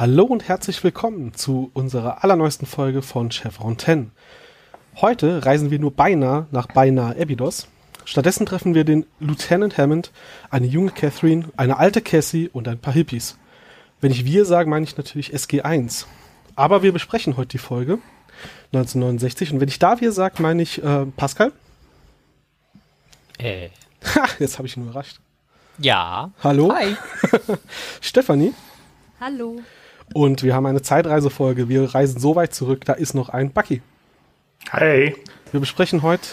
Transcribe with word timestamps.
Hallo 0.00 0.24
und 0.24 0.48
herzlich 0.48 0.82
willkommen 0.82 1.34
zu 1.34 1.70
unserer 1.74 2.24
allerneuesten 2.24 2.66
Folge 2.66 3.02
von 3.02 3.30
Chevron 3.30 3.78
10. 3.78 4.12
Heute 4.96 5.44
reisen 5.44 5.70
wir 5.70 5.78
nur 5.78 5.90
beinahe 5.90 6.46
nach 6.52 6.68
beinahe 6.68 7.20
Abydos. 7.20 7.68
Stattdessen 8.06 8.46
treffen 8.46 8.74
wir 8.74 8.84
den 8.84 9.04
Lieutenant 9.18 9.76
Hammond, 9.76 10.10
eine 10.48 10.66
junge 10.66 10.92
Catherine, 10.92 11.50
eine 11.58 11.76
alte 11.76 12.00
Cassie 12.00 12.48
und 12.50 12.66
ein 12.66 12.78
paar 12.78 12.94
Hippies. 12.94 13.36
Wenn 14.00 14.10
ich 14.10 14.24
wir 14.24 14.46
sage, 14.46 14.70
meine 14.70 14.84
ich 14.84 14.96
natürlich 14.96 15.34
SG1. 15.34 16.06
Aber 16.56 16.82
wir 16.82 16.94
besprechen 16.94 17.36
heute 17.36 17.48
die 17.48 17.58
Folge 17.58 17.98
1969 18.72 19.52
und 19.52 19.60
wenn 19.60 19.68
ich 19.68 19.80
da 19.80 20.00
wir 20.00 20.12
sage, 20.12 20.40
meine 20.40 20.62
ich 20.62 20.82
äh, 20.82 21.04
Pascal. 21.14 21.52
Äh. 23.36 23.68
Ha, 24.14 24.24
jetzt 24.38 24.56
habe 24.56 24.66
ich 24.66 24.78
ihn 24.78 24.84
überrascht. 24.84 25.20
Ja. 25.76 26.30
Hallo. 26.42 26.72
Hi. 26.74 26.96
Stefanie. 28.00 28.54
Hallo. 29.20 29.60
Und 30.12 30.42
wir 30.42 30.54
haben 30.54 30.66
eine 30.66 30.82
Zeitreisefolge. 30.82 31.68
Wir 31.68 31.94
reisen 31.94 32.20
so 32.20 32.36
weit 32.36 32.54
zurück, 32.54 32.84
da 32.84 32.94
ist 32.94 33.14
noch 33.14 33.28
ein 33.28 33.50
Bucky. 33.52 33.82
Hey. 34.70 35.16
Wir 35.52 35.60
besprechen 35.60 36.02
heute 36.02 36.28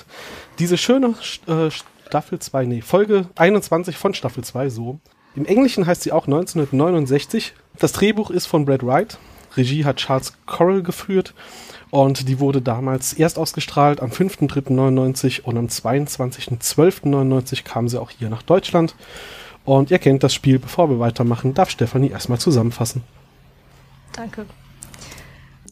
diese 0.60 0.78
schöne 0.78 1.16
äh, 1.48 1.70
Staffel 2.08 2.40
2, 2.40 2.66
nee, 2.66 2.82
Folge 2.82 3.28
21 3.36 3.98
von 3.98 4.14
Staffel 4.14 4.44
2, 4.44 4.70
so. 4.70 5.00
Im 5.36 5.46
Englischen 5.46 5.86
heißt 5.86 6.02
sie 6.02 6.12
auch 6.12 6.26
1969. 6.26 7.54
Das 7.78 7.94
Drehbuch 7.94 8.32
ist 8.32 8.48
von 8.48 8.66
Brad 8.66 8.86
Wright. 8.86 9.20
Regie 9.56 9.86
hat 9.86 9.98
Charles 9.98 10.34
Correll 10.46 10.82
geführt. 10.82 11.34
Und 11.90 12.28
die 12.28 12.40
wurde 12.40 12.62
damals 12.62 13.14
erst 13.14 13.38
ausgestrahlt 13.38 14.02
am 14.02 14.10
5.3.99 14.10 15.42
und 15.42 15.58
am 15.58 15.68
22.12.99 15.68 17.64
kam 17.64 17.88
sie 17.88 18.02
auch 18.02 18.10
hier 18.10 18.30
nach 18.30 18.42
Deutschland. 18.42 18.96
Und 19.64 19.92
ihr 19.92 20.00
kennt 20.00 20.24
das 20.24 20.34
Spiel. 20.34 20.60
Bevor 20.60 20.90
wir 20.90 21.00
weitermachen, 21.00 21.54
darf 21.54 21.70
Stefanie 21.70 22.10
erstmal 22.10 22.40
zusammenfassen. 22.40 23.04
Danke. 24.18 24.48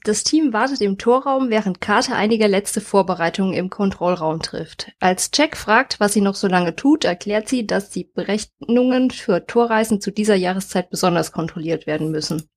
Das 0.03 0.23
Team 0.23 0.53
wartet 0.53 0.81
im 0.81 0.99
Torraum, 0.99 1.49
während 1.49 1.81
Carter 1.81 2.15
einige 2.15 2.45
letzte 2.45 2.79
Vorbereitungen 2.79 3.55
im 3.55 3.71
Kontrollraum 3.71 4.39
trifft. 4.39 4.91
Als 4.99 5.31
Jack 5.33 5.57
fragt, 5.57 5.99
was 5.99 6.13
sie 6.13 6.21
noch 6.21 6.35
so 6.35 6.47
lange 6.47 6.75
tut, 6.75 7.05
erklärt 7.05 7.49
sie, 7.49 7.65
dass 7.65 7.89
die 7.89 8.03
Berechnungen 8.03 9.09
für 9.09 9.47
Torreisen 9.47 9.99
zu 10.01 10.11
dieser 10.11 10.35
Jahreszeit 10.35 10.91
besonders 10.91 11.31
kontrolliert 11.31 11.87
werden 11.87 12.11
müssen. 12.11 12.47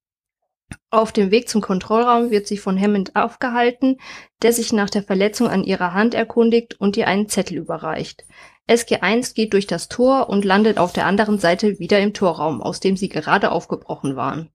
Auf 0.91 1.11
dem 1.11 1.31
Weg 1.31 1.49
zum 1.49 1.63
Kontrollraum 1.63 2.31
wird 2.31 2.47
sie 2.47 2.59
von 2.59 2.79
Hammond 2.79 3.17
aufgehalten, 3.17 3.97
der 4.43 4.53
sich 4.53 4.75
nach 4.75 4.91
der 4.91 5.03
Verletzung 5.03 5.49
an 5.49 5.65
ihrer 5.65 5.95
Hand 5.95 6.13
erkundigt 6.13 6.79
und 6.79 6.99
ihr 6.99 7.09
einen 7.09 7.31
Zettel 7.31 7.57
überreicht. 7.57 8.27
SG1 8.69 9.35
geht 9.35 9.55
durch 9.55 9.67
das 9.67 9.89
Tor 9.89 10.29
und 10.29 10.45
landet 10.45 10.77
auf 10.77 10.93
der 10.93 11.07
anderen 11.07 11.39
Seite 11.39 11.79
wieder 11.79 11.99
im 11.99 12.13
Torraum, 12.13 12.61
aus 12.61 12.81
dem 12.81 12.99
sie 12.99 13.09
gerade 13.09 13.51
aufgebrochen 13.51 14.17
waren. 14.17 14.51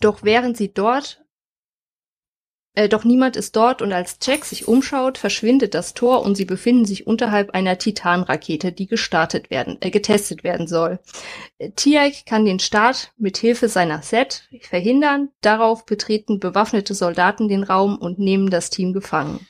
Doch 0.00 0.22
während 0.22 0.56
sie 0.56 0.72
dort 0.72 1.22
äh, 2.78 2.88
doch 2.88 3.02
niemand 3.02 3.34
ist 3.34 3.56
dort 3.56 3.82
und 3.82 3.92
als 3.92 4.18
Jack 4.22 4.44
sich 4.44 4.68
umschaut, 4.68 5.18
verschwindet 5.18 5.74
das 5.74 5.94
Tor 5.94 6.22
und 6.22 6.36
sie 6.36 6.44
befinden 6.44 6.84
sich 6.84 7.08
unterhalb 7.08 7.50
einer 7.50 7.76
Titanrakete, 7.76 8.70
die 8.70 8.86
gestartet 8.86 9.50
werden, 9.50 9.78
äh, 9.80 9.90
getestet 9.90 10.44
werden 10.44 10.68
soll. 10.68 11.00
Äh, 11.58 11.70
Tiaik 11.72 12.24
kann 12.24 12.44
den 12.44 12.60
Start 12.60 13.12
mit 13.16 13.36
Hilfe 13.36 13.68
seiner 13.68 14.02
Set 14.02 14.48
verhindern. 14.60 15.30
Darauf 15.40 15.86
betreten 15.86 16.38
bewaffnete 16.38 16.94
Soldaten 16.94 17.48
den 17.48 17.64
Raum 17.64 17.98
und 17.98 18.20
nehmen 18.20 18.48
das 18.48 18.70
Team 18.70 18.92
gefangen. 18.92 19.44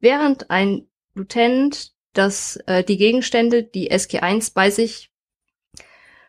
Während 0.00 0.50
ein 0.50 0.88
Lieutenant 1.14 1.92
das 2.12 2.56
äh, 2.66 2.82
die 2.82 2.96
Gegenstände, 2.96 3.62
die 3.62 3.92
SG1 3.92 4.52
bei 4.52 4.70
sich 4.70 5.12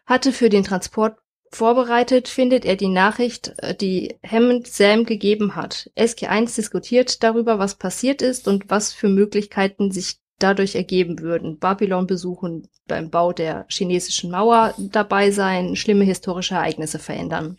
hatte 0.06 0.31
für 0.31 0.50
den 0.50 0.64
Transport 0.64 1.18
vorbereitet, 1.56 2.28
findet 2.28 2.66
er 2.66 2.76
die 2.76 2.90
Nachricht, 2.90 3.54
äh, 3.58 3.74
die 3.74 4.18
Hammond 4.26 4.68
Sam 4.68 5.06
gegeben 5.06 5.56
hat. 5.56 5.90
SG1 5.96 6.56
diskutiert 6.56 7.24
darüber, 7.24 7.58
was 7.58 7.76
passiert 7.76 8.22
ist 8.22 8.48
und 8.48 8.70
was 8.70 8.94
für 8.94 9.08
Möglichkeiten 9.08 9.92
sich 9.92 10.18
dadurch 10.38 10.76
ergeben 10.76 11.20
würden. 11.20 11.58
Babylon 11.58 12.08
besuchen, 12.08 12.68
beim 12.88 13.10
Bau 13.10 13.32
der 13.32 13.66
chinesischen 13.70 14.32
Mauer 14.32 14.74
dabei 14.78 15.32
sein, 15.32 15.76
schlimme 15.76 16.04
historische 16.04 16.56
Ereignisse 16.56 17.00
verändern. 17.00 17.58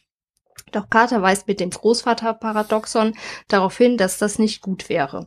Doch 0.73 0.91
Carter 0.91 1.23
weist 1.23 1.49
mit 1.49 1.61
dem 1.61 1.71
Großvaterparadoxon 1.71 3.15
darauf 3.49 3.77
hin, 3.77 3.97
dass 3.97 4.19
das 4.19 4.39
nicht 4.39 4.61
gut 4.61 4.89
wäre. 4.89 5.27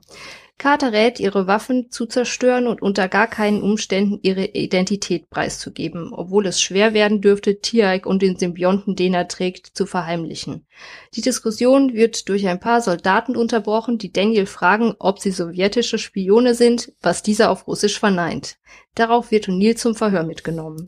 Carter 0.60 0.92
rät, 0.92 1.22
ihre 1.22 1.48
Waffen 1.48 1.90
zu 1.90 2.06
zerstören 2.06 2.68
und 2.68 2.82
unter 2.82 3.08
gar 3.08 3.28
keinen 3.28 3.62
Umständen 3.62 4.20
ihre 4.24 4.46
Identität 4.46 5.30
preiszugeben, 5.30 6.12
obwohl 6.12 6.46
es 6.48 6.62
schwer 6.62 6.94
werden 6.94 7.22
dürfte, 7.22 7.62
Tiaik 7.62 8.06
und 8.06 8.22
den 8.22 8.38
Symbionten, 8.38 8.98
den 8.98 9.14
er 9.14 9.30
trägt, 9.30 9.68
zu 9.68 9.86
verheimlichen. 9.86 10.68
Die 11.16 11.22
Diskussion 11.22 11.94
wird 11.94 12.28
durch 12.28 12.46
ein 12.46 12.60
paar 12.60 12.82
Soldaten 12.82 13.38
unterbrochen, 13.38 13.98
die 13.98 14.12
Daniel 14.12 14.48
fragen, 14.48 14.94
ob 15.00 15.20
sie 15.20 15.32
sowjetische 15.32 15.98
Spione 15.98 16.54
sind, 16.54 16.92
was 17.02 17.24
dieser 17.24 17.52
auf 17.52 17.66
Russisch 17.66 17.98
verneint. 17.98 18.58
Darauf 18.96 19.32
wird 19.32 19.48
O'Neill 19.48 19.78
zum 19.78 19.96
Verhör 19.96 20.24
mitgenommen. 20.24 20.88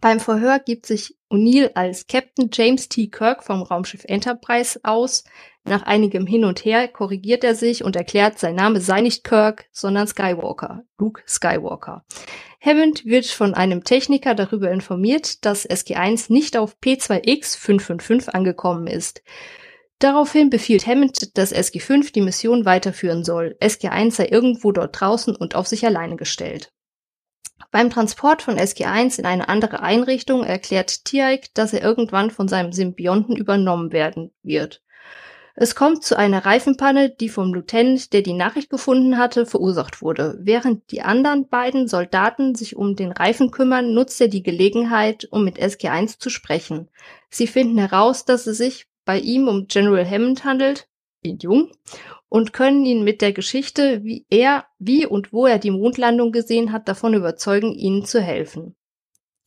Beim 0.00 0.20
Verhör 0.20 0.58
gibt 0.58 0.86
sich 0.86 1.16
O'Neill 1.30 1.70
als 1.74 2.06
Captain 2.06 2.50
James 2.52 2.88
T. 2.88 3.08
Kirk 3.08 3.42
vom 3.42 3.62
Raumschiff 3.62 4.04
Enterprise 4.04 4.78
aus. 4.82 5.24
Nach 5.64 5.82
einigem 5.82 6.26
Hin 6.26 6.44
und 6.44 6.64
Her 6.64 6.86
korrigiert 6.86 7.42
er 7.42 7.54
sich 7.54 7.82
und 7.82 7.96
erklärt, 7.96 8.38
sein 8.38 8.54
Name 8.54 8.80
sei 8.80 9.00
nicht 9.00 9.24
Kirk, 9.24 9.66
sondern 9.72 10.06
Skywalker, 10.06 10.84
Luke 10.98 11.22
Skywalker. 11.26 12.04
Hammond 12.60 13.04
wird 13.04 13.26
von 13.26 13.54
einem 13.54 13.84
Techniker 13.84 14.34
darüber 14.34 14.70
informiert, 14.70 15.44
dass 15.44 15.68
SG1 15.68 16.32
nicht 16.32 16.56
auf 16.56 16.76
P2X 16.82 17.56
555 17.58 18.34
angekommen 18.34 18.86
ist. 18.86 19.22
Daraufhin 19.98 20.50
befiehlt 20.50 20.86
Hammond, 20.86 21.36
dass 21.38 21.54
SG5 21.54 22.12
die 22.12 22.20
Mission 22.20 22.64
weiterführen 22.64 23.24
soll. 23.24 23.56
SG1 23.60 24.12
sei 24.12 24.26
irgendwo 24.26 24.70
dort 24.72 25.00
draußen 25.00 25.34
und 25.34 25.54
auf 25.54 25.66
sich 25.66 25.86
alleine 25.86 26.16
gestellt. 26.16 26.72
Beim 27.70 27.90
Transport 27.90 28.42
von 28.42 28.56
SG1 28.56 29.18
in 29.18 29.26
eine 29.26 29.48
andere 29.48 29.80
Einrichtung 29.80 30.44
erklärt 30.44 31.04
Tiaik, 31.04 31.52
dass 31.54 31.72
er 31.72 31.82
irgendwann 31.82 32.30
von 32.30 32.48
seinem 32.48 32.72
Symbionten 32.72 33.36
übernommen 33.36 33.92
werden 33.92 34.32
wird. 34.42 34.82
Es 35.58 35.74
kommt 35.74 36.04
zu 36.04 36.18
einer 36.18 36.44
Reifenpanne, 36.44 37.08
die 37.08 37.30
vom 37.30 37.54
Lieutenant, 37.54 38.12
der 38.12 38.20
die 38.20 38.34
Nachricht 38.34 38.68
gefunden 38.68 39.16
hatte, 39.16 39.46
verursacht 39.46 40.02
wurde. 40.02 40.38
Während 40.38 40.90
die 40.90 41.00
anderen 41.00 41.48
beiden 41.48 41.88
Soldaten 41.88 42.54
sich 42.54 42.76
um 42.76 42.94
den 42.94 43.10
Reifen 43.10 43.50
kümmern, 43.50 43.94
nutzt 43.94 44.20
er 44.20 44.28
die 44.28 44.42
Gelegenheit, 44.42 45.26
um 45.30 45.44
mit 45.44 45.58
SG1 45.58 46.18
zu 46.18 46.28
sprechen. 46.28 46.90
Sie 47.30 47.46
finden 47.46 47.78
heraus, 47.78 48.26
dass 48.26 48.46
es 48.46 48.58
sich 48.58 48.86
bei 49.06 49.18
ihm 49.18 49.48
um 49.48 49.66
General 49.66 50.08
Hammond 50.08 50.44
handelt, 50.44 50.88
ihn 51.26 51.38
jung, 51.40 51.70
und 52.28 52.52
können 52.52 52.84
ihn 52.84 53.04
mit 53.04 53.20
der 53.22 53.32
Geschichte, 53.32 54.02
wie 54.02 54.26
er, 54.30 54.66
wie 54.78 55.06
und 55.06 55.32
wo 55.32 55.46
er 55.46 55.58
die 55.58 55.70
Mondlandung 55.70 56.32
gesehen 56.32 56.72
hat, 56.72 56.88
davon 56.88 57.14
überzeugen, 57.14 57.74
ihnen 57.74 58.04
zu 58.04 58.20
helfen. 58.20 58.74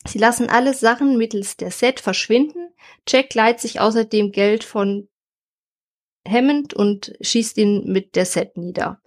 Sie 0.05 0.17
lassen 0.17 0.49
alle 0.49 0.73
Sachen 0.73 1.17
mittels 1.17 1.57
der 1.57 1.71
Set 1.71 1.99
verschwinden. 1.99 2.73
Jack 3.07 3.33
leiht 3.33 3.59
sich 3.59 3.79
außerdem 3.79 4.31
Geld 4.31 4.63
von 4.63 5.09
Hammond 6.27 6.73
und 6.73 7.13
schießt 7.21 7.57
ihn 7.57 7.91
mit 7.91 8.15
der 8.15 8.25
Set 8.25 8.57
nieder. 8.57 9.01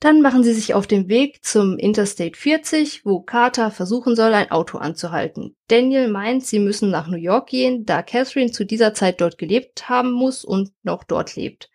Dann 0.00 0.20
machen 0.20 0.44
sie 0.44 0.52
sich 0.52 0.74
auf 0.74 0.86
den 0.86 1.08
Weg 1.08 1.44
zum 1.44 1.78
Interstate 1.78 2.36
40, 2.36 3.06
wo 3.06 3.20
Carter 3.22 3.70
versuchen 3.70 4.16
soll, 4.16 4.34
ein 4.34 4.50
Auto 4.50 4.78
anzuhalten. 4.78 5.56
Daniel 5.68 6.08
meint, 6.08 6.44
sie 6.44 6.58
müssen 6.58 6.90
nach 6.90 7.08
New 7.08 7.16
York 7.16 7.48
gehen, 7.48 7.86
da 7.86 8.02
Catherine 8.02 8.50
zu 8.50 8.66
dieser 8.66 8.92
Zeit 8.92 9.20
dort 9.20 9.38
gelebt 9.38 9.88
haben 9.88 10.12
muss 10.12 10.44
und 10.44 10.72
noch 10.82 11.04
dort 11.04 11.36
lebt. 11.36 11.70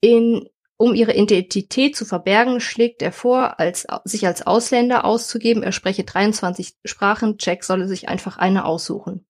In, 0.00 0.48
um 0.78 0.94
ihre 0.94 1.14
Identität 1.14 1.94
zu 1.94 2.06
verbergen, 2.06 2.60
schlägt 2.60 3.02
er 3.02 3.12
vor, 3.12 3.60
als, 3.60 3.86
sich 4.04 4.26
als 4.26 4.46
Ausländer 4.46 5.04
auszugeben. 5.04 5.62
Er 5.62 5.72
spreche 5.72 6.04
23 6.04 6.74
Sprachen, 6.84 7.36
Jack 7.38 7.64
solle 7.64 7.86
sich 7.86 8.08
einfach 8.08 8.38
eine 8.38 8.64
aussuchen. 8.64 9.27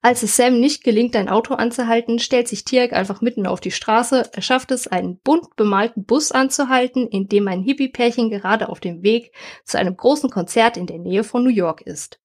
Als 0.00 0.22
es 0.22 0.36
Sam 0.36 0.60
nicht 0.60 0.84
gelingt, 0.84 1.16
ein 1.16 1.28
Auto 1.28 1.54
anzuhalten, 1.54 2.18
stellt 2.18 2.48
sich 2.48 2.64
Tiak 2.64 2.92
einfach 2.92 3.20
mitten 3.20 3.46
auf 3.46 3.60
die 3.60 3.70
Straße. 3.70 4.30
Er 4.32 4.42
schafft 4.42 4.70
es, 4.70 4.86
einen 4.86 5.18
bunt 5.18 5.56
bemalten 5.56 6.04
Bus 6.04 6.32
anzuhalten, 6.32 7.08
in 7.08 7.28
dem 7.28 7.48
ein 7.48 7.62
Hippie-Pärchen 7.62 8.30
gerade 8.30 8.68
auf 8.68 8.80
dem 8.80 9.02
Weg 9.02 9.32
zu 9.64 9.78
einem 9.78 9.96
großen 9.96 10.30
Konzert 10.30 10.76
in 10.76 10.86
der 10.86 10.98
Nähe 10.98 11.24
von 11.24 11.44
New 11.44 11.50
York 11.50 11.80
ist. 11.82 12.20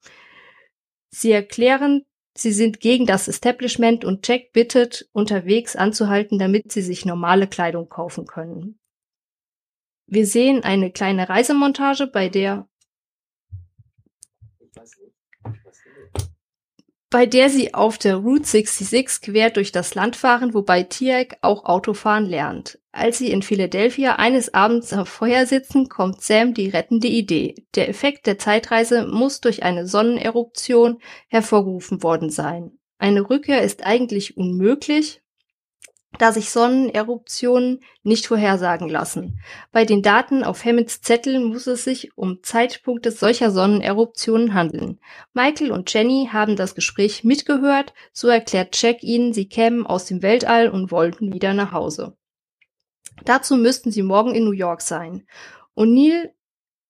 Sie 1.10 1.32
erklären, 1.32 2.04
sie 2.36 2.52
sind 2.52 2.80
gegen 2.80 3.06
das 3.06 3.28
Establishment 3.28 4.04
und 4.04 4.28
Jack 4.28 4.52
bittet, 4.52 5.08
unterwegs 5.14 5.76
anzuhalten, 5.76 6.40
damit 6.40 6.72
sie 6.72 6.82
sich 6.82 7.06
normale 7.06 7.48
Kleidung 7.48 7.88
kaufen 7.88 8.26
können. 8.26 8.80
Wir 10.08 10.26
sehen 10.26 10.64
eine 10.64 10.92
kleine 10.92 11.30
Reisemontage, 11.30 12.08
bei 12.08 12.30
der 12.30 12.68
bei 17.10 17.26
der 17.26 17.50
sie 17.50 17.74
auf 17.74 17.98
der 17.98 18.18
Route 18.18 18.46
66 18.46 19.22
quer 19.22 19.50
durch 19.50 19.72
das 19.72 19.96
Land 19.96 20.16
fahren, 20.16 20.54
wobei 20.54 20.84
Tiak 20.84 21.38
auch 21.42 21.66
Autofahren 21.66 22.26
lernt. 22.26 22.80
Als 22.92 23.20
sie 23.20 23.32
in 23.32 23.44
Philadelphia 23.44 24.16
eines 24.16 24.54
Abends 24.54 24.92
am 24.92 25.06
Feuer 25.06 25.46
sitzen, 25.46 25.88
kommt 25.88 26.22
Sam 26.22 26.54
die 26.54 26.70
rettende 26.70 27.08
Idee. 27.08 27.56
Der 27.76 27.88
Effekt 27.88 28.26
der 28.26 28.38
Zeitreise 28.38 29.06
muss 29.08 29.40
durch 29.40 29.64
eine 29.64 29.88
Sonneneruption 29.88 31.00
hervorgerufen 31.30 32.04
worden 32.04 32.30
sein. 32.30 32.78
Eine 32.98 33.30
Rückkehr 33.30 33.62
ist 33.62 33.86
eigentlich 33.86 34.36
unmöglich, 34.36 35.22
da 36.18 36.32
sich 36.32 36.50
Sonneneruptionen 36.50 37.82
nicht 38.04 38.28
vorhersagen 38.28 38.90
lassen. 38.90 39.40
Bei 39.72 39.86
den 39.86 40.02
Daten 40.02 40.44
auf 40.44 40.66
Hammonds 40.66 41.02
Zettel 41.02 41.40
muss 41.40 41.68
es 41.68 41.84
sich 41.84 42.18
um 42.18 42.42
Zeitpunkte 42.42 43.12
solcher 43.12 43.52
Sonneneruptionen 43.52 44.54
handeln. 44.54 45.00
Michael 45.34 45.72
und 45.72 45.94
Jenny 45.94 46.30
haben 46.32 46.56
das 46.56 46.76
Gespräch 46.76 47.24
mitgehört, 47.24 47.94
so 48.14 48.28
erklärt 48.28 48.82
Jack 48.82 49.04
ihnen, 49.04 49.34
sie 49.34 49.48
kämen 49.48 49.86
aus 49.86 50.06
dem 50.06 50.22
Weltall 50.22 50.70
und 50.70 50.92
wollten 50.92 51.34
wieder 51.34 51.54
nach 51.54 51.72
Hause. 51.72 52.18
Dazu 53.26 53.58
müssten 53.58 53.92
sie 53.92 54.04
morgen 54.04 54.34
in 54.34 54.46
New 54.46 54.52
York 54.52 54.82
sein. 54.82 55.28
O'Neill 55.76 56.32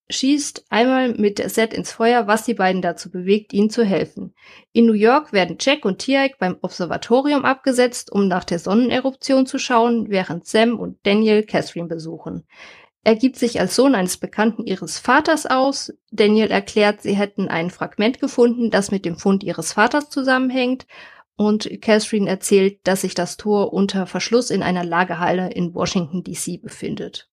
schießt 0.10 0.66
einmal 0.70 1.14
mit 1.14 1.38
der 1.38 1.50
Set 1.50 1.74
ins 1.74 1.92
Feuer, 1.92 2.28
was 2.28 2.46
die 2.46 2.54
beiden 2.54 2.82
dazu 2.82 3.12
bewegt, 3.12 3.54
ihnen 3.54 3.70
zu 3.70 3.84
helfen. 3.84 4.34
In 4.72 4.86
New 4.86 4.94
York 4.94 5.34
werden 5.34 5.58
Jack 5.60 5.84
und 5.86 6.00
Tiaik 6.00 6.38
beim 6.40 6.58
Observatorium 6.62 7.44
abgesetzt, 7.44 8.12
um 8.12 8.28
nach 8.28 8.44
der 8.44 8.60
Sonneneruption 8.60 9.46
zu 9.46 9.60
schauen, 9.60 10.10
während 10.10 10.46
Sam 10.46 10.80
und 10.80 10.98
Daniel 11.04 11.44
Catherine 11.44 11.88
besuchen. 11.88 12.46
Er 13.04 13.16
gibt 13.16 13.38
sich 13.38 13.60
als 13.60 13.76
Sohn 13.76 13.96
eines 13.96 14.18
Bekannten 14.18 14.66
ihres 14.66 15.00
Vaters 15.00 15.46
aus. 15.46 15.94
Daniel 16.12 16.52
erklärt, 16.52 17.02
sie 17.02 17.16
hätten 17.16 17.48
ein 17.48 17.70
Fragment 17.70 18.20
gefunden, 18.20 18.70
das 18.70 18.92
mit 18.92 19.06
dem 19.06 19.18
Fund 19.18 19.44
ihres 19.44 19.74
Vaters 19.74 20.10
zusammenhängt. 20.10 20.88
Und 21.38 21.70
Catherine 21.82 22.30
erzählt, 22.30 22.80
dass 22.84 23.02
sich 23.02 23.14
das 23.14 23.38
Tor 23.38 23.72
unter 23.72 24.08
Verschluss 24.08 24.50
in 24.50 24.64
einer 24.64 24.84
Lagerhalle 24.84 25.52
in 25.52 25.74
Washington 25.74 26.24
DC 26.24 26.62
befindet. 26.62 27.30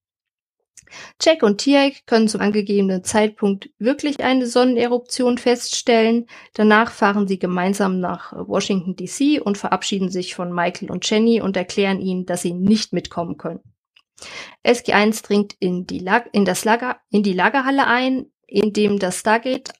Jack 1.21 1.43
und 1.43 1.59
Tiaik 1.59 2.07
können 2.07 2.29
zum 2.29 2.41
angegebenen 2.41 3.05
Zeitpunkt 3.05 3.71
wirklich 3.79 4.23
eine 4.23 4.47
Sonneneruption 4.47 5.39
feststellen. 5.39 6.27
Danach 6.55 6.93
fahren 6.93 7.27
sie 7.27 7.39
gemeinsam 7.39 8.01
nach 8.01 8.33
Washington 8.33 8.97
DC 8.97 9.41
und 9.45 9.59
verabschieden 9.59 10.11
sich 10.11 10.35
von 10.35 10.53
Michael 10.53 10.91
und 10.91 11.09
Jenny 11.09 11.41
und 11.41 11.57
erklären 11.57 12.01
ihnen, 12.01 12.27
dass 12.27 12.43
sie 12.43 12.53
nicht 12.53 12.93
mitkommen 12.93 13.37
können. 13.37 13.61
SG1 14.65 15.25
dringt 15.25 15.55
in 15.59 15.87
die, 15.87 15.99
Lag 15.99 16.27
in 16.33 16.45
das 16.45 16.65
Lager 16.65 17.01
in 17.11 17.23
die 17.23 17.33
Lagerhalle 17.33 17.87
ein, 17.87 18.27
in 18.47 18.73
dem 18.73 18.99
das 18.99 19.21
Stargate 19.21 19.73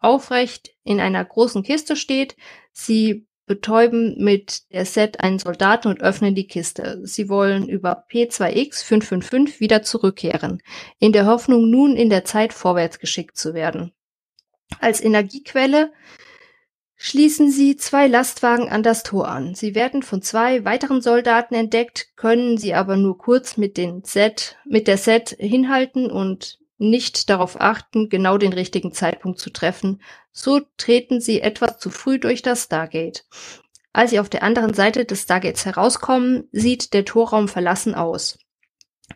aufrecht 0.00 0.74
in 0.84 1.00
einer 1.00 1.24
großen 1.24 1.62
Kiste 1.62 1.96
steht. 1.96 2.36
Sie 2.72 3.27
betäuben 3.48 4.14
mit 4.22 4.70
der 4.72 4.84
Set 4.84 5.20
einen 5.20 5.40
Soldaten 5.40 5.88
und 5.88 6.00
öffnen 6.00 6.36
die 6.36 6.46
Kiste. 6.46 7.00
Sie 7.02 7.28
wollen 7.28 7.68
über 7.68 8.04
P2X 8.10 8.84
555 8.84 9.60
wieder 9.60 9.82
zurückkehren, 9.82 10.62
in 11.00 11.12
der 11.12 11.26
Hoffnung, 11.26 11.68
nun 11.68 11.96
in 11.96 12.10
der 12.10 12.24
Zeit 12.24 12.52
vorwärts 12.52 13.00
geschickt 13.00 13.36
zu 13.36 13.54
werden. 13.54 13.92
Als 14.78 15.02
Energiequelle 15.02 15.90
schließen 16.94 17.50
sie 17.50 17.76
zwei 17.76 18.06
Lastwagen 18.06 18.68
an 18.68 18.82
das 18.82 19.02
Tor 19.02 19.28
an. 19.28 19.54
Sie 19.54 19.74
werden 19.74 20.02
von 20.02 20.20
zwei 20.20 20.64
weiteren 20.64 21.00
Soldaten 21.00 21.54
entdeckt, 21.54 22.08
können 22.16 22.58
sie 22.58 22.74
aber 22.74 22.96
nur 22.96 23.16
kurz 23.16 23.56
mit 23.56 23.76
den 23.76 24.02
Set, 24.04 24.56
mit 24.66 24.88
der 24.88 24.98
Set 24.98 25.36
hinhalten 25.38 26.10
und 26.10 26.58
nicht 26.76 27.28
darauf 27.28 27.60
achten, 27.60 28.08
genau 28.08 28.38
den 28.38 28.52
richtigen 28.52 28.92
Zeitpunkt 28.92 29.38
zu 29.38 29.50
treffen. 29.50 30.00
So 30.40 30.60
treten 30.76 31.20
sie 31.20 31.40
etwas 31.40 31.80
zu 31.80 31.90
früh 31.90 32.20
durch 32.20 32.42
das 32.42 32.62
Stargate. 32.62 33.24
Als 33.92 34.10
sie 34.10 34.20
auf 34.20 34.28
der 34.28 34.44
anderen 34.44 34.72
Seite 34.72 35.04
des 35.04 35.22
Stargates 35.22 35.66
herauskommen, 35.66 36.48
sieht 36.52 36.94
der 36.94 37.04
Torraum 37.04 37.48
verlassen 37.48 37.96
aus. 37.96 38.38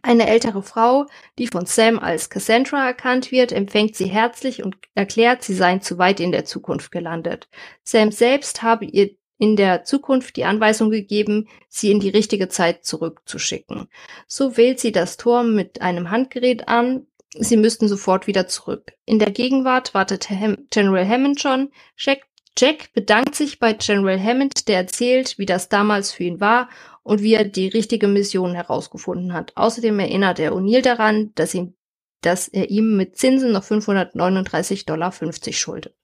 Eine 0.03 0.27
ältere 0.27 0.65
Frau, 0.65 1.07
die 1.39 1.47
von 1.47 1.65
Sam 1.65 2.01
als 2.01 2.29
Cassandra 2.29 2.85
erkannt 2.85 3.31
wird, 3.31 3.53
empfängt 3.53 3.95
sie 3.95 4.07
herzlich 4.07 4.65
und 4.65 4.75
erklärt, 4.97 5.45
sie 5.45 5.55
seien 5.55 5.81
zu 5.81 5.97
weit 5.97 6.19
in 6.19 6.33
der 6.33 6.45
Zukunft 6.45 6.91
gelandet. 6.91 7.49
Sam 7.85 8.11
selbst 8.11 8.65
habe 8.65 8.85
ihr 8.85 9.11
in 9.39 9.55
der 9.55 9.85
Zukunft 9.85 10.35
die 10.37 10.45
Anweisung 10.45 10.91
gegeben, 10.91 11.49
sie 11.69 11.93
in 11.93 12.01
die 12.01 12.09
richtige 12.09 12.49
Zeit 12.49 12.85
zurückzuschicken. 12.85 13.89
So 14.27 14.57
wählt 14.57 14.81
sie 14.81 14.91
das 14.91 15.19
Tor 15.19 15.45
mit 15.45 15.83
einem 15.83 16.11
Handgerät 16.11 16.67
an, 16.67 17.07
Sie 17.34 17.56
müssten 17.56 17.88
sofort 17.88 18.26
wieder 18.26 18.46
zurück. 18.46 18.93
In 19.06 19.19
der 19.19 19.31
Gegenwart 19.31 19.94
wartet 19.94 20.29
General 20.70 21.08
Hammond 21.08 21.40
schon. 21.40 21.70
Jack, 21.96 22.20
Jack 22.58 22.93
bedankt 22.93 23.34
sich 23.34 23.58
bei 23.58 23.73
General 23.73 24.20
Hammond, 24.23 24.69
der 24.69 24.76
erzählt, 24.79 25.38
wie 25.38 25.46
das 25.46 25.69
damals 25.70 26.12
für 26.12 26.25
ihn 26.25 26.40
war 26.40 26.69
und 27.02 27.23
wie 27.23 27.34
er 27.34 27.44
die 27.44 27.69
richtige 27.69 28.06
Mission 28.06 28.55
herausgefunden 28.55 29.32
hat. 29.32 29.56
Außerdem 29.56 29.99
erinnert 29.99 30.38
er 30.38 30.52
O'Neill 30.52 30.82
daran, 30.82 31.32
dass, 31.34 31.55
ihm, 31.55 31.75
dass 32.20 32.49
er 32.49 32.70
ihm 32.70 32.96
mit 32.96 33.17
Zinsen 33.17 33.52
noch 33.52 33.64
539,50 33.64 34.87
Dollar 34.87 35.12
schuldet. 35.52 35.94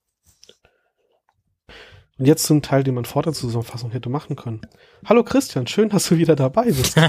Und 2.18 2.26
jetzt 2.26 2.44
zum 2.44 2.62
Teil, 2.62 2.82
den 2.82 2.94
man 2.94 3.04
vor 3.04 3.22
der 3.22 3.32
Zusammenfassung 3.32 3.92
hätte 3.92 4.08
machen 4.08 4.34
können. 4.34 4.62
Hallo 5.04 5.22
Christian, 5.22 5.66
schön, 5.68 5.90
dass 5.90 6.08
du 6.08 6.16
wieder 6.16 6.34
dabei 6.34 6.64
bist. 6.64 6.96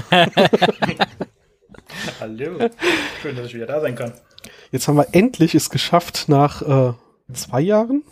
Hallo. 2.20 2.58
Schön, 3.22 3.36
dass 3.36 3.46
ich 3.46 3.54
wieder 3.54 3.66
da 3.66 3.80
sein 3.80 3.94
kann. 3.94 4.12
Jetzt 4.72 4.88
haben 4.88 4.96
wir 4.96 5.08
endlich 5.12 5.54
es 5.54 5.70
geschafft, 5.70 6.28
nach 6.28 6.62
äh, 6.62 6.94
zwei 7.32 7.60
Jahren. 7.60 8.04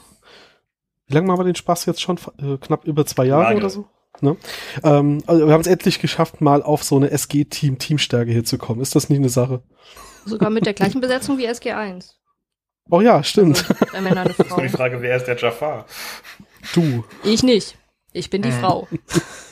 Wie 1.06 1.14
lange 1.14 1.26
machen 1.26 1.40
wir 1.40 1.44
den 1.44 1.54
Spaß 1.54 1.86
jetzt 1.86 2.00
schon? 2.00 2.19
Äh, 2.38 2.58
knapp 2.58 2.84
über 2.84 3.06
zwei 3.06 3.25
Jahre 3.25 3.44
Lange. 3.44 3.56
oder 3.58 3.70
so? 3.70 3.86
Ne? 4.20 4.36
Ähm, 4.82 5.22
also 5.26 5.46
wir 5.46 5.52
haben 5.52 5.60
es 5.60 5.66
endlich 5.66 6.00
geschafft, 6.00 6.40
mal 6.40 6.62
auf 6.62 6.82
so 6.82 6.96
eine 6.96 7.10
SG-Team-Teamstärke 7.10 8.30
hier 8.30 8.44
zu 8.44 8.58
kommen. 8.58 8.80
Ist 8.80 8.94
das 8.94 9.08
nicht 9.08 9.19
eine 9.19 9.28
Sache? 9.28 9.62
Sogar 10.25 10.50
mit 10.50 10.66
der 10.66 10.75
gleichen 10.75 11.00
Besetzung 11.00 11.38
wie 11.38 11.48
SG1. 11.48 12.12
Oh 12.90 13.00
ja, 13.00 13.22
stimmt. 13.22 13.64
Also, 13.80 14.02
Männer, 14.02 14.22
eine 14.22 14.34
Frau. 14.34 14.42
Das 14.42 14.46
ist 14.46 14.56
nur 14.56 14.66
die 14.66 14.69
Frage, 14.69 15.02
wer 15.02 15.16
ist 15.16 15.26
der 15.26 15.36
Jafar? 15.36 15.86
Du. 16.75 17.04
Ich 17.22 17.42
nicht. 17.42 17.76
Ich 18.12 18.30
bin 18.30 18.42
die 18.42 18.50
mhm. 18.50 18.60
Frau. 18.60 18.88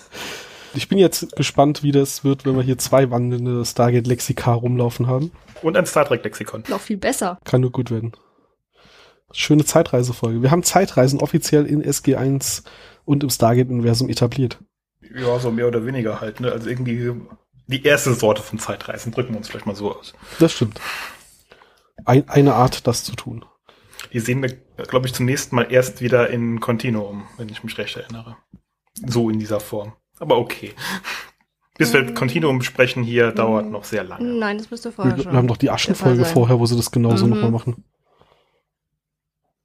Ich 0.76 0.88
bin 0.88 0.98
jetzt 0.98 1.34
gespannt, 1.36 1.82
wie 1.82 1.90
das 1.90 2.22
wird, 2.22 2.44
wenn 2.44 2.54
wir 2.54 2.62
hier 2.62 2.76
zwei 2.76 3.10
wandelnde 3.10 3.64
Stargate-Lexika 3.64 4.52
rumlaufen 4.52 5.06
haben. 5.06 5.32
Und 5.62 5.76
ein 5.76 5.86
Star 5.86 6.04
Trek-Lexikon. 6.04 6.64
Noch 6.68 6.80
viel 6.80 6.98
besser. 6.98 7.38
Kann 7.44 7.62
nur 7.62 7.72
gut 7.72 7.90
werden. 7.90 8.12
Schöne 9.32 9.64
Zeitreisefolge. 9.64 10.42
Wir 10.42 10.50
haben 10.50 10.62
Zeitreisen 10.62 11.20
offiziell 11.20 11.64
in 11.64 11.82
SG1 11.82 12.62
und 13.06 13.22
im 13.22 13.30
Stargate-Universum 13.30 14.10
etabliert. 14.10 14.58
Ja, 15.14 15.38
so 15.38 15.50
mehr 15.50 15.66
oder 15.66 15.86
weniger 15.86 16.20
halt. 16.20 16.40
Ne? 16.40 16.52
Also 16.52 16.68
irgendwie 16.68 17.14
die 17.66 17.82
erste 17.82 18.12
Sorte 18.12 18.42
von 18.42 18.58
Zeitreisen. 18.58 19.12
Drücken 19.12 19.32
wir 19.32 19.38
uns 19.38 19.48
vielleicht 19.48 19.66
mal 19.66 19.76
so 19.76 19.96
aus. 19.96 20.12
Das 20.38 20.52
stimmt. 20.52 20.78
Ein, 22.04 22.28
eine 22.28 22.54
Art, 22.54 22.86
das 22.86 23.02
zu 23.02 23.16
tun. 23.16 23.46
Die 24.12 24.20
sehen 24.20 24.42
wir, 24.42 24.50
glaube 24.86 25.06
ich, 25.06 25.14
zum 25.14 25.24
nächsten 25.24 25.56
Mal 25.56 25.72
erst 25.72 26.02
wieder 26.02 26.28
in 26.28 26.60
Continuum, 26.60 27.24
wenn 27.38 27.48
ich 27.48 27.64
mich 27.64 27.78
recht 27.78 27.96
erinnere. 27.96 28.36
So 29.06 29.30
in 29.30 29.38
dieser 29.38 29.60
Form. 29.60 29.94
Aber 30.18 30.38
okay. 30.38 30.72
Bis 31.78 31.92
wir 31.92 32.14
Continuum 32.14 32.58
besprechen 32.58 33.02
hier, 33.02 33.32
dauert 33.32 33.70
noch 33.70 33.84
sehr 33.84 34.02
lange. 34.02 34.24
Nein, 34.24 34.58
das 34.58 34.70
müsste 34.70 34.92
vorher 34.92 35.16
wir, 35.16 35.24
schon. 35.24 35.32
Wir 35.32 35.38
haben 35.38 35.48
doch 35.48 35.58
die 35.58 35.70
Aschenfolge 35.70 36.24
vorher, 36.24 36.58
wo 36.58 36.66
sie 36.66 36.76
das 36.76 36.90
genauso 36.90 37.26
mhm. 37.26 37.34
nochmal 37.34 37.50
machen. 37.50 37.84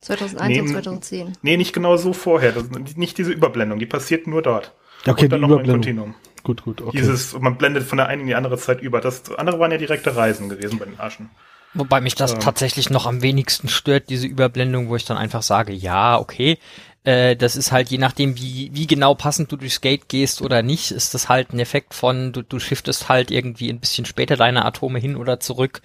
2001 0.01 0.49
nee, 0.49 0.61
und 0.61 0.67
2010. 0.69 1.37
Nee, 1.41 1.57
nicht 1.57 1.73
genau 1.73 1.95
so 1.95 2.11
vorher. 2.11 2.51
Das, 2.51 2.69
nicht 2.95 3.17
diese 3.17 3.31
Überblendung, 3.31 3.79
die 3.79 3.85
passiert 3.85 4.27
nur 4.27 4.41
dort. 4.41 4.73
Okay, 5.05 5.25
und 5.25 5.31
dann 5.31 5.41
die 5.41 5.47
noch 5.47 5.53
Überblendung. 5.53 5.81
Continuum. 5.81 6.15
Gut, 6.43 6.63
gut, 6.63 6.81
okay. 6.81 6.97
Dieses, 6.97 7.39
man 7.39 7.57
blendet 7.57 7.83
von 7.83 7.97
der 7.97 8.07
einen 8.07 8.21
in 8.21 8.27
die 8.27 8.35
andere 8.35 8.57
Zeit 8.57 8.81
über. 8.81 8.99
Das 8.99 9.31
andere 9.31 9.59
waren 9.59 9.71
ja 9.71 9.77
direkte 9.77 10.15
Reisen 10.15 10.49
gewesen 10.49 10.79
bei 10.79 10.85
den 10.85 10.99
Aschen. 10.99 11.29
Wobei 11.73 12.01
mich 12.01 12.15
das 12.15 12.33
ähm. 12.33 12.39
tatsächlich 12.39 12.89
noch 12.89 13.05
am 13.05 13.21
wenigsten 13.21 13.69
stört, 13.69 14.09
diese 14.09 14.27
Überblendung, 14.27 14.89
wo 14.89 14.95
ich 14.95 15.05
dann 15.05 15.17
einfach 15.17 15.43
sage, 15.43 15.71
ja, 15.71 16.19
okay, 16.19 16.57
äh, 17.03 17.35
das 17.35 17.55
ist 17.55 17.71
halt 17.71 17.89
je 17.89 17.97
nachdem, 17.97 18.37
wie, 18.37 18.69
wie 18.73 18.87
genau 18.87 19.15
passend 19.15 19.51
du 19.51 19.57
durchs 19.57 19.81
Gate 19.81 20.07
gehst 20.07 20.41
oder 20.41 20.61
nicht, 20.61 20.91
ist 20.91 21.13
das 21.13 21.29
halt 21.29 21.53
ein 21.53 21.59
Effekt 21.59 21.93
von, 21.93 22.31
du, 22.31 22.43
du 22.43 22.59
shiftest 22.59 23.09
halt 23.09 23.31
irgendwie 23.31 23.69
ein 23.69 23.79
bisschen 23.79 24.05
später 24.05 24.35
deine 24.35 24.65
Atome 24.65 24.99
hin 24.99 25.15
oder 25.15 25.39
zurück. 25.39 25.81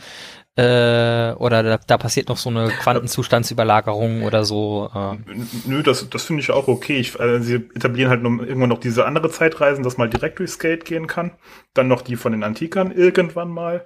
Äh, 0.56 1.32
oder 1.34 1.62
da, 1.62 1.78
da 1.86 1.98
passiert 1.98 2.30
noch 2.30 2.38
so 2.38 2.48
eine 2.48 2.68
Quantenzustandsüberlagerung 2.68 4.22
oder 4.22 4.44
so. 4.44 4.90
Äh. 4.94 5.16
Nö, 5.66 5.82
das, 5.82 6.08
das 6.08 6.24
finde 6.24 6.40
ich 6.42 6.50
auch 6.50 6.66
okay. 6.66 6.98
Ich, 6.98 7.20
also 7.20 7.44
sie 7.44 7.56
etablieren 7.74 8.10
halt 8.10 8.22
noch, 8.22 8.38
irgendwann 8.40 8.70
noch 8.70 8.80
diese 8.80 9.04
andere 9.04 9.30
Zeitreisen, 9.30 9.84
dass 9.84 9.98
man 9.98 10.10
direkt 10.10 10.38
durchs 10.38 10.58
Gate 10.58 10.86
gehen 10.86 11.06
kann. 11.06 11.32
Dann 11.74 11.88
noch 11.88 12.00
die 12.00 12.16
von 12.16 12.32
den 12.32 12.42
Antikern 12.42 12.90
irgendwann 12.90 13.50
mal. 13.50 13.84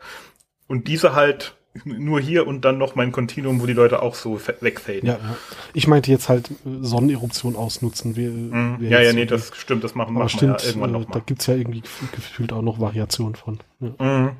Und 0.69 0.87
diese 0.87 1.17
halt 1.17 1.57
nur 1.85 2.21
hier 2.21 2.47
und 2.47 2.65
dann 2.65 2.79
noch 2.79 2.95
mein 2.95 3.13
Kontinuum, 3.13 3.61
wo 3.61 3.67
die 3.67 3.73
Leute 3.73 4.03
auch 4.03 4.15
so 4.15 4.41
wegfaden. 4.61 5.07
Ja, 5.07 5.15
ja. 5.15 5.37
Ich 5.73 5.87
meinte 5.87 6.11
jetzt 6.11 6.29
halt 6.29 6.51
äh, 6.51 6.55
Sonneneruption 6.81 7.57
ausnutzen. 7.57 8.17
Wir, 8.17 8.31
mm, 8.31 8.81
wir 8.81 8.91
ja, 8.91 9.01
ja, 9.01 9.13
nee, 9.13 9.27
das 9.27 9.53
stimmt, 9.57 9.85
das 9.85 9.95
machen, 9.95 10.15
wir 10.15 10.29
stimmt, 10.29 10.61
ja 10.63 10.67
irgendwann 10.67 10.93
noch 10.93 11.03
äh, 11.03 11.09
mal. 11.09 11.15
Da 11.15 11.21
gibt's 11.21 11.47
ja 11.47 11.55
irgendwie 11.55 11.83
gefühlt 12.13 12.53
auch 12.53 12.63
noch 12.63 12.81
Variationen 12.81 13.37
von. 13.37 13.59
Ja. 13.81 14.05
Mm. 14.05 14.37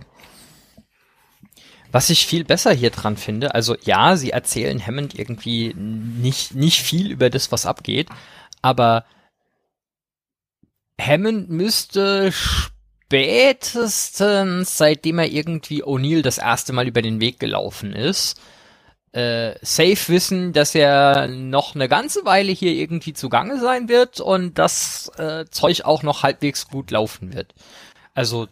Was 1.93 2.11
ich 2.11 2.27
viel 2.27 2.45
besser 2.45 2.73
hier 2.73 2.91
dran 2.91 3.17
finde, 3.17 3.55
also 3.55 3.77
ja, 3.83 4.17
sie 4.17 4.31
erzählen 4.31 4.85
Hammond 4.85 5.19
irgendwie 5.19 5.75
nicht, 5.75 6.55
nicht 6.55 6.83
viel 6.83 7.11
über 7.11 7.31
das, 7.31 7.51
was 7.51 7.67
abgeht, 7.67 8.09
aber 8.63 9.05
Hammond 11.01 11.51
müsste 11.51 12.33
spätestens 13.11 14.79
seitdem 14.79 15.19
er 15.19 15.27
irgendwie 15.27 15.83
O'Neill 15.83 16.23
das 16.23 16.39
erste 16.39 16.73
Mal 16.73 16.87
über 16.87 17.03
den 17.03 17.21
Weg 17.21 17.41
gelaufen 17.41 17.93
ist, 17.93 18.41
äh, 19.11 19.55
safe 19.63 20.13
wissen, 20.13 20.53
dass 20.53 20.77
er 20.77 21.27
noch 21.27 21.75
eine 21.75 21.89
ganze 21.89 22.25
Weile 22.25 22.53
hier 22.53 22.71
irgendwie 22.71 23.13
zugange 23.13 23.59
sein 23.59 23.89
wird 23.89 24.21
und 24.21 24.59
das 24.59 25.11
äh, 25.19 25.45
Zeug 25.51 25.83
auch 25.83 26.05
noch 26.05 26.23
halbwegs 26.23 26.69
gut 26.69 26.93
laufen 26.93 27.35
wird. 27.35 27.53
Also 28.13 28.49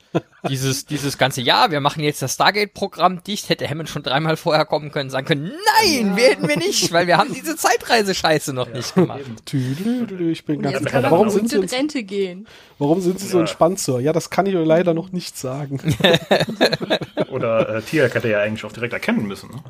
dieses, 0.48 0.86
dieses 0.86 1.18
ganze 1.18 1.42
Jahr, 1.42 1.72
wir 1.72 1.80
machen 1.80 2.02
jetzt 2.02 2.22
das 2.22 2.34
Stargate-Programm 2.34 3.24
dicht, 3.24 3.48
hätte 3.48 3.68
Hammond 3.68 3.88
schon 3.88 4.04
dreimal 4.04 4.36
vorher 4.36 4.64
kommen 4.64 4.92
können, 4.92 5.10
sagen 5.10 5.26
können, 5.26 5.52
nein, 5.82 6.10
ja. 6.10 6.16
werden 6.16 6.48
wir 6.48 6.56
nicht, 6.56 6.92
weil 6.92 7.08
wir 7.08 7.16
haben 7.18 7.34
diese 7.34 7.56
Zeitreise-Scheiße 7.56 8.52
noch 8.52 8.68
ja, 8.68 8.74
nicht 8.74 8.94
gemacht. 8.94 9.20
Tüdelü, 9.46 10.30
ich 10.30 10.44
bin 10.44 10.62
ganz 10.62 10.74
jetzt 10.78 10.86
kann 10.86 11.02
warum 11.02 11.28
sind 11.28 11.50
Sie 11.50 11.56
in 11.56 11.62
uns, 11.62 11.72
Rente 11.72 12.04
gehen. 12.04 12.46
warum 12.78 13.00
sind 13.00 13.18
Sie 13.18 13.26
so 13.26 13.38
Ja. 13.38 13.40
entspannt, 13.40 13.80
Sir? 13.80 13.98
Ja, 13.98 14.12
das 14.12 14.30
kann 14.30 14.46
ich 14.46 14.54
euch 14.54 14.66
leider 14.66 14.94
noch 14.94 15.10
nicht 15.10 15.36
sagen. 15.36 15.80
Oder 17.30 17.68
äh, 17.76 17.82
Tiak 17.82 18.14
hätte 18.14 18.28
ja 18.28 18.40
eigentlich 18.40 18.64
auch 18.64 18.72
direkt 18.72 18.92
erkennen 18.92 19.26
müssen. 19.26 19.50
Ne? 19.50 19.62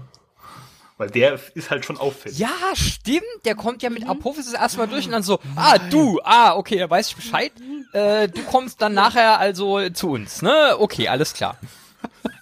Weil 0.98 1.10
der 1.10 1.38
ist 1.54 1.70
halt 1.70 1.84
schon 1.84 1.96
auffällig. 1.96 2.38
Ja, 2.38 2.50
stimmt, 2.74 3.22
der 3.44 3.54
kommt 3.54 3.82
ja 3.84 3.88
mit 3.90 4.08
Apophysis 4.08 4.52
erstmal 4.52 4.88
durch 4.88 5.06
und 5.06 5.12
dann 5.12 5.22
so, 5.22 5.38
ah, 5.54 5.78
du, 5.78 6.20
ah, 6.24 6.56
okay, 6.56 6.76
da 6.76 6.90
weiß 6.90 7.10
ich 7.10 7.16
Bescheid, 7.16 7.52
äh, 7.92 8.28
du 8.28 8.42
kommst 8.42 8.82
dann 8.82 8.94
nachher 8.94 9.38
also 9.38 9.88
zu 9.90 10.10
uns, 10.10 10.42
ne? 10.42 10.76
Okay, 10.78 11.06
alles 11.08 11.34
klar. 11.34 11.56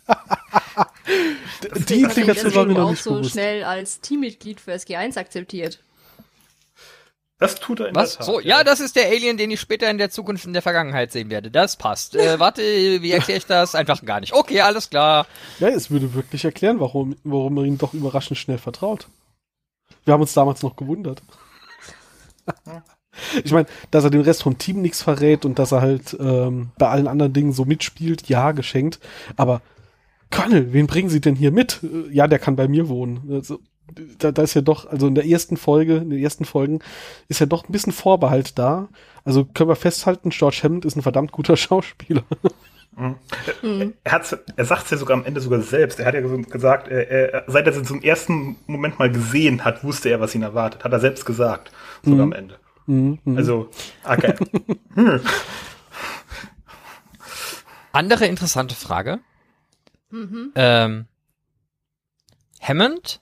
Die 1.88 2.00
Implikation 2.00 2.54
war 2.54 2.64
mir 2.64 2.74
noch 2.74 2.86
auch 2.86 2.90
nicht 2.90 3.02
so 3.02 3.14
bewusst. 3.14 3.32
schnell 3.32 3.62
als 3.64 4.00
Teammitglied 4.00 4.60
für 4.60 4.72
SG1 4.72 5.18
akzeptiert. 5.18 5.80
Das 7.38 7.56
tut 7.56 7.80
er 7.80 7.88
in 7.88 7.94
Was? 7.94 8.12
der 8.12 8.18
Tat. 8.18 8.26
So, 8.26 8.40
ja, 8.40 8.64
das 8.64 8.80
ist 8.80 8.96
der 8.96 9.06
Alien, 9.08 9.36
den 9.36 9.50
ich 9.50 9.60
später 9.60 9.90
in 9.90 9.98
der 9.98 10.08
Zukunft 10.10 10.46
in 10.46 10.54
der 10.54 10.62
Vergangenheit 10.62 11.12
sehen 11.12 11.28
werde. 11.28 11.50
Das 11.50 11.76
passt. 11.76 12.16
Äh, 12.16 12.38
warte, 12.38 12.62
wie 12.62 13.10
erkläre 13.10 13.38
ich 13.38 13.46
das? 13.46 13.74
Einfach 13.74 14.02
gar 14.04 14.20
nicht. 14.20 14.32
Okay, 14.32 14.62
alles 14.62 14.88
klar. 14.88 15.26
Ja, 15.58 15.68
es 15.68 15.90
würde 15.90 16.14
wirklich 16.14 16.44
erklären, 16.44 16.80
warum, 16.80 17.16
warum 17.24 17.54
man 17.54 17.66
ihm 17.66 17.78
doch 17.78 17.92
überraschend 17.92 18.38
schnell 18.38 18.58
vertraut. 18.58 19.08
Wir 20.04 20.14
haben 20.14 20.20
uns 20.22 20.32
damals 20.34 20.62
noch 20.62 20.76
gewundert. 20.76 21.22
Ich 23.44 23.50
meine, 23.50 23.66
dass 23.90 24.04
er 24.04 24.10
dem 24.10 24.20
Rest 24.20 24.42
vom 24.42 24.58
Team 24.58 24.82
nichts 24.82 25.02
verrät 25.02 25.46
und 25.46 25.58
dass 25.58 25.72
er 25.72 25.80
halt 25.80 26.14
ähm, 26.20 26.68
bei 26.78 26.88
allen 26.88 27.08
anderen 27.08 27.32
Dingen 27.32 27.52
so 27.52 27.64
mitspielt, 27.64 28.28
ja, 28.28 28.52
geschenkt. 28.52 29.00
Aber 29.36 29.62
Colonel, 30.30 30.74
wen 30.74 30.86
bringen 30.86 31.08
Sie 31.08 31.22
denn 31.22 31.34
hier 31.34 31.50
mit? 31.50 31.80
Äh, 31.82 32.12
Ja, 32.12 32.28
der 32.28 32.38
kann 32.38 32.56
bei 32.56 32.68
mir 32.68 32.90
wohnen. 32.90 33.26
Also, 33.32 33.60
da, 34.18 34.32
da 34.32 34.42
ist 34.42 34.54
ja 34.54 34.60
doch, 34.62 34.86
also 34.90 35.06
in 35.06 35.14
der 35.14 35.26
ersten 35.26 35.56
Folge, 35.56 35.96
in 35.96 36.10
den 36.10 36.22
ersten 36.22 36.44
Folgen 36.44 36.80
ist 37.28 37.40
ja 37.40 37.46
doch 37.46 37.68
ein 37.68 37.72
bisschen 37.72 37.92
Vorbehalt 37.92 38.58
da. 38.58 38.88
Also 39.24 39.44
können 39.44 39.68
wir 39.70 39.76
festhalten, 39.76 40.30
George 40.30 40.60
Hammond 40.62 40.84
ist 40.84 40.96
ein 40.96 41.02
verdammt 41.02 41.32
guter 41.32 41.56
Schauspieler. 41.56 42.22
Hm. 42.96 43.92
Er, 44.04 44.12
hat's, 44.12 44.34
er 44.56 44.64
sagt 44.64 44.84
es 44.86 44.90
ja 44.92 44.96
sogar 44.96 45.16
am 45.18 45.24
Ende 45.24 45.40
sogar 45.40 45.60
selbst. 45.60 46.00
Er 46.00 46.06
hat 46.06 46.14
ja 46.14 46.20
ges- 46.20 46.48
gesagt, 46.48 46.88
er, 46.88 47.08
er, 47.10 47.44
seit 47.46 47.66
er 47.66 47.76
es 47.76 47.86
zum 47.86 48.02
ersten 48.02 48.56
Moment 48.66 48.98
mal 48.98 49.10
gesehen 49.12 49.64
hat, 49.64 49.84
wusste 49.84 50.08
er, 50.08 50.20
was 50.20 50.34
ihn 50.34 50.42
erwartet. 50.42 50.82
Hat 50.82 50.92
er 50.92 51.00
selbst 51.00 51.26
gesagt. 51.26 51.70
Sogar 52.02 52.22
am 52.22 52.32
Ende. 52.32 52.58
Mhm, 52.86 53.18
mhm. 53.24 53.36
Also, 53.36 53.68
okay. 54.04 54.34
Andere 57.92 58.26
interessante 58.26 58.74
Frage. 58.74 59.20
Mhm. 60.10 60.52
Ähm, 60.54 61.06
Hammond 62.60 63.20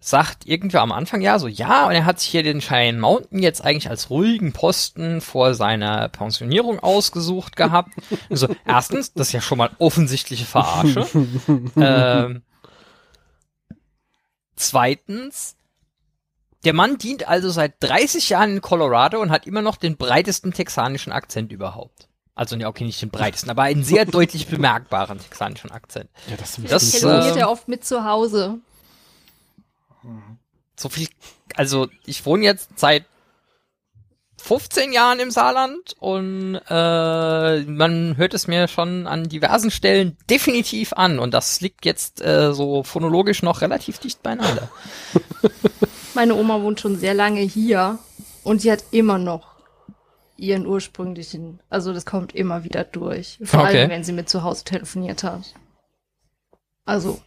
sagt 0.00 0.46
irgendwer 0.46 0.82
am 0.82 0.92
Anfang 0.92 1.20
ja 1.20 1.38
so, 1.38 1.48
ja, 1.48 1.86
und 1.86 1.92
er 1.92 2.04
hat 2.04 2.20
sich 2.20 2.30
hier 2.30 2.44
den 2.44 2.60
Cheyenne 2.60 3.00
Mountain 3.00 3.42
jetzt 3.42 3.64
eigentlich 3.64 3.90
als 3.90 4.10
ruhigen 4.10 4.52
Posten 4.52 5.20
vor 5.20 5.54
seiner 5.54 6.08
Pensionierung 6.08 6.78
ausgesucht 6.80 7.56
gehabt. 7.56 7.92
Also, 8.30 8.48
erstens, 8.66 9.12
das 9.12 9.28
ist 9.28 9.32
ja 9.32 9.40
schon 9.40 9.58
mal 9.58 9.70
offensichtliche 9.78 10.44
Verarsche. 10.44 11.06
ähm, 11.76 12.42
zweitens, 14.54 15.56
der 16.64 16.74
Mann 16.74 16.98
dient 16.98 17.26
also 17.26 17.50
seit 17.50 17.74
30 17.80 18.28
Jahren 18.30 18.56
in 18.56 18.60
Colorado 18.60 19.20
und 19.20 19.30
hat 19.30 19.46
immer 19.46 19.62
noch 19.62 19.76
den 19.76 19.96
breitesten 19.96 20.52
texanischen 20.52 21.12
Akzent 21.12 21.52
überhaupt. 21.52 22.08
Also, 22.34 22.56
ja, 22.56 22.68
okay, 22.68 22.84
nicht 22.84 23.00
den 23.02 23.10
breitesten, 23.10 23.50
aber 23.50 23.62
einen 23.62 23.82
sehr 23.82 24.04
deutlich 24.06 24.46
bemerkbaren 24.46 25.18
texanischen 25.18 25.70
Akzent. 25.70 26.10
ja, 26.28 26.36
das, 26.36 26.56
Das, 26.56 26.70
Das 26.70 26.90
telefoniert 26.92 27.36
äh, 27.36 27.40
er 27.40 27.50
oft 27.50 27.68
mit 27.68 27.84
zu 27.84 28.04
Hause. 28.04 28.58
So 30.76 30.88
viel, 30.88 31.08
also 31.56 31.88
ich 32.06 32.24
wohne 32.26 32.44
jetzt 32.44 32.78
seit 32.78 33.04
15 34.40 34.92
Jahren 34.92 35.18
im 35.18 35.30
Saarland 35.32 35.94
und 35.98 36.54
äh, 36.68 37.60
man 37.62 38.16
hört 38.16 38.34
es 38.34 38.46
mir 38.46 38.68
schon 38.68 39.06
an 39.08 39.28
diversen 39.28 39.70
Stellen 39.72 40.16
definitiv 40.30 40.92
an 40.92 41.18
und 41.18 41.34
das 41.34 41.60
liegt 41.60 41.84
jetzt 41.84 42.20
äh, 42.20 42.52
so 42.54 42.84
phonologisch 42.84 43.42
noch 43.42 43.60
relativ 43.62 43.98
dicht 43.98 44.22
beieinander. 44.22 44.68
Meine 46.14 46.34
Oma 46.36 46.62
wohnt 46.62 46.80
schon 46.80 46.96
sehr 46.98 47.14
lange 47.14 47.40
hier 47.40 47.98
und 48.44 48.62
sie 48.62 48.70
hat 48.70 48.84
immer 48.92 49.18
noch 49.18 49.56
ihren 50.36 50.66
ursprünglichen, 50.66 51.58
also 51.68 51.92
das 51.92 52.06
kommt 52.06 52.32
immer 52.32 52.62
wieder 52.62 52.84
durch. 52.84 53.40
Vor 53.42 53.60
Okay. 53.64 53.80
allem, 53.80 53.90
wenn 53.90 54.04
sie 54.04 54.12
mit 54.12 54.28
zu 54.28 54.44
Hause 54.44 54.62
telefoniert 54.64 55.24
hat. 55.24 55.52
Also 56.84 57.20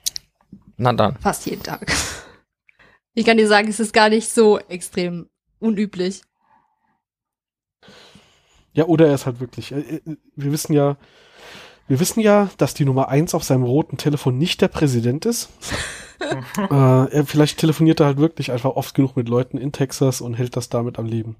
Na 0.78 0.94
dann. 0.94 1.18
fast 1.18 1.46
jeden 1.46 1.62
Tag. 1.62 1.92
Ich 3.14 3.26
kann 3.26 3.38
dir 3.38 3.48
sagen, 3.48 3.68
es 3.68 3.80
ist 3.80 3.94
gar 3.94 4.10
nicht 4.10 4.30
so 4.30 4.60
extrem 4.60 5.30
unüblich. 5.60 6.22
Ja, 8.74 8.86
oder 8.86 9.08
er 9.08 9.16
ist 9.16 9.26
halt 9.26 9.40
wirklich. 9.40 9.72
äh, 9.74 9.80
äh, 9.80 10.02
Wir 10.36 10.52
wissen 10.52 10.74
ja, 10.74 10.98
wir 11.88 12.00
wissen 12.00 12.22
ja, 12.22 12.50
dass 12.58 12.74
die 12.74 12.86
Nummer 12.86 13.10
eins 13.10 13.34
auf 13.34 13.44
seinem 13.44 13.64
roten 13.64 13.98
Telefon 13.98 14.38
nicht 14.38 14.62
der 14.62 14.70
Präsident 14.70 15.26
ist. 15.26 15.50
äh, 16.58 16.66
er 16.70 17.26
vielleicht 17.26 17.60
telefoniert 17.60 18.00
er 18.00 18.06
halt 18.06 18.18
wirklich 18.18 18.52
einfach 18.52 18.72
oft 18.72 18.96
genug 18.96 19.18
mit 19.18 19.28
Leuten 19.28 19.58
in 19.58 19.74
Texas 19.74 20.22
und 20.22 20.36
hält 20.36 20.56
das 20.56 20.70
damit 20.70 20.98
am 21.00 21.06
Leben. 21.06 21.36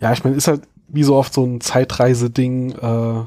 Ja, 0.00 0.12
ich 0.12 0.22
meine, 0.22 0.36
ist 0.36 0.48
halt 0.48 0.62
wie 0.88 1.04
so 1.04 1.16
oft 1.16 1.32
so 1.32 1.44
ein 1.44 1.60
Zeitreise-Ding. 1.60 2.72
Äh, 2.72 3.24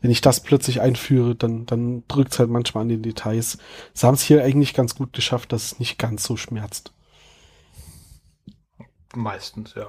wenn 0.00 0.10
ich 0.10 0.20
das 0.20 0.40
plötzlich 0.40 0.80
einführe, 0.80 1.34
dann, 1.34 1.66
dann 1.66 2.04
drückt's 2.08 2.38
halt 2.38 2.50
manchmal 2.50 2.82
an 2.82 2.88
den 2.88 3.02
Details. 3.02 3.58
Sie 3.94 4.06
haben 4.06 4.14
es 4.14 4.22
hier 4.22 4.44
eigentlich 4.44 4.74
ganz 4.74 4.94
gut 4.94 5.12
geschafft, 5.12 5.52
dass 5.52 5.64
es 5.64 5.78
nicht 5.78 5.98
ganz 5.98 6.24
so 6.24 6.36
schmerzt. 6.36 6.92
Meistens, 9.14 9.74
ja. 9.74 9.88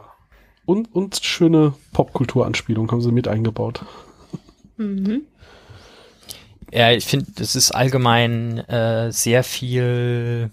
Und, 0.66 0.94
und 0.94 1.20
schöne 1.24 1.74
Popkultur-Anspielung 1.94 2.92
haben 2.92 3.02
sie 3.02 3.12
mit 3.12 3.28
eingebaut. 3.28 3.86
Mhm. 4.78 5.24
Ja, 6.72 6.92
ich 6.92 7.06
finde, 7.06 7.32
es 7.40 7.56
ist 7.56 7.72
allgemein 7.72 8.58
äh, 8.68 9.12
sehr 9.12 9.44
viel, 9.44 10.52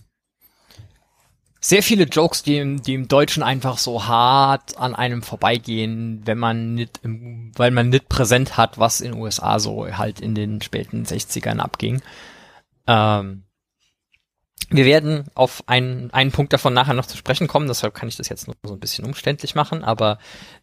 sehr 1.66 1.83
viele 1.83 2.04
Jokes, 2.04 2.42
die 2.42 2.59
im, 2.59 2.83
die 2.83 2.92
im 2.92 3.09
Deutschen 3.09 3.42
einfach 3.42 3.78
so 3.78 4.04
hart 4.04 4.76
an 4.76 4.94
einem 4.94 5.23
vorbeigehen, 5.23 6.21
wenn 6.26 6.37
man 6.37 6.75
nicht, 6.75 7.00
weil 7.02 7.71
man 7.71 7.88
nicht 7.88 8.11
präsent 8.11 8.59
hat, 8.59 8.78
was 8.78 9.00
in 9.00 9.14
USA 9.14 9.59
so 9.59 9.88
halt 9.97 10.21
in 10.21 10.35
den 10.35 10.61
späten 10.61 11.04
60ern 11.04 11.61
abging. 11.61 12.02
Ähm, 12.87 13.44
wir 14.70 14.84
werden 14.84 15.26
auf 15.34 15.62
einen, 15.66 16.11
einen 16.11 16.32
Punkt 16.32 16.52
davon 16.52 16.75
nachher 16.75 16.94
noch 16.94 17.06
zu 17.06 17.16
sprechen 17.16 17.46
kommen, 17.46 17.68
deshalb 17.68 17.94
kann 17.94 18.08
ich 18.08 18.16
das 18.16 18.28
jetzt 18.28 18.46
nur 18.46 18.56
so 18.62 18.73
ein 18.75 18.80
bisschen 18.80 19.04
umständlich 19.04 19.54
machen, 19.54 19.84
aber 19.84 20.18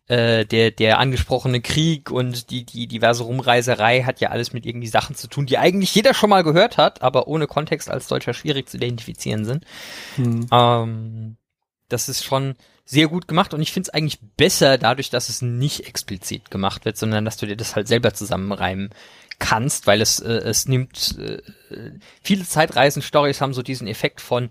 äh, 0.07 0.45
der, 0.45 0.71
der 0.71 1.00
angesprochene 1.00 1.62
Krieg 1.62 2.10
und 2.10 2.50
die, 2.50 2.65
die 2.65 2.88
diverse 2.88 3.24
Rumreiserei 3.24 4.03
hat 4.03 4.19
ja 4.19 4.29
alles 4.29 4.53
mit 4.53 4.65
irgendwie 4.65 4.88
Sachen 4.88 5.15
zu 5.15 5.27
tun, 5.27 5.45
die 5.45 5.57
eigentlich 5.57 5.93
jeder 5.93 6.13
schon 6.13 6.29
mal 6.29 6.43
gehört 6.43 6.77
hat, 6.77 7.01
aber 7.01 7.27
ohne 7.27 7.48
Kontext 7.48 7.89
als 7.89 8.07
Deutscher 8.07 8.33
schwierig 8.33 8.67
zu 8.67 8.77
identifizieren 8.77 9.45
sind. 9.45 9.65
Hm. 10.15 10.48
Ähm, 10.51 11.38
das 11.88 12.10
ist 12.10 12.24
schon 12.24 12.55
sehr 12.86 13.07
gut 13.07 13.27
gemacht 13.27 13.53
und 13.53 13.62
ich 13.62 13.71
finde 13.71 13.88
es 13.88 13.93
eigentlich 13.93 14.19
besser 14.36 14.77
dadurch, 14.77 15.10
dass 15.10 15.29
es 15.29 15.41
nicht 15.41 15.88
explizit 15.88 16.50
gemacht 16.50 16.86
wird, 16.86 16.98
sondern 16.98 17.24
dass 17.24 17.38
du 17.38 17.45
dir 17.45 17.55
das 17.55 17.75
halt 17.75 17.88
selber 17.88 18.13
zusammenreimen 18.13 18.89
kannst, 19.41 19.88
weil 19.88 20.00
es 20.00 20.19
äh, 20.19 20.31
es 20.31 20.67
nimmt 20.67 21.17
äh, 21.19 21.41
viele 22.21 22.45
Zeitreisen-Stories 22.45 23.41
haben 23.41 23.53
so 23.53 23.62
diesen 23.62 23.88
Effekt 23.88 24.21
von 24.21 24.50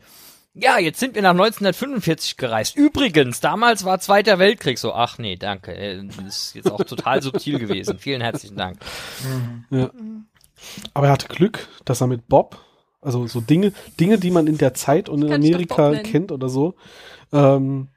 ja, 0.52 0.78
jetzt 0.78 0.99
sind 0.99 1.14
wir 1.14 1.23
nach 1.23 1.30
1945 1.30 2.37
gereist. 2.37 2.76
Übrigens, 2.76 3.38
damals 3.38 3.85
war 3.85 4.00
Zweiter 4.00 4.40
Weltkrieg 4.40 4.78
so. 4.78 4.92
Ach 4.92 5.16
nee, 5.16 5.37
danke. 5.37 5.73
Äh, 5.75 6.02
Das 6.25 6.37
ist 6.47 6.54
jetzt 6.56 6.70
auch 6.70 6.82
total 6.82 7.23
subtil 7.23 7.61
gewesen. 7.61 7.99
Vielen 7.99 8.20
herzlichen 8.20 8.56
Dank. 8.56 8.78
Ja. 9.70 9.90
Aber 10.92 11.06
er 11.06 11.12
hatte 11.12 11.28
Glück, 11.28 11.68
dass 11.85 12.00
er 12.00 12.09
mit 12.09 12.26
Bob, 12.26 12.59
also 13.00 13.28
so 13.28 13.40
Dinge, 13.40 13.73
Dinge, 14.00 14.18
die 14.18 14.32
man 14.32 14.49
in 14.49 14.59
der 14.59 14.75
Zeit 14.75 15.09
und 15.09 15.23
in 15.23 15.28
Kann 15.30 15.40
Amerika 15.40 15.94
kennt 16.02 16.32
oder 16.32 16.49
so. 16.49 16.75
Ähm, 17.32 17.88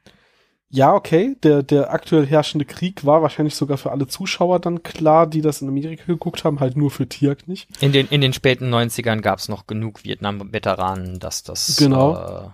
ja, 0.74 0.92
okay, 0.96 1.36
der, 1.44 1.62
der 1.62 1.94
aktuell 1.94 2.25
herrschende 2.25 2.65
Krieg 2.65 3.06
war 3.06 3.22
wahrscheinlich 3.22 3.53
sogar 3.53 3.77
für 3.77 3.92
alle 3.92 4.08
Zuschauer 4.08 4.60
dann 4.60 4.82
klar, 4.82 5.27
die 5.27 5.42
das 5.42 5.62
in 5.62 5.68
Amerika 5.68 6.03
geguckt 6.08 6.44
haben, 6.44 6.60
halt 6.60 6.75
nur 6.75 6.89
für 6.89 7.08
Tiak 7.08 7.48
nicht. 7.48 7.70
In 7.80 7.92
den, 7.92 8.08
in 8.08 8.22
den 8.22 8.34
späten 8.34 8.74
90ern 8.74 9.22
gab 9.22 9.38
es 9.38 9.50
noch 9.50 9.68
genug 9.68 10.03
Vietnam-Veteranen, 10.03 11.20
dass 11.20 11.44
das 11.44 11.77
Genau. 11.77 12.15
äh, 12.15 12.50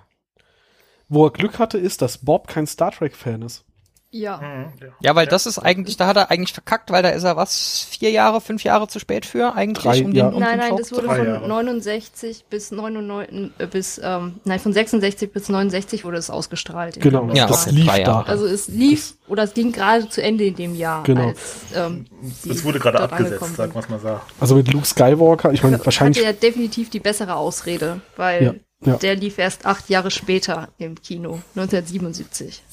Wo 1.07 1.27
er 1.27 1.31
Glück 1.31 1.59
hatte, 1.59 1.77
ist, 1.77 2.01
dass 2.01 2.17
Bob 2.17 2.49
kein 2.49 2.67
Star 2.67 2.91
Trek-Fan 2.91 3.41
ist. 3.41 3.63
Ja. 4.11 4.37
Mhm, 4.37 4.73
Ja, 5.01 5.15
weil 5.15 5.27
das 5.27 5.45
ist 5.45 5.59
eigentlich, 5.59 5.95
da 5.97 6.07
hat 6.07 6.17
er 6.17 6.31
eigentlich 6.31 6.53
verkackt, 6.53 6.89
weil 6.89 7.03
da 7.03 7.09
ist 7.09 7.23
er 7.23 7.35
was, 7.35 7.85
vier 7.91 8.09
Jahre, 8.09 8.41
fünf 8.41 8.63
Jahre 8.63 8.87
zu 8.87 8.97
spät 8.99 9.25
für 9.25 9.53
eigentlich? 9.55 9.83
Drei, 9.83 10.03
um 10.03 10.11
ja. 10.13 10.25
den, 10.29 10.33
um 10.33 10.39
Nein, 10.41 10.57
nein, 10.57 10.75
das 10.77 10.91
wurde 10.91 11.05
Drei 11.07 11.17
von 11.17 11.27
Jahre. 11.27 11.47
69 11.47 12.45
bis 12.49 12.71
99, 12.71 13.51
äh, 13.59 13.67
bis, 13.67 14.01
ähm, 14.03 14.39
nein, 14.45 14.59
von 14.59 14.73
66 14.73 15.31
bis 15.31 15.49
69 15.49 16.05
wurde 16.05 16.17
es 16.17 16.31
ausgestrahlt. 16.31 16.99
Genau, 16.99 17.29
Ja, 17.33 17.45
das 17.45 17.69
lief 17.69 17.91
da. 18.03 18.21
Also 18.21 18.47
es 18.47 18.67
lief, 18.67 19.13
oder 19.27 19.43
es 19.43 19.53
ging 19.53 19.71
gerade 19.71 20.09
zu 20.09 20.23
Ende 20.23 20.45
in 20.45 20.55
dem 20.55 20.75
Jahr. 20.75 21.03
Genau. 21.03 21.27
Als, 21.27 21.55
ähm, 21.75 22.05
Es 22.49 22.63
wurde 22.63 22.79
gerade 22.79 22.99
abgesetzt, 22.99 23.55
sind. 23.55 23.75
man 23.75 23.83
mal 23.89 23.99
so. 23.99 24.19
Also 24.39 24.55
mit 24.55 24.73
Luke 24.73 24.87
Skywalker, 24.87 25.53
ich 25.53 25.61
meine, 25.61 25.75
Hatte 25.75 25.85
wahrscheinlich, 25.85 26.23
ja 26.23 26.33
definitiv 26.33 26.89
die 26.89 26.99
bessere 26.99 27.35
Ausrede, 27.35 28.01
weil 28.15 28.61
Ja, 28.85 28.95
der 28.95 29.15
lief 29.15 29.37
erst 29.37 29.65
acht 29.65 29.89
Jahre 29.89 30.09
später 30.09 30.69
im 30.77 30.95
Kino, 30.95 31.41
1977. 31.55 32.63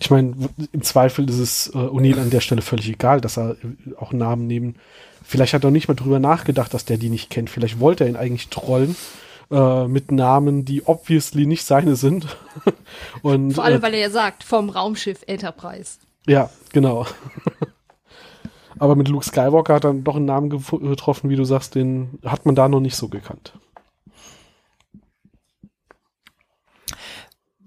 ich 0.00 0.10
meine, 0.10 0.34
im 0.72 0.82
Zweifel 0.82 1.28
ist 1.30 1.38
es 1.38 1.68
äh, 1.68 1.78
O'Neill 1.78 2.20
an 2.20 2.30
der 2.30 2.40
Stelle 2.40 2.60
völlig 2.60 2.88
egal, 2.88 3.20
dass 3.20 3.38
er 3.38 3.52
äh, 3.52 3.94
auch 3.96 4.12
Namen 4.12 4.48
nehmen. 4.48 4.74
Vielleicht 5.22 5.54
hat 5.54 5.62
er 5.62 5.70
nicht 5.70 5.86
mal 5.86 5.94
drüber 5.94 6.18
nachgedacht, 6.18 6.74
dass 6.74 6.84
der 6.84 6.98
die 6.98 7.08
nicht 7.08 7.30
kennt. 7.30 7.50
Vielleicht 7.50 7.78
wollte 7.78 8.02
er 8.02 8.10
ihn 8.10 8.16
eigentlich 8.16 8.48
trollen 8.48 8.96
äh, 9.52 9.86
mit 9.86 10.10
Namen, 10.10 10.64
die 10.64 10.86
obviously 10.86 11.46
nicht 11.46 11.64
seine 11.64 11.94
sind. 11.94 12.36
Und, 13.22 13.52
Vor 13.52 13.64
allem, 13.64 13.78
äh, 13.78 13.82
weil 13.82 13.94
er 13.94 14.00
ja 14.00 14.10
sagt, 14.10 14.42
vom 14.42 14.70
Raumschiff 14.70 15.22
Enterprise. 15.28 15.98
Ja, 16.26 16.50
genau. 16.72 17.06
Aber 18.78 18.96
mit 18.96 19.06
Luke 19.06 19.24
Skywalker 19.24 19.74
hat 19.74 19.84
er 19.84 19.94
doch 19.94 20.16
einen 20.16 20.24
Namen 20.24 20.50
getroffen, 20.50 21.30
wie 21.30 21.36
du 21.36 21.44
sagst, 21.44 21.76
den 21.76 22.18
hat 22.24 22.44
man 22.44 22.56
da 22.56 22.68
noch 22.68 22.80
nicht 22.80 22.96
so 22.96 23.08
gekannt. 23.08 23.52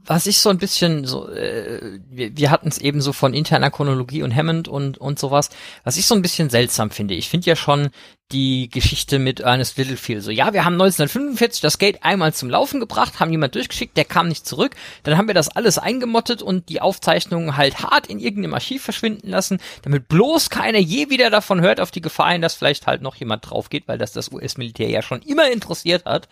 Was 0.07 0.25
ich 0.25 0.39
so 0.39 0.49
ein 0.49 0.57
bisschen 0.57 1.05
so, 1.05 1.29
äh, 1.29 1.99
wir, 2.09 2.35
wir 2.35 2.49
hatten 2.49 2.69
es 2.69 2.77
eben 2.77 3.01
so 3.01 3.11
von 3.13 3.33
interner 3.33 3.69
Chronologie 3.69 4.23
und 4.23 4.33
Hammond 4.33 4.67
und 4.67 4.97
und 4.97 5.19
sowas, 5.19 5.49
was 5.83 5.97
ich 5.97 6.05
so 6.05 6.15
ein 6.15 6.21
bisschen 6.21 6.49
seltsam 6.49 6.89
finde. 6.89 7.13
Ich 7.13 7.29
finde 7.29 7.47
ja 7.47 7.55
schon 7.55 7.89
die 8.31 8.69
Geschichte 8.69 9.19
mit 9.19 9.41
Ernest 9.41 9.77
Littlefield 9.77 10.23
so, 10.23 10.31
ja, 10.31 10.53
wir 10.53 10.65
haben 10.65 10.73
1945 10.73 11.61
das 11.61 11.77
Gate 11.77 12.03
einmal 12.03 12.33
zum 12.33 12.49
Laufen 12.49 12.79
gebracht, 12.79 13.19
haben 13.19 13.31
jemand 13.31 13.55
durchgeschickt, 13.55 13.95
der 13.95 14.03
kam 14.03 14.27
nicht 14.27 14.45
zurück, 14.45 14.75
dann 15.03 15.17
haben 15.17 15.27
wir 15.27 15.33
das 15.33 15.49
alles 15.49 15.77
eingemottet 15.77 16.41
und 16.41 16.67
die 16.69 16.81
Aufzeichnungen 16.81 17.55
halt 17.55 17.79
hart 17.79 18.07
in 18.07 18.19
irgendeinem 18.19 18.53
Archiv 18.53 18.83
verschwinden 18.83 19.29
lassen, 19.29 19.59
damit 19.83 20.09
bloß 20.09 20.49
keiner 20.49 20.79
je 20.79 21.09
wieder 21.09 21.29
davon 21.29 21.61
hört, 21.61 21.79
auf 21.79 21.91
die 21.91 22.01
Gefahr 22.01 22.31
hin, 22.31 22.41
dass 22.41 22.55
vielleicht 22.55 22.87
halt 22.87 23.01
noch 23.01 23.15
jemand 23.15 23.49
drauf 23.49 23.69
geht, 23.69 23.87
weil 23.87 23.97
das 23.97 24.11
das 24.11 24.31
US-Militär 24.31 24.89
ja 24.89 25.01
schon 25.01 25.21
immer 25.21 25.49
interessiert 25.49 26.03
hat. 26.05 26.27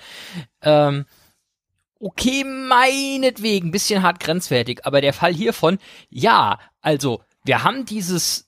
Ähm, 0.61 1.05
okay, 1.99 2.43
meinetwegen, 2.43 3.71
bisschen 3.71 4.03
hart 4.03 4.19
grenzwertig, 4.19 4.85
aber 4.85 5.01
der 5.01 5.13
Fall 5.13 5.33
hiervon, 5.33 5.79
ja, 6.09 6.59
also, 6.81 7.21
wir 7.43 7.63
haben 7.63 7.85
dieses 7.85 8.45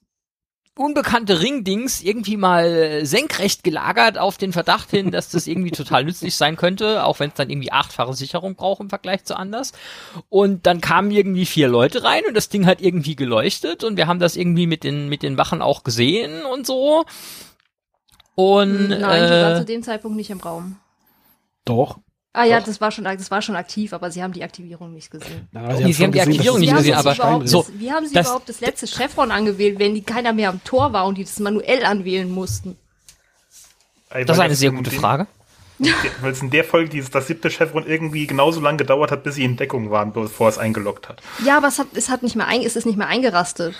unbekannte 0.77 1.41
Ringdings 1.41 2.01
irgendwie 2.01 2.37
mal 2.37 3.05
senkrecht 3.05 3.63
gelagert 3.63 4.17
auf 4.17 4.37
den 4.37 4.53
Verdacht 4.53 4.91
hin, 4.91 5.11
dass 5.11 5.29
das 5.29 5.47
irgendwie 5.47 5.71
total 5.71 6.03
nützlich 6.03 6.35
sein 6.35 6.55
könnte, 6.55 7.03
auch 7.03 7.19
wenn 7.19 7.29
es 7.29 7.35
dann 7.35 7.49
irgendwie 7.49 7.71
achtfache 7.71 8.13
Sicherung 8.13 8.55
braucht 8.55 8.81
im 8.81 8.89
Vergleich 8.89 9.23
zu 9.23 9.35
anders. 9.35 9.73
Und 10.29 10.65
dann 10.65 10.81
kamen 10.81 11.11
irgendwie 11.11 11.45
vier 11.45 11.67
Leute 11.67 12.03
rein 12.03 12.23
und 12.27 12.35
das 12.35 12.49
Ding 12.49 12.65
hat 12.65 12.81
irgendwie 12.81 13.15
geleuchtet 13.15 13.83
und 13.83 13.97
wir 13.97 14.07
haben 14.07 14.19
das 14.19 14.35
irgendwie 14.35 14.67
mit 14.67 14.83
den, 14.83 15.09
mit 15.09 15.23
den 15.23 15.37
Wachen 15.37 15.61
auch 15.61 15.83
gesehen 15.83 16.45
und 16.45 16.65
so. 16.65 17.05
Und, 18.35 18.89
Nein, 18.89 18.99
die 18.99 19.01
waren 19.01 19.55
äh, 19.55 19.59
zu 19.59 19.65
dem 19.65 19.81
Zeitpunkt 19.81 20.15
nicht 20.15 20.29
im 20.29 20.39
Raum. 20.39 20.77
Doch. 21.65 21.97
Ah 22.37 22.43
ja, 22.45 22.61
das 22.61 22.79
war 22.79 22.91
schon, 22.91 23.03
das 23.05 23.31
war 23.31 23.41
schon 23.41 23.55
aktiv, 23.55 23.93
aber 23.93 24.11
sie 24.11 24.21
haben 24.21 24.31
die 24.33 24.43
Aktivierung 24.43 24.93
nicht 24.93 25.09
gesehen. 25.09 25.47
Na, 25.51 25.73
Nee, 25.73 25.91
sie 25.91 26.03
haben 26.03 26.11
die 26.11 26.21
Aktivierung 26.21 26.57
Wie 26.57 26.61
nicht 26.61 26.69
haben, 26.71 26.77
gesehen, 26.77 26.93
sie 26.93 27.09
aber 27.09 27.15
überhaupt, 27.15 27.49
so, 27.49 27.63
das, 27.63 27.71
wie 27.79 27.91
haben 27.91 28.05
sie 28.05 28.13
das- 28.13 28.27
überhaupt 28.27 28.47
das 28.49 28.59
letzte 28.61 28.85
Chevron 28.87 29.31
angewählt, 29.31 29.79
wenn 29.79 29.95
die 29.95 30.03
keiner 30.03 30.33
mehr 30.33 30.49
am 30.49 30.63
Tor 30.63 30.93
war 30.93 31.05
und 31.07 31.17
die 31.17 31.23
das 31.23 31.39
manuell 31.39 31.83
anwählen 31.83 32.29
mussten? 32.29 32.77
Ey, 34.11 34.23
Das 34.25 34.37
ist 34.37 34.41
eine 34.41 34.55
sehr 34.55 34.71
gute 34.71 34.91
Frage. 34.91 35.27
Weil 36.21 36.31
es 36.31 36.41
in 36.41 36.49
der 36.49 36.63
Folge 36.63 36.89
dieses, 36.89 37.11
das 37.11 37.27
siebte 37.27 37.49
Chevron 37.49 37.85
irgendwie 37.85 38.25
genauso 38.25 38.59
lange 38.59 38.77
gedauert 38.77 39.11
hat, 39.11 39.23
bis 39.23 39.35
sie 39.35 39.43
in 39.43 39.57
Deckung 39.57 39.91
waren, 39.91 40.11
bevor 40.13 40.49
es 40.49 40.57
eingeloggt 40.57 41.07
hat. 41.09 41.21
Ja, 41.45 41.57
aber 41.57 41.67
es 41.67 41.77
hat, 41.77 41.87
es 41.93 42.09
hat 42.09 42.23
nicht 42.23 42.35
mehr 42.35 42.47
ein, 42.47 42.61
es 42.61 42.75
ist 42.75 42.85
nicht 42.85 42.97
mehr 42.97 43.07
eingerastet. 43.07 43.75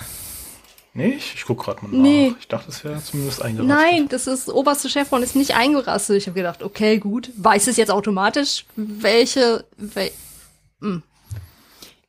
Nee, 0.98 1.10
ich, 1.18 1.36
ich 1.36 1.46
guck 1.46 1.64
gerade 1.64 1.86
mal 1.86 1.92
nach. 1.96 2.02
Nee. 2.02 2.34
Ich 2.40 2.48
dachte, 2.48 2.70
es 2.72 2.84
wäre 2.84 3.00
zumindest 3.04 3.44
eingerastet. 3.44 3.78
Nein, 3.78 4.08
das 4.10 4.26
ist, 4.26 4.50
oberste 4.50 4.90
Chevron 4.90 5.22
ist 5.22 5.36
nicht 5.36 5.56
eingerastet. 5.56 6.18
Ich 6.18 6.26
habe 6.26 6.34
gedacht, 6.36 6.64
okay, 6.64 6.98
gut. 6.98 7.30
Weiß 7.38 7.68
es 7.68 7.78
jetzt 7.78 7.92
automatisch, 7.92 8.66
welche, 8.76 9.64
wel, 9.78 10.10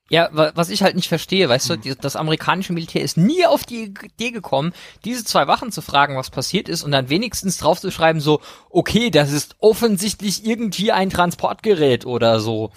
Ja, 0.09 0.31
wa- 0.33 0.53
was 0.55 0.71
ich 0.71 0.83
halt 0.83 0.97
nicht 0.97 1.09
verstehe, 1.09 1.51
weißt 1.51 1.69
du, 1.69 1.77
die, 1.77 1.95
das 1.95 2.17
amerikanische 2.17 2.73
Militär 2.73 3.03
ist 3.03 3.19
nie 3.19 3.45
auf 3.45 3.65
die 3.65 3.93
Idee 4.05 4.31
gekommen, 4.31 4.73
diese 5.05 5.23
zwei 5.23 5.47
Wachen 5.47 5.71
zu 5.71 5.83
fragen, 5.83 6.17
was 6.17 6.31
passiert 6.31 6.67
ist 6.71 6.83
und 6.83 6.93
dann 6.93 7.11
wenigstens 7.11 7.59
draufzuschreiben 7.59 8.23
so, 8.23 8.41
okay, 8.71 9.11
das 9.11 9.33
ist 9.33 9.57
offensichtlich 9.59 10.47
irgendwie 10.47 10.93
ein 10.93 11.11
Transportgerät 11.11 12.07
oder 12.07 12.41
so. 12.41 12.71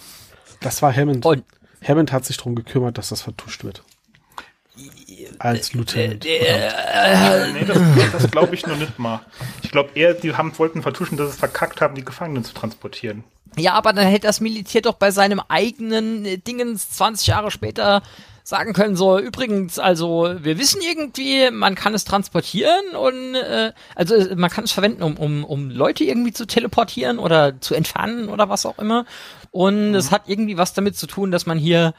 Das 0.60 0.82
war 0.82 0.94
Hammond. 0.94 1.24
Und 1.24 1.44
Hammond 1.82 2.12
hat 2.12 2.26
sich 2.26 2.36
darum 2.36 2.54
gekümmert, 2.54 2.98
dass 2.98 3.08
das 3.08 3.22
vertuscht 3.22 3.64
wird. 3.64 3.82
Als 5.42 5.72
Lieutenant. 5.72 6.24
Äh, 6.24 7.52
nee, 7.52 7.64
das, 7.64 7.78
das 8.12 8.30
glaube 8.30 8.54
ich 8.54 8.64
noch 8.64 8.76
nicht 8.76 8.96
mal. 9.00 9.22
Ich 9.62 9.72
glaube 9.72 9.90
eher, 9.94 10.14
die 10.14 10.34
haben, 10.34 10.56
wollten 10.56 10.82
vertuschen, 10.82 11.18
dass 11.18 11.30
es 11.30 11.36
verkackt 11.36 11.80
haben, 11.80 11.96
die 11.96 12.04
Gefangenen 12.04 12.44
zu 12.44 12.54
transportieren. 12.54 13.24
ja, 13.56 13.72
aber 13.72 13.92
dann 13.92 14.06
hätte 14.06 14.28
das 14.28 14.40
Militär 14.40 14.82
doch 14.82 14.94
bei 14.94 15.10
seinem 15.10 15.40
eigenen 15.48 16.24
äh, 16.24 16.38
Dingens 16.38 16.90
20 16.90 17.26
Jahre 17.26 17.50
später 17.50 18.02
sagen 18.44 18.72
können, 18.72 18.94
so 18.94 19.18
übrigens, 19.18 19.78
also 19.78 20.32
wir 20.38 20.58
wissen 20.58 20.80
irgendwie, 20.80 21.50
man 21.50 21.74
kann 21.74 21.94
es 21.94 22.04
transportieren 22.04 22.94
und 22.96 23.34
äh, 23.34 23.72
also 23.96 24.14
äh, 24.14 24.36
man 24.36 24.50
kann 24.50 24.64
es 24.64 24.72
verwenden, 24.72 25.02
um, 25.02 25.16
um, 25.16 25.44
um 25.44 25.70
Leute 25.70 26.04
irgendwie 26.04 26.32
zu 26.32 26.46
teleportieren 26.46 27.18
oder 27.18 27.60
zu 27.60 27.74
entfernen 27.74 28.28
oder 28.28 28.48
was 28.48 28.64
auch 28.64 28.78
immer. 28.78 29.06
Und 29.50 29.94
es 29.94 30.10
hat 30.10 30.22
irgendwie 30.26 30.56
was 30.56 30.72
damit 30.72 30.96
zu 30.96 31.06
tun, 31.06 31.30
dass 31.30 31.46
man 31.46 31.58
hier 31.58 31.94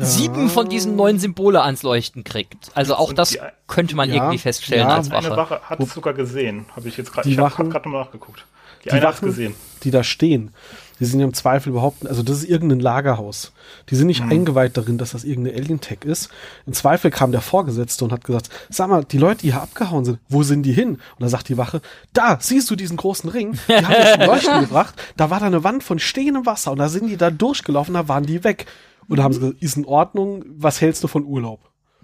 sieben 0.00 0.48
von 0.48 0.68
diesen 0.68 0.96
neuen 0.96 1.18
Symbole 1.18 1.62
ans 1.62 1.82
Leuchten 1.82 2.24
kriegt. 2.24 2.70
Also 2.74 2.94
auch 2.96 3.10
Und 3.10 3.18
das 3.18 3.30
die- 3.30 3.38
könnte 3.66 3.96
man 3.96 4.08
Ja, 4.08 4.16
irgendwie 4.16 4.38
feststellen 4.38 4.88
ja, 4.88 4.96
als 4.96 5.10
Eine 5.10 5.28
Wache. 5.28 5.36
Wache 5.36 5.60
hat 5.62 5.80
es 5.80 5.92
sogar 5.94 6.14
gesehen, 6.14 6.66
habe 6.74 6.88
ich 6.88 6.96
jetzt 6.96 7.12
gerade. 7.12 7.28
Ich 7.28 7.38
habe 7.38 7.68
gerade 7.68 7.88
nochmal 7.88 8.04
nachgeguckt. 8.04 8.44
Die, 8.84 8.88
Die 8.88 8.92
eine 8.92 9.02
Wachen, 9.04 9.26
gesehen. 9.28 9.54
die 9.82 9.90
da 9.90 10.02
stehen, 10.02 10.54
die 11.00 11.04
sind 11.04 11.20
ja 11.20 11.26
im 11.26 11.34
Zweifel 11.34 11.68
überhaupt, 11.68 12.06
also 12.06 12.22
das 12.22 12.38
ist 12.38 12.44
irgendein 12.48 12.80
Lagerhaus. 12.80 13.52
Die 13.90 13.94
sind 13.94 14.06
nicht 14.06 14.22
eingeweiht 14.22 14.78
darin, 14.78 14.96
dass 14.96 15.10
das 15.10 15.22
irgendeine 15.22 15.58
Alien-Tech 15.58 15.98
ist. 16.04 16.30
Im 16.66 16.72
Zweifel 16.72 17.10
kam 17.10 17.30
der 17.30 17.42
Vorgesetzte 17.42 18.04
und 18.06 18.12
hat 18.12 18.24
gesagt, 18.24 18.48
sag 18.70 18.88
mal, 18.88 19.04
die 19.04 19.18
Leute, 19.18 19.42
die 19.42 19.52
hier 19.52 19.60
abgehauen 19.60 20.06
sind, 20.06 20.18
wo 20.30 20.42
sind 20.44 20.62
die 20.62 20.72
hin? 20.72 20.92
Und 20.92 21.00
da 21.20 21.28
sagt 21.28 21.50
die 21.50 21.58
Wache, 21.58 21.82
da, 22.14 22.38
siehst 22.40 22.70
du 22.70 22.76
diesen 22.76 22.96
großen 22.96 23.28
Ring? 23.28 23.58
Die 23.68 23.74
haben 23.74 23.90
jetzt 23.92 24.18
ein 24.18 24.26
Leuchten 24.26 24.60
gebracht. 24.62 24.94
Da 25.18 25.28
war 25.28 25.40
da 25.40 25.46
eine 25.46 25.62
Wand 25.62 25.84
von 25.84 25.98
stehendem 25.98 26.46
Wasser 26.46 26.72
und 26.72 26.78
da 26.78 26.88
sind 26.88 27.06
die 27.08 27.18
da 27.18 27.30
durchgelaufen, 27.30 27.92
da 27.92 28.08
waren 28.08 28.24
die 28.24 28.44
weg. 28.44 28.64
Und 29.10 29.16
da 29.16 29.24
haben 29.24 29.34
sie 29.34 29.40
gesagt, 29.40 29.60
ist 29.60 29.76
in 29.76 29.84
Ordnung, 29.86 30.44
was 30.46 30.80
hältst 30.80 31.02
du 31.02 31.08
von 31.08 31.24
Urlaub? 31.24 31.60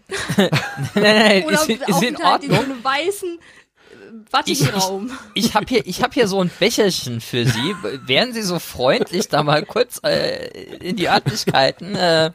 nein, 0.36 0.50
nein, 0.94 1.44
oder 1.44 1.54
ist, 1.54 1.68
ist 1.68 1.86
in 1.86 1.94
Aufenthalt 1.94 2.42
in 2.42 2.50
so 2.50 2.56
Ordnung. 2.56 2.74
einem 2.76 2.84
weißen 2.84 3.38
äh, 4.32 4.42
Ich, 4.46 4.62
ich, 4.62 4.90
ich 5.34 5.54
habe 5.54 5.66
hier, 5.68 5.86
ich 5.86 6.02
hab 6.02 6.14
hier 6.14 6.26
so 6.26 6.40
ein 6.40 6.50
Becherchen 6.58 7.20
für 7.20 7.46
Sie. 7.46 7.74
Wären 8.06 8.32
Sie 8.32 8.42
so 8.42 8.58
freundlich, 8.58 9.28
da 9.28 9.44
mal 9.44 9.64
kurz 9.64 10.00
äh, 10.02 10.48
in 10.78 10.96
die 10.96 11.08
Örtlichkeiten? 11.08 11.94
Äh, 11.94 12.32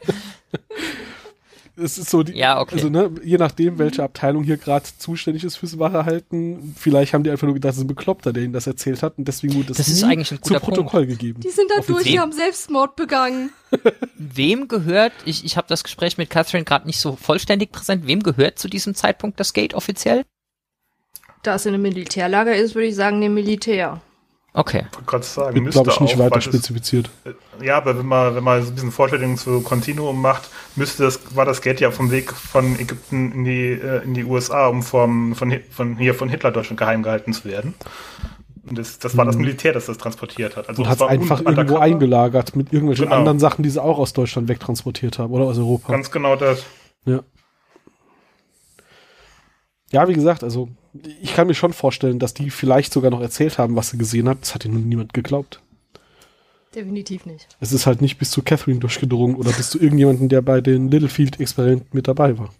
Es 1.82 1.98
ist 1.98 2.10
so, 2.10 2.22
die, 2.22 2.32
Ja, 2.36 2.60
okay. 2.60 2.76
also 2.76 2.88
ne, 2.88 3.10
je 3.24 3.36
nachdem, 3.38 3.78
welche 3.78 4.02
Abteilung 4.02 4.44
hier 4.44 4.56
gerade 4.56 4.84
zuständig 4.98 5.44
ist 5.44 5.56
fürs 5.56 5.78
Wachehalten, 5.78 6.74
vielleicht 6.78 7.12
haben 7.12 7.24
die 7.24 7.30
einfach 7.30 7.46
nur 7.46 7.54
gedacht, 7.54 7.70
das 7.70 7.76
ist 7.78 7.84
ein 7.84 7.88
Bekloppter, 7.88 8.32
der 8.32 8.42
ihnen 8.44 8.52
das 8.52 8.66
erzählt 8.66 9.02
hat 9.02 9.18
und 9.18 9.26
deswegen 9.26 9.54
wurde 9.54 9.68
das, 9.68 9.78
Das 9.78 9.88
ist 9.88 10.04
eigentlich 10.04 10.32
ein 10.32 10.40
guter 10.40 10.60
zu 10.60 10.66
Protokoll 10.66 11.06
gegeben. 11.06 11.40
Die 11.40 11.50
sind 11.50 11.70
da 11.70 11.80
durch, 11.80 12.04
die 12.04 12.20
haben 12.20 12.32
Selbstmord 12.32 12.96
begangen. 12.96 13.50
wem 14.16 14.68
gehört, 14.68 15.12
ich, 15.24 15.44
ich 15.44 15.56
habe 15.56 15.68
das 15.68 15.84
Gespräch 15.84 16.18
mit 16.18 16.30
Catherine 16.30 16.64
gerade 16.64 16.86
nicht 16.86 17.00
so 17.00 17.16
vollständig 17.16 17.72
präsent, 17.72 18.06
wem 18.06 18.22
gehört 18.22 18.58
zu 18.58 18.68
diesem 18.68 18.94
Zeitpunkt 18.94 19.40
das 19.40 19.52
Gate 19.52 19.74
offiziell? 19.74 20.24
Da 21.42 21.56
es 21.56 21.66
in 21.66 21.74
einem 21.74 21.82
Militärlager 21.82 22.54
ist, 22.54 22.74
würde 22.74 22.88
ich 22.88 22.94
sagen, 22.94 23.20
dem 23.20 23.34
Militär. 23.34 24.00
Okay. 24.54 24.84
Ich 24.90 24.94
wollte 24.96 25.06
gerade 25.06 25.24
sagen, 25.24 25.54
Wird, 25.54 25.64
müsste 25.64 25.82
glaube 25.82 25.90
ich, 25.94 26.00
nicht 26.00 26.14
auch, 26.14 26.18
weiter 26.18 26.30
weil 26.32 26.38
es- 26.40 26.44
spezifiziert. 26.44 27.10
Ja, 27.62 27.78
aber 27.78 27.98
wenn 27.98 28.04
man, 28.06 28.34
wenn 28.34 28.44
man 28.44 28.62
so 28.62 28.68
ein 28.70 28.74
bisschen 28.74 28.92
Vorstellungen 28.92 29.38
zu 29.38 29.62
Continuum 29.62 30.20
macht, 30.20 30.50
müsste 30.76 31.04
das, 31.04 31.34
war 31.34 31.46
das 31.46 31.62
Geld 31.62 31.80
ja 31.80 31.90
vom 31.90 32.10
Weg 32.10 32.32
von 32.32 32.78
Ägypten 32.78 33.32
in 33.32 33.44
die, 33.44 33.70
äh, 33.72 34.02
in 34.04 34.12
die 34.14 34.24
USA, 34.24 34.66
um 34.66 34.82
vom, 34.82 35.34
von, 35.34 35.54
von 35.70 35.96
hier 35.96 36.14
von 36.14 36.28
Hitler 36.28 36.50
Deutschland 36.50 36.78
geheim 36.78 37.02
gehalten 37.02 37.32
zu 37.32 37.44
werden. 37.46 37.74
Und 38.68 38.78
das, 38.78 38.98
das 38.98 39.16
war 39.16 39.24
das 39.24 39.36
Militär, 39.36 39.72
das 39.72 39.86
das 39.86 39.96
transportiert 39.98 40.56
hat. 40.56 40.68
Also 40.68 40.82
Und 40.82 40.86
das 40.86 40.90
hat 40.92 40.96
es 40.96 41.00
war 41.00 41.08
einfach 41.08 41.40
irgendwo 41.40 41.78
eingelagert 41.78 42.54
mit 42.54 42.72
irgendwelchen 42.72 43.06
Genau. 43.06 43.16
anderen 43.16 43.38
Sachen, 43.38 43.62
die 43.62 43.70
sie 43.70 43.82
auch 43.82 43.98
aus 43.98 44.12
Deutschland 44.12 44.48
wegtransportiert 44.48 45.18
haben 45.18 45.32
oder 45.32 45.44
aus 45.44 45.56
Europa. 45.58 45.90
Ganz 45.92 46.10
genau 46.10 46.36
das. 46.36 46.62
Ja. 47.06 47.20
Ja, 49.90 50.06
wie 50.08 50.12
gesagt, 50.14 50.44
also 50.44 50.68
ich 50.94 51.34
kann 51.34 51.46
mir 51.46 51.54
schon 51.54 51.72
vorstellen, 51.72 52.18
dass 52.18 52.34
die 52.34 52.50
vielleicht 52.50 52.92
sogar 52.92 53.10
noch 53.10 53.20
erzählt 53.20 53.58
haben, 53.58 53.76
was 53.76 53.90
sie 53.90 53.98
gesehen 53.98 54.28
hat. 54.28 54.42
Das 54.42 54.54
hat 54.54 54.64
ihnen 54.64 54.88
niemand 54.88 55.14
geglaubt. 55.14 55.60
Definitiv 56.74 57.26
nicht. 57.26 57.48
Es 57.60 57.72
ist 57.72 57.86
halt 57.86 58.00
nicht 58.00 58.18
bis 58.18 58.30
zu 58.30 58.42
Catherine 58.42 58.80
durchgedrungen 58.80 59.36
oder 59.36 59.52
bis 59.52 59.70
zu 59.70 59.78
irgendjemanden, 59.78 60.28
der 60.28 60.40
bei 60.40 60.60
den 60.60 60.90
Littlefield-Experimenten 60.90 61.88
mit 61.92 62.08
dabei 62.08 62.38
war. 62.38 62.50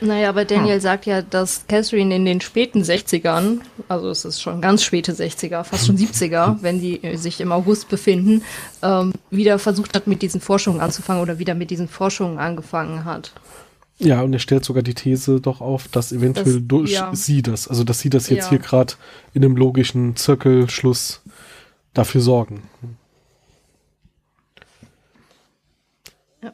Naja, 0.00 0.28
aber 0.28 0.44
Daniel 0.44 0.78
sagt 0.80 1.06
ja, 1.06 1.22
dass 1.22 1.66
Catherine 1.68 2.14
in 2.14 2.26
den 2.26 2.42
späten 2.42 2.82
60ern, 2.82 3.60
also 3.88 4.10
es 4.10 4.26
ist 4.26 4.42
schon 4.42 4.60
ganz 4.60 4.84
späte 4.84 5.12
60er, 5.12 5.64
fast 5.64 5.86
schon 5.86 5.96
70er, 5.96 6.58
wenn 6.60 6.80
die 6.80 7.02
äh, 7.02 7.16
sich 7.16 7.40
im 7.40 7.50
August 7.50 7.88
befinden, 7.88 8.42
ähm, 8.82 9.14
wieder 9.30 9.58
versucht 9.58 9.94
hat, 9.96 10.06
mit 10.06 10.20
diesen 10.20 10.42
Forschungen 10.42 10.80
anzufangen 10.80 11.22
oder 11.22 11.38
wieder 11.38 11.54
mit 11.54 11.70
diesen 11.70 11.88
Forschungen 11.88 12.38
angefangen 12.38 13.06
hat. 13.06 13.32
Ja, 13.98 14.20
und 14.20 14.32
er 14.32 14.38
stellt 14.40 14.64
sogar 14.64 14.82
die 14.82 14.92
These 14.94 15.40
doch 15.40 15.60
auf, 15.62 15.88
dass 15.88 16.12
eventuell 16.12 16.44
Das- 16.60 16.62
durch 16.68 16.92
ja. 16.92 17.14
sie 17.14 17.40
das, 17.42 17.66
also 17.66 17.82
dass 17.82 17.98
sie 18.00 18.10
das 18.10 18.28
jetzt 18.28 18.44
Ja. 18.44 18.50
hier 18.50 18.58
gerade 18.58 18.94
in 19.32 19.42
einem 19.44 19.56
logischen 19.56 20.16
Zirkelschluss 20.16 21.22
dafür 21.94 22.20
sorgen. 22.20 22.62
Ja. 26.42 26.52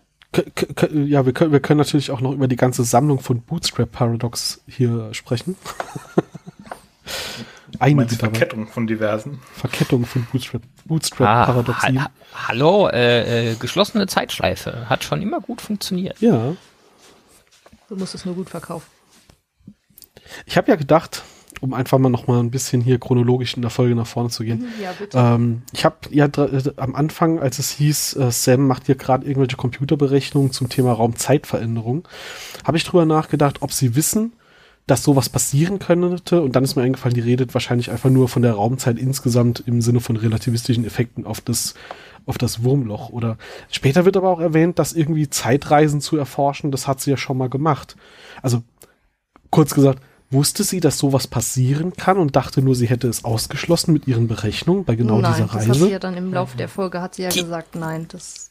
Ja, 0.92 1.26
wir 1.26 1.32
können, 1.32 1.52
wir 1.52 1.60
können 1.60 1.78
natürlich 1.78 2.10
auch 2.10 2.20
noch 2.20 2.32
über 2.32 2.48
die 2.48 2.56
ganze 2.56 2.84
Sammlung 2.84 3.18
von 3.20 3.42
Bootstrap 3.42 3.90
Paradox 3.92 4.62
hier 4.66 5.12
sprechen. 5.12 5.56
Einige. 7.78 8.14
Verkettung 8.14 8.66
von 8.68 8.86
diversen? 8.86 9.40
Verkettung 9.54 10.04
von 10.06 10.24
Bootstrap, 10.30 10.62
Bootstrap 10.84 11.28
Ah, 11.28 11.46
Paradoxien. 11.46 12.04
ha 12.04 12.10
hallo, 12.34 12.88
äh, 12.88 13.50
äh, 13.50 13.54
geschlossene 13.56 14.06
Zeitschleife. 14.06 14.88
Hat 14.88 15.02
schon 15.04 15.20
immer 15.20 15.40
gut 15.40 15.60
funktioniert. 15.60 16.20
Ja, 16.20 16.54
Du 17.92 17.98
musst 17.98 18.14
es 18.14 18.24
nur 18.24 18.34
gut 18.34 18.48
verkaufen. 18.48 18.86
ich 20.46 20.56
habe 20.56 20.70
ja 20.70 20.76
gedacht, 20.76 21.24
um 21.60 21.74
einfach 21.74 21.98
mal 21.98 22.08
noch 22.08 22.26
mal 22.26 22.40
ein 22.40 22.50
bisschen 22.50 22.80
hier 22.80 22.98
chronologisch 22.98 23.52
in 23.52 23.60
der 23.60 23.70
Folge 23.70 23.94
nach 23.94 24.06
vorne 24.06 24.30
zu 24.30 24.44
gehen. 24.44 24.66
Ja, 24.82 24.92
bitte. 24.98 25.18
Ähm, 25.18 25.60
ich 25.74 25.84
habe 25.84 25.96
ja 26.10 26.24
äh, 26.24 26.72
am 26.76 26.94
Anfang, 26.94 27.38
als 27.38 27.58
es 27.58 27.70
hieß, 27.72 28.16
äh, 28.16 28.30
Sam 28.32 28.66
macht 28.66 28.86
hier 28.86 28.94
gerade 28.94 29.26
irgendwelche 29.26 29.58
Computerberechnungen 29.58 30.52
zum 30.52 30.70
Thema 30.70 30.94
Raumzeitveränderung, 30.94 32.08
habe 32.64 32.78
ich 32.78 32.84
drüber 32.84 33.04
nachgedacht, 33.04 33.60
ob 33.60 33.74
sie 33.74 33.94
wissen, 33.94 34.32
dass 34.86 35.02
sowas 35.02 35.28
passieren 35.28 35.78
könnte. 35.78 36.40
Und 36.40 36.56
dann 36.56 36.64
ist 36.64 36.76
mir 36.76 36.84
eingefallen, 36.84 37.14
die 37.14 37.20
redet 37.20 37.52
wahrscheinlich 37.52 37.90
einfach 37.90 38.08
nur 38.08 38.30
von 38.30 38.40
der 38.40 38.54
Raumzeit 38.54 38.96
insgesamt 38.96 39.62
im 39.66 39.82
Sinne 39.82 40.00
von 40.00 40.16
relativistischen 40.16 40.86
Effekten 40.86 41.26
auf 41.26 41.42
das 41.42 41.74
auf 42.26 42.38
das 42.38 42.62
Wurmloch. 42.62 43.10
Oder 43.10 43.36
später 43.70 44.04
wird 44.04 44.16
aber 44.16 44.30
auch 44.30 44.40
erwähnt, 44.40 44.78
dass 44.78 44.92
irgendwie 44.92 45.28
Zeitreisen 45.30 46.00
zu 46.00 46.16
erforschen, 46.16 46.70
das 46.70 46.86
hat 46.88 47.00
sie 47.00 47.10
ja 47.10 47.16
schon 47.16 47.38
mal 47.38 47.48
gemacht. 47.48 47.96
Also 48.42 48.62
kurz 49.50 49.74
gesagt, 49.74 50.00
wusste 50.30 50.64
sie, 50.64 50.80
dass 50.80 50.98
sowas 50.98 51.26
passieren 51.26 51.92
kann 51.94 52.16
und 52.18 52.36
dachte 52.36 52.62
nur, 52.62 52.74
sie 52.74 52.88
hätte 52.88 53.06
es 53.08 53.24
ausgeschlossen 53.24 53.92
mit 53.92 54.06
ihren 54.08 54.28
Berechnungen 54.28 54.84
bei 54.84 54.94
genau 54.94 55.18
nein, 55.18 55.32
dieser 55.34 55.46
das 55.46 55.54
hat 55.54 55.62
sie 55.62 55.70
Reise. 55.70 55.90
ja 55.90 55.98
dann 55.98 56.16
im 56.16 56.32
Laufe 56.32 56.56
der 56.56 56.68
Folge 56.68 57.02
hat 57.02 57.16
sie 57.16 57.22
ja 57.24 57.28
Die- 57.28 57.40
gesagt, 57.42 57.74
nein, 57.74 58.06
das 58.08 58.50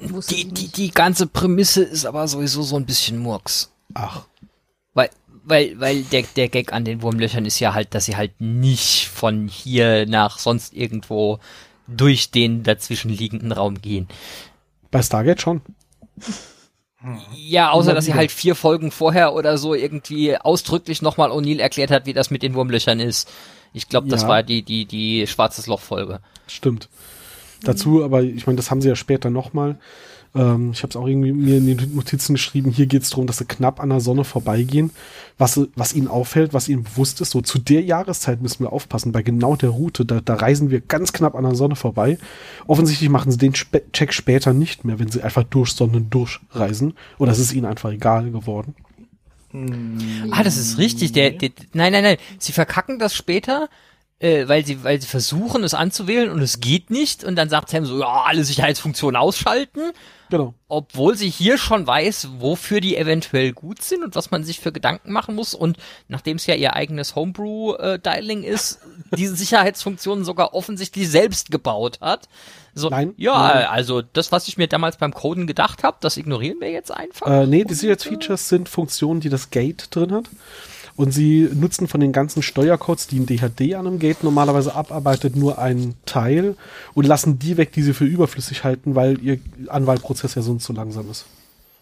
wusste 0.00 0.34
Die, 0.34 0.42
sie 0.42 0.48
die, 0.50 0.68
die 0.68 0.90
ganze 0.90 1.26
Prämisse 1.26 1.82
ist 1.82 2.04
aber 2.04 2.28
sowieso 2.28 2.62
so 2.62 2.76
ein 2.76 2.84
bisschen 2.84 3.18
Murks. 3.18 3.72
Ach, 3.94 4.24
Weil, 4.92 5.08
weil, 5.44 5.80
weil 5.80 6.02
der, 6.02 6.24
der 6.36 6.48
Gag 6.48 6.72
an 6.74 6.84
den 6.84 7.00
Wurmlöchern 7.00 7.46
ist 7.46 7.58
ja 7.58 7.72
halt, 7.74 7.94
dass 7.94 8.04
sie 8.06 8.16
halt 8.16 8.32
nicht 8.40 9.08
von 9.08 9.48
hier 9.48 10.04
nach 10.06 10.38
sonst 10.38 10.74
irgendwo 10.74 11.38
durch 11.86 12.30
den 12.30 12.62
dazwischen 12.62 13.10
liegenden 13.10 13.52
Raum 13.52 13.80
gehen. 13.80 14.08
bei 14.90 15.02
Stargate 15.02 15.40
schon. 15.40 15.60
Ja, 17.36 17.70
außer 17.70 17.92
dass 17.94 18.06
sie 18.06 18.14
halt 18.14 18.30
vier 18.30 18.54
Folgen 18.54 18.90
vorher 18.90 19.34
oder 19.34 19.58
so 19.58 19.74
irgendwie 19.74 20.36
ausdrücklich 20.38 21.02
nochmal 21.02 21.30
O'Neill 21.30 21.60
erklärt 21.60 21.90
hat, 21.90 22.06
wie 22.06 22.14
das 22.14 22.30
mit 22.30 22.42
den 22.42 22.54
Wurmlöchern 22.54 22.98
ist. 23.00 23.30
Ich 23.74 23.88
glaube, 23.88 24.08
das 24.08 24.22
Ja. 24.22 24.28
war 24.28 24.42
die, 24.42 24.62
die, 24.62 24.86
die 24.86 25.26
Schwarzes 25.26 25.66
Loch-Folge. 25.66 26.20
Stimmt. 26.46 26.88
Dazu, 27.62 28.02
aber 28.04 28.22
ich 28.22 28.46
meine, 28.46 28.56
das 28.56 28.70
haben 28.70 28.80
sie 28.80 28.88
ja 28.88 28.96
später 28.96 29.28
nochmal. 29.30 29.78
Ähm, 30.34 30.70
ich 30.72 30.82
habe 30.82 30.90
es 30.90 30.96
auch 30.96 31.06
irgendwie 31.06 31.32
mir 31.32 31.58
in 31.58 31.66
den 31.66 31.94
Notizen 31.94 32.34
geschrieben. 32.34 32.70
Hier 32.70 32.86
geht 32.86 33.02
es 33.02 33.10
darum, 33.10 33.26
dass 33.26 33.38
sie 33.38 33.44
knapp 33.44 33.80
an 33.80 33.90
der 33.90 34.00
Sonne 34.00 34.24
vorbeigehen. 34.24 34.90
Was, 35.38 35.60
was 35.74 35.94
ihnen 35.94 36.08
auffällt, 36.08 36.54
was 36.54 36.68
ihnen 36.68 36.84
bewusst 36.84 37.20
ist, 37.20 37.30
so 37.30 37.40
zu 37.40 37.58
der 37.58 37.82
Jahreszeit 37.82 38.40
müssen 38.40 38.64
wir 38.64 38.72
aufpassen. 38.72 39.12
Bei 39.12 39.22
genau 39.22 39.56
der 39.56 39.70
Route, 39.70 40.04
da, 40.04 40.20
da 40.20 40.34
reisen 40.34 40.70
wir 40.70 40.80
ganz 40.80 41.12
knapp 41.12 41.34
an 41.34 41.44
der 41.44 41.54
Sonne 41.54 41.76
vorbei. 41.76 42.18
Offensichtlich 42.66 43.10
machen 43.10 43.32
sie 43.32 43.38
den 43.38 43.54
Spe 43.54 43.82
Check 43.92 44.12
später 44.12 44.52
nicht 44.52 44.84
mehr, 44.84 44.98
wenn 44.98 45.10
sie 45.10 45.22
einfach 45.22 45.44
durch 45.44 45.72
Sonnen 45.72 46.10
durchreisen. 46.10 46.94
Oder 47.18 47.32
es 47.32 47.38
ist 47.38 47.52
ihnen 47.52 47.66
einfach 47.66 47.90
egal 47.90 48.30
geworden. 48.30 48.74
Ah, 50.32 50.42
das 50.42 50.56
ist 50.56 50.78
richtig. 50.78 51.12
Der, 51.12 51.30
der, 51.30 51.50
nein, 51.72 51.92
nein, 51.92 52.02
nein. 52.02 52.16
Sie 52.38 52.52
verkacken 52.52 52.98
das 52.98 53.14
später, 53.14 53.68
äh, 54.24 54.48
weil 54.48 54.64
sie, 54.64 54.82
weil 54.82 55.00
sie 55.02 55.06
versuchen, 55.06 55.64
es 55.64 55.74
anzuwählen 55.74 56.30
und 56.30 56.40
es 56.40 56.60
geht 56.60 56.88
nicht. 56.88 57.24
Und 57.24 57.36
dann 57.36 57.50
sagt 57.50 57.68
Sam 57.68 57.84
so, 57.84 58.00
ja, 58.00 58.24
alle 58.24 58.42
Sicherheitsfunktionen 58.42 59.16
ausschalten. 59.20 59.92
Genau. 60.30 60.54
Obwohl 60.66 61.14
sie 61.14 61.28
hier 61.28 61.58
schon 61.58 61.86
weiß, 61.86 62.28
wofür 62.38 62.80
die 62.80 62.96
eventuell 62.96 63.52
gut 63.52 63.82
sind 63.82 64.02
und 64.02 64.16
was 64.16 64.30
man 64.30 64.42
sich 64.42 64.60
für 64.60 64.72
Gedanken 64.72 65.12
machen 65.12 65.34
muss. 65.34 65.52
Und 65.52 65.76
nachdem 66.08 66.38
es 66.38 66.46
ja 66.46 66.54
ihr 66.54 66.74
eigenes 66.74 67.14
Homebrew-Dialing 67.14 68.44
ist, 68.44 68.80
diese 69.14 69.36
Sicherheitsfunktionen 69.36 70.24
sogar 70.24 70.54
offensichtlich 70.54 71.10
selbst 71.10 71.50
gebaut 71.50 71.98
hat. 72.00 72.30
So, 72.74 72.88
Nein. 72.88 73.12
ja, 73.18 73.36
Nein. 73.36 73.66
also 73.66 74.00
das, 74.00 74.32
was 74.32 74.48
ich 74.48 74.56
mir 74.56 74.68
damals 74.68 74.96
beim 74.96 75.12
Coden 75.12 75.46
gedacht 75.46 75.82
habe, 75.82 75.98
das 76.00 76.16
ignorieren 76.16 76.60
wir 76.60 76.70
jetzt 76.70 76.90
einfach. 76.90 77.26
Äh, 77.26 77.46
nee, 77.46 77.64
die 77.64 77.74
Sicherheitsfeatures 77.74 78.48
sind 78.48 78.70
Funktionen, 78.70 79.20
die 79.20 79.28
das 79.28 79.50
Gate 79.50 79.88
drin 79.90 80.12
hat. 80.12 80.30
Und 80.96 81.12
sie 81.12 81.48
nutzen 81.52 81.88
von 81.88 82.00
den 82.00 82.12
ganzen 82.12 82.42
Steuercodes, 82.42 83.08
die 83.08 83.18
ein 83.18 83.26
DHD 83.26 83.74
an 83.74 83.86
einem 83.86 83.98
Gate 83.98 84.22
normalerweise 84.22 84.74
abarbeitet, 84.74 85.34
nur 85.34 85.58
einen 85.58 85.94
Teil 86.06 86.56
und 86.94 87.06
lassen 87.06 87.38
die 87.40 87.56
weg, 87.56 87.72
die 87.72 87.82
sie 87.82 87.94
für 87.94 88.04
überflüssig 88.04 88.62
halten, 88.62 88.94
weil 88.94 89.20
ihr 89.20 89.40
Anwahlprozess 89.68 90.36
ja 90.36 90.42
sonst 90.42 90.64
so 90.64 90.72
langsam 90.72 91.10
ist. 91.10 91.24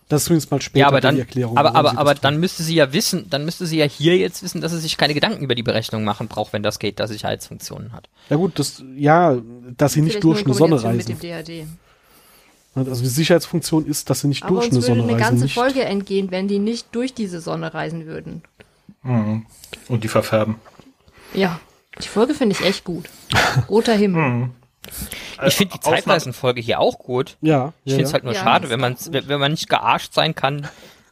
Das 0.09 0.23
ist 0.23 0.27
zumindest 0.27 0.51
mal 0.51 0.61
später 0.61 0.81
ja, 0.81 0.89
aber 0.89 1.01
dann, 1.01 1.15
die 1.15 1.21
Erklärung. 1.23 1.57
aber, 1.57 1.75
aber, 1.75 1.97
aber 1.99 2.15
dann 2.15 2.39
müsste 2.39 2.63
sie 2.63 2.75
ja 2.75 2.93
wissen, 2.93 3.27
dann 3.31 3.45
müsste 3.45 3.67
sie 3.67 3.79
ja 3.79 3.87
hier 3.87 4.17
jetzt 4.17 4.43
wissen, 4.43 4.61
dass 4.61 4.73
sie 4.73 4.79
sich 4.79 4.99
keine 4.99 5.15
Gedanken 5.15 5.43
über 5.43 5.55
die 5.55 5.63
Berechnung 5.63 6.05
machen 6.05 6.29
braucht, 6.29 6.53
wenn 6.53 6.63
das 6.63 6.79
Gate 6.79 7.01
da 7.01 7.07
Sicherheitsfunktionen 7.07 7.93
hat. 7.93 8.09
Ja 8.29 8.37
gut, 8.37 8.59
das, 8.59 8.83
ja, 8.97 9.39
dass 9.77 9.93
sie 9.95 10.03
nicht 10.03 10.15
Vielleicht 10.15 10.25
durch 10.25 10.41
eine 10.41 10.53
in 10.53 10.55
Sonne 10.55 10.83
reisen. 10.83 10.97
Mit 10.97 11.09
dem 11.09 11.19
DHD. 11.19 11.67
Also 12.75 13.03
die 13.03 13.09
Sicherheitsfunktion 13.09 13.87
ist, 13.87 14.09
dass 14.09 14.21
sie 14.21 14.29
nicht 14.29 14.43
Aber 14.43 14.55
durch 14.55 14.67
uns 14.67 14.77
eine 14.77 14.83
würde 14.83 14.87
Sonne 14.87 15.03
eine 15.03 15.13
reisen. 15.13 15.31
ganze 15.31 15.45
Nicht, 15.45 15.55
Folge 15.55 15.85
entgehen, 15.85 16.31
wenn 16.31 16.49
die 16.49 16.59
nicht 16.59 16.89
durch 16.93 17.15
diese 17.15 17.41
Sonne 17.41 17.73
reisen 17.75 18.07
würden. 18.07 18.43
Mhm. 19.03 19.47
Und 19.89 20.05
die 20.05 20.09
verfärben. 20.09 20.57
Ja, 21.35 21.61
die 22.03 22.09
Folge 22.09 22.35
finde 22.35 22.55
ich 22.59 22.65
echt 22.67 22.85
gut. 22.85 23.09
Roter 23.69 23.95
Himmel. 23.95 24.23
Mhm. 24.23 24.51
Ich 25.47 25.55
finde 25.55 25.75
die 25.75 25.81
Ausnahme- 25.81 25.97
Zeitreisenfolge 25.97 26.61
hier 26.61 26.81
auch 26.81 26.99
gut. 26.99 27.37
ja, 27.41 27.73
Ich 27.85 27.93
finde 27.93 28.05
es 28.05 28.11
ja. 28.11 28.15
halt 28.15 28.25
nur 28.25 28.33
Ja, 28.35 28.41
schade, 28.43 28.69
wenn 28.71 28.81
man, 28.81 28.97
wenn 29.11 29.41
man 29.41 29.53
nicht 29.53 29.69
gearscht 29.69 30.13
sein 30.13 30.35
kann, 30.35 30.67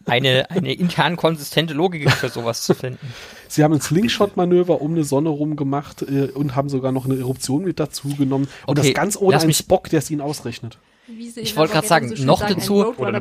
eine, 0.06 0.50
eine 0.50 0.72
intern 0.72 1.16
konsistente 1.16 1.74
Logik 1.74 2.10
für 2.10 2.28
sowas 2.28 2.62
zu 2.62 2.74
finden. 2.74 3.12
Sie 3.48 3.62
haben 3.62 3.74
ein 3.74 3.80
Slingshot-Manöver 3.80 4.80
um 4.80 4.92
eine 4.92 5.04
Sonne 5.04 5.28
rum 5.28 5.56
gemacht 5.56 6.02
äh, 6.02 6.30
und 6.32 6.56
haben 6.56 6.68
sogar 6.68 6.90
noch 6.92 7.04
eine 7.04 7.18
Eruption 7.18 7.64
mit 7.64 7.78
dazu 7.80 8.08
genommen. 8.16 8.48
Und 8.66 8.78
Okay, 8.78 8.88
das 8.92 8.94
ganz 8.96 9.16
ohne 9.16 9.38
einen 9.38 9.52
Spock, 9.54 9.88
der 9.90 9.98
es 10.00 10.10
ihnen 10.10 10.20
ausrechnet. 10.20 10.78
Wie 11.06 11.28
sie 11.28 11.40
Ich 11.40 11.56
wollte 11.56 11.74
grad 11.74 11.86
sagen, 11.86 12.14
so 12.16 12.24
noch 12.24 12.40
sagen, 12.40 12.54
dazu- 12.56 12.80
ein 12.92 12.96
Oder 12.96 13.08
eine 13.08 13.20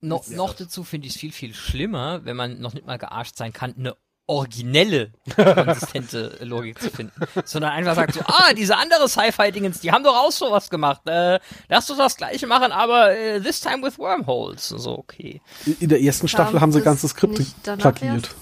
No, 0.00 0.22
noch 0.30 0.54
dazu 0.54 0.84
finde 0.84 1.08
ich 1.08 1.14
es 1.14 1.20
viel, 1.20 1.32
viel 1.32 1.54
schlimmer, 1.54 2.24
wenn 2.24 2.36
man 2.36 2.60
noch 2.60 2.72
nicht 2.72 2.86
mal 2.86 2.98
gearscht 2.98 3.36
sein 3.36 3.52
kann, 3.52 3.74
eine 3.76 3.96
originelle, 4.26 5.12
konsistente 5.34 6.38
Logik 6.44 6.80
zu 6.80 6.90
finden. 6.90 7.12
Sondern 7.44 7.72
einfach 7.72 7.94
sagt 7.96 8.14
so, 8.14 8.20
ah, 8.26 8.52
diese 8.52 8.76
andere 8.76 9.08
Sci-Fi-Dingens, 9.08 9.80
die 9.80 9.90
haben 9.90 10.04
doch 10.04 10.14
auch 10.14 10.30
sowas 10.30 10.68
gemacht. 10.70 11.00
Äh, 11.06 11.40
lass 11.68 11.88
uns 11.88 11.98
das 11.98 12.16
gleiche 12.16 12.46
machen, 12.46 12.70
aber 12.70 13.16
äh, 13.16 13.40
this 13.40 13.60
time 13.60 13.82
with 13.82 13.98
wormholes. 13.98 14.68
So, 14.68 14.98
okay. 14.98 15.40
In 15.80 15.88
der 15.88 16.00
ersten 16.02 16.28
Staffel 16.28 16.52
Kam 16.52 16.60
haben 16.60 16.72
sie 16.72 16.82
ganze 16.82 17.08
Skripte 17.08 17.44
plagiert. 17.78 18.34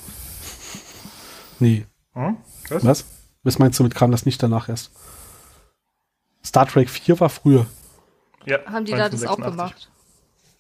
Nee. 1.61 1.87
Hm? 2.15 2.37
Was? 2.69 2.85
Was? 2.85 3.05
Was 3.45 3.59
meinst 3.61 3.79
du 3.79 3.85
mit 3.85 3.95
kam 3.95 4.11
das 4.11 4.27
nicht 4.27 4.43
danach 4.43 4.69
erst? 4.69 4.91
Star 6.45 6.67
Trek 6.67 6.91
4 6.91 7.21
war 7.21 7.29
früher. 7.29 7.67
Ja, 8.45 8.59
Haben 8.67 8.85
die 8.85 8.93
da 8.93 9.09
das 9.09 9.25
auch 9.25 9.39
1986. 9.39 9.53
gemacht? 9.53 9.91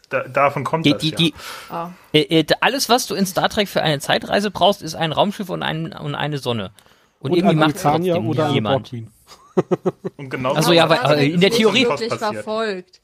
Da, 0.08 0.22
davon 0.28 0.62
kommt 0.64 0.86
Die, 0.86 0.92
das, 0.92 1.00
die, 1.00 1.10
ja. 1.10 1.16
die, 1.16 1.34
Ah. 1.68 1.90
äh, 2.12 2.20
äh, 2.40 2.46
alles, 2.60 2.88
was 2.88 3.06
du 3.06 3.14
in 3.14 3.26
Star 3.26 3.48
Trek 3.48 3.68
für 3.68 3.82
eine 3.82 3.98
Zeitreise 4.00 4.50
brauchst, 4.50 4.82
ist 4.82 4.94
ein 4.94 5.10
Raumschiff 5.12 5.48
und, 5.50 5.62
ein, 5.62 5.92
und 5.92 6.14
eine 6.14 6.38
Sonne. 6.38 6.70
Und, 7.18 7.32
Und 7.32 7.36
irgendwie 7.38 7.56
macht 7.56 7.80
trotzdem 7.80 8.28
oder 8.28 8.46
ein 8.46 8.54
jemand. 8.54 8.92
Und 10.16 10.28
genau 10.30 10.52
Also 10.52 10.72
ja, 10.72 10.88
weil, 10.90 11.18
äh, 11.18 11.30
in 11.30 11.40
der 11.40 11.48
das 11.48 11.58
Theorie- 11.58 11.86
wirklich 11.88 12.12
verfolgt. 12.12 13.00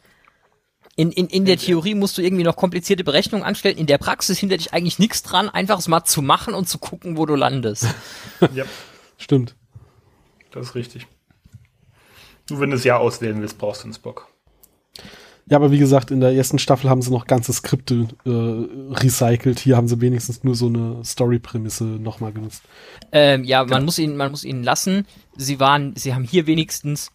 In, 0.96 1.10
in, 1.10 1.26
in 1.28 1.46
der 1.46 1.56
Theorie 1.56 1.94
musst 1.94 2.18
du 2.18 2.22
irgendwie 2.22 2.44
noch 2.44 2.54
komplizierte 2.56 3.02
Berechnungen 3.04 3.44
anstellen. 3.46 3.78
In 3.78 3.86
der 3.86 3.96
Praxis 3.96 4.38
hindert 4.38 4.60
dich 4.60 4.74
eigentlich 4.74 4.98
nichts 4.98 5.22
dran, 5.22 5.48
einfach 5.48 5.78
es 5.78 5.88
mal 5.88 6.04
zu 6.04 6.20
machen 6.20 6.52
und 6.52 6.68
zu 6.68 6.76
gucken, 6.78 7.16
wo 7.16 7.24
du 7.24 7.34
landest. 7.34 7.86
Ja, 8.54 8.64
Stimmt. 9.16 9.54
das 10.50 10.66
ist 10.68 10.74
richtig. 10.74 11.06
Nur 12.50 12.60
wenn 12.60 12.68
du 12.70 12.76
das 12.76 12.84
Jahr 12.84 13.00
auswählen 13.00 13.40
willst, 13.40 13.56
brauchst 13.56 13.82
du 13.82 13.86
einen 13.86 13.94
Spock. 13.94 14.28
Ja, 15.52 15.58
aber 15.58 15.70
wie 15.70 15.78
gesagt, 15.78 16.10
in 16.10 16.20
der 16.20 16.32
ersten 16.32 16.58
Staffel 16.58 16.88
haben 16.88 17.02
sie 17.02 17.10
noch 17.10 17.26
ganze 17.26 17.52
Skripte 17.52 18.08
äh, 18.24 18.30
recycelt. 18.94 19.58
Hier 19.60 19.76
haben 19.76 19.86
sie 19.86 20.00
wenigstens 20.00 20.42
nur 20.44 20.54
so 20.54 20.64
eine 20.64 21.04
Story-Prämisse 21.04 21.84
nochmal 21.84 22.32
genutzt. 22.32 22.62
Ähm, 23.12 23.44
ja, 23.44 23.62
man 23.62 23.84
muss 23.84 23.98
ihn, 23.98 24.16
man 24.16 24.30
muss 24.30 24.44
ihnen 24.44 24.64
lassen. 24.64 25.06
Sie 25.36 25.60
waren, 25.60 25.94
sie 25.94 26.14
haben 26.14 26.24
hier 26.24 26.46
wenigstens 26.46 27.10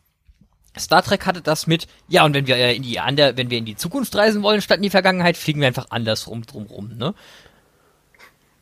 Star 0.77 1.01
Trek 1.01 1.25
hatte 1.25 1.41
das 1.41 1.65
mit, 1.65 1.87
ja, 2.09 2.25
und 2.25 2.35
wenn 2.35 2.45
wir 2.45 2.57
äh, 2.57 2.75
in 2.75 2.83
die 2.83 2.99
ander, 2.99 3.35
wenn 3.37 3.49
wir 3.49 3.57
in 3.57 3.65
die 3.65 3.75
Zukunft 3.75 4.15
reisen 4.15 4.43
wollen, 4.43 4.61
statt 4.61 4.77
in 4.77 4.83
die 4.83 4.91
Vergangenheit, 4.91 5.35
fliegen 5.35 5.59
wir 5.61 5.67
einfach 5.67 5.87
andersrum 5.89 6.45
drumrum, 6.45 6.95
ne? 6.95 7.15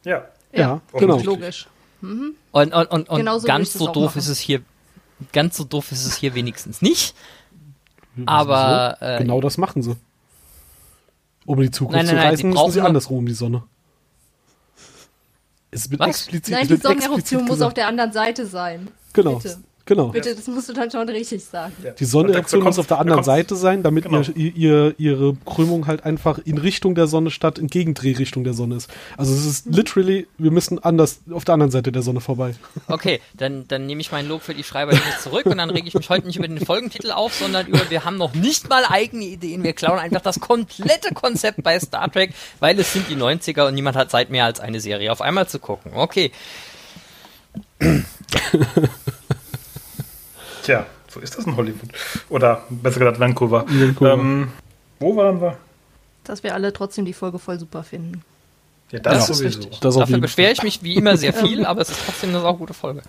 Ja. 0.05 0.25
Ja, 0.53 0.79
genau. 0.93 1.19
Logisch. 1.19 1.67
Und, 1.99 2.33
und, 2.53 2.73
und, 2.73 3.09
und 3.09 3.17
Genauso 3.17 3.43
würde 3.43 3.47
ganz 3.47 3.73
so 3.73 3.87
doof 3.87 4.11
machen. 4.11 4.19
ist 4.19 4.29
es 4.29 4.39
hier, 4.39 4.61
ganz 5.33 5.57
so 5.57 5.65
doof 5.65 5.91
ist 5.91 6.05
es 6.05 6.15
hier 6.15 6.33
wenigstens 6.33 6.81
nicht. 6.81 7.13
Aber, 8.25 8.97
So, 8.99 9.05
äh, 9.05 9.17
genau 9.19 9.41
das 9.41 9.57
machen 9.57 9.81
sie. 9.81 9.95
Um 11.45 11.57
in 11.59 11.65
die 11.65 11.71
Zukunft 11.71 11.97
Nein, 11.97 12.05
nein, 12.07 12.15
zu 12.15 12.29
reisen, 12.29 12.49
müssen 12.49 12.71
sie 12.71 12.81
andersrum 12.81 13.17
um 13.19 13.25
die 13.25 13.33
Sonne. 13.33 13.63
Es 15.71 15.89
wird 15.91 15.99
Was? 15.99 16.07
explizit. 16.07 16.53
Nein, 16.53 16.67
die 16.67 16.77
Sonneneruption 16.77 17.45
muss 17.45 17.61
auf 17.61 17.73
der 17.73 17.87
anderen 17.87 18.11
Seite 18.13 18.45
sein. 18.45 18.87
Genau. 19.13 19.35
Bitte. 19.35 19.57
Genau. 19.87 20.07
Bitte, 20.07 20.33
das 20.35 20.47
musst 20.47 20.67
du 20.67 20.73
dann 20.73 20.89
schon 20.89 21.07
richtig 21.09 21.43
sagen. 21.45 21.71
Die 21.99 22.05
Sonneneruption 22.05 22.63
muss 22.63 22.79
auf 22.79 22.87
der 22.87 22.97
anderen 22.99 23.23
Seite 23.23 23.55
sein, 23.55 23.83
damit 23.83 24.05
Genau. 24.05 24.21
ihr, 24.35 24.55
ihr, 24.55 24.95
ihre 24.97 25.37
Krümmung 25.45 25.85
halt 25.85 26.03
einfach 26.05 26.39
in 26.43 26.57
Richtung 26.57 26.95
der 26.95 27.05
Sonne 27.05 27.29
statt 27.29 27.59
in 27.59 27.67
Gegendrehrichtung 27.67 28.43
der 28.43 28.53
Sonne 28.55 28.77
ist. 28.77 28.89
Also 29.15 29.33
es 29.33 29.45
ist 29.45 29.67
literally, 29.67 30.25
wir 30.39 30.49
müssen 30.49 30.79
anders 30.83 31.19
auf 31.31 31.45
der 31.45 31.53
anderen 31.53 31.69
Seite 31.71 31.91
der 31.91 32.01
Sonne 32.01 32.19
vorbei. 32.21 32.55
Okay, 32.87 33.19
dann, 33.33 33.67
dann 33.67 33.85
nehme 33.87 34.01
ich 34.01 34.11
meinen 34.11 34.27
Lob 34.29 34.41
für 34.41 34.53
die 34.53 34.63
Schreiber 34.63 34.91
nicht 34.93 35.21
zurück 35.21 35.45
und 35.47 35.57
dann 35.57 35.69
rege 35.69 35.87
ich 35.87 35.93
mich 35.93 36.09
heute 36.09 36.25
nicht 36.27 36.37
über 36.37 36.47
den 36.47 36.63
Folgentitel 36.65 37.11
auf, 37.11 37.33
sondern 37.33 37.67
über, 37.67 37.89
wir 37.89 38.05
haben 38.05 38.17
noch 38.17 38.33
nicht 38.33 38.69
mal 38.69 38.83
eigene 38.87 39.25
Ideen, 39.25 39.63
wir 39.63 39.73
klauen 39.73 39.99
einfach 39.99 40.21
das 40.21 40.39
komplette 40.39 41.13
Konzept 41.13 41.61
bei 41.63 41.79
Star 41.79 42.11
Trek, 42.11 42.33
weil 42.59 42.79
es 42.79 42.93
sind 42.93 43.09
die 43.09 43.15
90er 43.15 43.67
und 43.67 43.75
niemand 43.75 43.97
hat 43.97 44.09
Zeit 44.11 44.29
mehr 44.29 44.45
als 44.45 44.59
eine 44.59 44.79
Serie 44.79 45.11
auf 45.11 45.21
einmal 45.21 45.47
zu 45.47 45.59
gucken. 45.59 45.91
Okay, 45.95 46.31
Tja, 50.65 50.85
so 51.07 51.19
ist 51.19 51.37
das 51.37 51.45
in 51.45 51.55
Hollywood. 51.55 51.89
Oder 52.29 52.63
besser 52.69 52.99
gesagt 52.99 53.19
Vancouver. 53.19 53.65
Vancouver. 53.67 54.13
Ähm, 54.13 54.51
wo 54.99 55.15
waren 55.15 55.39
wir? 55.39 55.57
Dass 56.23 56.41
wir 56.41 56.55
alle 56.55 56.73
trotzdem 56.73 57.05
die 57.05 57.13
Folge 57.13 57.37
voll 57.37 57.59
super 57.59 57.83
finden. 57.83 58.23
Ja, 58.89 58.97
das, 58.99 59.27
Ja. 59.27 59.33
sowieso. 59.35 59.69
Das 59.81 59.95
dafür 59.95 60.17
beschwere 60.17 60.51
ich 60.53 60.63
mich 60.63 60.81
wie 60.81 60.95
immer 60.95 61.17
sehr 61.17 61.33
viel, 61.45 61.65
aber 61.67 61.81
es 61.81 61.89
ist 61.89 62.01
trotzdem 62.03 62.31
eine 62.31 62.41
saugute 62.41 62.73
Folge. 62.73 63.03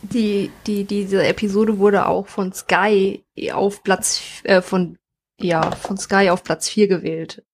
Die, 0.00 0.50
die, 0.66 0.84
diese 0.84 1.22
Episode 1.26 1.78
wurde 1.78 2.06
auch 2.06 2.26
von 2.28 2.52
Sky 2.54 3.22
auf 3.52 3.82
Platz, 3.82 4.22
äh, 4.44 4.62
von, 4.62 4.96
ja, 5.38 5.70
von 5.72 5.98
Sky 5.98 6.30
auf 6.30 6.42
Platz 6.44 6.70
4 6.70 6.88
gewählt. 6.88 7.44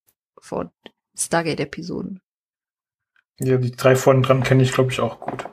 Von 0.41 0.71
Stargate-Episoden. 1.19 2.21
Ja, 3.41 3.57
die 3.57 3.73
drei 3.73 3.97
vorne 3.97 4.23
dran 4.23 4.45
kenne 4.45 4.63
ich, 4.63 4.71
glaube 4.71 4.93
ich, 4.93 5.01
auch 5.01 5.19
gut. 5.19 5.45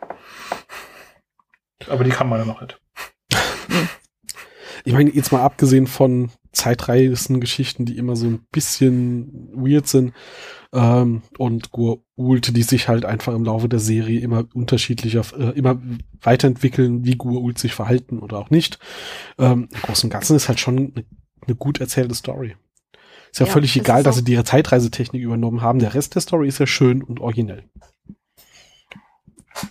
Aber 1.90 2.04
die 2.04 2.12
kann 2.12 2.30
man 2.30 2.40
ja 2.40 2.46
noch 2.46 2.62
nicht. 2.62 2.78
Ich 4.86 4.94
meine, 4.94 5.12
jetzt 5.12 5.32
mal 5.32 5.42
abgesehen 5.42 5.88
von 5.88 6.30
Zeitreisen-Geschichten, 6.52 7.86
die 7.86 7.98
immer 7.98 8.16
so 8.16 8.28
ein 8.28 8.46
bisschen 8.52 9.50
weird 9.54 9.88
sind, 9.88 10.14
ähm, 10.74 11.22
und 11.38 11.72
Gur-Ult, 11.72 12.56
die 12.56 12.64
sich 12.64 12.88
halt 12.88 13.06
einfach 13.06 13.34
im 13.34 13.44
Laufe 13.44 13.70
der 13.70 13.80
Serie 13.80 14.20
immer 14.20 14.46
unterschiedlicher, 14.54 15.24
äh, 15.38 15.58
immer 15.58 15.80
weiterentwickeln, 16.22 17.06
wie 17.06 17.16
Gur-Ult 17.16 17.60
sich 17.60 17.74
verhalten 17.74 18.20
oder 18.20 18.40
auch 18.40 18.50
nicht. 18.50 18.80
Ähm, 19.38 19.70
Im 19.72 19.82
Großen 19.82 20.08
und 20.08 20.12
Ganzen 20.12 20.36
ist 20.36 20.48
halt 20.48 20.60
schon 20.60 20.78
eine, 20.78 21.06
eine 21.46 21.56
gut 21.56 21.80
erzählte 21.80 22.16
Story. 22.16 22.56
Ist 23.32 23.40
ja, 23.40 23.46
Ja, 23.46 23.52
völlig 23.52 23.76
egal, 23.78 24.04
dass 24.04 24.18
sie 24.18 24.32
ihre 24.32 24.44
Zeitreisetechnik 24.44 25.22
übernommen 25.22 25.62
haben. 25.62 25.80
Der 25.80 25.94
Rest 25.94 26.16
der 26.16 26.22
Story 26.22 26.48
ist 26.48 26.60
ja 26.60 26.68
schön 26.68 27.04
und 27.04 27.20
originell. 27.20 27.64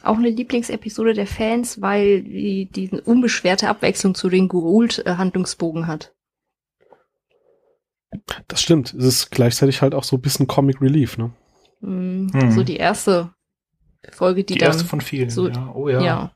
Auch 0.03 0.17
eine 0.17 0.31
Lieblingsepisode 0.31 1.13
der 1.13 1.27
Fans, 1.27 1.81
weil 1.81 2.23
die 2.23 2.67
diese 2.67 3.01
unbeschwerte 3.03 3.69
Abwechslung 3.69 4.15
zu 4.15 4.29
den 4.29 4.49
Gurult-Handlungsbogen 4.49 5.87
hat. 5.87 6.15
Das 8.49 8.61
stimmt. 8.63 8.93
Es 8.95 9.05
ist 9.05 9.31
gleichzeitig 9.31 9.83
halt 9.83 9.95
auch 9.95 10.05
so 10.05 10.17
ein 10.17 10.23
bisschen 10.23 10.47
Comic 10.47 10.81
Relief, 10.81 11.19
ne? 11.19 11.33
Mm, 11.81 12.29
Hm. 12.33 12.51
So 12.53 12.63
die 12.63 12.77
erste 12.77 13.35
Folge, 14.13 14.45
die, 14.45 14.55
Die, 14.55 14.59
dann. 14.61 14.69
erste 14.69 14.85
von 14.85 15.01
vielen. 15.01 15.31
so- 15.31 15.49
ja. 15.49 15.73
Oh 15.75 15.89
ja. 15.89 16.01
ja. 16.01 16.33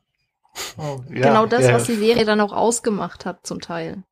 Oh, 0.79 1.01
ja. 1.11 1.29
genau 1.29 1.47
das, 1.47 1.65
ja. 1.67 1.75
was 1.75 1.85
die 1.85 1.95
Serie 1.97 2.25
dann 2.25 2.41
auch 2.41 2.53
ausgemacht 2.53 3.27
hat, 3.27 3.47
zum 3.47 3.61
Teil. 3.61 4.03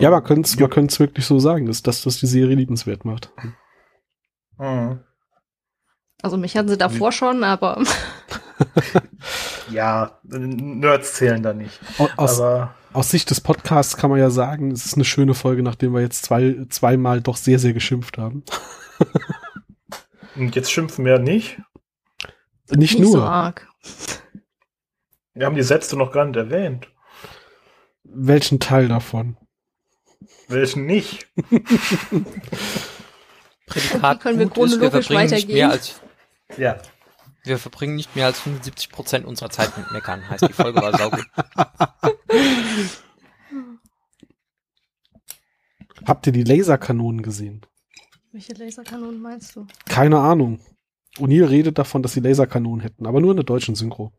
Ja, 0.00 0.10
man 0.10 0.24
könnte 0.24 0.48
es 0.48 0.58
man 0.58 0.70
könnte's 0.70 0.98
wirklich 1.00 1.24
so 1.24 1.38
sagen, 1.38 1.66
dass 1.66 1.82
dass 1.82 2.02
das 2.02 2.18
die 2.18 2.26
Serie 2.26 2.56
liebenswert 2.56 3.04
macht. 3.04 3.32
Mhm. 4.58 5.04
Also 6.22 6.36
mich 6.36 6.56
hatten 6.56 6.68
sie 6.68 6.76
davor 6.78 7.12
schon, 7.12 7.44
aber 7.44 7.82
Ja, 9.70 10.18
Nerds 10.24 11.14
zählen 11.14 11.42
da 11.42 11.52
nicht. 11.52 11.78
Au- 11.98 12.08
Aus, 12.16 12.40
Aber 12.40 12.74
aus 12.92 13.10
Sicht 13.10 13.30
des 13.30 13.40
Podcasts 13.40 13.96
kann 13.96 14.10
man 14.10 14.18
ja 14.18 14.30
sagen, 14.30 14.70
es 14.72 14.84
ist 14.86 14.94
eine 14.94 15.04
schöne 15.04 15.34
Folge, 15.34 15.62
nachdem 15.62 15.94
wir 15.94 16.00
jetzt 16.00 16.24
zwei, 16.24 16.56
zweimal 16.70 17.20
doch 17.20 17.36
sehr, 17.36 17.58
sehr 17.58 17.72
geschimpft 17.72 18.18
haben. 18.18 18.42
und 20.34 20.56
jetzt 20.56 20.72
schimpfen 20.72 21.04
wir 21.04 21.18
nicht. 21.18 21.58
Nicht, 22.70 22.98
nicht 22.98 22.98
nur. 23.00 23.12
so 23.12 23.22
arg. 23.22 23.66
Wir 25.34 25.46
haben 25.46 25.54
die 25.56 25.62
Sätze 25.62 25.96
noch 25.96 26.10
gar 26.12 26.24
nicht 26.24 26.36
erwähnt. 26.36 26.88
Welchen 28.02 28.58
Teil 28.58 28.88
davon? 28.88 29.36
Welchen 30.48 30.86
nicht? 30.86 31.28
Prädikat 33.66 34.20
Können 34.20 34.38
wir 34.38 34.48
chronologisch 34.48 35.10
weitergehen? 35.10 35.54
mehr 35.54 35.70
als 35.70 36.00
Ja. 36.56 36.78
wir 37.44 37.58
verbringen 37.58 37.96
nicht 37.96 38.16
mehr 38.16 38.26
als 38.26 38.40
75 38.40 38.90
Prozent 38.90 39.26
unserer 39.26 39.50
Zeit 39.50 39.76
mit 39.76 39.90
Meckern. 39.92 40.28
Heißt, 40.28 40.48
die 40.48 40.52
Folge 40.52 40.80
war 40.80 40.96
saugut. 40.96 41.26
Habt 46.06 46.26
ihr 46.26 46.32
die 46.32 46.44
Laserkanonen 46.44 47.22
gesehen? 47.22 47.66
Welche 48.32 48.54
Laserkanonen 48.54 49.20
meinst 49.20 49.54
du? 49.56 49.66
Keine 49.86 50.18
Ahnung. 50.18 50.60
O'Neill 51.18 51.48
redet 51.48 51.78
davon, 51.78 52.02
dass 52.02 52.12
sie 52.12 52.20
Laserkanonen 52.20 52.80
hätten, 52.80 53.06
aber 53.06 53.20
nur 53.20 53.32
in 53.32 53.36
der 53.36 53.44
deutschen 53.44 53.74
Synchro. 53.74 54.12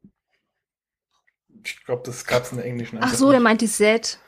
Ich 1.64 1.84
glaube, 1.84 2.04
das 2.06 2.26
gab 2.26 2.44
es 2.44 2.52
in 2.52 2.58
der 2.58 2.66
englischen. 2.66 3.00
Ach 3.02 3.14
so, 3.14 3.32
der 3.32 3.40
meint 3.40 3.62
die 3.62 3.68
Set. 3.68 4.20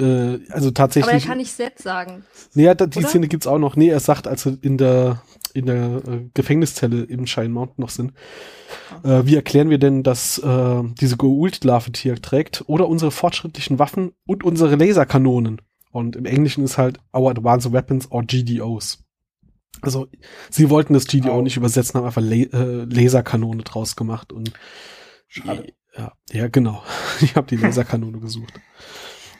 Äh, 0.00 0.04
also 0.04 0.52
Aber 0.52 0.60
der 0.60 0.74
tatsächlich. 0.74 1.26
kann 1.26 1.38
nicht 1.38 1.52
Set 1.52 1.78
sagen. 1.78 2.24
Nee, 2.54 2.64
ja, 2.64 2.74
da- 2.74 2.86
die 2.86 2.98
oder? 2.98 3.08
Szene 3.08 3.28
gibt's 3.28 3.46
auch 3.46 3.58
noch. 3.58 3.76
Nee, 3.76 3.88
er 3.88 4.00
sagt, 4.00 4.26
als 4.26 4.42
sie 4.42 4.58
in 4.62 4.78
der, 4.78 5.22
in 5.54 5.66
der 5.66 6.02
äh, 6.06 6.28
Gefängniszelle 6.34 7.02
im 7.02 7.26
Shine 7.26 7.50
Mountain 7.50 7.82
noch 7.82 7.90
sind. 7.90 8.12
Äh, 9.04 9.22
wie 9.26 9.34
erklären 9.36 9.70
wir 9.70 9.78
denn, 9.78 10.02
dass 10.02 10.38
äh, 10.38 10.82
diese 11.00 11.16
Goult-Larve 11.16 11.92
Tier 11.92 12.20
trägt? 12.20 12.64
Oder 12.66 12.88
unsere 12.88 13.10
fortschrittlichen 13.10 13.78
Waffen 13.78 14.12
und 14.26 14.44
unsere 14.44 14.76
Laserkanonen? 14.76 15.60
Und 15.92 16.16
im 16.16 16.24
Englischen 16.24 16.64
ist 16.64 16.78
halt 16.78 16.98
Our 17.12 17.30
Advanced 17.32 17.72
Weapons 17.72 18.10
or 18.12 18.22
GDOs. 18.22 19.02
Also, 19.82 20.08
sie 20.50 20.68
wollten 20.70 20.94
das 20.94 21.06
GDO 21.06 21.38
Oh. 21.38 21.42
nicht 21.42 21.56
übersetzen, 21.56 21.98
haben 21.98 22.06
einfach 22.06 22.22
La 22.22 22.34
äh, 22.36 22.84
Laserkanone 22.84 23.62
draus 23.62 23.96
gemacht 23.96 24.32
und 24.32 24.52
Schade. 25.28 25.72
ja, 25.96 26.12
ja, 26.32 26.48
genau. 26.48 26.82
Ich 27.22 27.34
habe 27.36 27.46
die 27.46 27.56
Laserkanone 27.56 28.18
gesucht. 28.20 28.52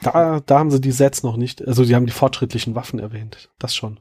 Da, 0.01 0.39
da 0.39 0.59
haben 0.59 0.71
sie 0.71 0.81
die 0.81 0.91
Sets 0.91 1.23
noch 1.23 1.37
nicht. 1.37 1.65
Also 1.67 1.85
die 1.85 1.95
haben 1.95 2.05
die 2.07 2.11
fortschrittlichen 2.11 2.75
Waffen 2.75 2.99
erwähnt. 2.99 3.49
Das 3.59 3.75
schon. 3.75 3.99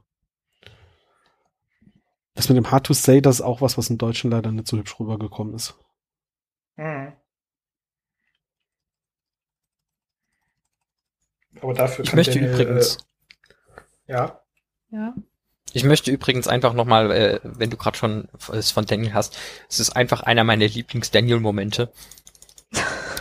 Das 2.35 2.49
mit 2.49 2.57
dem 2.57 2.71
Hard 2.71 2.87
to 2.87 2.95
Say, 2.95 3.21
das 3.21 3.37
ist 3.37 3.41
auch 3.43 3.61
was, 3.61 3.77
was 3.77 3.91
im 3.91 3.99
Deutschen 3.99 4.31
leider 4.31 4.51
nicht 4.51 4.67
so 4.67 4.79
hübsch 4.79 4.99
rübergekommen 4.99 5.55
ist. 5.55 5.75
Mhm. 6.77 7.13
Aber 11.61 11.75
dafür 11.75 12.05
Ich 12.05 12.11
kann 12.11 12.17
möchte 12.17 12.35
Daniel, 12.39 12.53
übrigens, 12.53 12.99
Äh, 14.07 14.13
ja. 14.13 14.41
Ja. 14.91 15.15
ich 15.73 15.85
möchte 15.85 16.11
übrigens 16.11 16.49
einfach 16.49 16.73
nochmal, 16.73 17.11
äh, 17.11 17.41
wenn 17.43 17.71
du 17.71 17.77
gerade 17.77 17.99
schon 17.99 18.29
es 18.53 18.71
von 18.71 18.87
Daniel 18.87 19.13
hast, 19.15 19.37
es 19.69 19.81
ist 19.81 19.91
einfach 19.91 20.23
einer 20.23 20.45
meiner 20.45 20.67
Lieblings-Daniel-Momente. 20.67 21.93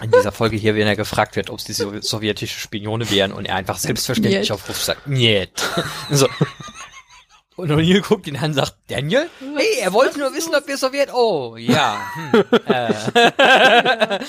In 0.01 0.11
dieser 0.11 0.31
Folge 0.31 0.55
hier, 0.57 0.75
wenn 0.75 0.87
er 0.87 0.95
gefragt 0.95 1.35
wird, 1.35 1.49
ob 1.49 1.59
es 1.59 1.65
die 1.65 1.73
Sow- 1.73 2.01
sowjetische 2.01 2.59
Spione 2.59 3.09
wären 3.11 3.31
und 3.33 3.45
er 3.45 3.55
einfach 3.55 3.77
selbstverständlich 3.77 4.41
Niet. 4.41 4.51
auf 4.51 4.67
Ruf 4.69 4.81
sagt, 4.83 5.07
Niet. 5.07 5.51
so. 6.11 6.27
Und 7.55 7.69
O'Neill 7.71 7.99
guckt 8.01 8.25
ihn 8.27 8.37
an 8.37 8.45
und 8.45 8.53
sagt, 8.53 8.75
Daniel? 8.87 9.29
Hey, 9.57 9.79
er 9.81 9.91
wollte 9.91 10.17
nur 10.17 10.33
wissen, 10.33 10.55
ob 10.55 10.65
wir 10.65 10.77
Sowjet... 10.77 11.13
Oh, 11.13 11.57
ja. 11.57 12.01
Hm, 12.31 12.43
äh. 12.67 14.19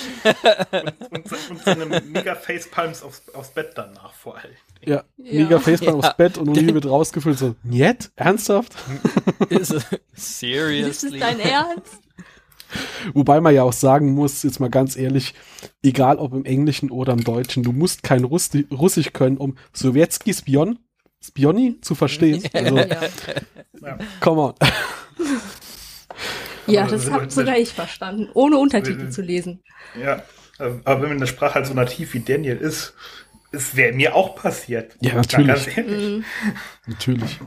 Und, 1.11 1.33
und 1.51 1.63
seine 1.65 1.87
mega 2.07 2.35
Facepalms 2.35 3.03
aufs, 3.03 3.23
aufs 3.33 3.51
Bett 3.51 3.73
danach 3.77 4.13
vor 4.15 4.37
allem. 4.37 4.51
Ja, 4.85 5.05
Ja. 5.19 5.45
mega 5.45 5.61
Facepalm 5.61 6.01
Ja. 6.01 6.09
aufs 6.09 6.17
Bett 6.17 6.39
und 6.39 6.49
O'Neill 6.49 6.75
wird 6.75 6.87
rausgefüllt 6.87 7.39
so, 7.39 7.55
Njet? 7.63 8.11
Ernsthaft? 8.17 8.75
Ist- 9.49 9.71
Ist 9.71 9.87
es 10.13 10.39
Seriously? 10.41 11.19
dein 11.21 11.39
Ernst? 11.41 12.01
Wobei 13.15 13.41
man 13.41 13.55
ja 13.55 13.63
auch 13.63 13.73
sagen 13.73 14.13
muss, 14.13 14.43
jetzt 14.43 14.61
mal 14.61 14.71
ganz 14.71 14.97
ehrlich, 14.97 15.35
egal 15.83 16.19
ob 16.19 16.33
im 16.35 16.45
Englischen 16.45 16.91
oder 16.91 17.13
im 17.13 17.25
Deutschen, 17.25 17.63
du 17.63 17.73
musst 17.73 18.03
kein 18.03 18.25
Russi 18.25 18.67
Russisch 18.71 19.13
können, 19.13 19.37
um 19.37 19.57
Sowjetski 19.73 20.35
Spion, 20.35 20.79
Spioni 21.23 21.79
zu 21.81 21.95
verstehen. 21.95 22.43
Also, 22.53 22.77
Ja. 22.79 23.99
come 24.21 24.41
on. 24.43 24.55
Ja, 26.67 26.87
das 26.87 27.11
habe 27.11 27.31
sogar 27.31 27.57
ich 27.57 27.73
verstanden, 27.73 28.29
ohne 28.35 28.59
Untertitel 28.59 29.11
zu 29.11 29.23
lesen. 29.23 29.63
Ja, 30.01 30.23
aber 30.59 31.03
wenn 31.03 31.13
eine 31.13 31.27
Sprache 31.27 31.55
halt 31.55 31.67
so 31.67 31.75
nativ 31.75 32.15
wie 32.15 32.21
Daniel 32.21 32.57
ist, 32.57 32.95
es 33.53 33.75
wäre 33.75 33.93
mir 33.93 34.15
auch 34.15 34.37
passiert. 34.37 34.97
Ja, 35.01 35.15
natürlich. 35.15 35.47
Ganz 35.47 35.77
ehrlich. 35.77 36.09
Mhm. 36.19 36.25
Natürlich. 36.87 37.41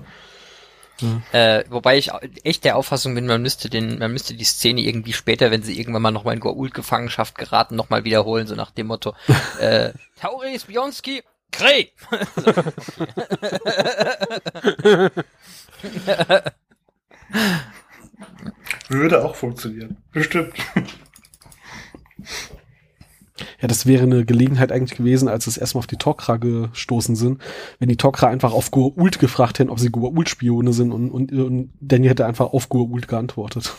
Äh, 1.32 1.64
wobei 1.70 1.98
ich 1.98 2.12
echt 2.44 2.66
der 2.66 2.76
Auffassung 2.78 3.16
bin, 3.16 3.26
man 3.28 3.42
müsste 3.42 3.70
den, 3.70 3.98
man 4.00 4.12
müsste 4.14 4.36
die 4.36 4.44
Szene 4.44 4.82
irgendwie 4.82 5.14
später, 5.14 5.52
wenn 5.52 5.64
sie 5.64 5.78
irgendwann 5.78 6.02
mal 6.02 6.12
nochmal 6.12 6.36
in 6.36 6.42
Goa'uld-Gefangenschaft 6.42 7.38
geraten, 7.38 7.76
nochmal 7.76 8.04
wiederholen, 8.06 8.48
so 8.48 8.56
nach 8.56 8.72
dem 8.72 8.88
Motto, 8.88 9.14
äh, 9.60 9.92
Tauri 10.20 10.60
Spionski, 10.60 11.24
Krieg! 11.52 11.94
Würde 18.90 19.24
auch 19.26 19.36
funktionieren. 19.36 19.98
Bestimmt. 20.12 20.54
Ja, 23.62 23.68
das 23.68 23.86
wäre 23.86 24.04
eine 24.04 24.26
Gelegenheit 24.26 24.72
eigentlich 24.72 24.98
gewesen, 24.98 25.28
als 25.28 25.48
es 25.48 25.58
erstmal 25.58 25.80
auf 25.80 25.88
die 25.88 25.98
Tok'ra 25.98 26.38
gestoßen 26.38 27.16
sind, 27.16 27.42
wenn 27.80 27.90
die 27.90 27.98
Tok'ra 27.98 28.28
einfach 28.28 28.54
auf 28.54 28.70
Goa'uld 28.70 29.20
gefragt 29.20 29.60
hätten, 29.60 29.70
ob 29.70 29.80
sie 29.80 29.90
Goa'uld-Spione 29.90 30.74
sind 30.74 30.92
und, 30.92 31.10
und, 31.10 31.32
und 31.32 31.74
Danny 31.80 32.08
hätte 32.08 32.26
einfach 32.26 32.54
auf 32.54 32.68
Goa'uld 32.68 33.08
geantwortet. 33.08 33.74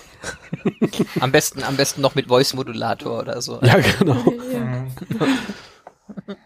Am 1.20 1.32
besten, 1.32 1.62
am 1.62 1.76
besten 1.76 2.00
noch 2.00 2.14
mit 2.14 2.28
Voice-Modulator 2.28 3.20
oder 3.20 3.42
so. 3.42 3.60
Ja, 3.62 3.76
genau. 3.98 4.24
Ja. 4.52 4.86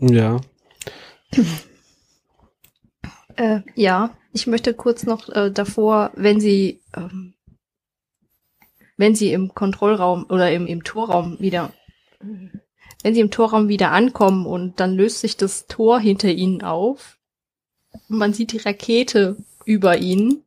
Ja. 0.00 0.40
Äh, 3.36 3.60
ja, 3.74 4.10
ich 4.32 4.46
möchte 4.46 4.74
kurz 4.74 5.04
noch 5.04 5.28
äh, 5.28 5.50
davor, 5.50 6.10
wenn 6.14 6.40
sie, 6.40 6.80
ähm, 6.96 7.34
wenn 8.96 9.14
sie 9.14 9.32
im 9.32 9.54
Kontrollraum 9.54 10.26
oder 10.28 10.52
im, 10.52 10.66
im 10.66 10.84
Torraum 10.84 11.38
wieder, 11.40 11.72
wenn 13.02 13.14
sie 13.14 13.20
im 13.20 13.30
Torraum 13.30 13.68
wieder 13.68 13.90
ankommen 13.92 14.46
und 14.46 14.80
dann 14.80 14.94
löst 14.96 15.20
sich 15.20 15.36
das 15.36 15.66
Tor 15.66 16.00
hinter 16.00 16.28
ihnen 16.30 16.62
auf 16.62 17.18
und 18.08 18.18
man 18.18 18.32
sieht 18.32 18.52
die 18.52 18.58
Rakete 18.58 19.36
über 19.64 19.98
ihnen 19.98 20.42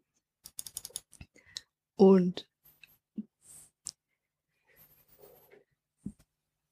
und 1.95 2.47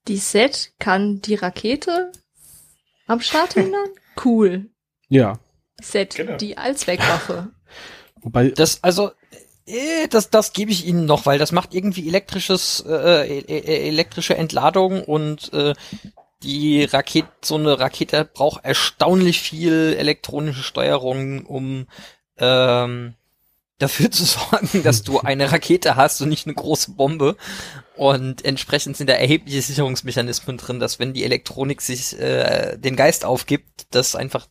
die 0.07 0.17
Set 0.17 0.73
kann 0.79 1.21
die 1.21 1.35
Rakete 1.35 2.11
am 3.07 3.21
Start 3.21 3.53
hindern? 3.55 3.89
Cool. 4.23 4.69
Ja. 5.07 5.39
Set, 5.81 6.15
Genau. 6.15 6.37
die 6.37 6.57
Allzweckwaffe. 6.57 7.53
Wobei, 8.21 8.49
Das, 8.49 8.83
also, 8.83 9.11
das, 10.09 10.29
das 10.29 10.53
gebe 10.53 10.71
ich 10.71 10.85
Ihnen 10.85 11.05
noch, 11.05 11.25
weil 11.25 11.39
das 11.39 11.51
macht 11.51 11.73
irgendwie 11.73 12.07
elektrisches, 12.07 12.83
äh, 12.87 13.39
e- 13.39 13.39
e- 13.39 13.87
elektrische 13.87 14.37
Entladung 14.37 15.03
und 15.03 15.51
äh, 15.53 15.73
die 16.43 16.83
Rakete, 16.83 17.27
so 17.43 17.55
eine 17.55 17.79
Rakete 17.79 18.25
braucht 18.25 18.63
erstaunlich 18.63 19.41
viel 19.41 19.95
elektronische 19.97 20.63
Steuerung, 20.63 21.45
um 21.45 21.87
ähm, 22.37 23.15
dafür 23.79 24.11
zu 24.11 24.25
sorgen, 24.25 24.83
dass 24.83 25.01
du 25.03 25.19
eine 25.19 25.51
Rakete 25.51 25.95
hast 25.95 26.21
und 26.21 26.29
nicht 26.29 26.45
eine 26.45 26.55
große 26.55 26.91
Bombe. 26.91 27.35
Und 27.95 28.43
entsprechend 28.43 28.97
sind 28.97 29.09
da 29.09 29.13
erhebliche 29.13 29.61
Sicherungsmechanismen 29.61 30.57
drin, 30.57 30.79
dass 30.79 30.99
wenn 30.99 31.13
die 31.13 31.23
Elektronik 31.23 31.81
sich 31.81 32.19
äh, 32.19 32.77
den 32.77 32.95
Geist 32.95 33.25
aufgibt, 33.25 33.87
dass 33.91 34.15
einfach 34.15 34.47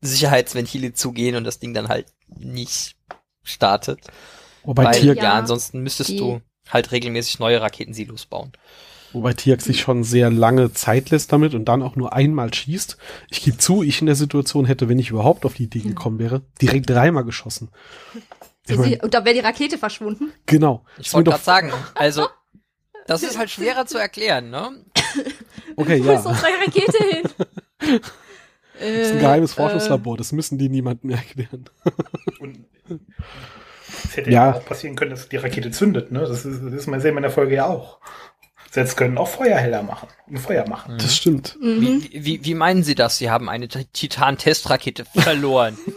Sicherheitsventile 0.00 0.94
zugehen 0.94 1.36
und 1.36 1.44
das 1.44 1.58
Ding 1.58 1.74
dann 1.74 1.88
halt 1.88 2.06
nicht 2.28 2.96
startet. 3.42 4.00
Wobei, 4.68 4.84
Weil, 4.84 5.00
Tier, 5.00 5.14
ja, 5.14 5.22
Ja, 5.24 5.32
ansonsten 5.34 5.82
müsstest 5.82 6.10
die- 6.10 6.16
du 6.18 6.40
halt 6.68 6.92
regelmäßig 6.92 7.38
neue 7.38 7.60
Raketensilos 7.60 8.26
bauen. 8.26 8.52
wobei 9.12 9.32
Tiak 9.32 9.62
sich 9.62 9.80
schon 9.80 10.04
sehr 10.04 10.30
lange 10.30 10.72
Zeit 10.74 11.08
lässt 11.10 11.32
damit 11.32 11.54
und 11.54 11.64
dann 11.64 11.82
auch 11.82 11.96
nur 11.96 12.12
einmal 12.12 12.52
schießt. 12.52 12.98
Ich 13.30 13.42
gebe 13.42 13.56
zu, 13.56 13.82
ich 13.82 14.00
in 14.00 14.06
der 14.06 14.14
Situation 14.16 14.66
hätte, 14.66 14.88
wenn 14.90 14.98
ich 14.98 15.08
überhaupt 15.10 15.46
auf 15.46 15.54
die 15.54 15.64
Idee 15.64 15.80
gekommen 15.80 16.18
wäre, 16.18 16.42
direkt 16.60 16.90
dreimal 16.90 17.24
geschossen. 17.24 17.70
Ich 18.66 18.74
Sie- 18.74 18.76
mein, 18.76 19.00
und 19.00 19.14
da 19.14 19.24
wäre 19.24 19.34
die 19.34 19.40
Rakete 19.40 19.78
verschwunden. 19.78 20.30
genau. 20.44 20.84
Ich 20.98 21.06
Ist 21.06 21.14
wollte 21.14 21.30
doch- 21.30 21.42
gerade 21.42 21.44
sagen, 21.44 21.72
also 21.94 22.28
das 23.06 23.22
ist 23.22 23.38
halt 23.38 23.48
schwerer 23.50 23.86
zu 23.86 23.96
erklären, 23.98 24.50
ne? 24.50 24.84
Okay, 25.76 26.04
Wo 26.04 26.10
ist 26.10 26.24
ja. 26.24 26.30
unsere 26.30 26.48
Rakete 26.66 26.98
hin? 27.04 27.22
Das 27.78 28.80
ist 28.80 29.12
ein 29.12 29.20
geheimes 29.20 29.54
Forschungslabor, 29.54 30.16
das 30.18 30.32
müssen 30.32 30.58
die 30.58 30.68
niemandem 30.68 31.10
erklären. 31.10 31.64
Und 32.40 32.64
es 34.04 34.16
hätte 34.16 34.30
Ja. 34.30 34.50
ja 34.50 34.56
auch 34.56 34.64
passieren 34.64 34.96
können, 34.96 35.10
dass 35.12 35.28
die 35.28 35.36
Rakete 35.36 35.70
zündet. 35.70 36.12
Ne? 36.12 36.20
Das, 36.20 36.44
ist, 36.44 36.62
das 36.62 36.72
ist 36.72 36.86
mal 36.86 37.00
sehen 37.00 37.14
wir 37.14 37.18
in 37.18 37.22
der 37.22 37.30
Folge 37.30 37.54
ja 37.54 37.66
auch. 37.66 37.98
Sets 38.70 38.96
können 38.96 39.16
auch 39.16 39.28
Feuerheller 39.28 39.82
machen. 39.82 40.08
Ein 40.30 40.36
Feuer 40.36 40.68
machen. 40.68 40.98
Das 40.98 41.16
stimmt. 41.16 41.56
Mhm. 41.60 41.80
Wie, 42.10 42.24
wie, 42.24 42.44
wie 42.44 42.54
meinen 42.54 42.82
Sie 42.82 42.94
das? 42.94 43.16
Sie 43.16 43.30
haben 43.30 43.48
eine 43.48 43.66
Titan-Testrakete 43.68 45.04
verloren. 45.04 45.76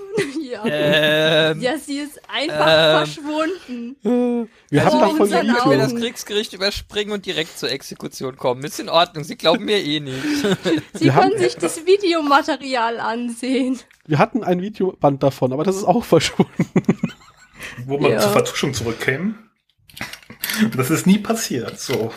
Ja. 0.51 0.63
ähm, 0.65 1.61
ja, 1.61 1.77
sie 1.77 1.99
ist 1.99 2.19
einfach 2.27 2.67
ähm, 2.67 3.05
verschwunden. 3.05 4.47
Wir 4.69 4.83
Also 4.85 4.99
haben 4.99 5.17
davon 5.17 5.31
will 5.31 5.43
Video. 5.43 5.77
das 5.77 5.95
Kriegsgericht 5.95 6.51
überspringen 6.51 7.13
und 7.13 7.25
direkt 7.25 7.57
zur 7.57 7.71
Exekution 7.71 8.35
kommen. 8.35 8.61
Ist 8.65 8.77
in 8.81 8.89
Ordnung, 8.89 9.23
Sie 9.23 9.37
glauben 9.37 9.63
mir 9.63 9.77
eh 9.81 10.01
nicht. 10.01 10.13
Sie 10.93 11.05
wir 11.05 11.15
haben- 11.15 11.29
können 11.29 11.39
sich 11.41 11.55
das 11.55 11.85
Videomaterial 11.85 12.99
ansehen. 12.99 13.79
Wir 14.05 14.19
hatten 14.19 14.43
ein 14.43 14.61
Videoband 14.61 15.23
davon, 15.23 15.53
aber 15.53 15.63
das 15.63 15.77
ist 15.77 15.85
auch 15.85 16.03
verschwunden. 16.03 16.51
Wo 17.85 17.97
man 17.97 18.11
Ja. 18.11 18.19
zur 18.19 18.31
Vertuschung 18.31 18.73
zurückkäme. 18.73 19.35
Das 20.75 20.89
ist 20.89 21.07
nie 21.07 21.19
passiert. 21.19 21.79
So. 21.79 22.11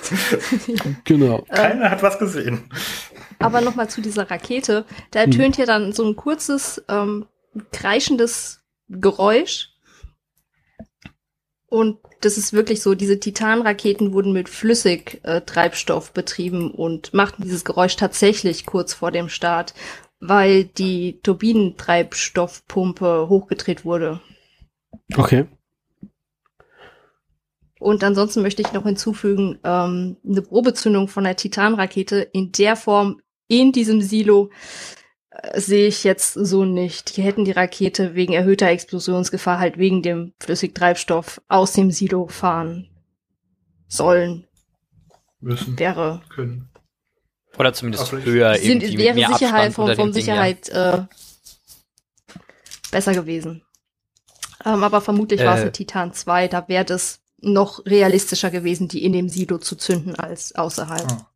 Genau. 1.05 1.43
Keiner 1.51 1.91
hat 1.91 2.03
was 2.03 2.19
gesehen. 2.19 2.69
Aber 3.39 3.61
nochmal 3.61 3.89
zu 3.91 4.01
dieser 4.01 4.31
Rakete. 4.31 4.85
Da 5.11 5.23
Hm. 5.23 5.31
ertönt 5.33 5.57
ja 5.59 5.67
dann 5.67 5.93
so 5.93 6.05
ein 6.05 6.17
kurzes, 6.17 6.83
ähm, 6.89 7.27
kreischendes 7.73 8.63
Geräusch. 8.89 9.69
Und 11.67 11.99
das 12.21 12.39
ist 12.39 12.53
wirklich 12.53 12.81
so, 12.83 12.95
diese 12.95 13.19
Titanraketen 13.21 14.13
wurden 14.13 14.33
mit 14.33 14.49
Flüssigtreibstoff 14.49 15.35
äh, 15.35 15.41
Treibstoff 15.43 16.13
betrieben 16.13 16.71
und 16.71 17.13
machten 17.15 17.43
dieses 17.43 17.65
Geräusch 17.65 17.97
tatsächlich 17.97 18.65
kurz 18.65 18.95
vor 18.95 19.11
dem 19.11 19.29
Start, 19.29 19.75
weil 20.21 20.65
die 20.65 21.21
Turbinentreibstoffpumpe 21.23 23.29
hochgedreht 23.29 23.85
wurde. 23.85 24.21
Okay. 25.13 25.47
Und 27.81 28.03
ansonsten 28.03 28.41
möchte 28.41 28.63
ich 28.63 28.73
noch 28.73 28.85
hinzufügen, 28.85 29.59
ähm, 29.63 30.17
eine 30.27 30.43
Probezündung 30.43 31.09
von 31.09 31.25
der 31.25 31.37
Titanrakete 31.37 32.21
in 32.21 32.51
der 32.53 32.77
Form 32.77 33.21
in 33.47 33.73
diesem 33.73 34.01
Silo 34.01 34.51
äh, 35.31 35.61
sehe 35.61 35.89
ich 35.89 36.03
jetzt 36.03 36.33
so 36.33 36.65
nicht. 36.65 37.17
Die 37.17 37.23
hätten 37.23 37.45
die 37.45 37.51
Rakete 37.51 38.15
wegen 38.15 38.33
erhöhter 38.33 38.69
Explosionsgefahr 38.69 39.59
halt 39.59 39.77
wegen 39.77 40.03
dem 40.03 40.33
Flüssigtreibstoff 40.41 41.43
aus 41.49 41.73
dem 41.73 41.91
Silo 41.91 42.27
fahren 42.27 42.89
sollen. 43.87 44.47
Müssen. 45.41 45.79
Wäre 45.79 46.23
Können. 46.31 46.71
Oder 47.59 47.75
zumindest 47.75 48.05
Ach, 48.05 48.09
vielleicht 48.09 48.27
höher 48.27 48.55
sind, 48.55 48.83
irgendwie 48.83 48.97
mit 48.97 49.05
wäre 49.05 49.15
mehr 49.15 49.29
Sicherheit 49.29 49.67
Abstand 49.67 49.89
vom, 49.91 49.97
vom 49.97 50.13
Sicherheit 50.13 50.69
äh, 50.71 51.03
besser 52.91 53.13
gewesen. 53.13 53.63
Ähm, 54.65 54.83
aber 54.83 55.01
vermutlich 55.01 55.41
war 55.45 55.57
es 55.57 55.63
Äh. 55.63 55.67
in 55.67 55.73
Titan 55.73 56.13
2, 56.13 56.49
da 56.49 56.69
wäre 56.69 56.85
das 56.85 57.21
noch 57.41 57.85
realistischer 57.85 58.51
gewesen, 58.51 58.89
die 58.89 59.05
in 59.05 59.13
dem 59.13 59.29
Silo 59.29 59.59
zu 59.59 59.77
zünden 59.77 60.15
als 60.17 60.55
außerhalb. 60.55 61.07
Ah. 61.13 61.31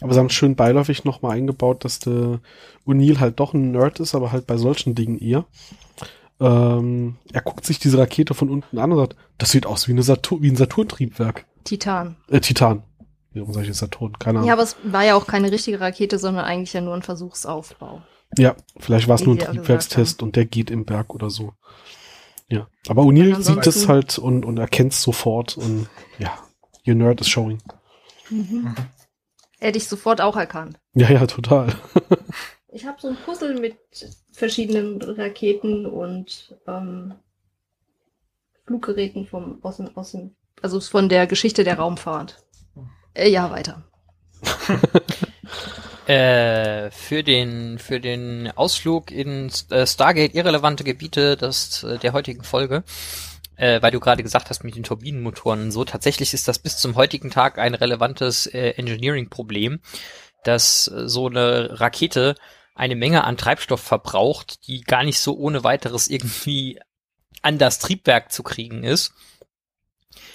Aber 0.00 0.14
sie 0.14 0.18
haben 0.20 0.30
schön 0.30 0.56
beiläufig 0.56 1.04
nochmal 1.04 1.36
eingebaut, 1.36 1.84
dass 1.84 1.98
der 2.00 2.40
O'Neill 2.86 3.18
halt 3.20 3.38
doch 3.40 3.54
ein 3.54 3.72
Nerd 3.72 4.00
ist, 4.00 4.14
aber 4.14 4.32
halt 4.32 4.46
bei 4.46 4.56
solchen 4.56 4.94
Dingen 4.94 5.18
eher. 5.18 5.44
Ähm, 6.40 7.16
er 7.32 7.40
guckt 7.42 7.64
sich 7.64 7.78
diese 7.78 7.98
Rakete 7.98 8.34
von 8.34 8.50
unten 8.50 8.78
an 8.78 8.90
und 8.92 8.98
sagt, 8.98 9.16
das 9.38 9.50
sieht 9.50 9.66
aus 9.66 9.86
wie, 9.86 9.92
eine 9.92 10.02
Saturn, 10.02 10.42
wie 10.42 10.50
ein 10.50 10.56
Saturn-Triebwerk. 10.56 11.46
Titan. 11.64 12.16
Äh, 12.28 12.40
Titan. 12.40 12.82
Warum 13.34 13.52
sage 13.52 13.62
ich 13.64 13.68
jetzt 13.68 13.78
Saturn? 13.78 14.18
Keine 14.18 14.38
Ahnung. 14.38 14.48
Ja, 14.48 14.54
Ja, 14.54 14.54
aber 14.54 14.62
es 14.64 14.76
war 14.82 15.04
ja 15.04 15.14
auch 15.14 15.26
keine 15.26 15.52
richtige 15.52 15.80
Rakete, 15.80 16.18
sondern 16.18 16.44
eigentlich 16.44 16.72
ja 16.72 16.80
nur 16.80 16.94
ein 16.94 17.02
Versuchsaufbau. 17.02 18.02
vielleicht 18.78 19.08
war 19.08 19.14
es 19.14 19.24
nur 19.24 19.36
ein 19.36 19.38
ja 19.38 19.46
Triebwerkstest 19.46 20.22
und 20.22 20.36
der 20.36 20.46
geht 20.46 20.70
im 20.70 20.84
Berg 20.84 21.14
oder 21.14 21.30
so. 21.30 21.52
Ja. 22.48 22.68
Aber 22.88 23.02
O'Neill 23.02 23.40
sieht 23.42 23.66
es 23.66 23.88
halt 23.88 24.18
und, 24.18 24.44
und 24.44 24.58
erkennt 24.58 24.92
es 24.92 25.02
sofort 25.02 25.56
und 25.56 25.88
ja, 26.18 26.38
your 26.86 26.94
nerd 26.94 27.20
is 27.20 27.28
showing. 27.28 27.62
Hätte 29.58 29.78
ich 29.78 29.88
sofort 29.88 30.20
auch 30.20 30.36
erkannt. 30.36 30.78
Ja, 30.94 31.10
ja, 31.10 31.26
total. 31.26 31.74
Ich 32.74 32.86
habe 32.86 32.98
so 32.98 33.08
ein 33.08 33.16
Puzzle 33.16 33.60
mit 33.60 33.76
verschiedenen 34.32 35.02
Raketen 35.02 35.84
und 35.84 36.56
ähm, 36.66 37.12
Fluggeräten 38.64 39.26
vom, 39.26 39.58
aus, 39.62 39.76
dem, 39.76 39.94
aus 39.94 40.12
dem 40.12 40.34
Also 40.62 40.80
von 40.80 41.10
der 41.10 41.26
Geschichte 41.26 41.64
der 41.64 41.78
Raumfahrt. 41.78 42.42
Äh, 43.12 43.28
ja, 43.28 43.50
weiter. 43.50 43.84
Äh, 46.06 46.90
für 46.90 47.22
den 47.22 47.78
für 47.78 48.00
den 48.00 48.50
Ausflug 48.56 49.12
in 49.12 49.52
äh, 49.70 49.86
Stargate 49.86 50.34
irrelevante 50.34 50.82
Gebiete 50.82 51.36
des, 51.36 51.84
äh, 51.84 51.98
der 51.98 52.12
heutigen 52.12 52.42
Folge, 52.42 52.82
äh, 53.54 53.80
weil 53.82 53.92
du 53.92 54.00
gerade 54.00 54.24
gesagt 54.24 54.50
hast 54.50 54.64
mit 54.64 54.74
den 54.74 54.82
Turbinenmotoren 54.82 55.62
und 55.62 55.70
so, 55.70 55.84
tatsächlich 55.84 56.34
ist 56.34 56.48
das 56.48 56.58
bis 56.58 56.78
zum 56.78 56.96
heutigen 56.96 57.30
Tag 57.30 57.58
ein 57.58 57.74
relevantes 57.74 58.46
äh, 58.46 58.70
Engineering-Problem, 58.70 59.78
dass 60.42 60.86
so 60.86 61.28
eine 61.28 61.78
Rakete 61.78 62.34
eine 62.74 62.96
Menge 62.96 63.22
an 63.22 63.36
Treibstoff 63.36 63.80
verbraucht, 63.80 64.66
die 64.66 64.80
gar 64.80 65.04
nicht 65.04 65.20
so 65.20 65.36
ohne 65.36 65.62
weiteres 65.62 66.08
irgendwie 66.08 66.80
an 67.42 67.58
das 67.58 67.78
Triebwerk 67.78 68.32
zu 68.32 68.42
kriegen 68.42 68.82
ist. 68.82 69.12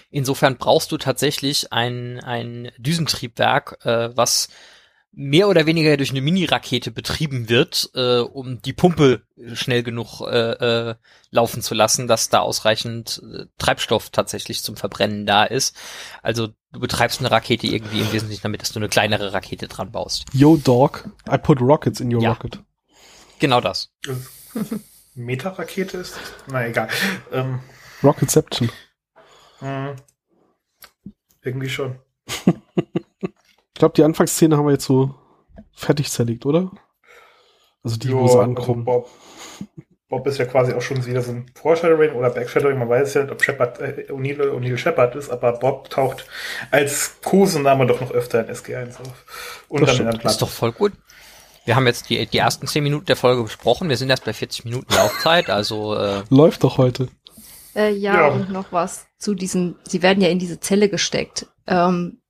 Insofern 0.09 0.57
brauchst 0.57 0.93
du 0.93 0.97
tatsächlich 0.97 1.73
ein, 1.73 2.21
ein 2.23 2.71
Düsentriebwerk, 2.77 3.85
äh, 3.85 4.15
was 4.15 4.47
mehr 5.11 5.47
oder 5.47 5.65
weniger 5.65 5.97
durch 5.97 6.11
eine 6.11 6.21
Mini-Rakete 6.21 6.91
betrieben 6.91 7.49
wird, 7.49 7.89
äh, 7.95 8.19
um 8.19 8.61
die 8.61 8.73
Pumpe 8.73 9.23
schnell 9.53 9.81
genug 9.81 10.21
äh, 10.21 10.89
äh, 10.91 10.95
laufen 11.31 11.61
zu 11.63 11.73
lassen, 11.73 12.07
dass 12.07 12.29
da 12.29 12.39
ausreichend 12.39 13.21
äh, 13.33 13.45
Treibstoff 13.57 14.09
tatsächlich 14.11 14.61
zum 14.63 14.77
Verbrennen 14.77 15.25
da 15.25 15.43
ist. 15.43 15.75
Also 16.21 16.49
du 16.71 16.79
betreibst 16.79 17.19
eine 17.19 17.31
Rakete 17.31 17.65
irgendwie 17.67 18.01
im 18.01 18.11
Wesentlichen 18.11 18.43
damit, 18.43 18.61
dass 18.61 18.71
du 18.73 18.79
eine 18.79 18.89
kleinere 18.89 19.33
Rakete 19.33 19.67
dran 19.67 19.91
baust. 19.91 20.25
Yo, 20.33 20.55
Dog, 20.57 21.09
I 21.31 21.37
put 21.37 21.61
rockets 21.61 21.99
in 21.99 22.13
your 22.13 22.21
Ja. 22.21 22.29
rocket. 22.33 22.59
Genau 23.39 23.59
das. 23.61 23.91
Meta-Rakete 25.15 25.97
ist? 25.97 26.15
Na 26.47 26.67
egal. 26.67 26.89
Ähm, 27.31 27.59
Rocketception. 28.03 28.69
mh, 29.61 29.95
irgendwie 31.41 31.69
schon. 31.69 31.97
Ich 33.77 33.79
glaube, 33.79 33.93
die 33.93 34.03
Anfangsszene 34.03 34.57
haben 34.57 34.65
wir 34.65 34.71
jetzt 34.71 34.85
so 34.85 35.13
fertig 35.71 36.09
zerlegt, 36.09 36.47
oder? 36.47 36.71
Also 37.83 37.97
die, 37.97 38.11
wo 38.11 38.21
Ja, 38.21 38.27
sie 38.27 38.29
also 38.29 38.39
ankommen. 38.39 38.85
Bob, 38.85 39.07
Bob 40.09 40.25
ist 40.25 40.39
ja 40.39 40.45
quasi 40.45 40.73
auch 40.73 40.81
schon 40.81 41.05
wieder 41.05 41.21
so 41.21 41.31
ein 41.31 41.45
Foreshadowing 41.53 42.13
oder 42.13 42.31
Backshadowing. 42.31 42.79
Man 42.79 42.89
weiß 42.89 43.13
ja 43.13 43.21
nicht, 43.21 43.31
ob 43.31 43.43
Shepard, 43.43 43.79
äh, 43.79 44.07
O'Neill 44.09 44.77
Shepard 44.77 45.15
ist, 45.15 45.29
aber 45.29 45.51
Bob 45.59 45.91
taucht 45.91 46.25
als 46.71 47.17
Kosename 47.23 47.85
doch 47.85 48.01
noch 48.01 48.09
öfter 48.09 48.39
in 48.39 48.51
SG1 48.55 48.99
auf. 48.99 49.65
Und 49.69 49.81
Das 49.81 49.95
dann 49.95 50.07
stimmt. 50.07 50.23
in 50.23 50.27
Ist 50.31 50.41
doch 50.41 50.49
voll 50.49 50.71
gut. 50.71 50.93
Wir 51.65 51.75
haben 51.75 51.85
jetzt 51.85 52.09
die, 52.09 52.25
die 52.25 52.37
ersten 52.39 52.65
zehn 52.65 52.81
Minuten 52.83 53.05
der 53.05 53.15
Folge 53.15 53.43
besprochen. 53.43 53.89
Wir 53.89 53.97
sind 53.97 54.09
erst 54.09 54.25
bei 54.25 54.33
40 54.33 54.65
Minuten 54.65 54.91
Laufzeit, 54.91 55.51
also 55.51 55.93
äh, 55.93 56.23
Läuft 56.31 56.63
doch 56.63 56.79
heute. 56.79 57.09
Äh, 57.75 57.91
ja, 57.91 58.21
Ja. 58.21 58.27
und 58.29 58.49
noch 58.51 58.71
was 58.71 59.05
zu 59.19 59.35
diesen, 59.35 59.75
sie 59.83 60.01
werden 60.01 60.23
ja 60.23 60.29
in 60.29 60.39
diese 60.39 60.59
Zelle 60.59 60.89
gesteckt. 60.89 61.45
Ähm, 61.67 62.21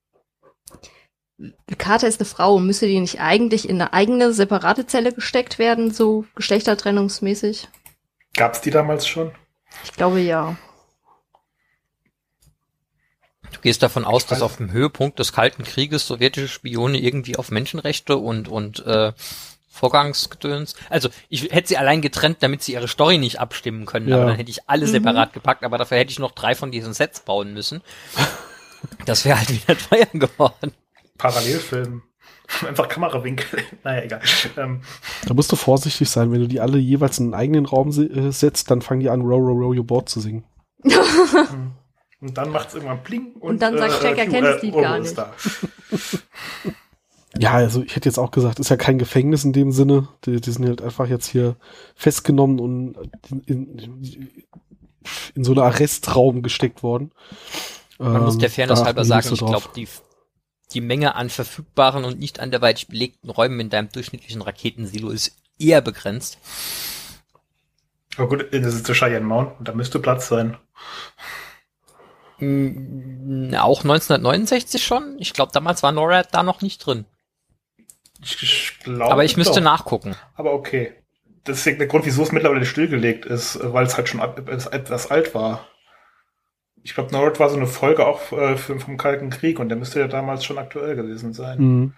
Carter 1.78 2.08
ist 2.08 2.20
eine 2.20 2.26
Frau 2.28 2.56
und 2.56 2.66
müsste 2.66 2.88
die 2.88 3.00
nicht 3.00 3.20
eigentlich 3.22 3.70
in 3.70 3.80
eine 3.80 3.94
eigene, 3.94 4.34
separate 4.34 4.88
Zelle 4.88 5.14
gesteckt 5.14 5.60
werden, 5.60 5.94
so 5.94 6.26
geschlechtertrennungsmäßig? 6.36 7.68
Gab's 8.36 8.62
die 8.62 8.72
damals 8.72 9.08
schon? 9.08 9.32
Ich 9.84 9.94
glaube 9.94 10.20
ja. 10.20 10.56
Du 13.54 13.62
gehst 13.62 13.82
davon 13.82 14.04
aus, 14.06 14.26
dass 14.26 14.42
auf 14.42 14.58
dem 14.58 14.72
Höhepunkt 14.72 15.20
des 15.20 15.32
Kalten 15.34 15.64
Krieges 15.64 16.06
sowjetische 16.08 16.48
Spione 16.48 16.98
irgendwie 17.00 17.38
auf 17.38 17.50
Menschenrechte 17.52 18.18
und 18.18 18.48
und 18.50 18.86
äh, 18.86 19.14
Vorgangsgedöns. 19.70 20.76
Also 20.90 21.10
ich 21.30 21.44
hätte 21.52 21.68
sie 21.70 21.78
allein 21.78 22.02
getrennt, 22.02 22.38
damit 22.42 22.64
sie 22.64 22.74
ihre 22.74 22.88
Story 22.88 23.20
nicht 23.20 23.40
abstimmen 23.40 23.86
können, 23.86 24.08
Ja. 24.10 24.16
aber 24.18 24.26
dann 24.26 24.36
hätte 24.36 24.50
ich 24.50 24.68
alle 24.68 24.86
Mhm. 24.88 24.92
separat 24.92 25.34
gepackt, 25.34 25.64
aber 25.64 25.78
dafür 25.78 25.98
hätte 26.00 26.12
ich 26.12 26.20
noch 26.20 26.32
drei 26.32 26.56
von 26.56 26.72
diesen 26.72 26.94
Sets 26.94 27.20
bauen 27.22 27.54
müssen. 27.54 27.82
Das 29.06 29.26
wäre 29.26 29.40
halt 29.40 29.50
wieder 29.50 29.76
teuer 29.76 30.06
geworden. 30.14 30.72
Parallelfilm. 31.18 32.04
Einfach 32.68 32.88
Kamerawinkel. 32.88 33.60
naja, 33.84 34.04
egal. 34.04 34.22
Ähm, 34.58 34.82
Da 35.26 35.34
musst 35.34 35.52
du 35.52 35.56
vorsichtig 35.56 36.10
sein, 36.10 36.32
wenn 36.32 36.40
du 36.42 36.48
die 36.48 36.60
alle 36.62 36.78
jeweils 36.78 37.20
in 37.20 37.26
einen 37.26 37.34
eigenen 37.34 37.66
Raum 37.66 37.92
se- 37.92 38.06
äh, 38.10 38.32
setzt, 38.32 38.72
dann 38.72 38.82
fangen 38.82 39.02
die 39.02 39.10
an, 39.10 39.22
Row, 39.22 39.40
Row, 39.40 39.60
Row 39.60 39.76
Your 39.78 39.86
Boat 39.86 40.08
zu 40.10 40.20
singen. 40.22 40.44
und 42.22 42.38
dann 42.38 42.52
macht's 42.52 42.74
irgendwann 42.74 43.04
Pling. 43.04 43.34
Und, 43.34 43.50
Und 43.52 43.62
dann 43.62 43.78
sagt 43.78 44.02
Jack, 44.04 44.18
er 44.18 44.26
Hugh, 44.26 44.32
kennt 44.32 44.48
das 44.48 44.62
Lied 44.62 44.74
gar 44.76 45.00
nicht. 45.00 45.16
Ja, 47.40 47.52
also 47.54 47.84
ich 47.84 47.96
hätte 47.96 48.10
jetzt 48.10 48.18
auch 48.18 48.32
gesagt, 48.32 48.60
ist 48.60 48.70
ja 48.70 48.78
kein 48.78 48.98
Gefängnis 48.98 49.44
in 49.44 49.54
dem 49.54 49.72
Sinne. 49.72 50.08
Die, 50.26 50.40
die 50.42 50.52
sind 50.52 50.66
halt 50.66 50.82
einfach 50.82 51.08
jetzt 51.08 51.28
hier 51.28 51.56
festgenommen 51.96 52.60
und 52.60 52.96
in, 53.30 53.42
in, 53.78 54.02
in 55.36 55.44
so 55.44 55.52
einen 55.52 55.60
Arrestraum 55.62 56.42
gesteckt 56.42 56.82
worden. 56.82 57.12
Man 58.00 58.24
muss 58.24 58.38
der 58.38 58.50
Fairness 58.50 58.84
halber 58.84 59.04
sagen, 59.06 59.28
ich 59.32 59.40
glaube, 59.40 59.52
glaube, 59.60 59.70
die, 59.76 59.88
die 60.74 60.82
Menge 60.82 61.16
an 61.16 61.30
verfügbaren 61.30 62.04
und 62.04 62.20
nicht 62.20 62.40
anderweitig 62.40 62.88
belegten 62.88 63.30
Räumen 63.30 63.60
in 63.60 63.70
deinem 63.70 63.90
durchschnittlichen 63.90 64.42
Raketensilo 64.42 65.10
ist 65.10 65.36
eher 65.60 65.82
begrenzt. 65.82 66.38
Aber 68.18 68.30
gut, 68.30 68.48
das 68.52 68.74
ist 68.74 68.88
der 68.88 68.96
Cheyenne 68.96 69.26
Mountain, 69.26 69.64
da 69.64 69.74
müsste 69.74 70.00
Platz 70.00 70.28
sein. 70.28 70.58
Mm, 72.40 73.54
Auch 73.56 73.84
1969 73.84 74.84
schon. 74.84 75.16
Ich 75.20 75.34
glaube, 75.34 75.52
damals 75.54 75.84
war 75.84 75.92
NORAD 75.92 76.34
da 76.34 76.44
noch 76.44 76.62
nicht 76.62 76.86
drin. 76.86 77.06
Ich, 78.22 78.80
glaube. 78.84 79.12
Aber 79.12 79.24
ich 79.24 79.38
müsste 79.38 79.60
doch. 79.60 79.64
nachgucken. 79.64 80.16
Aber 80.36 80.54
okay. 80.54 80.94
Das 81.44 81.66
ist 81.66 81.80
der 81.80 81.88
Grund, 81.88 82.06
wieso 82.06 82.24
es 82.24 82.32
mittlerweile 82.34 82.66
stillgelegt 82.66 83.26
ist, 83.26 83.60
weil 83.62 83.86
es 83.86 83.96
halt 83.96 84.10
schon 84.10 84.20
etwas 84.20 85.10
alt 85.10 85.34
war. 85.34 85.66
Ich 86.88 86.94
glaube, 86.94 87.12
Norad 87.12 87.38
war 87.38 87.50
so 87.50 87.58
eine 87.58 87.68
Folge 87.68 88.08
auch 88.08 88.32
äh, 88.32 88.56
vom 88.56 88.96
Kalten 88.96 89.30
Krieg 89.30 89.60
und 89.60 89.68
der 89.68 89.78
müsste 89.78 90.00
ja 90.00 90.08
damals 90.08 90.46
schon 90.46 90.58
aktuell 90.58 90.96
gewesen 90.96 91.34
sein. 91.34 91.60
Mhm. 91.60 91.94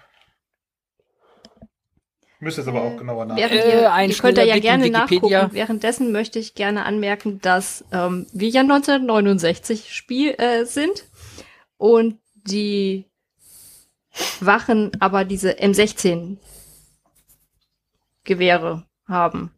Müsste 2.39 2.61
jetzt 2.61 2.69
aber 2.69 2.81
auch 2.81 2.97
genauer 2.97 3.25
nach. 3.25 3.35
Während 3.35 3.53
Äh, 3.53 3.83
ihr, 3.83 4.07
ihr 4.07 4.15
könnt 4.15 4.39
da 4.39 4.41
ja 4.41 4.53
Blick 4.53 4.63
gerne 4.63 4.89
nachgucken. 4.89 5.49
Währenddessen 5.51 6.11
möchte 6.11 6.39
ich 6.39 6.55
gerne 6.55 6.85
anmerken, 6.85 7.39
dass 7.39 7.85
ähm, 7.91 8.25
wir 8.33 8.49
ja 8.49 8.61
1969 8.61 9.93
Spiel 9.93 10.33
äh, 10.39 10.65
sind 10.65 11.05
und 11.77 12.17
die 12.33 13.05
Wachen 14.39 14.91
aber 14.99 15.23
diese 15.23 15.51
M16 15.51 16.37
Gewehre 18.23 18.87
haben. 19.07 19.51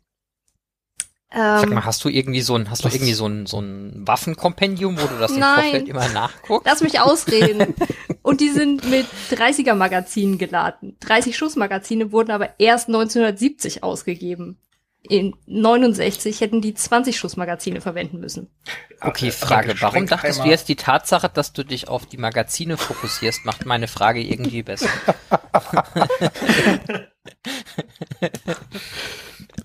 Sag 1.34 1.63
Ähm, 1.67 1.75
mal, 1.75 1.86
hast 1.86 2.03
du 2.03 2.09
irgendwie 2.09 2.41
so 2.41 2.55
ein, 2.55 2.69
hast 2.69 2.84
du 2.84 2.89
irgendwie 2.89 3.13
so 3.13 3.25
ein, 3.25 3.45
so 3.45 3.59
ein 3.61 4.05
Waffenkompendium, 4.05 4.97
wo 4.99 5.07
du 5.07 5.17
das 5.17 5.32
im 5.32 5.39
Nein. 5.39 5.61
Vorfeld 5.61 5.88
immer 5.88 6.09
nachguckst? 6.09 6.67
Lass 6.67 6.82
mich 6.82 6.99
ausreden. 6.99 7.73
Und 8.21 8.41
die 8.41 8.49
sind 8.49 8.89
mit 8.89 9.05
30er 9.32 9.73
Magazinen 9.73 10.38
geladen. 10.38 10.97
30 10.99 11.38
Schussmagazine 11.38 12.11
wurden 12.11 12.32
aber 12.32 12.59
erst 12.59 12.89
1970 12.89 13.82
ausgegeben. 13.82 14.57
In 15.03 15.34
69 15.47 16.41
hätten 16.41 16.61
die 16.61 16.75
20 16.75 17.17
Schussmagazine 17.17 17.82
verwenden 17.82 18.19
müssen. 18.19 18.47
Okay, 18.99 19.27
Aber 19.27 19.34
Frage. 19.47 19.75
Warum 19.79 20.05
dachtest 20.05 20.43
du 20.43 20.47
jetzt 20.47 20.69
die 20.69 20.75
Tatsache, 20.75 21.29
dass 21.34 21.53
du 21.53 21.63
dich 21.63 21.88
auf 21.88 22.05
die 22.05 22.17
Magazine 22.17 22.77
fokussierst, 22.77 23.45
macht 23.45 23.65
meine 23.65 23.88
Frage 23.88 24.21
irgendwie 24.21 24.63
besser. 24.63 24.89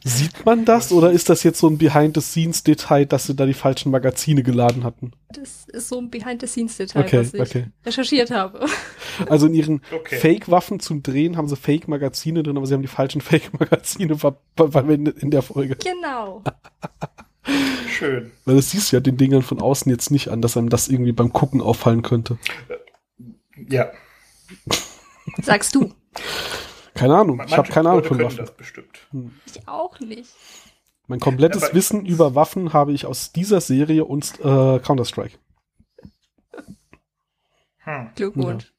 Sieht 0.05 0.45
man 0.45 0.65
das 0.65 0.93
oder 0.93 1.11
ist 1.11 1.29
das 1.29 1.43
jetzt 1.43 1.59
so 1.59 1.69
ein 1.69 1.79
Behind-the-Scenes-Detail, 1.79 3.07
dass 3.07 3.27
sie 3.27 3.35
da 3.35 3.45
die 3.47 3.55
falschen 3.55 3.91
Magazine 3.91 4.43
geladen 4.43 4.85
hatten? 4.85 5.13
Das 5.33 5.65
ist 5.67 5.89
so 5.89 5.99
ein 5.99 6.11
Behind-the-Scenes-Detail, 6.11 7.01
Okay, 7.05 7.19
was 7.19 7.35
ich 7.35 7.41
okay. 7.41 7.67
recherchiert 7.85 8.31
habe. 8.31 8.67
Also 9.29 9.47
in 9.47 9.55
ihren 9.55 9.83
Okay. 9.93 10.17
Fake-Waffen 10.17 10.81
zum 10.81 11.03
Drehen 11.03 11.37
haben 11.37 11.49
sie 11.49 11.57
Fake-Magazine 11.57 12.43
drin, 12.43 12.57
aber 12.57 12.67
sie 12.67 12.75
haben 12.75 12.83
die 12.83 12.89
falschen 12.89 13.21
Fake-Magazine 13.21 14.17
ver- 14.17 14.39
verwendet 14.57 15.19
in 15.23 15.31
der 15.31 15.43
Folge. 15.43 15.77
Genau. 15.77 16.43
Schön. 17.89 18.33
Weil 18.45 18.57
das 18.57 18.71
siehst 18.71 18.93
du 18.93 18.97
ja 18.97 19.01
den 19.01 19.17
Dingern 19.17 19.43
von 19.43 19.61
außen 19.61 19.91
jetzt 19.91 20.11
nicht 20.11 20.29
an, 20.29 20.43
dass 20.43 20.57
einem 20.57 20.69
das 20.69 20.89
irgendwie 20.89 21.13
beim 21.13 21.33
Gucken 21.33 21.61
auffallen 21.61 22.03
könnte. 22.03 22.39
Ja. 23.69 23.91
Sagst 25.43 25.75
du. 25.75 25.93
Keine 26.97 27.17
Ahnung, 27.17 27.37
ich 27.45 27.53
habe 27.53 27.57
Manche 27.63 27.73
keine 27.73 27.91
Ahnung 27.91 28.05
von 28.05 28.19
Waffen. 28.21 28.39
das 28.39 28.51
bestimmt. 28.53 28.99
Ich 29.47 29.67
auch 29.69 29.99
nicht. 30.01 30.31
Mein 31.07 31.21
komplettes 31.21 31.65
Aber- 31.65 31.75
Wissen 31.75 32.05
über 32.07 32.35
Waffen 32.35 32.73
habe 32.73 32.93
ich 32.93 33.07
aus 33.07 33.33
dieser 33.33 33.61
Serie 33.61 34.05
und 34.05 34.41
äh, 34.41 34.79
Counter-Strike. 34.81 35.39
Hm. 37.79 38.11
Glückwunsch. 38.17 38.73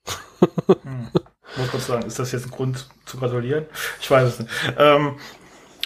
Hm. 0.84 1.07
Ich 1.51 1.57
muss 1.57 1.70
kurz 1.72 1.88
sagen, 1.88 2.05
ist 2.05 2.20
das 2.20 2.32
jetzt 2.34 2.45
ein 2.45 2.51
Grund 2.51 2.89
zu 3.05 3.18
gratulieren? 3.18 3.65
Ich 4.01 4.11
weiß 4.11 4.28
es 4.34 4.39
nicht. 4.39 4.51
Ähm, 4.78 5.15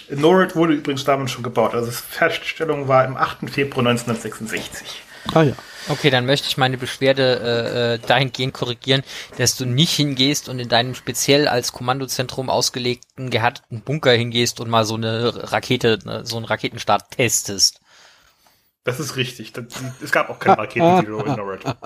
NORAD 0.09 0.55
wurde 0.55 0.73
übrigens 0.73 1.03
damals 1.05 1.31
schon 1.31 1.43
gebaut. 1.43 1.73
Also 1.75 1.91
die 1.91 1.95
Fertigstellung 1.95 2.87
war 2.87 3.05
im 3.05 3.15
8. 3.15 3.49
Februar 3.49 3.85
1966. 3.87 5.03
Ah 5.33 5.43
ja. 5.43 5.53
Okay, 5.89 6.09
dann 6.09 6.25
möchte 6.25 6.47
ich 6.47 6.57
meine 6.57 6.77
Beschwerde 6.77 7.39
äh, 7.43 7.93
äh, 7.93 7.99
dahingehend 7.99 8.53
korrigieren, 8.53 9.03
dass 9.37 9.55
du 9.55 9.65
nicht 9.65 9.93
hingehst 9.93 10.49
und 10.49 10.59
in 10.59 10.69
deinem 10.69 10.95
speziell 10.95 11.47
als 11.47 11.71
Kommandozentrum 11.71 12.49
ausgelegten 12.49 13.29
gehärteten 13.29 13.81
Bunker 13.81 14.11
hingehst 14.11 14.59
und 14.59 14.69
mal 14.69 14.85
so 14.85 14.95
eine 14.95 15.51
Rakete, 15.51 15.99
ne, 16.05 16.25
so 16.25 16.37
einen 16.37 16.45
Raketenstart 16.45 17.11
testest. 17.11 17.81
Das 18.83 18.99
ist 18.99 19.15
richtig. 19.15 19.53
Das, 19.53 19.65
es 20.03 20.11
gab 20.11 20.29
auch 20.31 20.39
kein 20.39 20.55
Raketen-Zero 20.55 21.23
in 21.23 21.35
Norad. 21.35 21.77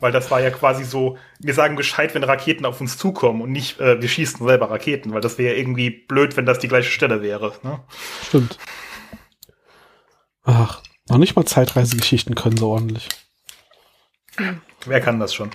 Weil 0.00 0.12
das 0.12 0.30
war 0.30 0.40
ja 0.40 0.50
quasi 0.50 0.84
so, 0.84 1.18
wir 1.40 1.52
sagen 1.52 1.74
Bescheid, 1.74 2.14
wenn 2.14 2.22
Raketen 2.22 2.64
auf 2.64 2.80
uns 2.80 2.96
zukommen 2.96 3.40
und 3.40 3.50
nicht, 3.50 3.80
äh, 3.80 4.00
wir 4.00 4.08
schießen 4.08 4.46
selber 4.46 4.70
Raketen, 4.70 5.12
weil 5.12 5.20
das 5.20 5.36
wäre 5.36 5.52
ja 5.52 5.58
irgendwie 5.58 5.90
blöd, 5.90 6.36
wenn 6.36 6.46
das 6.46 6.60
die 6.60 6.68
gleiche 6.68 6.90
Stelle 6.90 7.22
wäre. 7.22 7.54
Ne? 7.64 7.80
Stimmt. 8.28 8.58
Ach, 10.44 10.80
noch 11.08 11.18
nicht 11.18 11.34
mal 11.34 11.44
Zeitreisegeschichten 11.44 12.36
können 12.36 12.56
so 12.56 12.70
ordentlich. 12.70 13.08
Wer 14.86 15.00
kann 15.00 15.20
das 15.20 15.32
schon? 15.34 15.50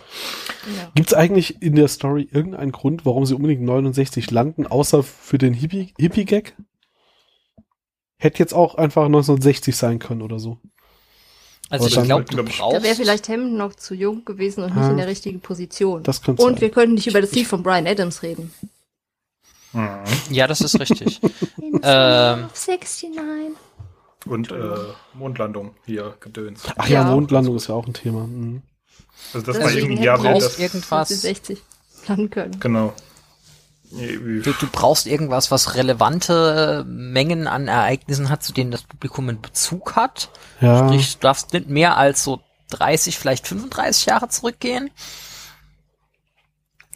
Ja. 0.77 0.91
Gibt 0.95 1.07
es 1.09 1.13
eigentlich 1.13 1.61
in 1.61 1.75
der 1.75 1.87
Story 1.87 2.27
irgendeinen 2.31 2.71
Grund, 2.71 3.05
warum 3.05 3.25
sie 3.25 3.35
unbedingt 3.35 3.61
69 3.61 4.31
landen, 4.31 4.65
außer 4.67 5.03
für 5.03 5.37
den 5.37 5.53
Hippie- 5.53 5.93
Hippie-Gag? 5.99 6.55
Hätte 8.17 8.39
jetzt 8.39 8.53
auch 8.53 8.75
einfach 8.75 9.05
1960 9.05 9.75
sein 9.77 9.99
können 9.99 10.21
oder 10.21 10.39
so. 10.39 10.57
Also 11.69 11.85
Aber 11.85 12.01
ich 12.01 12.07
glaube, 12.07 12.25
du 12.25 12.35
Da 12.71 12.83
wäre 12.83 12.95
vielleicht 12.95 13.29
Hammond 13.29 13.53
noch 13.53 13.75
zu 13.75 13.93
jung 13.93 14.25
gewesen 14.25 14.63
und 14.63 14.75
nicht 14.75 14.83
Ah. 14.85 14.89
in 14.91 14.97
der 14.97 15.07
richtigen 15.07 15.39
Position. 15.39 16.01
Das 16.03 16.21
könnte 16.21 16.41
und 16.43 16.53
sein. 16.53 16.61
wir 16.61 16.71
könnten 16.71 16.95
nicht 16.95 17.07
über 17.07 17.21
das 17.21 17.31
Lied 17.31 17.45
von 17.47 17.61
Brian 17.61 17.85
Adams 17.85 18.23
reden. 18.23 18.51
Mhm. 19.73 19.87
Ja, 20.31 20.47
das 20.47 20.61
ist 20.61 20.79
richtig. 20.79 21.19
Ähm. 21.83 22.49
69. 22.55 23.09
Und 24.25 24.51
äh, 24.51 24.55
Mondlandung 25.13 25.75
hier, 25.85 26.15
Gedöns. 26.19 26.63
Ach 26.75 26.89
ja, 26.89 27.03
Ja. 27.03 27.11
Mondlandung 27.11 27.55
ist 27.55 27.67
ja 27.67 27.75
auch 27.75 27.85
ein 27.85 27.93
Thema. 27.93 28.25
Mhm. 28.25 28.63
Also 29.33 29.45
das 29.45 29.57
war 29.59 29.65
Deswegen 29.67 29.91
irgendwie, 29.91 30.03
ja, 30.05 30.13
hätten 30.13 30.23
wer 30.23 30.33
wir 30.33 30.39
das, 30.39 30.49
brauchst 30.49 30.59
irgendwas. 30.59 31.09
60 31.09 31.61
landen 32.07 32.29
können. 32.29 32.59
genau. 32.59 32.93
Du, 33.91 34.53
du 34.53 34.67
brauchst 34.71 35.07
irgendwas, 35.07 35.49
was 35.49 35.73
relevante 35.73 36.85
Mengen 36.87 37.47
an 37.47 37.67
Ereignissen 37.67 38.29
hat, 38.29 38.43
zu 38.43 38.53
denen 38.53 38.69
das 38.69 38.83
Publikum 38.83 39.27
einen 39.29 39.41
Bezug 39.41 39.95
hat. 39.95 40.29
Ja, 40.61 40.85
Sprich, 40.87 41.13
du 41.15 41.21
darfst 41.21 41.53
nicht 41.53 41.69
mehr 41.69 41.97
als 41.97 42.23
so 42.23 42.39
30, 42.69 43.17
vielleicht 43.17 43.47
35 43.47 44.05
Jahre 44.05 44.29
zurückgehen. 44.29 44.91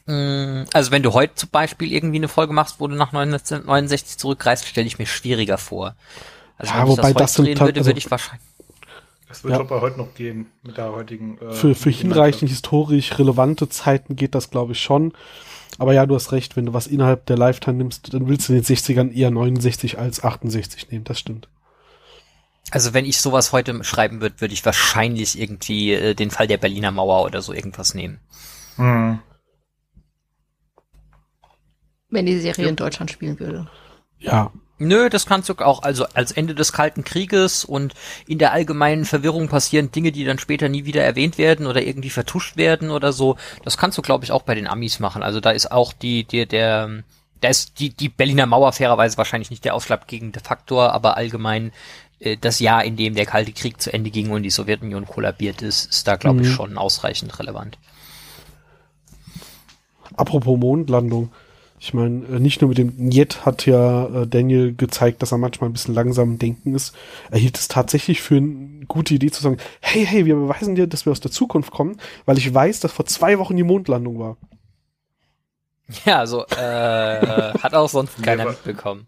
Mm, 0.06 0.66
Also 0.74 0.92
wenn 0.92 1.02
du 1.04 1.14
heute 1.14 1.34
zum 1.36 1.50
Beispiel 1.50 1.92
irgendwie 1.92 2.18
eine 2.18 2.28
Folge 2.28 2.54
machst, 2.54 2.76
wo 2.80 2.88
du 2.88 2.96
nach 2.96 3.12
1969 3.14 4.18
zurückreist, 4.18 4.68
stelle 4.68 4.86
ich 4.88 5.00
mir 5.00 5.06
schwieriger 5.08 5.58
vor. 5.58 5.96
Also 6.58 6.74
Ja, 6.74 6.84
wenn 6.84 6.90
ich 6.92 6.96
das 6.98 7.06
heute 7.06 7.14
das 7.18 7.34
drehen 7.34 7.60
würde, 7.60 7.80
also- 7.80 7.90
würde 7.90 7.98
ich 7.98 8.12
wahrscheinlich. 8.12 8.46
Das 9.34 9.44
wird 9.44 9.56
Ja. 9.56 9.62
aber 9.62 9.82
heute 9.82 9.98
noch 9.98 10.14
gehen 10.14 10.46
mit 10.62 10.78
der 10.78 10.92
heutigen. 10.92 11.40
Äh, 11.40 11.54
für, 11.54 11.74
für 11.74 11.90
hinreichend 11.90 12.52
historisch 12.52 13.18
relevante 13.18 13.68
Zeiten 13.68 14.16
geht 14.16 14.36
das, 14.36 14.52
glaube 14.52 14.74
ich, 14.74 14.80
schon. 14.80 15.12
Aber 15.80 15.92
ja, 15.96 16.06
du 16.06 16.14
hast 16.14 16.32
recht, 16.34 16.56
wenn 16.56 16.68
du 16.68 16.74
was 16.74 16.86
innerhalb 16.86 17.26
der 17.26 17.36
Lifetime 17.36 17.78
nimmst, 17.78 18.14
dann 18.14 18.28
willst 18.28 18.48
du 18.48 18.54
in 18.54 18.62
den 18.62 18.64
60ern 18.78 19.12
eher 19.12 19.32
69 19.32 19.98
als 19.98 20.24
68 20.24 20.92
nehmen. 20.92 21.04
Das 21.04 21.18
stimmt. 21.18 21.50
Also 22.70 22.94
wenn 22.94 23.06
ich 23.06 23.20
sowas 23.22 23.52
heute 23.54 23.84
schreiben 23.84 24.22
würde, 24.22 24.40
würde 24.40 24.54
ich 24.54 24.64
wahrscheinlich 24.68 25.40
irgendwie 25.42 25.94
äh, 25.94 26.14
den 26.14 26.30
Fall 26.30 26.46
der 26.46 26.58
Berliner 26.58 26.92
Mauer 26.92 27.24
oder 27.26 27.42
so 27.42 27.54
irgendwas 27.54 27.96
nehmen. 27.96 28.20
Mhm. 28.78 29.18
Wenn 32.12 32.28
die 32.28 32.38
Serie 32.38 32.66
Ja. 32.66 32.70
in 32.70 32.76
Deutschland 32.76 33.10
spielen 33.10 33.40
würde. 33.40 33.68
Ja, 34.20 34.52
Nö, 34.84 35.10
das 35.10 35.26
kannst 35.26 35.50
du 35.50 35.54
auch, 35.60 35.84
also 35.84 36.06
als 36.14 36.32
Ende 36.32 36.56
des 36.56 36.74
Kalten 36.74 37.04
Krieges 37.04 37.64
und 37.66 37.94
in 38.28 38.38
der 38.38 38.52
allgemeinen 38.52 39.06
Verwirrung 39.06 39.48
passieren 39.48 39.92
Dinge, 39.92 40.12
die 40.12 40.26
dann 40.26 40.40
später 40.40 40.70
nie 40.70 40.86
wieder 40.86 41.04
erwähnt 41.04 41.38
werden 41.38 41.68
oder 41.68 41.82
irgendwie 41.82 42.10
vertuscht 42.10 42.58
werden 42.58 42.90
oder 42.92 43.14
so. 43.14 43.38
Das 43.64 43.78
kannst 43.78 43.98
du, 43.98 44.02
glaube 44.02 44.26
ich, 44.26 44.32
auch 44.32 44.44
bei 44.44 44.56
den 44.56 44.68
Amis 44.68 45.00
machen. 45.00 45.24
Also 45.24 45.40
da 45.40 45.52
ist 45.52 45.72
auch 45.72 45.94
die, 45.94 46.24
die 46.26 46.46
der, 46.46 47.04
da 47.42 47.48
ist 47.50 47.80
die, 47.80 47.90
die 47.90 48.10
Berliner 48.10 48.46
Mauer 48.46 48.74
fairerweise 48.74 49.18
wahrscheinlich 49.18 49.50
nicht 49.50 49.66
der 49.66 49.76
ausschlaggebende 49.76 50.40
Faktor, 50.40 50.94
aber 50.94 51.18
allgemein 51.18 51.72
äh, 52.20 52.38
das 52.38 52.60
Jahr, 52.60 52.84
in 52.84 52.96
dem 52.96 53.16
der 53.16 53.26
Kalte 53.26 53.52
Krieg 53.54 53.82
zu 53.82 53.92
Ende 53.94 54.10
ging 54.12 54.32
und 54.32 54.44
die 54.44 54.50
Sowjetunion 54.50 55.06
kollabiert 55.08 55.62
ist, 55.62 55.90
ist 55.90 56.08
da, 56.08 56.16
glaube 56.16 56.42
ich, 56.42 56.48
Mhm. 56.50 56.54
schon 56.54 56.78
ausreichend 56.78 57.38
relevant. 57.40 57.78
apropos 60.16 60.58
Mondlandung. 60.60 61.32
Ich 61.86 61.94
meine, 61.94 62.26
äh, 62.28 62.40
nicht 62.40 62.62
nur 62.62 62.70
mit 62.70 62.78
dem 62.78 62.94
Njet 62.96 63.46
hat 63.46 63.66
ja 63.66 64.06
äh, 64.22 64.26
Daniel 64.26 64.74
gezeigt, 64.74 65.22
dass 65.22 65.34
er 65.34 65.38
manchmal 65.38 65.70
ein 65.70 65.74
bisschen 65.74 65.94
langsam 65.94 66.32
im 66.32 66.40
Denken 66.40 66.74
ist. 66.76 66.96
Er 67.30 67.40
hielt 67.40 67.58
es 67.58 67.68
tatsächlich 67.68 68.22
für 68.22 68.38
eine 68.38 68.86
gute 68.88 69.14
Idee 69.14 69.32
zu 69.32 69.42
sagen, 69.44 69.58
hey, 69.82 70.06
hey, 70.06 70.26
wir 70.26 70.36
beweisen 70.36 70.76
dir, 70.76 70.88
dass 70.88 71.06
wir 71.06 71.12
aus 71.12 71.20
der 71.20 71.32
Zukunft 71.32 71.72
kommen, 71.72 71.98
weil 72.26 72.38
ich 72.38 72.54
weiß, 72.54 72.80
dass 72.80 72.94
vor 72.94 73.06
zwei 73.06 73.38
Wochen 73.38 73.58
die 73.58 73.64
Mondlandung 73.64 74.18
war. 74.18 74.38
Ja, 76.06 76.20
also 76.20 76.46
äh, 76.48 77.54
hat 77.60 77.74
auch 77.74 77.90
sonst 77.90 78.24
keiner 78.24 78.46
mitbekommen. 78.46 79.06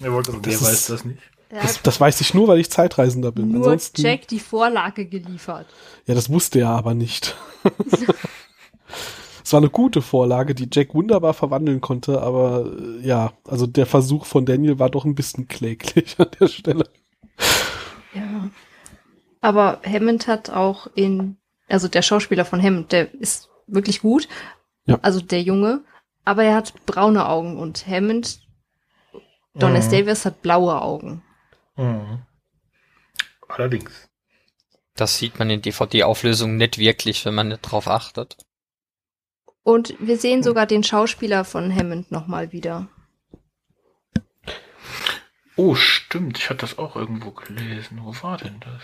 Wer 0.00 0.12
wollte 0.12 0.32
Wer 0.42 0.52
ist- 0.52 0.64
weiß 0.64 0.86
das 0.88 1.04
nicht? 1.04 1.20
Er 1.48 1.62
Das, 1.62 1.80
das 1.80 2.00
weiß 2.00 2.20
ich 2.22 2.34
nur, 2.34 2.48
weil 2.48 2.58
ich 2.58 2.70
Zeitreisender 2.72 3.30
bin. 3.30 3.52
nur 3.52 3.58
Ansonsten, 3.58 4.02
Jack 4.02 4.26
die 4.26 4.40
Vorlage 4.40 5.06
geliefert. 5.06 5.66
ja, 6.06 6.14
das 6.16 6.28
wusste 6.28 6.58
er 6.58 6.70
aber 6.70 6.92
nicht. 6.94 7.36
es 9.46 9.52
war 9.52 9.60
eine 9.60 9.70
gute 9.70 10.02
Vorlage, 10.02 10.56
die 10.56 10.68
Jack 10.72 10.92
wunderbar 10.92 11.32
verwandeln 11.32 11.80
konnte, 11.80 12.20
aber 12.20 12.66
äh, 12.66 13.06
ja, 13.06 13.32
also 13.44 13.68
der 13.68 13.86
Versuch 13.86 14.26
von 14.26 14.44
Daniel 14.44 14.80
war 14.80 14.90
doch 14.90 15.04
ein 15.04 15.14
bisschen 15.14 15.46
kläglich 15.46 16.18
an 16.18 16.30
der 16.40 16.48
Stelle. 16.48 16.88
Ja. 18.12 18.50
Aber 19.40 19.80
Hammond 19.86 20.26
hat 20.26 20.50
auch 20.50 20.88
in, 20.96 21.36
also 21.68 21.86
der 21.86 22.02
Schauspieler 22.02 22.44
von 22.44 22.60
Hammond, 22.60 22.90
der 22.90 23.14
ist 23.14 23.48
wirklich 23.68 24.00
gut. 24.00 24.26
Ja. 24.84 24.98
Also 25.02 25.20
der 25.20 25.42
Junge. 25.42 25.84
Aber 26.24 26.42
er 26.42 26.56
hat 26.56 26.84
braune 26.84 27.28
Augen 27.28 27.56
und 27.56 27.86
Hammond, 27.86 28.40
Don 29.54 29.76
S. 29.76 29.86
Mhm. 29.86 29.90
Davis 29.92 30.24
hat 30.24 30.42
blaue 30.42 30.82
Augen. 30.82 31.22
Mhm. 31.76 32.22
Allerdings. 33.46 34.08
Das 34.96 35.18
sieht 35.18 35.38
man 35.38 35.50
in 35.50 35.62
DVD-Auflösungen 35.62 36.56
nicht 36.56 36.78
wirklich, 36.78 37.24
wenn 37.24 37.34
man 37.36 37.46
nicht 37.46 37.62
drauf 37.62 37.86
achtet. 37.86 38.38
Und 39.66 39.96
wir 39.98 40.16
sehen 40.16 40.44
sogar 40.44 40.64
den 40.64 40.84
Schauspieler 40.84 41.44
von 41.44 41.74
Hammond 41.74 42.12
nochmal 42.12 42.52
wieder. 42.52 42.86
Oh, 45.56 45.74
stimmt. 45.74 46.38
Ich 46.38 46.48
hatte 46.50 46.60
das 46.60 46.78
auch 46.78 46.94
irgendwo 46.94 47.32
gelesen. 47.32 47.98
Wo 48.00 48.14
war 48.22 48.36
denn 48.36 48.60
das? 48.60 48.82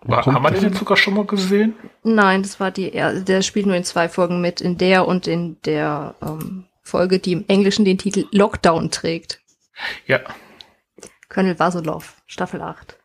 War, 0.00 0.24
haben 0.24 0.42
wir 0.42 0.50
den 0.50 0.62
jetzt 0.62 0.78
sogar 0.78 0.96
schon 0.96 1.12
mal 1.12 1.26
gesehen? 1.26 1.74
Nein, 2.04 2.42
das 2.42 2.58
war 2.58 2.70
die, 2.70 2.90
er, 2.90 3.20
der 3.20 3.42
spielt 3.42 3.66
nur 3.66 3.76
in 3.76 3.84
zwei 3.84 4.08
Folgen 4.08 4.40
mit, 4.40 4.62
in 4.62 4.78
der 4.78 5.06
und 5.06 5.26
in 5.26 5.60
der 5.60 6.14
ähm, 6.22 6.64
Folge, 6.80 7.18
die 7.18 7.32
im 7.32 7.44
Englischen 7.48 7.84
den 7.84 7.98
Titel 7.98 8.24
Lockdown 8.30 8.90
trägt. 8.90 9.42
Ja. 10.06 10.20
Colonel 11.28 11.58
Vasolov, 11.58 12.16
Staffel 12.26 12.62
8. 12.62 12.98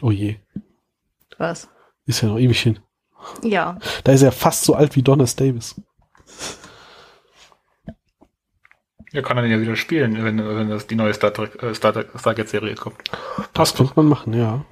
Oh 0.00 0.12
je, 0.12 0.36
Was? 1.38 1.68
ist 2.06 2.20
ja 2.22 2.28
noch 2.28 2.38
ewig 2.38 2.60
hin. 2.60 2.78
Ja, 3.42 3.80
Da 4.04 4.12
ist 4.12 4.22
er 4.22 4.30
fast 4.30 4.62
so 4.62 4.74
alt 4.74 4.94
wie 4.94 5.02
Donis 5.02 5.34
Davis. 5.34 5.74
Ja, 9.14 9.22
kann 9.22 9.36
er 9.38 9.42
den 9.44 9.52
ja 9.52 9.60
wieder 9.60 9.76
spielen, 9.76 10.22
wenn, 10.24 10.44
wenn 10.44 10.68
das 10.68 10.86
die 10.88 10.96
neue 10.96 11.14
Star 11.14 11.32
Trek, 11.32 11.62
äh, 11.62 11.72
Star, 11.74 11.92
Trek- 11.92 12.10
Stargate-Serie 12.18 12.74
kommt. 12.74 12.96
Das 13.52 13.74
könnte 13.74 13.92
man 13.96 14.06
machen, 14.06 14.34
ja. 14.34 14.64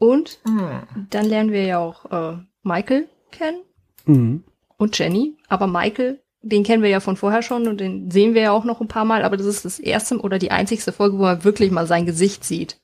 und 0.00 0.38
Hm. 0.44 1.06
dann 1.10 1.26
lernen 1.26 1.50
wir 1.52 1.64
ja 1.64 1.78
auch 1.78 2.04
äh, 2.12 2.38
Michael 2.62 3.08
kennen 3.32 3.62
Mhm. 4.06 4.44
und 4.76 4.96
Jenny. 4.98 5.36
Aber 5.48 5.66
Michael, 5.66 6.22
den 6.40 6.62
kennen 6.62 6.82
wir 6.84 6.90
ja 6.90 7.00
von 7.00 7.16
vorher 7.16 7.42
schon 7.42 7.66
und 7.66 7.78
den 7.80 8.10
sehen 8.10 8.34
wir 8.34 8.42
ja 8.42 8.52
auch 8.52 8.64
noch 8.64 8.80
ein 8.80 8.86
paar 8.88 9.04
Mal. 9.04 9.24
Aber 9.24 9.36
das 9.36 9.46
ist 9.46 9.64
das 9.64 9.78
erste 9.80 10.18
oder 10.20 10.38
die 10.38 10.50
einzigste 10.52 10.92
Folge, 10.92 11.18
wo 11.18 11.22
man 11.22 11.42
wirklich 11.44 11.70
mal 11.72 11.86
sein 11.86 12.06
Gesicht 12.06 12.44
sieht. 12.44 12.80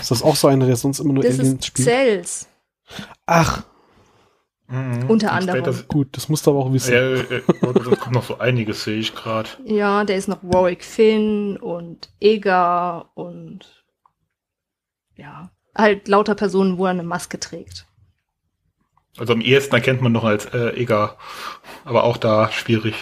Ist 0.00 0.10
das 0.10 0.22
auch 0.22 0.34
so 0.36 0.48
einer, 0.48 0.66
der 0.66 0.76
sonst 0.76 0.98
immer 0.98 1.12
nur 1.12 1.22
Das 1.22 1.38
Aliens 1.38 1.58
ist 1.60 1.66
spielt? 1.66 1.88
Cells. 1.88 2.48
Ach, 3.26 3.62
Mhm. 4.68 5.08
Unter 5.08 5.28
Und 5.28 5.32
anderem. 5.32 5.64
später- 5.64 5.82
gut, 5.86 6.08
das 6.16 6.28
musst 6.28 6.46
du 6.46 6.50
aber 6.50 6.60
auch 6.60 6.72
wissen. 6.72 6.92
Ja, 6.92 7.00
äh, 7.00 7.42
da 7.62 7.94
kommt 7.96 8.12
noch 8.14 8.24
so 8.24 8.38
einiges, 8.38 8.82
sehe 8.84 8.98
ich 8.98 9.14
gerade. 9.14 9.48
Ja, 9.64 10.04
der 10.04 10.16
ist 10.16 10.26
noch 10.28 10.38
Warwick 10.42 10.82
Finn 10.84 11.56
und 11.56 12.10
Egar 12.20 13.10
und 13.14 13.84
ja, 15.16 15.50
halt 15.74 16.08
lauter 16.08 16.34
Personen, 16.34 16.78
wo 16.78 16.84
er 16.86 16.90
eine 16.90 17.02
Maske 17.04 17.38
trägt. 17.38 17.86
Also 19.18 19.32
am 19.32 19.40
ehesten 19.40 19.74
erkennt 19.74 20.02
man 20.02 20.12
noch 20.12 20.24
als 20.24 20.46
äh, 20.46 20.70
Egar. 20.76 21.16
Aber 21.84 22.04
auch 22.04 22.16
da 22.16 22.50
schwierig. 22.52 22.94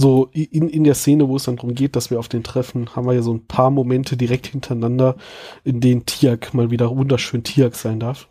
So 0.00 0.28
in, 0.32 0.68
in 0.68 0.84
der 0.84 0.94
Szene, 0.94 1.28
wo 1.28 1.34
es 1.34 1.42
dann 1.42 1.56
darum 1.56 1.74
geht, 1.74 1.96
dass 1.96 2.08
wir 2.08 2.20
auf 2.20 2.28
den 2.28 2.44
treffen, 2.44 2.94
haben 2.94 3.04
wir 3.04 3.14
ja 3.14 3.22
so 3.22 3.34
ein 3.34 3.48
paar 3.48 3.72
Momente 3.72 4.16
direkt 4.16 4.46
hintereinander, 4.46 5.16
in 5.64 5.80
denen 5.80 6.06
Tiak 6.06 6.54
mal 6.54 6.70
wieder 6.70 6.96
wunderschön 6.96 7.42
Tiak 7.42 7.74
sein 7.74 7.98
darf. 7.98 8.28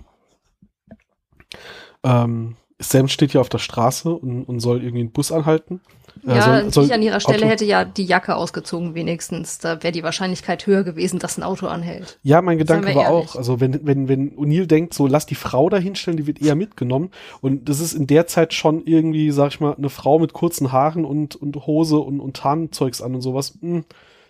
Ähm, 2.04 2.56
Sam 2.80 3.10
steht 3.10 3.34
ja 3.34 3.42
auf 3.42 3.50
der 3.50 3.58
Straße 3.58 4.10
und, 4.10 4.46
und 4.46 4.62
soll 4.62 4.82
irgendwie 4.82 5.02
einen 5.02 5.12
Bus 5.12 5.34
anhalten. 5.34 5.82
Ja, 6.24 6.42
soll- 6.62 6.72
soll 6.74 6.86
ich 6.86 6.94
an 6.94 7.02
ihrer 7.02 7.20
Stelle 7.20 7.40
Auto- 7.40 7.48
hätte 7.48 7.66
ja 7.66 7.86
die 7.86 8.06
Jacke 8.06 8.36
ausgezogen 8.36 8.96
wenigstens. 8.96 9.58
Da 9.60 9.84
wäre 9.84 9.92
die 9.92 10.04
Wahrscheinlichkeit 10.04 10.66
höher 10.68 10.84
gewesen, 10.84 11.20
dass 11.20 11.38
ein 11.38 11.44
Auto 11.44 11.68
anhält. 11.68 12.20
Ja, 12.24 12.42
mein 12.42 12.58
Gedanke 12.58 12.94
war 12.96 13.04
ehrlich. 13.12 13.30
auch, 13.32 13.36
also 13.36 13.60
wenn, 13.60 13.86
wenn, 13.86 14.08
wenn 14.08 14.32
O'Neill 14.38 14.66
denkt, 14.66 14.94
so 14.94 15.08
lass 15.08 15.26
die 15.26 15.36
Frau 15.36 15.70
da 15.70 15.78
hinstellen, 15.78 16.18
die 16.18 16.28
wird 16.28 16.42
eher 16.42 16.56
mitgenommen. 16.56 17.12
Und 17.42 17.70
das 17.70 17.80
ist 17.80 17.94
in 17.94 18.08
der 18.08 18.28
Zeit 18.28 18.54
schon 18.54 18.86
irgendwie, 18.86 19.32
sag 19.32 19.50
ich 19.50 19.60
mal, 19.60 19.76
eine 19.76 19.90
Frau 19.90 20.20
mit 20.20 20.34
kurzen 20.34 20.72
Haaren 20.72 21.06
und, 21.06 21.36
und 21.36 21.56
Hose 21.68 21.98
und, 21.98 22.20
und 22.20 22.38
Tarnzeugs 22.38 23.02
an 23.02 23.16
und 23.16 23.22
sowas. 23.22 23.54
Hm, 23.62 23.84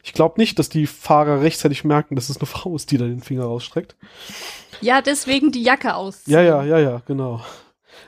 ich 0.03 0.13
glaube 0.13 0.35
nicht, 0.39 0.57
dass 0.59 0.69
die 0.69 0.87
Fahrer 0.87 1.41
rechtzeitig 1.41 1.83
merken, 1.83 2.15
dass 2.15 2.29
es 2.29 2.37
eine 2.37 2.45
Frau 2.47 2.75
ist, 2.75 2.91
die 2.91 2.97
da 2.97 3.05
den 3.05 3.21
Finger 3.21 3.43
rausstreckt. 3.45 3.95
Ja, 4.79 5.01
deswegen 5.01 5.51
die 5.51 5.63
Jacke 5.63 5.95
aus. 5.95 6.21
Ja, 6.27 6.41
ja, 6.41 6.63
ja, 6.63 6.77
ja, 6.79 7.01
genau. 7.07 7.41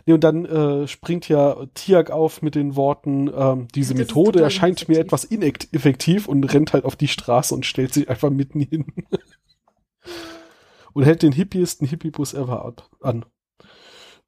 Nee, 0.09 0.13
und 0.13 0.23
dann 0.23 0.45
äh, 0.45 0.87
springt 0.87 1.29
ja 1.29 1.67
Tiag 1.75 2.09
auf 2.09 2.41
mit 2.41 2.55
den 2.55 2.75
Worten, 2.75 3.29
ähm, 3.31 3.67
diese 3.75 3.93
Das 3.93 3.99
Methode 3.99 4.41
erscheint 4.41 4.89
mir 4.89 4.97
etwas 4.97 5.23
ineffektiv 5.23 6.27
und 6.27 6.43
rennt 6.45 6.73
halt 6.73 6.83
auf 6.83 6.95
die 6.95 7.07
Straße 7.07 7.53
und 7.53 7.63
stellt 7.63 7.93
sich 7.93 8.09
einfach 8.09 8.31
mitten 8.31 8.59
hin. 8.59 8.87
und 10.93 11.03
hält 11.03 11.21
den 11.21 11.31
hippiesten 11.31 11.87
Hippiebus 11.87 12.33
ever 12.33 12.73
an. 13.01 13.23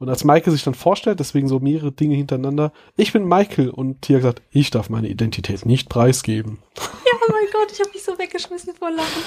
Und 0.02 0.10
als 0.10 0.24
Michael 0.24 0.52
sich 0.52 0.64
dann 0.64 0.74
vorstellt, 0.74 1.20
deswegen 1.20 1.48
so 1.48 1.60
mehrere 1.60 1.92
Dinge 1.92 2.16
hintereinander, 2.16 2.74
ich 2.98 3.14
bin 3.14 3.24
Michael 3.24 3.70
und 3.70 4.02
Tiag 4.02 4.24
sagt, 4.24 4.42
ich 4.50 4.72
darf 4.72 4.90
meine 4.90 5.08
Identität 5.08 5.64
nicht 5.66 5.90
preisgeben. 5.90 6.58
Oh 7.24 7.32
mein 7.32 7.46
Gott, 7.54 7.72
ich 7.72 7.80
habe 7.80 7.92
mich 7.94 8.04
so 8.04 8.18
weggeschmissen 8.18 8.74
vor 8.74 8.90
Lachen. 8.90 9.22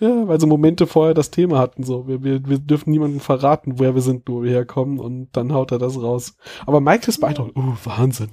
Ja, 0.00 0.26
weil 0.26 0.40
sie 0.40 0.48
Momente 0.48 0.88
vorher 0.88 1.14
das 1.14 1.30
Thema 1.30 1.60
hatten, 1.60 1.84
so. 1.84 2.08
Wir, 2.08 2.24
wir, 2.24 2.44
wir 2.44 2.58
dürfen 2.58 2.90
niemandem 2.90 3.20
verraten, 3.20 3.78
woher 3.78 3.94
wir 3.94 4.02
sind, 4.02 4.28
wo 4.28 4.42
wir 4.42 4.50
herkommen, 4.50 4.98
und 4.98 5.28
dann 5.32 5.52
haut 5.52 5.70
er 5.70 5.78
das 5.78 5.96
raus. 5.96 6.34
Aber 6.66 6.80
Michael 6.80 7.08
ist 7.08 7.20
beeindruckt. 7.20 7.56
Uh, 7.56 7.76
Wahnsinn. 7.84 8.30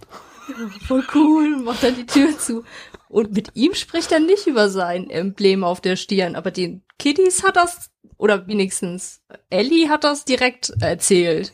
Voll 0.88 1.04
cool, 1.14 1.58
macht 1.58 1.84
dann 1.84 1.96
die 1.96 2.08
Tür 2.08 2.36
zu. 2.40 2.64
Und 3.08 3.34
mit 3.34 3.52
ihm 3.54 3.76
spricht 3.76 4.12
er 4.12 4.20
nicht 4.20 4.48
über 4.48 4.68
sein 4.70 5.12
Emblem 5.12 5.64
auf 5.64 5.80
der 5.80 5.96
Stirn, 5.96 6.36
aber 6.36 6.50
den 6.50 6.82
Kiddies 6.98 7.44
hat 7.44 7.56
das, 7.56 7.92
oder 8.18 8.48
wenigstens 8.48 9.22
Ellie 9.52 9.90
hat 9.90 10.04
das 10.04 10.26
direkt 10.26 10.74
erzählt. 10.80 11.54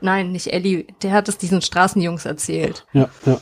Nein, 0.00 0.32
nicht 0.32 0.52
Ellie, 0.52 0.86
der 1.02 1.12
hat 1.12 1.28
es 1.28 1.38
diesen 1.38 1.62
Straßenjungs 1.62 2.24
erzählt. 2.24 2.86
Ja, 2.92 3.08
ja. 3.26 3.40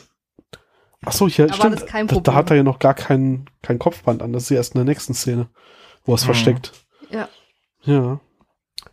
Ach 1.05 1.12
so, 1.12 1.26
hier, 1.28 1.46
Da 1.46 1.53
war 1.55 1.57
stimmt. 1.59 1.74
das 1.82 1.86
kein 1.86 2.07
da, 2.07 2.14
da 2.14 2.20
Problem. 2.20 2.34
hat 2.36 2.50
er 2.50 2.57
ja 2.59 2.62
noch 2.62 2.78
gar 2.78 2.94
kein, 2.94 3.46
kein 3.62 3.78
Kopfband 3.78 4.22
an. 4.22 4.32
Das 4.32 4.44
ist 4.44 4.50
ja 4.50 4.57
erst 4.57 4.74
in 4.74 4.78
der 4.78 4.84
nächsten 4.84 5.14
Szene, 5.14 5.48
wo 6.05 6.12
er 6.12 6.14
es 6.16 6.22
Mhm. 6.22 6.26
versteckt. 6.26 6.72
Ja. 7.11 7.28
Ja. 7.82 8.20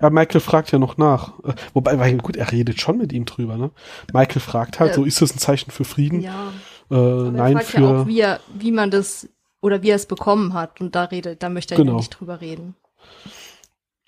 Ja, 0.01 0.09
Michael 0.09 0.39
fragt 0.41 0.71
ja 0.71 0.79
noch 0.79 0.97
nach. 0.97 1.37
Äh, 1.43 1.53
Wobei, 1.73 1.99
weil, 1.99 2.17
gut, 2.17 2.35
er 2.37 2.51
redet 2.51 2.79
schon 2.79 2.97
mit 2.97 3.11
ihm 3.13 3.25
drüber, 3.25 3.57
ne? 3.57 3.71
Michael 4.13 4.39
fragt 4.41 4.79
halt, 4.79 4.91
Ja. 4.91 4.95
so, 4.95 5.03
ist 5.03 5.21
das 5.21 5.35
ein 5.35 5.39
Zeichen 5.39 5.71
für 5.71 5.83
Frieden? 5.83 6.21
Ja. 6.21 6.51
Äh, 6.89 6.95
er 6.95 7.31
nein, 7.31 7.53
fragt 7.53 7.67
für. 7.67 7.81
ja 7.81 8.01
auch, 8.01 8.07
wie 8.07 8.19
er, 8.21 8.39
wie 8.55 8.71
man 8.71 8.89
das, 8.91 9.27
oder 9.61 9.81
wie 9.83 9.89
er 9.89 9.95
es 9.97 10.05
bekommen 10.07 10.53
hat. 10.53 10.79
Und 10.81 10.95
da 10.95 11.03
redet, 11.05 11.43
da 11.43 11.49
möchte 11.49 11.75
er 11.75 11.77
Genau. 11.77 11.91
ja 11.93 11.97
nicht 11.97 12.09
drüber 12.19 12.41
reden. 12.41 12.75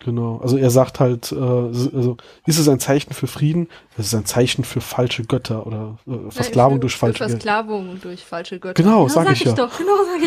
Genau, 0.04 0.38
also 0.38 0.58
er 0.58 0.72
sagt 0.72 1.00
halt, 1.00 1.32
äh, 1.32 1.36
also 1.36 2.18
ist 2.48 2.58
es 2.58 2.68
ein 2.68 2.80
Zeichen 2.80 3.14
für 3.14 3.28
Frieden? 3.28 3.68
Es 3.98 4.08
ist 4.08 4.16
ein 4.16 4.26
Zeichen 4.26 4.64
für 4.64 4.82
falsche 4.82 5.24
Götter 5.24 5.68
oder 5.68 6.00
äh, 6.08 6.32
Versklavung 6.32 6.74
Nein, 6.74 6.82
durch 6.82 6.96
falsche 6.96 7.20
Götter. 7.20 7.30
Verskllavung 7.30 8.02
durch 8.02 8.26
falsche 8.26 8.60
Götter. 8.60 8.82
Genau, 8.82 9.04
ja, 9.04 9.10
sag 9.10 9.32
ich 9.32 9.44
ja. 9.44 9.54
doch, 9.54 9.78
genau, 9.78 9.98
sag 10.04 10.22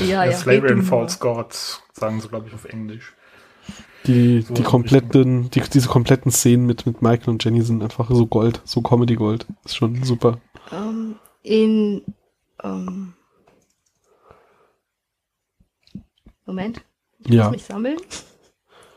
ich. 0.00 0.08
ja, 0.08 0.24
Ja. 0.24 0.32
Slavery 0.32 0.70
and 0.70 0.78
mal. 0.78 0.84
False 0.84 1.18
Gods, 1.18 1.82
sagen 1.92 2.20
sie, 2.20 2.28
glaube 2.28 2.46
ich, 2.48 2.54
auf 2.54 2.64
Englisch. 2.66 3.14
Die, 4.06 4.42
So 4.42 4.54
die 4.54 4.62
kompletten, 4.62 5.50
die, 5.50 5.60
diese 5.60 5.88
kompletten 5.88 6.30
Szenen 6.30 6.64
mit, 6.64 6.86
mit 6.86 7.02
Michael 7.02 7.30
und 7.30 7.44
Jenny 7.44 7.62
sind 7.62 7.82
einfach 7.82 8.08
so 8.10 8.26
Gold, 8.26 8.62
so 8.64 8.80
Comedy 8.82 9.16
Gold. 9.16 9.46
Ist 9.64 9.76
schon 9.76 10.04
super. 10.04 10.38
Ähm, 10.70 11.16
in, 11.42 12.02
ähm, 12.62 13.14
Moment, 16.46 16.82
ich 17.24 17.32
Ja. 17.34 17.44
muss 17.44 17.52
mich 17.52 17.64
sammeln. 17.64 17.96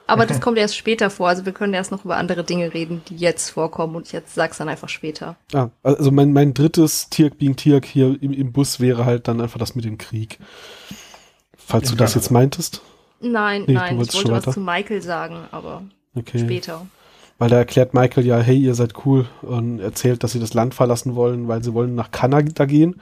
Aber 0.08 0.26
das 0.26 0.40
kommt 0.42 0.58
erst 0.58 0.76
später 0.76 1.10
vor, 1.10 1.30
also 1.30 1.46
wir 1.46 1.54
können 1.54 1.74
erst 1.74 1.92
noch 1.92 2.04
über 2.04 2.18
andere 2.18 2.44
Dinge 2.44 2.74
reden, 2.74 3.02
die 3.08 3.16
jetzt 3.16 3.50
vorkommen 3.50 3.96
und 3.96 4.08
ich 4.08 4.12
jetzt 4.12 4.36
sag's 4.36 4.58
dann 4.58 4.68
einfach 4.70 4.90
später. 4.90 5.38
Ah, 5.54 5.70
also 5.84 6.12
mein, 6.12 6.34
mein 6.34 6.54
drittes 6.54 7.10
Tirk 7.10 7.38
being 7.38 7.56
Tirk 7.56 7.86
hier 7.86 8.22
im, 8.22 8.34
im 8.34 8.52
Bus 8.52 8.80
wäre 8.80 9.06
halt 9.06 9.28
dann 9.28 9.40
einfach 9.40 9.60
das 9.60 9.76
mit 9.76 9.86
dem 9.86 9.98
Krieg. 9.98 10.38
Falls 11.56 11.86
In 11.86 11.98
du 11.98 12.04
das 12.04 12.16
jetzt 12.16 12.32
meintest. 12.32 12.82
Nein, 13.22 13.62
Nee, 13.62 13.68
du 13.68 13.74
nein, 13.74 13.92
ich 13.94 13.98
wolltest 14.00 14.18
schon 14.18 14.32
wollte 14.32 14.38
was 14.38 14.48
weiter? 14.48 14.54
zu 14.54 14.60
Michael 14.62 15.02
sagen, 15.02 15.38
aber 15.52 15.84
Okay. 16.16 16.40
später. 16.40 16.86
Weil 17.38 17.50
da 17.50 17.58
erklärt 17.58 17.94
Michael 17.94 18.26
ja, 18.26 18.40
hey, 18.40 18.58
ihr 18.58 18.76
seid 18.76 19.06
cool 19.06 19.28
und 19.42 19.80
erzählt, 19.80 20.24
dass 20.24 20.34
sie 20.34 20.40
das 20.40 20.54
Land 20.54 20.74
verlassen 20.76 21.16
wollen, 21.16 21.48
weil 21.48 21.64
sie 21.64 21.74
wollen 21.74 21.96
nach 21.96 22.12
Kanada 22.12 22.66
gehen. 22.66 23.02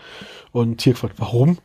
Und 0.51 0.77
Tirk 0.77 0.97
fragt, 0.97 1.19
warum? 1.19 1.57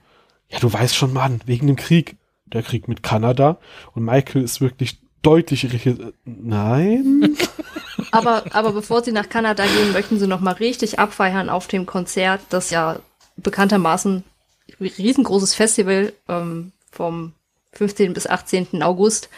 Ja, 0.49 0.59
du 0.59 0.73
weißt 0.73 0.95
schon, 0.95 1.13
Mann, 1.13 1.41
wegen 1.47 1.67
dem 1.67 1.77
Krieg. 1.77 2.17
Der 2.55 2.63
Krieg 2.63 2.89
mit 2.89 3.03
Kanada. 3.03 3.59
Und 3.95 4.05
Michael 4.05 4.43
ist 4.43 4.61
wirklich 4.63 4.99
deutlich 5.23 5.65
irritiert. 5.65 6.01
Äh, 6.01 6.13
Nein? 6.25 7.37
Aber, 8.11 8.45
aber 8.53 8.73
bevor 8.73 9.03
sie 9.03 9.13
nach 9.13 9.29
Kanada 9.29 9.65
gehen, 9.65 9.93
möchten 9.93 10.19
sie 10.19 10.27
noch 10.27 10.41
mal 10.41 10.55
richtig 10.55 10.99
abfeiern 10.99 11.49
auf 11.49 11.67
dem 11.69 11.87
Konzert, 11.87 12.41
das 12.51 12.71
ja 12.71 12.99
bekanntermaßen 13.37 14.23
ein 14.81 14.87
riesengroßes 14.87 15.55
Festival 15.55 16.13
ähm, 16.29 16.73
vom 16.91 17.33
15. 17.73 18.13
bis 18.13 18.27
18. 18.27 18.83
August 18.83 19.31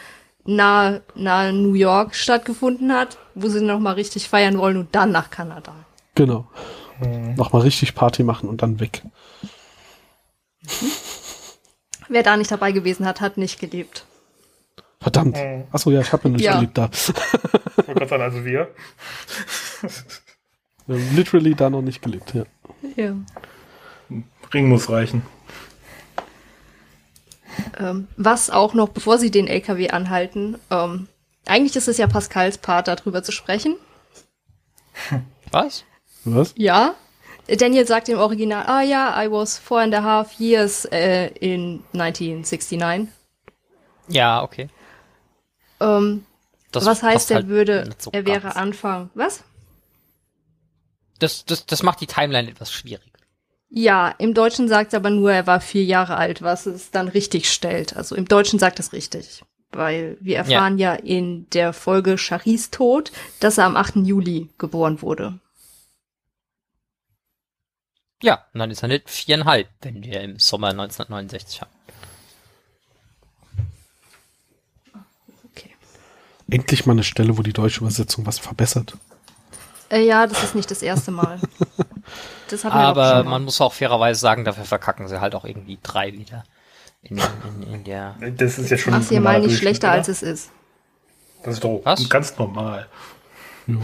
nahe, 0.45 1.01
nahe 1.15 1.53
New 1.53 1.73
York 1.73 2.15
stattgefunden 2.15 2.91
hat, 2.93 3.17
wo 3.35 3.47
sie 3.47 3.61
noch 3.61 3.79
mal 3.79 3.93
richtig 3.93 4.27
feiern 4.27 4.57
wollen 4.57 4.77
und 4.77 4.93
dann 4.95 5.11
nach 5.11 5.29
Kanada. 5.29 5.73
genau. 6.15 6.47
Nochmal 7.35 7.61
richtig 7.61 7.93
Party 7.93 8.23
machen 8.23 8.49
und 8.49 8.63
dann 8.63 8.79
weg. 8.79 9.03
Wer 12.09 12.23
da 12.23 12.37
nicht 12.37 12.51
dabei 12.51 12.71
gewesen 12.71 13.05
hat, 13.05 13.21
hat 13.21 13.37
nicht 13.37 13.59
gelebt. 13.59 14.05
Verdammt. 14.99 15.37
Mhm. 15.37 15.63
Achso, 15.71 15.91
ja, 15.91 16.01
ich 16.01 16.11
habe 16.11 16.23
ja 16.23 16.29
nicht 16.29 16.43
Ja. 16.43 16.55
gelebt 16.55 16.77
da. 16.77 16.89
Ich 16.91 17.07
wollte 17.87 17.93
gerade 17.93 18.07
sagen, 18.07 18.23
also 18.23 18.45
wir. 18.45 18.69
Wir 20.87 20.95
haben 20.95 21.15
Literally 21.17 21.53
da 21.53 21.69
noch 21.69 21.81
nicht 21.81 22.01
gelebt, 22.01 22.33
ja. 22.33 22.45
Ja. 22.95 23.13
Ring 24.53 24.69
muss 24.69 24.89
reichen. 24.89 25.21
Ähm, 27.77 28.07
was 28.15 28.49
auch 28.49 28.73
noch, 28.73 28.87
bevor 28.89 29.17
sie 29.17 29.29
den 29.29 29.47
LKW 29.47 29.89
anhalten, 29.89 30.57
ähm, 30.71 31.09
eigentlich 31.45 31.75
ist 31.75 31.89
es 31.89 31.97
ja 31.97 32.07
Pascals 32.07 32.57
Part, 32.57 32.87
darüber 32.87 33.21
zu 33.21 33.33
sprechen. 33.33 33.75
Was? 35.51 35.83
Was? 36.23 36.53
Ja. 36.55 36.95
Daniel 37.47 37.87
sagt 37.87 38.09
im 38.09 38.17
Original, 38.17 38.65
ah 38.67 38.81
ja, 38.81 39.23
I 39.23 39.31
was 39.31 39.57
four 39.57 39.79
and 39.79 39.93
a 39.93 40.03
half 40.03 40.39
years 40.39 40.85
äh, 40.85 41.27
in 41.39 41.83
1969. 41.93 43.07
Ja, 44.09 44.43
okay. 44.43 44.69
Ähm, 45.79 46.25
was 46.73 47.03
heißt, 47.03 47.31
er 47.31 47.35
halt 47.35 47.47
würde, 47.47 47.89
so 47.97 48.11
er 48.11 48.25
wäre. 48.25 48.55
Anfang, 48.55 49.09
was? 49.13 49.43
Das, 51.19 51.45
das, 51.45 51.65
das 51.65 51.83
macht 51.83 52.01
die 52.01 52.07
Timeline 52.07 52.49
etwas 52.49 52.71
schwierig. 52.71 53.11
Ja, 53.69 54.09
im 54.17 54.33
Deutschen 54.33 54.67
sagt 54.67 54.93
er 54.93 54.99
aber 54.99 55.09
nur, 55.09 55.31
er 55.31 55.47
war 55.47 55.59
vier 55.59 55.83
Jahre 55.83 56.17
alt, 56.17 56.41
was 56.41 56.65
es 56.65 56.91
dann 56.91 57.07
richtig 57.07 57.51
stellt. 57.51 57.95
Also 57.97 58.15
im 58.15 58.27
Deutschen 58.27 58.59
sagt 58.59 58.79
es 58.79 58.93
richtig. 58.93 59.43
Weil 59.71 60.17
wir 60.21 60.37
erfahren 60.37 60.77
ja, 60.77 60.93
in 60.93 61.49
der 61.49 61.73
Folge 61.73 62.17
Charis 62.17 62.71
Tod, 62.71 63.11
dass 63.41 63.57
er 63.57 63.65
am 63.65 63.75
8. 63.75 63.97
Juli 63.97 64.49
geboren 64.57 65.01
wurde. 65.01 65.39
Ja, 68.21 68.45
und 68.53 68.59
dann 68.59 68.71
ist 68.71 68.81
er 68.81 68.87
nicht 68.87 69.09
viereinhalb, 69.09 69.67
wenn 69.81 70.03
wir 70.03 70.21
im 70.21 70.39
Sommer 70.39 70.69
1969 70.69 71.61
haben. 71.61 71.71
Okay. 75.51 75.69
Endlich 76.49 76.85
mal 76.85 76.93
eine 76.93 77.03
Stelle, 77.03 77.37
wo 77.37 77.41
die 77.43 77.53
deutsche 77.53 77.81
Übersetzung 77.81 78.25
was 78.25 78.39
verbessert. 78.39 78.97
Äh, 79.89 80.05
ja, 80.05 80.27
das 80.27 80.43
ist 80.43 80.55
nicht 80.55 80.69
das 80.71 80.81
erste 80.81 81.11
Mal. 81.11 81.39
Das 82.49 82.63
Aber 82.63 83.25
man 83.25 83.43
muss 83.43 83.59
auch 83.59 83.73
fairerweise 83.73 84.21
sagen, 84.21 84.45
dafür 84.45 84.63
verkacken 84.63 85.09
sie 85.09 85.19
halt 85.19 85.35
auch 85.35 85.43
irgendwie 85.43 85.77
drei 85.83 86.13
wieder. 86.13 86.45
In, 87.03 87.17
in, 87.17 87.73
in 87.73 87.83
der. 87.83 88.15
Das 88.37 88.57
ist 88.57 88.69
ja 88.69 88.77
schon 88.77 88.93
Mach's 88.93 89.07
ein 89.07 89.09
hier 89.09 89.19
mal 89.19 89.41
nicht 89.41 89.57
schlechter, 89.57 89.91
Durchschnitt, 89.91 90.07
als 90.07 90.23
es 90.23 90.23
ist. 90.23 90.51
oder? 91.39 91.43
Das 91.43 91.53
ist 91.55 91.63
doch 91.65 91.81
Was? 91.83 92.09
ganz 92.09 92.37
normal. 92.37 92.87
Ja. 93.67 93.75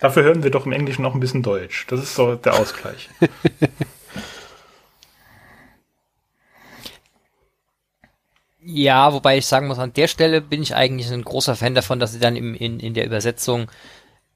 Dafür 0.00 0.22
hören 0.22 0.42
wir 0.42 0.50
doch 0.50 0.66
im 0.66 0.72
Englischen 0.72 1.04
auch 1.04 1.14
ein 1.14 1.20
bisschen 1.20 1.42
Deutsch. 1.42 1.86
Das 1.88 2.00
ist 2.02 2.14
so 2.14 2.34
der 2.34 2.54
Ausgleich. 2.54 3.10
Ja, 8.62 9.12
wobei 9.14 9.38
ich 9.38 9.46
sagen 9.46 9.68
muss, 9.68 9.78
an 9.78 9.94
der 9.94 10.06
Stelle 10.06 10.40
bin 10.42 10.62
ich 10.62 10.74
eigentlich 10.74 11.10
ein 11.10 11.24
großer 11.24 11.56
Fan 11.56 11.74
davon, 11.74 11.98
dass 11.98 12.12
sie 12.12 12.18
dann 12.18 12.36
im, 12.36 12.54
in, 12.54 12.78
in 12.78 12.92
der 12.92 13.06
Übersetzung 13.06 13.70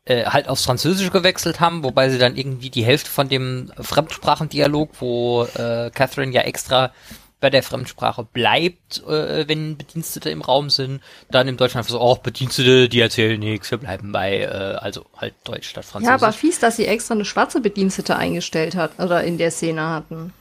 äh, 0.06 0.24
halt 0.24 0.48
aufs 0.48 0.64
Französische 0.64 1.10
gewechselt 1.10 1.60
haben, 1.60 1.84
wobei 1.84 2.08
sie 2.08 2.18
dann 2.18 2.36
irgendwie 2.36 2.70
die 2.70 2.84
Hälfte 2.84 3.10
von 3.10 3.28
dem 3.28 3.70
Fremdsprachendialog, 3.78 4.90
wo 5.00 5.44
äh, 5.44 5.90
Catherine 5.94 6.32
ja 6.32 6.42
extra 6.42 6.92
bei 7.40 7.50
der 7.50 7.62
Fremdsprache 7.62 8.24
bleibt, 8.24 9.02
äh, 9.06 9.46
wenn 9.48 9.76
Bedienstete 9.76 10.30
im 10.30 10.40
Raum 10.40 10.70
sind. 10.70 11.02
Dann 11.30 11.46
im 11.48 11.56
Deutschen 11.56 11.78
einfach 11.78 11.90
so, 11.90 12.00
oh, 12.00 12.16
Bedienstete, 12.16 12.88
die 12.88 13.00
erzählen 13.00 13.38
nichts, 13.38 13.70
wir 13.70 13.78
bleiben 13.78 14.12
bei, 14.12 14.40
äh, 14.40 14.46
also 14.46 15.04
halt 15.16 15.34
Deutsch 15.44 15.68
statt 15.68 15.84
Französisch. 15.84 16.08
Ja, 16.08 16.14
aber 16.14 16.32
fies, 16.32 16.58
dass 16.58 16.76
sie 16.76 16.86
extra 16.86 17.14
eine 17.14 17.24
schwarze 17.24 17.60
Bedienstete 17.60 18.16
eingestellt 18.16 18.76
hat 18.76 18.98
oder 18.98 19.24
in 19.24 19.38
der 19.38 19.50
Szene 19.50 19.88
hatten. 19.88 20.32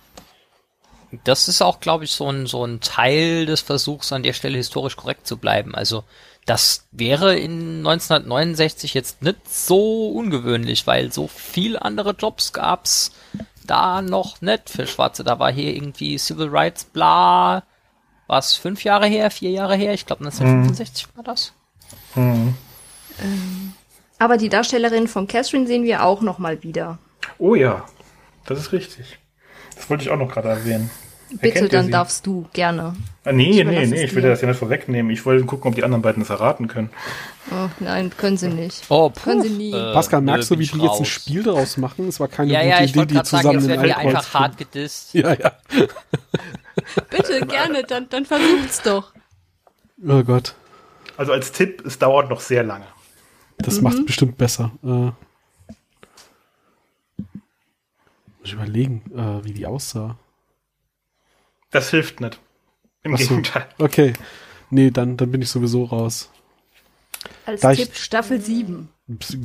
Das 1.26 1.48
ist 1.48 1.62
auch, 1.62 1.80
glaube 1.80 2.06
ich, 2.06 2.12
so 2.12 2.30
ein, 2.30 2.48
so 2.48 2.66
ein 2.66 2.80
Teil 2.80 3.46
des 3.46 3.62
Versuchs, 3.62 4.12
an 4.12 4.24
der 4.24 4.34
Stelle 4.34 4.58
historisch 4.58 4.96
korrekt 4.96 5.28
zu 5.28 5.38
bleiben. 5.38 5.76
Also 5.76 6.04
das 6.46 6.88
wäre 6.91 7.38
in 7.38 7.78
1969 7.78 8.94
jetzt 8.94 9.22
nicht 9.22 9.50
so 9.50 10.10
ungewöhnlich, 10.10 10.86
weil 10.88 11.12
so 11.12 11.28
viel 11.28 11.78
andere 11.78 12.12
Jobs 12.12 12.52
gab's 12.54 13.12
da 13.66 14.02
noch 14.02 14.41
nicht 14.41 14.70
für 14.70 14.88
Schwarze. 14.88 15.24
Da 15.24 15.39
war 15.39 15.52
hier 15.52 15.74
irgendwie 15.74 16.18
Civil 16.18 16.50
Rights, 16.50 16.84
bla, 16.84 17.64
was 18.28 18.56
fünf 18.56 18.84
Jahre 18.84 19.08
her, 19.08 19.32
vier 19.32 19.52
Jahre 19.52 19.76
her. 19.76 19.94
Ich 19.94 20.06
glaube 20.06 20.26
1965 20.26 21.06
hm. 21.06 21.12
war 21.16 21.24
das. 21.24 21.54
Hm. 22.14 22.56
Ähm, 23.22 23.74
aber 24.20 24.38
die 24.38 24.50
Darstellerin 24.50 25.08
von 25.08 25.28
Catherine 25.28 25.68
sehen 25.68 25.84
wir 25.84 26.04
auch 26.04 26.22
noch 26.22 26.39
mal 26.39 26.62
wieder. 26.64 26.98
Oh 27.38 27.56
ja, 27.56 27.86
das 28.46 28.60
ist 28.60 28.72
richtig. 28.72 29.20
Das 29.76 29.89
wollte 29.89 30.04
ich 30.04 30.10
auch 30.10 30.18
noch 30.18 30.32
gerade 30.32 30.50
erwähnen. 30.50 30.89
Bitte, 31.42 31.70
dann 31.70 31.90
darfst 31.90 32.26
du 32.26 32.48
gerne. 32.54 32.96
Ah, 33.26 33.32
nee, 33.32 33.64
nee, 33.64 33.86
nee, 33.86 34.04
ich 34.04 34.14
will 34.16 34.22
das 34.24 34.42
ja 34.42 34.48
nicht 34.48 34.58
vorwegnehmen. 34.58 35.12
Ich 35.12 35.26
wollte 35.26 35.46
gucken, 35.46 35.70
ob 35.70 35.76
die 35.76 35.84
anderen 35.84 36.02
beiden 36.02 36.24
es 36.24 36.30
erraten 36.30 36.68
können. 36.68 36.90
Oh, 37.52 37.70
nein, 37.80 38.12
können 38.16 38.38
sie 38.38 38.50
nicht. 38.50 38.84
Oh, 38.90 39.10
puh. 39.10 39.22
können 39.22 39.42
sie 39.42 39.50
nie. 39.50 39.74
Äh, 39.74 39.94
Pascal, 39.94 40.22
merkst 40.22 40.52
du, 40.52 40.60
wie 40.60 40.66
die 40.66 40.80
jetzt 40.80 41.00
ein 41.00 41.06
Spiel 41.06 41.44
daraus 41.44 41.78
machen? 41.78 42.08
Es 42.08 42.20
war 42.20 42.28
keine 42.28 42.54
ja, 42.54 42.60
gute 42.60 42.70
ja, 42.70 42.82
Idee, 42.82 43.06
die 43.06 43.24
zusammen 43.24 43.44
sagen, 43.44 43.60
jetzt 43.60 43.68
werden 43.70 43.84
die 43.84 43.94
einfach 43.94 44.34
hart 44.34 44.58
gedisst. 44.58 45.10
Ja, 45.14 45.34
ja. 45.34 45.52
Bitte, 47.10 47.46
gerne, 47.46 47.84
dann, 47.84 48.08
dann 48.10 48.26
versucht's 48.26 48.82
doch. 48.82 49.14
Oh 50.06 50.24
Gott. 50.24 50.56
Also 51.18 51.32
als 51.32 51.52
Tipp, 51.52 51.84
es 51.86 52.00
dauert 52.00 52.30
noch 52.30 52.40
sehr 52.40 52.64
lange. 52.64 52.86
Das 53.58 53.78
mhm. 53.78 53.84
macht 53.84 54.06
bestimmt 54.06 54.38
besser. 54.38 54.72
Äh, 54.84 54.88
muss 54.88 55.14
ich 58.44 58.54
überlegen, 58.54 59.04
äh, 59.16 59.46
wie 59.46 59.54
die 59.54 59.66
aussah. 59.66 60.18
Das 61.74 61.89
hilft 61.89 62.21
nicht. 62.21 62.39
Im 63.03 63.17
so. 63.17 63.28
Gegenteil. 63.28 63.65
Okay. 63.78 64.13
Nee, 64.69 64.91
dann, 64.91 65.17
dann 65.17 65.32
bin 65.32 65.41
ich 65.41 65.49
sowieso 65.49 65.84
raus. 65.84 66.30
Als 67.45 67.61
da 67.61 67.74
Tipp 67.74 67.89
ich, 67.93 68.03
Staffel 68.03 68.39
7. 68.39 68.89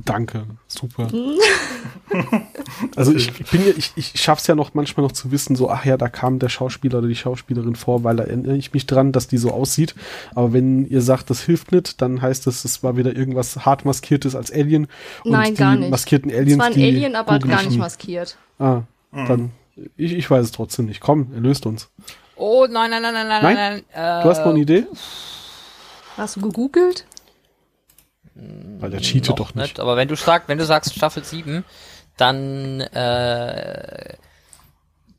Danke, 0.04 0.46
super. 0.68 1.08
also 2.96 3.12
ich, 3.12 3.40
ich 3.40 3.50
bin 3.50 3.66
ja, 3.66 3.72
ich, 3.76 3.92
ich 3.96 4.12
schaff's 4.14 4.46
ja 4.46 4.54
noch 4.54 4.74
manchmal 4.74 5.04
noch 5.04 5.12
zu 5.12 5.32
wissen, 5.32 5.56
so, 5.56 5.68
ach 5.68 5.84
ja, 5.84 5.96
da 5.96 6.08
kam 6.08 6.38
der 6.38 6.48
Schauspieler 6.48 6.98
oder 6.98 7.08
die 7.08 7.16
Schauspielerin 7.16 7.74
vor, 7.74 8.04
weil 8.04 8.16
da 8.16 8.24
erinnere 8.24 8.56
ich 8.56 8.72
mich 8.72 8.86
dran, 8.86 9.10
dass 9.10 9.26
die 9.26 9.36
so 9.36 9.50
aussieht. 9.50 9.96
Aber 10.34 10.52
wenn 10.52 10.86
ihr 10.86 11.02
sagt, 11.02 11.30
das 11.30 11.42
hilft 11.42 11.72
nicht, 11.72 12.00
dann 12.00 12.22
heißt 12.22 12.46
das, 12.46 12.64
es 12.64 12.84
war 12.84 12.96
wieder 12.96 13.16
irgendwas 13.16 13.64
hart 13.64 13.84
maskiertes 13.84 14.36
als 14.36 14.52
Alien. 14.52 14.86
Und 15.24 15.32
Nein, 15.32 15.54
gar 15.56 15.74
nicht. 15.74 15.90
maskierten 15.90 16.30
Aliens. 16.30 16.52
Es 16.52 16.58
war 16.58 16.66
ein 16.66 16.72
Alien, 16.74 17.16
aber 17.16 17.38
gar 17.40 17.64
nicht 17.64 17.78
maskiert. 17.78 18.38
Ah, 18.60 18.82
mhm. 19.10 19.26
dann, 19.26 19.50
ich, 19.96 20.12
ich 20.12 20.30
weiß 20.30 20.44
es 20.44 20.52
trotzdem 20.52 20.86
nicht. 20.86 21.00
Komm, 21.00 21.32
er 21.34 21.40
löst 21.40 21.66
uns. 21.66 21.88
Oh, 22.36 22.66
nein, 22.70 22.90
nein, 22.90 23.02
nein, 23.02 23.14
nein, 23.14 23.28
nein, 23.28 23.54
nein. 23.54 23.78
Äh, 23.92 24.22
du 24.22 24.28
hast 24.28 24.38
noch 24.40 24.50
eine 24.50 24.60
Idee? 24.60 24.86
Hast 26.16 26.36
du 26.36 26.40
gegoogelt? 26.40 27.06
Weil 28.34 28.90
der 28.90 29.00
cheatet 29.00 29.38
doch 29.38 29.54
nicht. 29.54 29.64
nicht. 29.64 29.80
Aber 29.80 29.96
wenn 29.96 30.08
du 30.08 30.14
sagst, 30.14 30.48
wenn 30.48 30.58
du 30.58 30.64
sagst 30.64 30.94
Staffel 30.94 31.24
7, 31.24 31.64
dann 32.16 32.80
äh, 32.80 34.14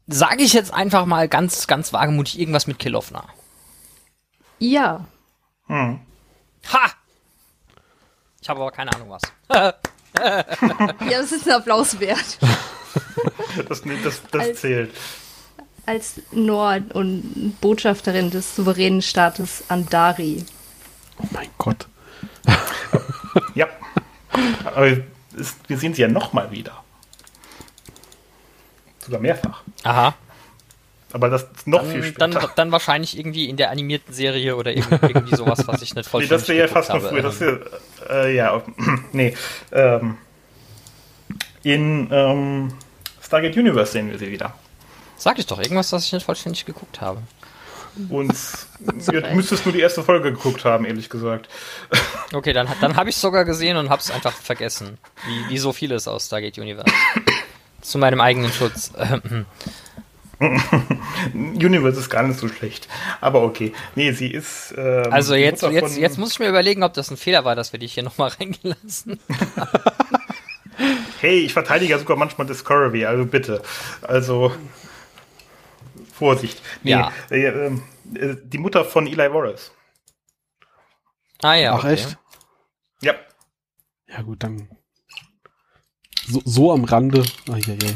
sage 0.07 0.43
ich 0.43 0.53
jetzt 0.53 0.73
einfach 0.73 1.05
mal 1.05 1.27
ganz, 1.27 1.67
ganz 1.67 1.91
wagemutig 1.91 2.39
irgendwas 2.39 2.67
mit 2.67 2.79
Kilofna. 2.79 3.25
Ja. 4.59 5.05
Hm. 5.67 5.99
Ha! 6.73 6.91
Ich 8.41 8.49
habe 8.49 8.61
aber 8.61 8.71
keine 8.71 8.93
Ahnung 8.95 9.09
was. 9.09 9.21
ja, 9.49 9.73
das 11.19 11.31
ist 11.31 11.47
ein 11.47 11.55
Applaus 11.55 11.99
wert. 11.99 12.39
das, 13.69 13.81
das, 13.81 14.21
das 14.31 14.41
als, 14.41 14.61
zählt. 14.61 14.91
Als 15.85 16.21
Nord- 16.31 16.93
und 16.93 17.57
Botschafterin 17.61 18.29
des 18.29 18.55
souveränen 18.55 19.01
Staates 19.01 19.63
Andari. 19.67 20.45
Oh 21.17 21.27
mein 21.31 21.49
Gott. 21.57 21.87
ja. 23.55 23.67
Aber 24.65 24.87
es, 24.87 25.55
wir 25.67 25.77
sehen 25.77 25.93
sie 25.93 26.01
ja 26.01 26.07
nochmal 26.07 26.51
wieder. 26.51 26.83
Sogar 28.99 29.19
mehrfach. 29.19 29.63
Aha. 29.83 30.15
Aber 31.11 31.29
das 31.29 31.43
ist 31.43 31.67
noch 31.67 31.81
dann, 31.81 31.91
viel 31.91 32.03
später. 32.03 32.27
Dann, 32.27 32.49
dann 32.55 32.71
wahrscheinlich 32.71 33.17
irgendwie 33.17 33.49
in 33.49 33.57
der 33.57 33.71
animierten 33.71 34.13
Serie 34.13 34.55
oder 34.55 34.71
irgendwie, 34.71 35.35
sowas, 35.35 35.67
was 35.67 35.81
ich 35.81 35.95
nicht 35.95 36.07
voll 36.07 36.21
Nee, 36.21 36.27
das 36.27 36.47
wäre 36.47 36.59
ja 36.59 36.67
fast 36.67 36.89
noch 36.89 37.01
früher. 37.01 37.23
Das 37.23 37.39
wär, 37.39 37.59
äh, 38.09 38.35
ja, 38.35 38.61
nee. 39.11 39.35
Ähm, 39.71 40.17
in 41.63 42.07
ähm, 42.11 42.73
Stargate 43.21 43.57
Universe 43.57 43.91
sehen 43.91 44.09
wir 44.09 44.17
sie 44.17 44.31
wieder. 44.31 44.53
Sag 45.17 45.37
ich 45.37 45.45
doch, 45.45 45.59
irgendwas, 45.59 45.91
was 45.91 46.05
ich 46.05 46.13
nicht 46.13 46.25
vollständig 46.25 46.65
geguckt 46.65 47.01
habe. 47.01 47.21
Und 48.09 48.33
ihr 49.11 49.35
müsstest 49.35 49.65
nur 49.65 49.73
die 49.73 49.81
erste 49.81 50.03
Folge 50.03 50.31
geguckt 50.31 50.63
haben, 50.63 50.85
ehrlich 50.85 51.09
gesagt. 51.09 51.49
Okay, 52.31 52.53
dann, 52.53 52.67
dann 52.79 52.95
habe 52.95 53.09
ich 53.09 53.15
es 53.15 53.21
sogar 53.21 53.43
gesehen 53.43 53.75
und 53.75 53.89
habe 53.89 54.03
es 54.03 54.11
einfach 54.11 54.33
vergessen. 54.33 54.99
Wie, 55.25 55.49
wie 55.53 55.57
so 55.57 55.73
vieles 55.73 56.07
aus 56.07 56.27
Stargate 56.27 56.59
Universe. 56.59 56.93
Zu 57.81 57.97
meinem 57.97 58.21
eigenen 58.21 58.51
Schutz. 58.51 58.91
Universe 61.33 61.99
ist 61.99 62.11
gar 62.11 62.21
nicht 62.21 62.39
so 62.39 62.47
schlecht. 62.47 62.87
Aber 63.19 63.41
okay. 63.41 63.73
Nee, 63.95 64.11
sie 64.11 64.27
ist. 64.27 64.75
Ähm, 64.77 65.11
also 65.11 65.33
jetzt, 65.33 65.63
jetzt, 65.63 65.97
jetzt 65.97 66.19
muss 66.19 66.33
ich 66.33 66.39
mir 66.39 66.49
überlegen, 66.49 66.83
ob 66.83 66.93
das 66.93 67.09
ein 67.09 67.17
Fehler 67.17 67.45
war, 67.45 67.55
dass 67.55 67.73
wir 67.73 67.79
dich 67.79 67.95
hier 67.95 68.03
nochmal 68.03 68.29
reingelassen 68.39 69.19
Hey, 71.21 71.39
ich 71.39 71.53
verteidige 71.53 71.91
ja 71.91 71.99
sogar 71.99 72.17
manchmal 72.17 72.47
Discovery, 72.47 73.05
also 73.05 73.25
bitte. 73.25 73.61
Also. 74.01 74.53
Vorsicht. 76.13 76.61
Nee, 76.83 76.91
ja. 76.91 77.11
Äh, 77.29 77.45
äh, 77.45 78.37
die 78.43 78.57
Mutter 78.57 78.83
von 78.85 79.07
Eli 79.07 79.33
Wallace. 79.33 79.71
Ah 81.41 81.55
ja. 81.55 81.73
Ach 81.73 81.83
okay. 81.83 81.93
echt? 81.93 82.17
Ja. 83.01 83.13
Ja 84.07 84.21
gut, 84.21 84.43
dann 84.43 84.67
so, 86.29 86.41
so 86.45 86.71
am 86.71 86.83
Rande. 86.83 87.23
Ah, 87.49 87.57
ja, 87.57 87.73
ja. 87.73 87.89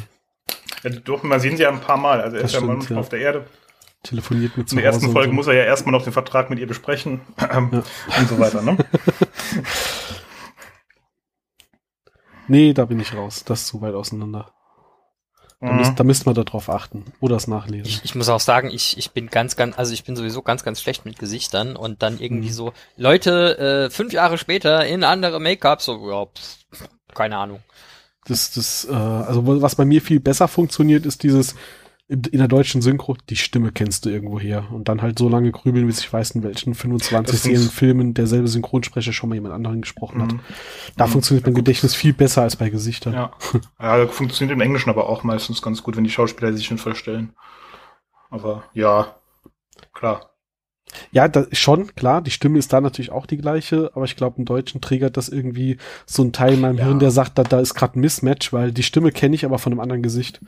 Ja, 0.83 0.89
doch, 0.89 1.23
man 1.23 1.39
sehen 1.39 1.55
sie 1.55 1.63
ja 1.63 1.69
ein 1.69 1.81
paar 1.81 1.97
Mal. 1.97 2.21
Also 2.21 2.37
er 2.37 2.43
ist 2.43 2.53
ja 2.53 2.61
manchmal 2.61 2.97
ja. 2.97 3.01
auf 3.01 3.09
der 3.09 3.19
Erde. 3.19 3.45
Telefoniert 4.01 4.57
mit 4.57 4.71
In 4.71 4.77
der 4.77 4.85
ersten 4.85 5.11
Folge 5.11 5.29
so. 5.29 5.35
muss 5.35 5.47
er 5.47 5.53
ja 5.53 5.63
erstmal 5.63 5.93
noch 5.93 6.03
den 6.03 6.11
Vertrag 6.11 6.49
mit 6.49 6.59
ihr 6.59 6.67
besprechen 6.67 7.21
ja. 7.39 7.57
und 7.59 7.83
so 8.27 8.39
weiter, 8.39 8.61
ne? 8.61 8.77
nee, 12.47 12.73
da 12.73 12.85
bin 12.85 12.99
ich 12.99 13.13
raus. 13.13 13.43
Das 13.45 13.61
ist 13.61 13.67
zu 13.67 13.81
weit 13.81 13.93
auseinander. 13.93 14.51
Da, 15.63 15.71
mhm. 15.71 15.77
müsst, 15.77 15.99
da 15.99 16.03
müsst 16.03 16.25
man 16.25 16.35
darauf 16.35 16.69
achten 16.69 17.05
oder 17.21 17.37
es 17.37 17.47
nachlesen. 17.47 17.85
Ich, 17.85 18.03
ich, 18.03 18.15
muss 18.15 18.27
auch 18.27 18.41
sagen, 18.41 18.69
ich, 18.69 18.97
ich 18.97 19.11
bin 19.11 19.27
ganz, 19.27 19.55
ganz, 19.55 19.77
also 19.77 19.93
ich 19.93 20.03
bin 20.03 20.17
sowieso 20.17 20.41
ganz, 20.41 20.63
ganz 20.63 20.81
schlecht 20.81 21.05
mit 21.05 21.17
Gesichtern 21.17 21.77
und 21.77 22.03
dann 22.03 22.19
irgendwie 22.19 22.49
mhm. 22.49 22.53
so 22.53 22.73
Leute 22.97 23.57
äh, 23.57 23.89
fünf 23.89 24.11
Jahre 24.11 24.37
später 24.37 24.85
in 24.85 25.05
andere 25.05 25.39
Make-up, 25.39 25.81
so, 25.81 26.09
ja, 26.09 26.25
pff, 26.25 26.89
keine 27.13 27.37
Ahnung. 27.37 27.59
Das, 28.25 28.51
das, 28.51 28.85
äh, 28.89 28.93
also 28.93 29.61
was 29.61 29.75
bei 29.75 29.85
mir 29.85 30.01
viel 30.01 30.19
besser 30.19 30.49
funktioniert, 30.49 31.05
ist 31.05 31.23
dieses 31.23 31.55
in, 32.07 32.37
der 32.37 32.47
deutschen 32.47 32.81
Synchro, 32.81 33.15
die 33.29 33.35
Stimme 33.35 33.71
kennst 33.71 34.05
du 34.05 34.09
irgendwo 34.09 34.39
her. 34.39 34.65
Und 34.71 34.89
dann 34.89 35.01
halt 35.01 35.17
so 35.17 35.29
lange 35.29 35.51
grübeln, 35.51 35.87
bis 35.87 35.99
ich 35.99 36.11
weiß, 36.11 36.31
in 36.31 36.43
welchen 36.43 36.75
25 36.75 37.39
Serien, 37.39 37.69
Filmen 37.69 38.13
derselbe 38.13 38.47
Synchronsprecher 38.47 39.13
schon 39.13 39.29
mal 39.29 39.35
jemand 39.35 39.53
anderen 39.53 39.81
gesprochen 39.81 40.21
hat. 40.21 40.33
Mhm. 40.33 40.39
Da 40.97 41.07
mhm. 41.07 41.11
funktioniert 41.11 41.45
mein 41.45 41.55
Gedächtnis 41.55 41.95
viel 41.95 42.13
besser 42.13 42.41
als 42.41 42.57
bei 42.57 42.69
Gesichtern. 42.69 43.13
Ja. 43.13 43.31
ja, 43.79 44.07
funktioniert 44.07 44.53
im 44.53 44.61
Englischen 44.61 44.89
aber 44.89 45.07
auch 45.07 45.23
meistens 45.23 45.61
ganz 45.61 45.81
gut, 45.81 45.95
wenn 45.95 46.03
die 46.03 46.09
Schauspieler 46.09 46.53
sich 46.53 46.65
schon 46.65 46.77
verstellen. 46.77 47.33
Aber 48.29 48.65
ja, 48.73 49.15
klar. 49.93 50.32
Ja, 51.11 51.27
das, 51.27 51.47
schon, 51.51 51.95
klar, 51.95 52.21
die 52.21 52.31
Stimme 52.31 52.59
ist 52.59 52.73
da 52.73 52.81
natürlich 52.81 53.11
auch 53.11 53.25
die 53.25 53.37
gleiche, 53.37 53.91
aber 53.93 54.05
ich 54.05 54.15
glaube, 54.15 54.37
im 54.39 54.45
Deutschen 54.45 54.81
triggert 54.81 55.17
das 55.17 55.29
irgendwie 55.29 55.77
so 56.05 56.23
ein 56.23 56.31
Teil 56.31 56.53
in 56.53 56.61
meinem 56.61 56.77
ja. 56.77 56.85
Hirn, 56.85 56.99
der 56.99 57.11
sagt, 57.11 57.37
da, 57.37 57.43
da 57.43 57.59
ist 57.59 57.73
gerade 57.73 57.99
ein 57.99 58.01
Mismatch, 58.01 58.53
weil 58.53 58.71
die 58.71 58.83
Stimme 58.83 59.11
kenne 59.11 59.35
ich 59.35 59.45
aber 59.45 59.59
von 59.59 59.71
einem 59.71 59.79
anderen 59.79 60.03
Gesicht. 60.03 60.41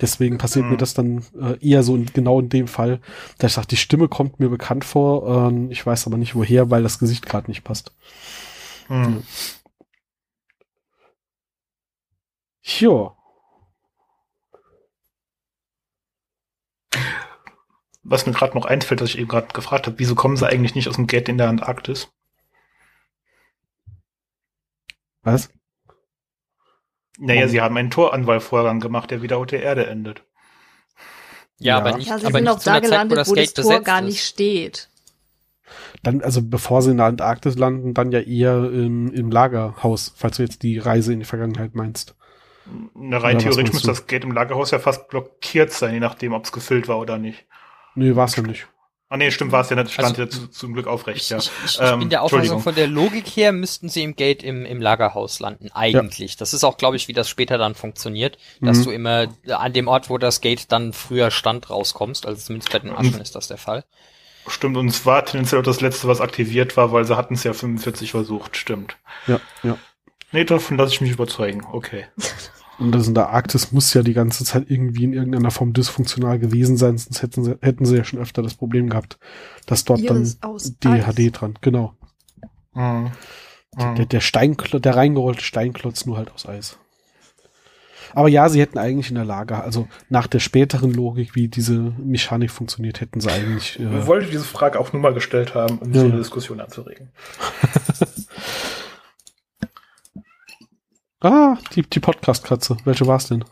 Deswegen 0.00 0.38
passiert 0.38 0.66
mhm. 0.66 0.72
mir 0.72 0.76
das 0.78 0.94
dann 0.94 1.24
äh, 1.40 1.58
eher 1.60 1.82
so 1.82 1.96
in, 1.96 2.06
genau 2.06 2.40
in 2.40 2.48
dem 2.48 2.68
Fall, 2.68 3.00
dass 3.38 3.52
ich 3.52 3.54
sage, 3.56 3.68
die 3.68 3.76
Stimme 3.76 4.08
kommt 4.08 4.40
mir 4.40 4.48
bekannt 4.48 4.84
vor, 4.84 5.50
äh, 5.50 5.66
ich 5.70 5.84
weiß 5.84 6.06
aber 6.06 6.16
nicht 6.16 6.34
woher, 6.34 6.70
weil 6.70 6.82
das 6.82 6.98
Gesicht 6.98 7.26
gerade 7.26 7.50
nicht 7.50 7.64
passt. 7.64 7.92
Mhm. 8.88 9.22
Ja. 12.62 13.15
Was 18.08 18.24
mir 18.26 18.32
gerade 18.32 18.56
noch 18.56 18.66
einfällt, 18.66 19.00
was 19.00 19.10
ich 19.10 19.18
eben 19.18 19.28
gerade 19.28 19.48
gefragt 19.52 19.86
habe, 19.86 19.98
wieso 19.98 20.14
kommen 20.14 20.36
sie 20.36 20.46
eigentlich 20.46 20.74
nicht 20.76 20.88
aus 20.88 20.94
dem 20.96 21.06
Gate 21.08 21.28
in 21.28 21.38
der 21.38 21.48
Antarktis? 21.48 22.08
Was? 25.22 25.50
Naja, 27.18 27.48
sie 27.48 27.60
haben 27.60 27.76
einen 27.76 27.90
Toranwahlvorgang 27.90 28.78
gemacht, 28.80 29.10
der 29.10 29.22
wieder 29.22 29.38
auf 29.38 29.46
der 29.46 29.62
Erde 29.62 29.86
endet. 29.86 30.22
Ja, 31.58 31.78
Ja. 31.78 31.78
aber 31.78 31.96
nicht, 31.96 32.08
Ja, 32.08 32.18
sie 32.18 32.26
aber 32.26 32.38
sind 32.38 32.44
nicht 32.44 32.52
auch 32.52 32.58
zu 32.58 32.66
da 32.66 32.74
einer 32.74 32.82
Zeit, 32.82 33.10
wo 33.10 33.14
gelandet, 33.14 33.18
das 33.18 33.28
wo 33.28 33.34
das 33.34 33.54
Gate 33.54 33.54
Tor 33.64 33.80
gar 33.82 33.98
ist. 34.00 34.04
nicht 34.04 34.24
steht. 34.24 34.88
Dann, 36.02 36.22
also 36.22 36.42
bevor 36.42 36.82
sie 36.82 36.92
in 36.92 36.98
der 36.98 37.06
Antarktis 37.06 37.56
landen, 37.56 37.92
dann 37.94 38.12
ja 38.12 38.20
eher 38.20 38.70
im, 38.70 39.12
im 39.12 39.30
Lagerhaus, 39.32 40.12
falls 40.14 40.36
du 40.36 40.44
jetzt 40.44 40.62
die 40.62 40.78
Reise 40.78 41.12
in 41.12 41.18
die 41.20 41.24
Vergangenheit 41.24 41.74
meinst. 41.74 42.14
Na, 42.94 43.18
rein 43.18 43.38
theoretisch 43.38 43.72
müsste 43.72 43.88
das 43.88 44.06
Gate 44.06 44.24
im 44.24 44.32
Lagerhaus 44.32 44.70
ja 44.70 44.78
fast 44.78 45.08
blockiert 45.08 45.72
sein, 45.72 45.94
je 45.94 46.00
nachdem, 46.00 46.32
ob 46.34 46.44
es 46.44 46.52
gefüllt 46.52 46.86
war 46.88 46.98
oder 46.98 47.18
nicht. 47.18 47.46
Nee, 47.96 48.14
war's 48.14 48.36
ja 48.36 48.42
nicht. 48.42 48.68
Ah 49.08 49.16
nee, 49.16 49.30
stimmt, 49.30 49.52
war 49.52 49.60
es 49.60 49.70
ja 49.70 49.76
nicht, 49.76 49.92
stand 49.92 50.18
Also, 50.18 50.22
ja 50.22 50.28
zu, 50.28 50.48
zum 50.48 50.74
Glück 50.74 50.88
aufrecht, 50.88 51.22
Ich, 51.22 51.30
ja. 51.30 51.38
ich, 51.38 51.50
ich, 51.64 51.74
ich 51.76 51.80
Ähm, 51.80 52.00
bin 52.00 52.10
der 52.10 52.22
Auffassung, 52.22 52.60
von 52.60 52.74
der 52.74 52.88
Logik 52.88 53.24
her 53.28 53.52
müssten 53.52 53.88
sie 53.88 54.02
im 54.02 54.16
Gate 54.16 54.42
im, 54.42 54.66
im 54.66 54.80
Lagerhaus 54.80 55.38
landen, 55.38 55.70
eigentlich. 55.72 56.36
Das 56.36 56.52
ist 56.52 56.64
auch, 56.64 56.76
glaube 56.76 56.96
ich, 56.96 57.06
wie 57.06 57.12
das 57.12 57.28
später 57.28 57.56
dann 57.56 57.76
funktioniert, 57.76 58.36
dass 58.60 58.78
Mhm. 58.78 58.84
du 58.84 58.90
immer 58.90 59.28
an 59.48 59.72
dem 59.72 59.86
Ort, 59.86 60.10
wo 60.10 60.18
das 60.18 60.40
Gate 60.40 60.72
dann 60.72 60.92
früher 60.92 61.30
stand, 61.30 61.70
rauskommst. 61.70 62.26
Also 62.26 62.42
zumindest 62.46 62.72
bei 62.72 62.80
den 62.80 62.90
Mhm. 62.90 62.96
Aschen 62.96 63.20
ist 63.20 63.36
das 63.36 63.46
der 63.46 63.58
Fall. 63.58 63.84
Stimmt, 64.48 64.76
und 64.76 64.88
es 64.88 65.06
war 65.06 65.24
tendenziell 65.24 65.60
auch 65.60 65.64
das 65.64 65.80
letzte, 65.80 66.08
was 66.08 66.20
aktiviert 66.20 66.76
war, 66.76 66.90
weil 66.92 67.04
sie 67.04 67.16
hatten 67.16 67.34
es 67.34 67.44
ja 67.44 67.52
45 67.52 68.10
versucht, 68.12 68.56
stimmt. 68.56 68.96
Ja, 69.26 69.40
ja. 69.62 69.78
Nee, 70.32 70.44
davon 70.44 70.76
lasse 70.76 70.92
ich 70.94 71.00
mich 71.00 71.12
überzeugen, 71.12 71.64
okay. 71.72 72.06
Und 72.78 72.92
das 72.92 73.08
in 73.08 73.14
der 73.14 73.30
Arktis 73.30 73.72
muss 73.72 73.94
ja 73.94 74.02
die 74.02 74.12
ganze 74.12 74.44
Zeit 74.44 74.64
irgendwie 74.68 75.04
in 75.04 75.12
irgendeiner 75.14 75.50
Form 75.50 75.72
dysfunktional 75.72 76.38
gewesen 76.38 76.76
sein, 76.76 76.98
sonst 76.98 77.22
hätten 77.22 77.42
sie, 77.42 77.56
hätten 77.62 77.86
sie 77.86 77.96
ja 77.96 78.04
schon 78.04 78.18
öfter 78.20 78.42
das 78.42 78.54
Problem 78.54 78.90
gehabt, 78.90 79.18
dass 79.66 79.84
dort 79.84 80.00
Iris 80.00 80.38
dann 80.38 80.58
DHD 80.82 81.30
dran, 81.32 81.54
genau. 81.62 81.94
Mhm. 82.74 83.12
Der, 83.78 84.06
der 84.06 84.20
Steinklotz, 84.20 84.82
der 84.82 84.96
reingerollte 84.96 85.42
Steinklotz 85.42 86.06
nur 86.06 86.16
halt 86.18 86.32
aus 86.32 86.46
Eis. 86.46 86.78
Aber 88.14 88.28
ja, 88.28 88.48
sie 88.48 88.60
hätten 88.60 88.78
eigentlich 88.78 89.10
in 89.10 89.16
der 89.16 89.24
Lage, 89.26 89.62
also 89.62 89.88
nach 90.08 90.26
der 90.26 90.38
späteren 90.38 90.92
Logik, 90.92 91.34
wie 91.34 91.48
diese 91.48 91.74
Mechanik 91.74 92.50
funktioniert, 92.50 93.00
hätten 93.00 93.20
sie 93.20 93.30
eigentlich. 93.30 93.78
Ich 93.78 93.84
Äh, 93.84 94.06
wollte 94.06 94.30
diese 94.30 94.44
Frage 94.44 94.80
auch 94.80 94.92
nur 94.92 95.02
mal 95.02 95.12
gestellt 95.12 95.54
haben, 95.54 95.78
um 95.78 95.92
Ja, 95.92 96.00
so 96.00 96.06
eine 96.06 96.16
Diskussion 96.16 96.60
anzuregen. 96.60 97.10
ah, 101.20 101.56
die, 101.74 101.82
die 101.82 102.00
Podcast-Katze. 102.00 102.76
Welche 102.84 103.06
war's 103.06 103.28
denn? 103.28 103.44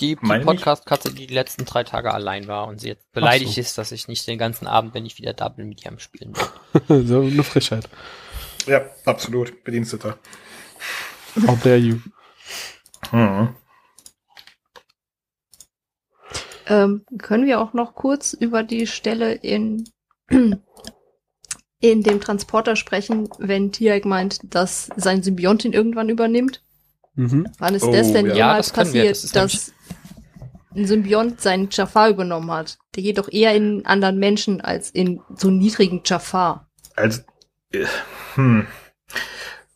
Die, 0.00 0.16
die? 0.16 0.44
Podcast-Katze, 0.44 1.12
die 1.12 1.26
die 1.26 1.34
letzten 1.34 1.64
drei 1.64 1.84
Tage 1.84 2.12
allein 2.12 2.48
war 2.48 2.66
und 2.66 2.80
sie 2.80 2.88
jetzt 2.88 3.10
beleidigt 3.12 3.56
ist, 3.56 3.78
dass 3.78 3.92
ich 3.92 4.08
nicht 4.08 4.26
den 4.26 4.38
ganzen 4.38 4.66
Abend, 4.66 4.94
wenn 4.94 5.06
ich 5.06 5.18
wieder 5.18 5.32
da 5.32 5.48
bin, 5.48 5.68
mit 5.68 5.84
ihr 5.84 5.90
am 5.90 5.98
Spielen 5.98 6.32
bin. 6.32 7.06
so 7.06 7.20
eine 7.20 7.42
Frechheit. 7.42 7.88
Ja, 8.66 8.82
absolut. 9.04 9.64
Bediensteter. 9.64 10.18
How 11.46 11.58
dare 11.62 11.76
you? 11.76 11.98
Mhm. 13.12 13.54
Ähm, 16.66 17.04
können 17.18 17.46
wir 17.46 17.60
auch 17.60 17.72
noch 17.72 17.94
kurz 17.94 18.32
über 18.32 18.62
die 18.62 18.86
Stelle 18.86 19.32
in, 19.32 19.84
in 20.28 22.02
dem 22.02 22.20
Transporter 22.20 22.76
sprechen, 22.76 23.28
wenn 23.38 23.72
Tiag 23.72 24.04
meint, 24.04 24.40
dass 24.54 24.90
sein 24.96 25.22
Symbiont 25.22 25.64
ihn 25.64 25.72
irgendwann 25.72 26.08
übernimmt? 26.08 26.62
Mhm. 27.16 27.48
Wann 27.58 27.74
ist 27.74 27.82
Oh, 27.82 27.92
das 27.92 28.12
denn 28.12 28.26
ja. 28.26 28.34
Ja, 28.34 28.46
jemals 28.48 28.72
das 28.72 28.92
wir. 28.92 29.02
passiert, 29.02 29.24
Das 29.24 29.32
dass 29.32 29.72
ein 30.74 30.86
Symbiont 30.86 31.40
seinen 31.40 31.68
Jafar 31.70 32.10
übernommen 32.10 32.50
hat? 32.50 32.78
Der 32.94 33.02
geht 33.02 33.18
doch 33.18 33.30
eher 33.32 33.54
in 33.54 33.84
anderen 33.86 34.18
Menschen 34.18 34.60
als 34.60 34.90
in 34.90 35.20
so 35.34 35.48
einen 35.48 35.58
niedrigen 35.58 36.02
Jafar. 36.04 36.68
Also, 36.94 37.22
äh, 37.72 37.84
hm. 38.34 38.66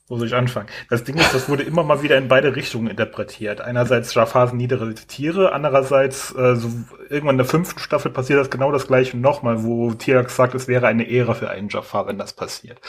Wo 0.09 0.19
soll 0.19 0.27
ich 0.27 0.35
anfangen? 0.35 0.69
Das 0.91 1.05
Ding 1.05 1.17
ist, 1.19 1.33
das 1.33 1.49
wurde 1.49 1.63
immer 1.63 1.85
mal 1.85 2.03
wieder 2.03 2.19
in 2.19 2.27
beide 2.27 2.57
Richtungen 2.57 2.89
interpretiert. 2.89 3.61
Einerseits 3.61 4.13
Jafar 4.13 4.49
sind 4.49 4.57
niedere 4.57 4.93
Tiere, 4.95 5.53
andererseits 5.53 6.35
äh, 6.35 6.57
so 6.57 6.69
irgendwann 7.09 7.35
in 7.35 7.39
der 7.39 7.47
fünften 7.47 7.79
Staffel 7.79 8.11
passiert 8.11 8.41
das 8.41 8.51
genau 8.51 8.73
das 8.73 8.89
gleiche 8.89 9.17
nochmal, 9.17 9.63
wo 9.63 9.93
Tirak 9.95 10.31
sagt, 10.31 10.55
es 10.57 10.67
wäre 10.67 10.89
eine 10.89 11.05
Ehre 11.09 11.37
für 11.37 11.49
einen 11.49 11.69
Jafar, 11.69 12.09
wenn 12.09 12.19
das 12.19 12.33
passiert. 12.33 12.81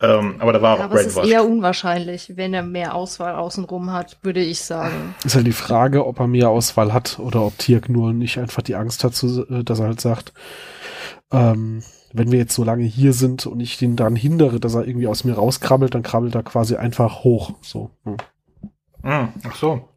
Ähm, 0.00 0.36
aber 0.40 0.52
da 0.52 0.60
war 0.60 0.76
Ja, 0.76 0.84
auch 0.86 0.90
aber 0.90 1.00
es 1.00 1.06
ist 1.06 1.14
Brainwash. 1.14 1.30
eher 1.32 1.44
unwahrscheinlich, 1.44 2.36
wenn 2.36 2.52
er 2.52 2.62
mehr 2.62 2.94
Auswahl 2.94 3.34
außenrum 3.36 3.92
hat, 3.92 4.18
würde 4.22 4.40
ich 4.42 4.60
sagen. 4.60 5.14
Ist 5.24 5.36
halt 5.36 5.46
die 5.46 5.52
Frage, 5.52 6.06
ob 6.06 6.18
er 6.20 6.26
mehr 6.26 6.50
Auswahl 6.50 6.92
hat 6.92 7.18
oder 7.20 7.42
ob 7.42 7.56
Tirk 7.58 7.88
nur 7.88 8.12
nicht 8.12 8.38
einfach 8.38 8.62
die 8.62 8.74
Angst 8.74 9.04
hat, 9.04 9.22
äh, 9.22 9.62
dass 9.64 9.78
er 9.78 9.86
halt 9.86 10.00
sagt, 10.00 10.32
ähm, 11.32 11.82
wenn 12.12 12.30
wir 12.32 12.38
jetzt 12.38 12.54
so 12.54 12.64
lange 12.64 12.84
hier 12.84 13.12
sind 13.12 13.46
und 13.46 13.60
ich 13.60 13.78
den 13.78 13.96
daran 13.96 14.16
hindere, 14.16 14.60
dass 14.60 14.74
er 14.74 14.86
irgendwie 14.86 15.06
aus 15.08 15.24
mir 15.24 15.34
rauskrabbelt, 15.34 15.94
dann 15.94 16.02
krabbelt 16.02 16.34
er 16.34 16.42
quasi 16.42 16.76
einfach 16.76 17.24
hoch. 17.24 17.52
So. 17.60 17.90
Hm. 18.04 18.16
Hm, 19.02 19.28
ach 19.48 19.54
so. 19.56 19.88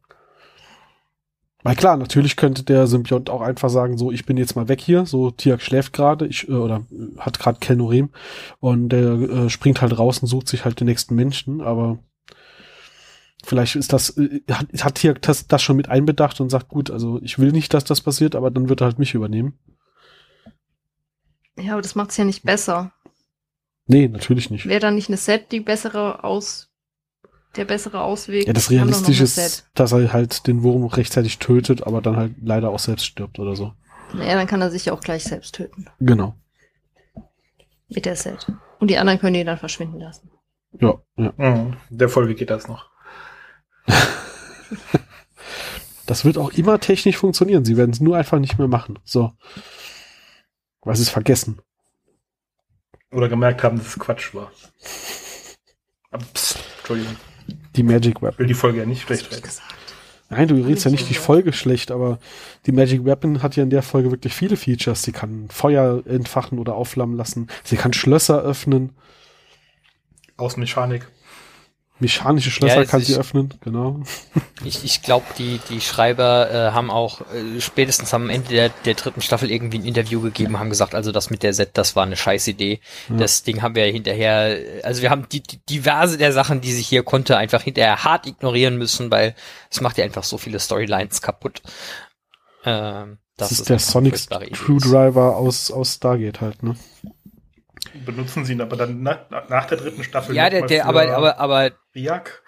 Weil 1.64 1.76
klar, 1.76 1.97
natürlich 1.97 2.36
könnte 2.36 2.64
der 2.64 2.88
Symbiont 2.88 3.30
auch 3.30 3.41
einfach 3.41 3.70
sagen, 3.70 3.97
so, 3.97 4.12
ich 4.12 4.26
bin 4.26 4.38
jetzt 4.38 4.55
mal 4.55 4.68
weg 4.68 4.80
hier, 4.80 5.05
so, 5.05 5.32
Tiak 5.32 5.62
schläft 5.62 5.91
gerade, 5.91 6.28
ich, 6.28 6.47
äh, 6.47 6.53
oder 6.53 6.86
äh, 6.91 7.20
hat 7.20 7.39
gerade 7.39 7.60
Kelnorem 7.60 8.10
und 8.60 8.89
der 8.89 9.14
äh, 9.14 9.49
springt 9.49 9.82
halt 9.82 9.97
raus 9.97 10.20
und 10.20 10.28
sucht 10.28 10.47
sich 10.47 10.66
halt 10.66 10.80
den 10.80 10.88
nächsten 10.88 11.16
Menschen, 11.16 11.62
aber 11.62 11.97
vielleicht 13.43 13.76
ist 13.76 13.91
das, 13.91 14.18
äh, 14.18 14.41
hat, 14.51 14.68
hat 14.82 14.95
Tiak 14.95 15.22
das, 15.24 15.47
das 15.47 15.64
schon 15.64 15.78
mit 15.78 15.89
einbedacht 15.89 16.39
und 16.39 16.49
sagt, 16.49 16.70
gut, 16.70 16.91
also 16.91 17.20
ich 17.24 17.39
will 17.39 17.51
nicht, 17.51 17.74
dass 17.74 17.84
das 17.86 18.01
passiert, 18.01 18.36
aber 18.36 18.51
dann 18.51 18.70
wird 18.70 18.82
er 18.82 18.86
halt 18.86 18.99
mich 18.99 19.16
übernehmen. 19.16 19.58
Ja, 21.60 21.74
aber 21.74 21.82
das 21.82 21.95
macht's 21.95 22.18
ja 22.18 22.24
nicht 22.24 22.43
besser. 22.43 22.91
Nee, 23.88 24.08
natürlich 24.08 24.51
nicht. 24.51 24.68
Wäre 24.68 24.82
dann 24.82 24.95
nicht 24.95 25.08
eine 25.08 25.18
Set 25.18 25.51
die 25.51 25.62
bessere 25.62 26.24
Aus, 26.24 26.66
der 27.58 27.66
bessere 27.66 28.01
Ausweg? 28.01 28.47
Ja, 28.47 28.53
das 28.53 28.70
Realistische 28.70 29.24
ist, 29.24 29.70
dass 29.74 29.91
er 29.91 30.14
halt 30.14 30.47
den 30.47 30.64
Wurm 30.64 30.86
rechtzeitig 30.86 31.39
tötet, 31.39 31.84
aber 31.86 32.01
dann 32.01 32.16
halt 32.16 32.36
leider 32.41 32.70
auch 32.70 32.80
selbst 32.80 33.05
stirbt 33.05 33.39
oder 33.39 33.55
so. 33.55 33.74
Naja, 34.14 34.36
dann 34.36 34.47
kann 34.47 34.62
er 34.62 34.72
sich 34.72 34.86
ja 34.86 34.93
auch 34.93 35.01
gleich 35.01 35.24
selbst 35.24 35.55
töten. 35.55 35.88
Genau. 35.99 36.36
Mit 37.89 38.05
der 38.05 38.16
Set. 38.16 38.51
Und 38.80 38.89
die 38.89 38.97
anderen 38.97 39.20
können 39.20 39.36
ihn 39.36 39.45
dann 39.45 39.58
verschwinden 39.58 39.99
lassen. 39.99 40.30
Ja, 40.80 40.95
ja. 41.18 41.34
Hm, 41.38 41.76
der 41.89 42.10
Folge 42.10 42.36
geht 42.36 42.49
das 42.49 42.68
noch. 42.68 42.89
Das 46.08 46.24
wird 46.24 46.38
auch 46.38 46.51
immer 46.53 46.80
technisch 46.80 47.18
funktionieren. 47.18 47.66
Sie 47.66 47.76
werden 47.76 47.91
es 47.91 47.99
nur 47.99 48.16
einfach 48.16 48.39
nicht 48.39 48.58
mehr 48.58 48.70
machen. 48.70 48.97
So. 49.03 49.34
Weil 50.82 50.95
sie 50.95 51.01
es 51.03 51.10
vergessen. 51.10 51.60
Oder 53.12 53.28
gemerkt 53.28 53.62
haben, 53.62 53.78
dass 53.78 53.88
es 53.88 53.99
Quatsch 53.99 54.34
war. 54.34 54.51
Aber, 56.10 56.26
pst, 56.34 56.60
Entschuldigung. 56.78 57.18
Die 57.78 57.84
Magic 57.84 58.21
Weapon. 58.21 58.39
will 58.39 58.47
die 58.47 58.53
Folge 58.53 58.80
ja 58.80 58.86
nicht 58.86 59.03
schlecht 59.03 59.32
reden. 59.32 59.43
gesagt. 59.43 59.73
Nein, 60.30 60.47
du 60.49 60.55
redest 60.55 60.84
ja 60.84 60.91
ich 60.91 60.99
nicht 60.99 61.09
die. 61.09 61.13
Folge 61.13 61.53
schlecht, 61.53 61.89
aber 61.89 62.19
die 62.65 62.73
Magic 62.73 63.05
Weapon 63.05 63.41
hat 63.41 63.55
ja 63.55 63.63
in 63.63 63.69
der 63.69 63.82
Folge 63.82 64.11
wirklich 64.11 64.34
viele 64.34 64.57
Features. 64.57 65.03
Sie 65.03 65.13
kann 65.13 65.47
Feuer 65.49 66.03
entfachen 66.05 66.59
oder 66.59 66.75
aufflammen 66.75 67.15
lassen. 67.15 67.47
Sie 67.63 67.78
kann 67.78 67.93
Schlösser 67.93 68.41
öffnen. 68.41 68.89
Außenmechanik. 70.36 71.07
Mechanische 72.00 72.52
Schlösser 72.52 72.76
Ja, 72.82 72.86
kann 72.86 73.02
sie 73.02 73.14
ist- 73.14 73.18
öffnen, 73.18 73.54
genau. 73.62 74.02
Ich, 74.64 74.84
ich 74.84 75.02
glaube, 75.02 75.26
die, 75.38 75.60
die 75.70 75.82
Schreiber 75.82 76.50
äh, 76.52 76.72
haben 76.72 76.91
auch 76.91 77.22
äh, 77.34 77.60
spätestens 77.60 78.14
am 78.14 78.30
Ende 78.30 78.50
der, 78.50 78.70
der 78.86 78.93
dritten 78.93 79.22
Staffel 79.22 79.50
irgendwie 79.50 79.80
ein 79.80 79.86
Interview 79.86 80.22
gegeben, 80.22 80.60
haben 80.60 80.70
gesagt, 80.70 80.93
also 80.93 81.12
das 81.12 81.30
mit 81.32 81.41
der 81.41 81.54
Set, 81.54 81.72
das 81.74 81.95
war 81.95 82.04
eine 82.04 82.16
scheiß 82.16 82.48
Idee. 82.48 82.80
Ja. 83.10 83.18
Das 83.18 83.41
Ding 83.43 83.62
haben 83.64 83.74
wir 83.76 83.86
hinterher, 83.86 84.58
also 84.84 85.02
wir 85.02 85.10
haben 85.10 85.28
die, 85.32 85.41
die 85.41 85.58
diverse 85.70 86.18
der 86.18 86.34
Sachen, 86.34 86.62
die 86.62 86.72
sich 86.72 86.88
hier 86.88 87.04
konnte, 87.04 87.36
einfach 87.38 87.62
hinterher 87.64 88.04
hart 88.04 88.28
ignorieren 88.28 88.78
müssen, 88.78 89.10
weil 89.10 89.34
es 89.72 89.82
macht 89.82 89.98
ja 89.98 90.04
einfach 90.04 90.24
so 90.24 90.38
viele 90.38 90.60
Storylines 90.60 91.22
kaputt. 91.22 91.62
Ähm, 92.64 93.18
Das, 93.38 93.50
dass 93.50 93.52
ist 93.52 93.60
es 93.62 93.66
der 93.68 93.80
Sonic 93.80 94.14
ist. 94.14 94.30
Screwdriver 94.56 95.36
aus, 95.38 95.72
aus 95.72 95.93
Stargate 95.95 96.41
halt, 96.41 96.64
ne? 96.64 96.76
Benutzen 98.05 98.45
sie 98.45 98.53
ihn 98.53 98.61
aber 98.61 98.75
dann 98.77 99.01
nach, 99.03 99.19
nach 99.49 99.65
der 99.65 99.77
dritten 99.77 100.03
Staffel. 100.03 100.35
Ja, 100.35 100.49
der, 100.49 100.65
der, 100.67 100.85
aber, 100.85 101.15
aber, 101.15 101.39
aber 101.39 101.71
Riak. 101.95 102.43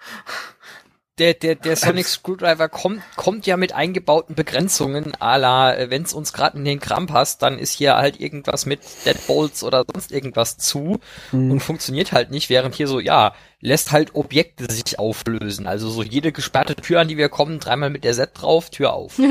der, 1.18 1.34
der, 1.34 1.54
der 1.54 1.76
Sonic 1.76 2.06
Screwdriver 2.06 2.68
kommt, 2.68 3.02
kommt 3.16 3.46
ja 3.46 3.56
mit 3.58 3.72
eingebauten 3.74 4.34
Begrenzungen, 4.34 5.12
à 5.20 5.36
la, 5.36 5.74
äh, 5.74 5.90
wenn 5.90 6.02
es 6.04 6.14
uns 6.14 6.32
gerade 6.32 6.56
in 6.56 6.64
den 6.64 6.80
Kram 6.80 7.06
passt, 7.06 7.42
dann 7.42 7.58
ist 7.58 7.72
hier 7.72 7.96
halt 7.96 8.18
irgendwas 8.20 8.64
mit 8.64 8.80
Deadbolts 9.04 9.62
oder 9.62 9.84
sonst 9.92 10.12
irgendwas 10.12 10.56
zu 10.56 10.98
Mhm. 11.32 11.50
und 11.50 11.60
funktioniert 11.60 12.12
halt 12.12 12.30
nicht, 12.30 12.48
während 12.48 12.74
hier 12.74 12.86
so, 12.86 13.00
ja, 13.00 13.34
lässt 13.60 13.92
halt 13.92 14.14
Objekte 14.14 14.72
sich 14.72 14.98
auflösen. 14.98 15.66
Also 15.66 15.90
so 15.90 16.02
jede 16.02 16.32
gesperrte 16.32 16.74
Tür, 16.76 17.00
an 17.00 17.08
die 17.08 17.18
wir 17.18 17.28
kommen, 17.28 17.60
dreimal 17.60 17.90
mit 17.90 18.04
der 18.04 18.14
Set 18.14 18.30
drauf, 18.34 18.70
Tür 18.70 18.94
auf. 18.94 19.18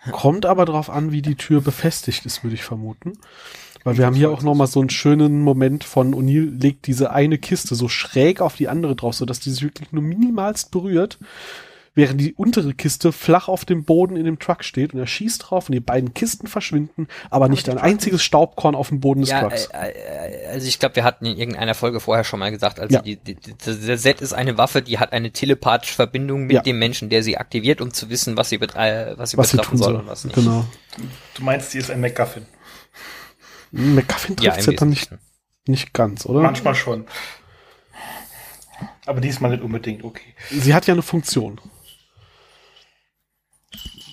Hm. 0.00 0.12
Kommt 0.12 0.46
aber 0.46 0.64
drauf 0.64 0.90
an, 0.90 1.10
wie 1.10 1.22
die 1.22 1.34
Tür 1.34 1.60
befestigt 1.60 2.24
ist, 2.24 2.44
würde 2.44 2.54
ich 2.54 2.62
vermuten. 2.62 3.18
Weil 3.88 3.98
wir 3.98 4.06
haben 4.06 4.14
hier 4.16 4.30
auch 4.30 4.42
nochmal 4.42 4.66
so 4.66 4.80
einen 4.80 4.90
schönen 4.90 5.40
Moment 5.42 5.82
von 5.84 6.14
O'Neill 6.14 6.50
legt 6.60 6.86
diese 6.86 7.10
eine 7.10 7.38
Kiste 7.38 7.74
so 7.74 7.88
schräg 7.88 8.40
auf 8.40 8.56
die 8.56 8.68
andere 8.68 8.94
drauf, 8.96 9.14
sodass 9.14 9.40
die 9.40 9.50
sich 9.50 9.62
wirklich 9.62 9.92
nur 9.92 10.02
minimalst 10.02 10.70
berührt. 10.70 11.18
während 11.94 12.20
die 12.20 12.32
untere 12.34 12.74
Kiste 12.74 13.10
flach 13.10 13.48
auf 13.48 13.64
dem 13.64 13.82
Boden 13.82 14.14
in 14.16 14.24
dem 14.24 14.38
Truck 14.38 14.62
steht 14.62 14.94
und 14.94 15.00
er 15.00 15.08
schießt 15.08 15.50
drauf 15.50 15.68
und 15.68 15.72
die 15.72 15.80
beiden 15.80 16.14
Kisten 16.14 16.46
verschwinden, 16.46 17.08
aber 17.28 17.48
nicht 17.48 17.68
ein 17.68 17.76
einziges 17.78 18.22
Staubkorn 18.22 18.76
auf 18.76 18.90
dem 18.90 19.00
Boden 19.00 19.22
des 19.22 19.30
Ja, 19.30 19.40
Trucks. 19.40 19.66
äh, 19.72 19.88
äh, 19.90 20.46
also 20.52 20.68
ich 20.68 20.78
glaube, 20.78 20.94
wir 20.94 21.02
hatten 21.02 21.26
in 21.26 21.36
irgendeiner 21.36 21.74
Folge 21.74 21.98
vorher 21.98 22.22
schon 22.22 22.38
mal 22.38 22.52
gesagt, 22.52 22.78
also 22.78 22.94
Ja. 22.94 23.02
die, 23.02 23.16
die, 23.16 23.34
die, 23.34 23.52
der 23.56 23.98
Set 23.98 24.20
ist 24.20 24.32
eine 24.32 24.56
Waffe, 24.56 24.80
die 24.80 25.00
hat 25.00 25.12
eine 25.12 25.32
telepathische 25.32 25.94
Verbindung 25.94 26.42
mit 26.44 26.52
Ja. 26.54 26.62
dem 26.62 26.78
Menschen, 26.78 27.08
der 27.08 27.24
sie 27.24 27.36
aktiviert, 27.36 27.80
um 27.80 27.92
zu 27.92 28.08
wissen, 28.10 28.36
was 28.36 28.50
sie, 28.50 28.58
betre 28.58 29.14
was 29.16 29.30
sie 29.30 29.36
was 29.38 29.50
sie 29.50 29.56
betreffen 29.56 29.70
tun 29.70 29.78
soll 29.78 29.92
soll. 29.94 30.00
und 30.02 30.06
was 30.06 30.22
nicht. 30.24 30.36
Genau. 30.36 30.64
Du 31.34 31.42
meinst, 31.42 31.74
die 31.74 31.78
ist 31.78 31.90
ein 31.90 32.00
MacGuffin? 32.00 32.46
McGuffin 33.70 34.36
Ja, 34.40 34.52
trifft 34.52 34.68
im 34.68 34.72
ja 34.72 34.78
dann 34.78 34.88
nicht, 34.90 35.10
nicht 35.66 35.92
ganz, 35.92 36.26
oder? 36.26 36.40
Manchmal 36.40 36.74
schon. 36.74 37.06
Aber 39.06 39.20
diesmal 39.20 39.50
nicht 39.50 39.62
unbedingt, 39.62 40.04
okay. 40.04 40.34
Sie 40.50 40.74
hat 40.74 40.86
ja 40.86 40.94
eine 40.94 41.02
Funktion. 41.02 41.60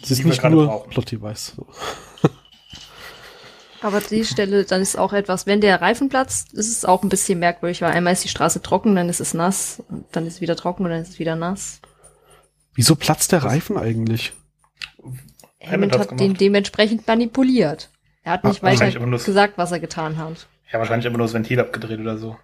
Sie 0.03 0.13
ist 0.13 0.23
nicht 0.23 0.43
nur. 0.43 0.87
Plot-Device. 0.87 1.53
So. 1.55 1.67
Aber 3.81 4.01
die 4.01 4.23
Stelle, 4.23 4.63
dann 4.63 4.81
ist 4.81 4.97
auch 4.97 5.13
etwas, 5.13 5.45
wenn 5.45 5.61
der 5.61 5.81
Reifen 5.81 6.09
platzt, 6.09 6.53
ist 6.53 6.69
es 6.69 6.85
auch 6.85 7.03
ein 7.03 7.09
bisschen 7.09 7.39
merkwürdig, 7.39 7.81
weil 7.81 7.91
einmal 7.91 8.13
ist 8.13 8.23
die 8.23 8.29
Straße 8.29 8.61
trocken, 8.61 8.95
dann 8.95 9.09
ist 9.09 9.19
es 9.19 9.33
nass, 9.33 9.83
und 9.89 10.05
dann 10.11 10.25
ist 10.25 10.35
es 10.35 10.41
wieder 10.41 10.55
trocken 10.55 10.85
und 10.85 10.91
dann 10.91 11.01
ist 11.01 11.09
es 11.09 11.19
wieder 11.19 11.35
nass. 11.35 11.81
Wieso 12.73 12.95
platzt 12.95 13.31
der 13.31 13.43
Reifen 13.43 13.77
eigentlich? 13.77 14.33
Hammond 15.61 15.97
hat 15.97 16.19
den 16.19 16.35
dementsprechend 16.35 17.07
manipuliert. 17.07 17.89
Er 18.25 18.33
hat 18.33 18.43
nicht 18.43 18.61
Ah, 18.63 18.67
weiter 18.67 18.91
das- 18.91 19.23
gesagt, 19.25 19.57
was 19.57 19.71
er 19.71 19.79
getan 19.79 20.17
hat. 20.17 20.47
Ja, 20.73 20.79
wahrscheinlich 20.79 21.05
immer 21.05 21.17
nur 21.19 21.27
das 21.27 21.33
Ventil 21.33 21.59
abgedreht 21.59 21.99
oder 21.99 22.17
so. 22.17 22.37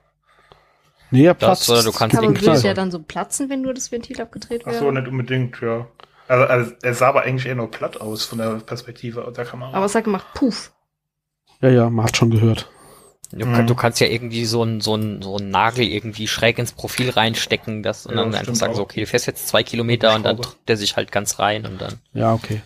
Nee, 1.09 1.25
er 1.25 1.33
Das, 1.33 1.39
platzt. 1.65 1.69
oder 1.69 1.83
du 1.83 1.91
kannst 1.91 2.15
Aber 2.17 2.27
den 2.27 2.39
würde 2.41 2.61
der 2.61 2.73
dann 2.73 2.91
so 2.91 2.99
platzen, 2.99 3.49
wenn 3.49 3.61
nur 3.61 3.73
das 3.73 3.91
Ventil 3.91 4.21
abgedreht 4.21 4.61
Ach 4.65 4.71
wäre? 4.71 4.79
so, 4.79 4.91
nicht 4.91 5.07
unbedingt, 5.07 5.59
ja. 5.59 5.87
Also, 6.27 6.45
also 6.45 6.71
er 6.83 6.93
sah 6.93 7.09
aber 7.09 7.23
eigentlich 7.23 7.47
eher 7.47 7.55
nur 7.55 7.69
platt 7.69 7.99
aus 7.99 8.23
von 8.23 8.37
der 8.37 8.51
Perspektive 8.61 9.33
der 9.35 9.43
Kamera. 9.43 9.73
Aber 9.73 9.85
es 9.85 9.95
hat 9.95 10.05
gemacht, 10.05 10.25
puff. 10.33 10.71
Ja, 11.59 11.69
ja, 11.69 11.89
man 11.89 12.05
hat 12.05 12.15
schon 12.15 12.29
gehört. 12.31 12.69
Du, 13.33 13.45
Mhm. 13.45 13.53
kann, 13.53 13.67
du 13.67 13.75
kannst 13.75 13.99
ja 13.99 14.07
irgendwie 14.07 14.45
so 14.45 14.61
einen 14.61 14.81
so 14.81 14.93
einen 14.93 15.21
so 15.21 15.37
einen 15.37 15.49
Nagel 15.49 15.85
irgendwie 15.87 16.27
schräg 16.27 16.59
ins 16.59 16.73
Profil 16.73 17.09
reinstecken, 17.09 17.81
das 17.81 18.05
und 18.05 18.15
Ja, 18.15 18.21
dann 18.23 18.31
das 18.31 18.41
einfach 18.41 18.55
sagen 18.55 18.73
so, 18.75 18.81
auch. 18.81 18.85
okay, 18.85 19.01
du 19.01 19.07
fährst 19.07 19.25
jetzt 19.25 19.47
zwei 19.47 19.63
Kilometer 19.63 20.15
und 20.15 20.23
dann 20.23 20.37
drückt 20.37 20.57
der 20.69 20.77
sich 20.77 20.95
halt 20.95 21.11
ganz 21.11 21.39
rein 21.39 21.65
und 21.65 21.81
dann. 21.81 21.99
Ja, 22.13 22.33
okay. 22.33 22.61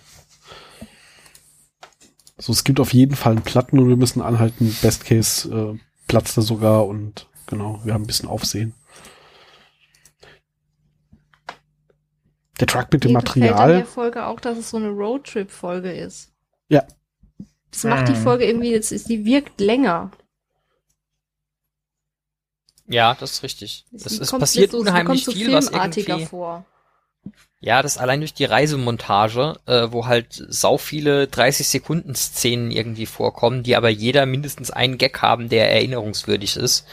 So, 2.37 2.51
es 2.51 2.63
gibt 2.63 2.79
auf 2.79 2.93
jeden 2.93 3.15
Fall 3.15 3.33
einen 3.33 3.43
Platten 3.43 3.79
und 3.79 3.87
wir 3.87 3.95
müssen 3.95 4.21
anhalten. 4.21 4.75
Best 4.81 5.05
Case 5.05 5.49
äh, 5.49 5.79
platzt 6.07 6.37
er 6.37 6.43
sogar 6.43 6.85
und 6.85 7.27
genau, 7.47 7.79
wir 7.83 7.93
haben 7.93 8.03
ein 8.03 8.07
bisschen 8.07 8.27
Aufsehen. 8.29 8.73
Der 12.59 12.67
Truck 12.67 12.91
mit 12.91 13.03
dem 13.03 13.13
Mir 13.13 13.19
gefällt 13.21 13.35
an 13.35 13.41
der 13.41 13.51
Material. 13.55 13.85
Folge 13.85 14.25
auch, 14.25 14.39
dass 14.39 14.57
es 14.57 14.69
so 14.69 14.77
eine 14.77 14.89
Roadtrip-Folge 14.89 15.91
ist. 15.91 16.31
Ja. 16.69 16.85
Das 17.71 17.83
macht 17.83 18.07
die 18.07 18.13
Mhm. 18.13 18.23
Folge 18.23 18.45
irgendwie, 18.45 18.71
jetzt 18.71 18.91
ist, 18.91 19.09
die 19.09 19.25
wirkt 19.25 19.59
länger. 19.59 20.11
Ja, 22.87 23.15
das 23.19 23.31
ist 23.33 23.43
richtig. 23.43 23.85
Kommt 24.29 24.39
passiert 24.39 24.71
so, 24.71 24.77
unheimlich 24.77 25.25
kommt 25.25 25.35
so 25.35 25.43
viel, 25.43 25.51
was 25.51 25.69
filmartiger 25.69 26.09
irgendwie. 26.13 26.25
vor. 26.27 26.65
Ja, 27.65 27.81
das 27.81 27.97
allein 27.97 28.19
durch 28.19 28.35
die 28.35 28.45
Reisemontage, 28.45 29.55
äh, 29.65 29.87
wo 29.89 30.05
halt 30.05 30.45
sau 30.49 30.77
viele 30.77 31.25
30 31.25 31.67
Sekunden 31.67 32.13
Szenen 32.13 32.69
irgendwie 32.69 33.07
vorkommen, 33.07 33.63
die 33.63 33.75
aber 33.75 33.89
jeder 33.89 34.27
mindestens 34.27 34.69
einen 34.69 34.99
Gag 34.99 35.19
haben, 35.23 35.49
der 35.49 35.71
erinnerungswürdig 35.71 36.57
ist. 36.57 36.85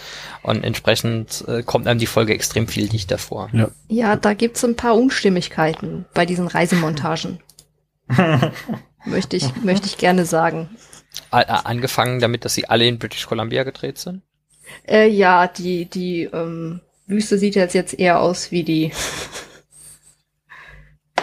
Und 0.42 0.64
entsprechend 0.64 1.44
äh, 1.46 1.62
kommt 1.62 1.86
einem 1.86 2.00
die 2.00 2.06
Folge 2.06 2.32
extrem 2.32 2.68
viel 2.68 2.88
dichter 2.88 3.18
vor. 3.18 3.50
Ja. 3.52 3.68
Ja, 3.88 4.16
da 4.16 4.32
gibt's 4.32 4.64
ein 4.64 4.74
paar 4.74 4.96
Unstimmigkeiten 4.96 6.06
bei 6.14 6.24
diesen 6.24 6.46
Reisemontagen. 6.48 7.40
möchte 9.04 9.36
ich, 9.36 9.54
möchte 9.62 9.86
ich 9.88 9.98
gerne 9.98 10.24
sagen. 10.24 10.70
A- 11.30 11.40
Angefangen 11.42 12.18
damit, 12.18 12.46
dass 12.46 12.54
sie 12.54 12.70
alle 12.70 12.86
in 12.86 12.98
British 12.98 13.26
Columbia 13.26 13.64
gedreht 13.64 13.98
sind. 13.98 14.22
Äh, 14.88 15.08
ja, 15.08 15.48
die, 15.48 15.84
die 15.84 16.22
ähm, 16.32 16.80
Wüste 17.06 17.36
sieht 17.36 17.56
jetzt, 17.56 17.74
jetzt 17.74 17.98
eher 17.98 18.20
aus 18.20 18.50
wie 18.50 18.62
die, 18.62 18.92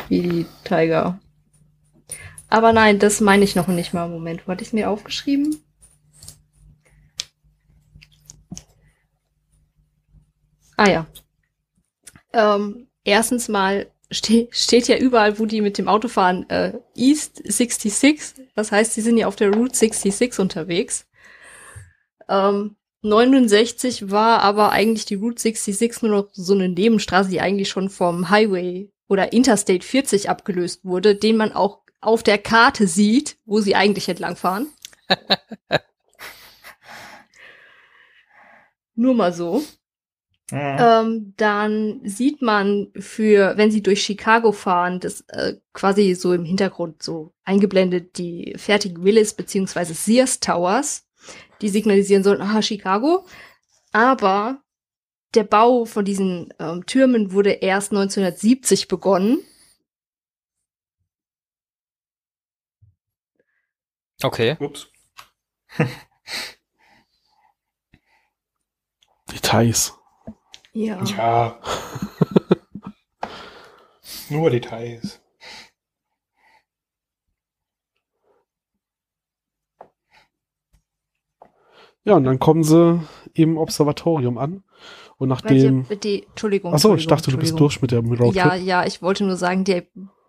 wie 0.10 0.22
die 0.22 0.46
Tiger. 0.64 1.20
Aber 2.50 2.74
nein, 2.74 3.00
das 3.00 3.22
meine 3.22 3.44
ich 3.44 3.56
noch 3.56 3.68
nicht 3.68 3.94
mal. 3.94 4.10
Moment, 4.10 4.48
wo 4.48 4.52
hatte 4.52 4.64
ich 4.64 4.74
mir 4.74 4.90
aufgeschrieben? 4.90 5.64
Ah 10.76 10.90
ja. 10.90 11.08
Ähm, 12.34 12.88
erstens 13.04 13.50
mal 13.50 13.92
ste 14.12 14.48
steht 14.52 14.88
ja 14.88 14.98
überall, 14.98 15.38
wo 15.40 15.46
die 15.46 15.62
mit 15.62 15.78
dem 15.78 15.88
Auto 15.88 16.08
fahren, 16.08 16.50
äh, 16.50 16.74
East 16.96 17.42
66. 17.46 18.48
Das 18.56 18.72
heißt, 18.72 18.94
sie 18.94 19.02
sind 19.02 19.18
ja 19.18 19.28
auf 19.28 19.36
der 19.36 19.54
Route 19.54 19.76
66 19.76 20.40
unterwegs. 20.40 21.06
Ähm, 22.28 22.76
69 23.02 24.12
war 24.12 24.42
aber 24.42 24.72
eigentlich 24.72 25.06
die 25.06 25.16
Route 25.16 25.42
66 25.42 26.02
nur 26.02 26.12
noch 26.12 26.30
so 26.34 26.54
eine 26.54 26.70
Nebenstraße, 26.70 27.30
die 27.30 27.42
eigentlich 27.42 27.70
schon 27.70 27.90
vom 27.90 28.30
Highway 28.30 28.92
oder 29.10 29.34
Interstate 29.34 29.86
40 29.86 30.30
abgelöst 30.30 30.86
wurde, 30.86 31.16
den 31.16 31.36
man 31.36 31.52
auch 31.52 31.82
auf 32.00 32.24
der 32.24 32.38
Karte 32.38 32.88
sieht, 32.88 33.38
wo 33.46 33.60
sie 33.60 33.76
eigentlich 33.76 34.08
entlangfahren. 34.08 34.68
nur 38.96 39.16
mal 39.16 39.34
so. 39.34 39.64
Mhm. 40.52 40.78
Ähm, 40.80 41.34
dann 41.38 42.02
sieht 42.04 42.42
man 42.42 42.88
für, 42.98 43.58
wenn 43.58 43.72
sie 43.72 43.84
durch 43.84 44.04
Chicago 44.04 44.52
fahren, 44.52 45.00
das 45.00 45.22
äh, 45.28 45.56
quasi 45.74 46.16
so 46.16 46.34
im 46.34 46.44
Hintergrund 46.46 47.04
so 47.04 47.34
eingeblendet 47.44 48.18
die 48.18 48.54
fertigen 48.58 49.04
Willis 49.04 49.34
beziehungsweise 49.34 49.94
Sears 49.94 50.40
Towers, 50.40 51.08
die 51.62 51.70
signalisieren 51.70 52.24
sollen, 52.24 52.42
aha, 52.42 52.62
Chicago. 52.62 53.26
Aber 53.92 54.62
der 55.36 55.44
Bau 55.44 55.86
von 55.86 56.06
diesen 56.06 56.54
ähm, 56.60 56.86
Türmen 56.86 57.32
wurde 57.32 57.52
erst 57.52 57.92
1970 57.92 58.88
begonnen. 58.88 59.40
Okay. 64.22 64.58
Ups. 64.60 64.92
Details. 69.32 69.94
Ja. 70.74 71.04
Ja. 71.04 71.60
Nur 74.30 74.50
Details. 74.50 75.22
Ja, 82.04 82.16
und 82.16 82.24
dann 82.24 82.40
kommen 82.40 82.64
sie 82.64 83.02
im 83.34 83.58
Observatorium 83.58 84.38
an. 84.38 84.64
Und 85.20 85.30
nachdem. 85.30 85.88
Welche, 85.90 86.02
die, 86.02 86.24
Entschuldigung. 86.24 86.74
Achso, 86.74 86.96
ich 86.96 87.06
dachte, 87.06 87.30
du 87.30 87.38
bist 87.38 87.60
durch 87.60 87.82
mit 87.82 87.92
der 87.92 88.00
Roadtrip. 88.00 88.34
Ja, 88.34 88.56
ja, 88.56 88.86
ich 88.86 89.02
wollte 89.04 89.24
nur 89.26 89.36
sagen, 89.36 89.64
der 89.66 89.84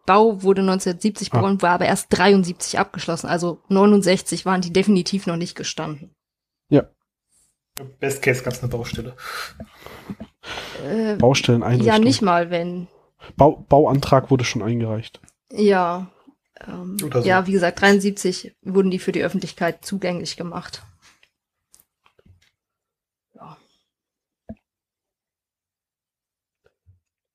Bau 0.05 0.43
wurde 0.43 0.61
1970 0.61 1.33
Ah. 1.33 1.37
begonnen, 1.37 1.63
war 1.63 1.71
aber 1.71 1.87
erst 1.87 2.07
73 2.11 2.79
abgeschlossen. 2.79 3.29
Also 3.29 3.63
69 3.69 4.45
waren 4.45 4.61
die 4.61 4.73
definitiv 4.73 5.27
noch 5.27 5.37
nicht 5.37 5.55
gestanden. 5.55 6.15
Best 7.99 8.21
Case 8.21 8.43
ganz 8.43 8.61
eine 8.63 8.69
Baustelle. 8.71 9.17
Äh, 10.85 11.17
Baustelleneinrichtung. 11.17 11.87
ja, 11.87 11.99
nicht 11.99 12.21
mal, 12.21 12.51
wenn. 12.51 12.89
Bau, 13.37 13.65
Bauantrag 13.69 14.31
wurde 14.31 14.45
schon 14.45 14.63
eingereicht. 14.63 15.21
Ja. 15.53 16.11
Ähm, 16.67 16.97
Oder 17.05 17.23
so. 17.23 17.29
Ja, 17.29 17.47
wie 17.47 17.53
gesagt, 17.53 17.81
73 17.81 18.55
wurden 18.63 18.91
die 18.91 18.99
für 18.99 19.13
die 19.13 19.23
Öffentlichkeit 19.23 19.85
zugänglich 19.85 20.37
gemacht. 20.37 20.83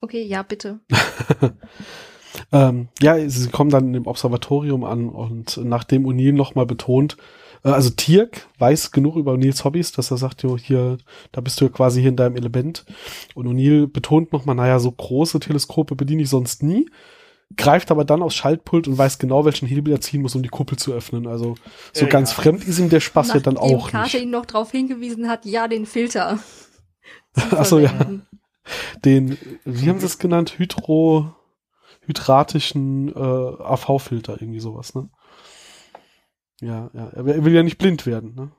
Okay, 0.06 0.24
ja, 0.24 0.44
bitte. 0.44 0.82
Ähm, 2.52 2.90
ja, 3.02 3.18
sie 3.28 3.50
kommen 3.50 3.70
dann 3.70 3.94
im 3.96 4.06
Observatorium 4.08 4.84
an 4.84 5.10
und 5.10 5.58
nachdem 5.64 6.06
O'Neill 6.06 6.34
nochmal 6.34 6.66
betont, 6.66 7.18
äh, 7.64 7.70
also 7.70 7.90
Tirk 7.90 8.48
weiß 8.60 8.92
genug 8.92 9.16
über 9.16 9.32
O'Neills 9.34 9.64
Hobbys, 9.64 9.94
dass 9.94 10.12
er 10.12 10.18
sagt, 10.18 10.44
jo, 10.44 10.58
hier, 10.58 10.98
da 11.32 11.42
bist 11.42 11.60
du 11.60 11.66
ja 11.66 11.72
quasi 11.72 12.02
hier 12.02 12.10
in 12.10 12.18
deinem 12.18 12.36
Element. 12.36 12.86
Und 13.34 13.48
O'Neill 13.48 13.88
betont 13.88 14.32
nochmal, 14.32 14.56
naja, 14.56 14.80
so 14.80 14.92
große 14.92 15.40
Teleskope 15.40 15.96
bediene 15.96 16.22
ich 16.24 16.30
sonst 16.30 16.62
nie, 16.62 16.88
greift 17.58 17.90
aber 17.90 18.06
dann 18.06 18.22
aufs 18.22 18.36
Schaltpult 18.36 18.88
und 18.88 18.98
weiß 18.98 19.18
genau, 19.18 19.46
welchen 19.46 19.68
Hebel 19.68 19.94
er 19.94 20.02
ziehen 20.02 20.22
muss, 20.22 20.36
um 20.36 20.44
die 20.44 20.50
Kuppel 20.50 20.78
zu 20.78 20.94
öffnen. 20.94 21.26
Also 21.28 21.56
so 21.94 22.06
Äh, 22.06 22.10
ganz 22.10 22.32
ja. 22.32 22.44
fremd 22.44 22.66
ist 22.68 22.78
ihm 22.80 22.90
der 22.90 23.00
Spaß 23.00 23.30
ja 23.30 23.40
dann 23.40 23.56
Nachdem 23.56 23.76
auch 23.78 23.90
Karte 23.90 24.18
nicht. 24.18 24.26
ihn 24.26 24.30
noch 24.32 24.46
darauf 24.46 24.72
hingewiesen 24.72 25.30
hat, 25.30 25.46
ja, 25.46 25.68
den 25.68 25.86
Filter. 25.86 26.40
zu 27.34 27.42
Ach 27.52 27.66
so, 27.66 27.80
ja. 27.80 27.94
Den, 29.04 29.38
wie 29.64 29.90
haben 29.90 30.00
sie 30.00 30.06
es 30.06 30.18
genannt? 30.18 30.58
Hydro, 30.58 31.34
hydratischen 32.02 33.10
äh, 33.10 33.20
AV-Filter, 33.20 34.42
irgendwie 34.42 34.60
sowas, 34.60 34.96
ne? 34.96 35.10
Ja, 36.62 36.90
ja. 36.94 37.10
Er 37.10 37.26
will- 37.26 37.54
ja 37.54 37.64
nicht 37.64 37.78
blind 37.78 38.06
werden, 38.06 38.34
ne? 38.36 38.52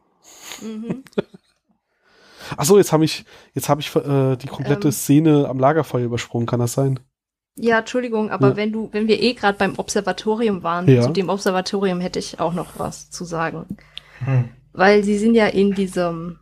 Mhm. 0.62 1.04
Ach 2.57 2.64
so, 2.64 2.78
jetzt 2.78 2.92
habe 2.92 3.04
ich, 3.04 3.24
jetzt 3.54 3.68
habe 3.68 3.80
ich 3.80 3.94
äh, 3.96 4.36
die 4.36 4.46
komplette 4.46 4.88
Ähm. 4.88 4.92
Szene 4.92 5.48
am 5.48 5.59
Lagerfeuer 5.59 6.04
übersprungen, 6.04 6.46
kann 6.46 6.61
das 6.61 6.74
sein? 6.74 7.00
Ja, 7.57 7.78
Entschuldigung, 7.80 8.30
aber 8.30 8.50
Ja. 8.50 8.57
wenn 8.57 8.72
du, 8.72 8.88
wenn 8.92 9.09
wir 9.09 9.20
eh 9.20 9.32
gerade 9.34 9.59
beim 9.59 9.78
Observatorium 9.78 10.62
waren, 10.62 10.86
Ja. 10.88 11.02
zu 11.02 11.11
dem 11.12 11.28
Observatorium 11.28 12.00
hätte 12.00 12.18
ich 12.18 12.38
auch 12.38 12.52
noch 12.52 12.78
was 12.78 13.11
zu 13.11 13.24
sagen. 13.24 13.76
Hm. 14.18 14.50
Weil 14.72 15.02
sie 15.02 15.18
sind 15.18 15.34
ja 15.34 15.46
in 15.46 15.72
diesem 15.72 16.38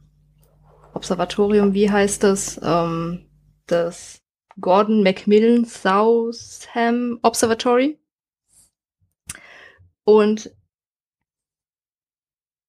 Observatorium, 0.93 1.73
wie 1.73 1.91
heißt 1.91 2.23
das? 2.25 2.61
Ähm, 2.62 3.27
das 3.67 4.23
Gordon 4.61 5.03
Macmillan 5.03 5.65
Southam 5.65 7.19
Observatory. 7.23 7.99
Und 10.05 10.55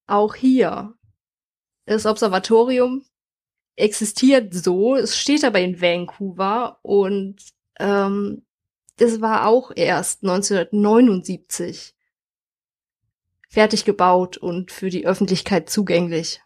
auch 0.06 0.34
hier, 0.34 0.94
das 1.84 2.06
Observatorium 2.06 3.04
existiert 3.76 4.54
so, 4.54 4.96
es 4.96 5.16
steht 5.16 5.44
aber 5.44 5.60
in 5.60 5.80
Vancouver 5.80 6.78
und 6.82 7.36
ähm, 7.78 8.46
das 8.96 9.20
war 9.20 9.46
auch 9.46 9.72
erst 9.74 10.22
1979 10.22 11.94
fertig 13.50 13.84
gebaut 13.84 14.38
und 14.38 14.72
für 14.72 14.88
die 14.88 15.06
Öffentlichkeit 15.06 15.68
zugänglich. 15.68 16.40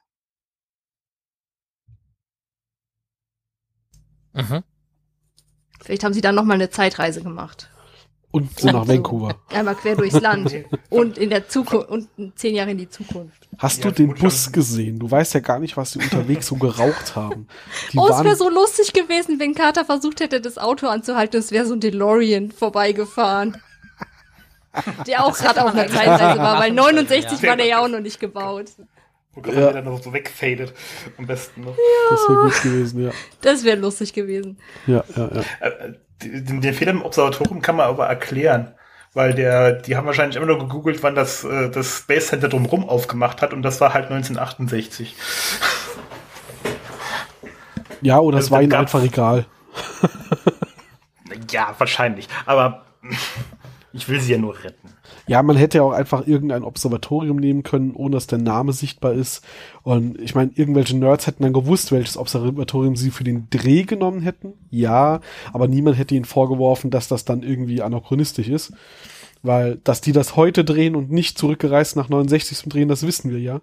Mhm. 4.32 4.62
Vielleicht 5.82 6.04
haben 6.04 6.12
sie 6.14 6.20
dann 6.20 6.34
noch 6.34 6.44
mal 6.44 6.54
eine 6.54 6.70
Zeitreise 6.70 7.22
gemacht. 7.22 7.68
Und 8.32 8.60
sind 8.60 8.74
nach 8.74 8.84
So. 8.84 8.92
Vancouver. 8.92 9.34
Einmal 9.52 9.74
quer 9.74 9.96
durchs 9.96 10.20
Land 10.20 10.54
und 10.88 11.18
in 11.18 11.30
der 11.30 11.48
Zukunft 11.48 11.88
und 11.90 12.38
zehn 12.38 12.54
Jahre 12.54 12.70
in 12.70 12.78
die 12.78 12.88
Zukunft. 12.88 13.48
Hast 13.58 13.82
Ja, 13.82 13.90
du 13.90 13.96
den 13.96 14.14
Bus 14.14 14.46
haben- 14.46 14.52
gesehen? 14.52 14.98
Du 15.00 15.10
weißt 15.10 15.34
ja 15.34 15.40
gar 15.40 15.58
nicht, 15.58 15.76
was 15.76 15.92
sie 15.92 15.98
unterwegs 15.98 16.46
so 16.46 16.54
geraucht 16.54 17.16
haben. 17.16 17.48
Die 17.92 17.98
oh, 17.98 18.04
es 18.04 18.10
waren, 18.12 18.24
wäre 18.26 18.36
so 18.36 18.48
lustig 18.48 18.92
gewesen, 18.92 19.40
wenn 19.40 19.54
Carter 19.54 19.84
versucht 19.84 20.20
hätte, 20.20 20.40
das 20.40 20.58
Auto 20.58 20.86
anzuhalten. 20.86 21.40
Es 21.40 21.50
wäre 21.50 21.66
so 21.66 21.74
ein 21.74 21.80
DeLorean 21.80 22.52
vorbeigefahren. 22.52 23.56
Der 25.08 25.24
auch 25.24 25.36
gerade 25.36 25.64
auf 25.64 25.72
einer 25.74 25.88
Zeitreise 25.88 26.38
war, 26.38 26.60
weil 26.60 26.70
69 26.70 27.40
Ja. 27.42 27.48
war 27.48 27.56
der 27.56 27.66
ja 27.66 27.78
auch 27.80 27.88
noch 27.88 27.98
nicht 27.98 28.20
gebaut. 28.20 28.66
Wo 29.34 29.40
gerade 29.40 29.60
Ja. 29.60 29.72
dann 29.72 29.84
noch 29.84 30.02
so 30.02 30.12
wegfadet. 30.12 30.72
Am 31.18 31.26
besten 31.26 31.62
noch. 31.62 31.76
das 32.10 32.28
wäre 32.28 32.42
gut 32.44 32.62
gewesen, 32.62 33.04
ja. 33.04 33.10
Das 33.42 33.64
wäre 33.64 33.76
lustig 33.78 34.12
gewesen. 34.12 34.58
Ja, 34.86 35.04
ja, 35.16 35.30
ja. 35.34 35.42
Äh, 35.66 35.92
Den, 36.22 36.60
den 36.60 36.74
Fehler 36.74 36.90
im 36.90 37.02
Observatorium 37.02 37.62
kann 37.62 37.76
man 37.76 37.86
aber 37.86 38.06
erklären. 38.06 38.74
Weil 39.14 39.34
der, 39.34 39.72
die 39.72 39.96
haben 39.96 40.06
wahrscheinlich 40.06 40.36
immer 40.36 40.46
nur 40.46 40.58
gegoogelt, 40.58 41.02
wann 41.02 41.14
das, 41.14 41.42
äh, 41.44 41.68
das 41.70 41.98
Space 41.98 42.28
Center 42.28 42.48
drumherum 42.48 42.88
aufgemacht 42.88 43.42
hat 43.42 43.52
und 43.52 43.62
das 43.62 43.80
war 43.80 43.92
halt 43.94 44.04
1968. 44.10 45.16
Ja, 48.02 48.18
oder 48.18 48.38
es 48.38 48.44
Also 48.44 48.50
war 48.52 48.58
dann 48.60 48.64
ihnen 48.70 48.74
einfach 48.74 49.02
egal. 49.02 49.46
Ja, 51.50 51.74
wahrscheinlich. 51.78 52.28
Aber 52.46 52.84
ich 53.92 54.08
will 54.08 54.20
sie 54.20 54.32
ja 54.32 54.38
nur 54.38 54.62
retten. 54.62 54.92
Ja, 55.26 55.42
man 55.42 55.56
hätte 55.56 55.78
ja 55.78 55.84
auch 55.84 55.92
einfach 55.92 56.26
irgendein 56.26 56.64
Observatorium 56.64 57.36
nehmen 57.36 57.62
können, 57.62 57.92
ohne 57.92 58.16
dass 58.16 58.26
der 58.26 58.38
Name 58.38 58.72
sichtbar 58.72 59.12
ist. 59.12 59.44
Und 59.82 60.20
ich 60.20 60.34
meine, 60.34 60.50
irgendwelche 60.54 60.96
Nerds 60.96 61.26
hätten 61.26 61.42
dann 61.42 61.52
gewusst, 61.52 61.92
welches 61.92 62.16
Observatorium 62.16 62.96
sie 62.96 63.10
für 63.10 63.24
den 63.24 63.48
Dreh 63.50 63.84
genommen 63.84 64.22
hätten. 64.22 64.54
Ja, 64.70 65.20
aber 65.52 65.68
niemand 65.68 65.98
hätte 65.98 66.14
ihnen 66.14 66.24
vorgeworfen, 66.24 66.90
dass 66.90 67.08
das 67.08 67.24
dann 67.24 67.42
irgendwie 67.42 67.82
anachronistisch 67.82 68.48
ist. 68.48 68.72
Weil, 69.42 69.76
dass 69.84 70.00
die 70.00 70.12
das 70.12 70.36
heute 70.36 70.64
drehen 70.64 70.96
und 70.96 71.10
nicht 71.10 71.38
zurückgereist 71.38 71.96
nach 71.96 72.08
69 72.08 72.58
zum 72.58 72.70
Drehen, 72.70 72.88
das 72.88 73.06
wissen 73.06 73.30
wir 73.30 73.38
ja. 73.38 73.60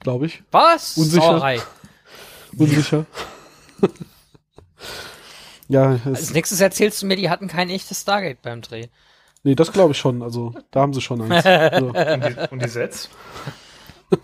Glaube 0.00 0.26
ich. 0.26 0.42
Was? 0.50 0.98
Unsicher. 0.98 1.22
Sauerei. 1.22 1.60
Unsicher. 2.56 3.06
ja, 5.68 6.00
Als 6.04 6.20
es, 6.20 6.34
nächstes 6.34 6.60
erzählst 6.60 7.00
du 7.00 7.06
mir, 7.06 7.16
die 7.16 7.30
hatten 7.30 7.48
kein 7.48 7.70
echtes 7.70 8.02
Stargate 8.02 8.42
beim 8.42 8.60
Dreh. 8.60 8.88
Nee, 9.44 9.54
das 9.54 9.72
glaube 9.72 9.92
ich 9.92 9.98
schon. 9.98 10.22
Also, 10.22 10.52
da 10.70 10.80
haben 10.80 10.92
sie 10.92 11.00
schon 11.00 11.20
eins. 11.22 11.44
Also, 11.46 11.86
Und 11.88 12.24
die, 12.24 12.48
und 12.50 12.62
die 12.62 12.68
Sets? 12.68 13.08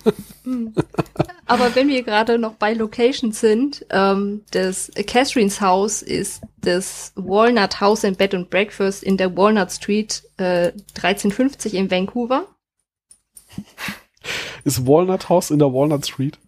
Aber 1.47 1.75
wenn 1.75 1.89
wir 1.89 2.03
gerade 2.03 2.39
noch 2.39 2.55
bei 2.55 2.75
Locations 2.75 3.39
sind, 3.39 3.85
ähm, 3.91 4.43
das 4.53 4.91
Catherines 5.07 5.61
Haus 5.61 6.03
ist 6.03 6.43
das 6.59 7.12
Walnut 7.16 7.81
House 7.81 8.05
and 8.05 8.18
Bed 8.18 8.35
and 8.35 8.51
Breakfast 8.51 9.03
in 9.03 9.16
der 9.16 9.37
Walnut 9.37 9.73
Street 9.73 10.23
äh, 10.37 10.73
1350 10.97 11.75
in 11.75 11.91
Vancouver. 11.91 12.47
ist 14.64 14.87
Walnut 14.87 15.29
House 15.29 15.51
in 15.51 15.59
der 15.59 15.73
Walnut 15.73 16.07
Street. 16.07 16.39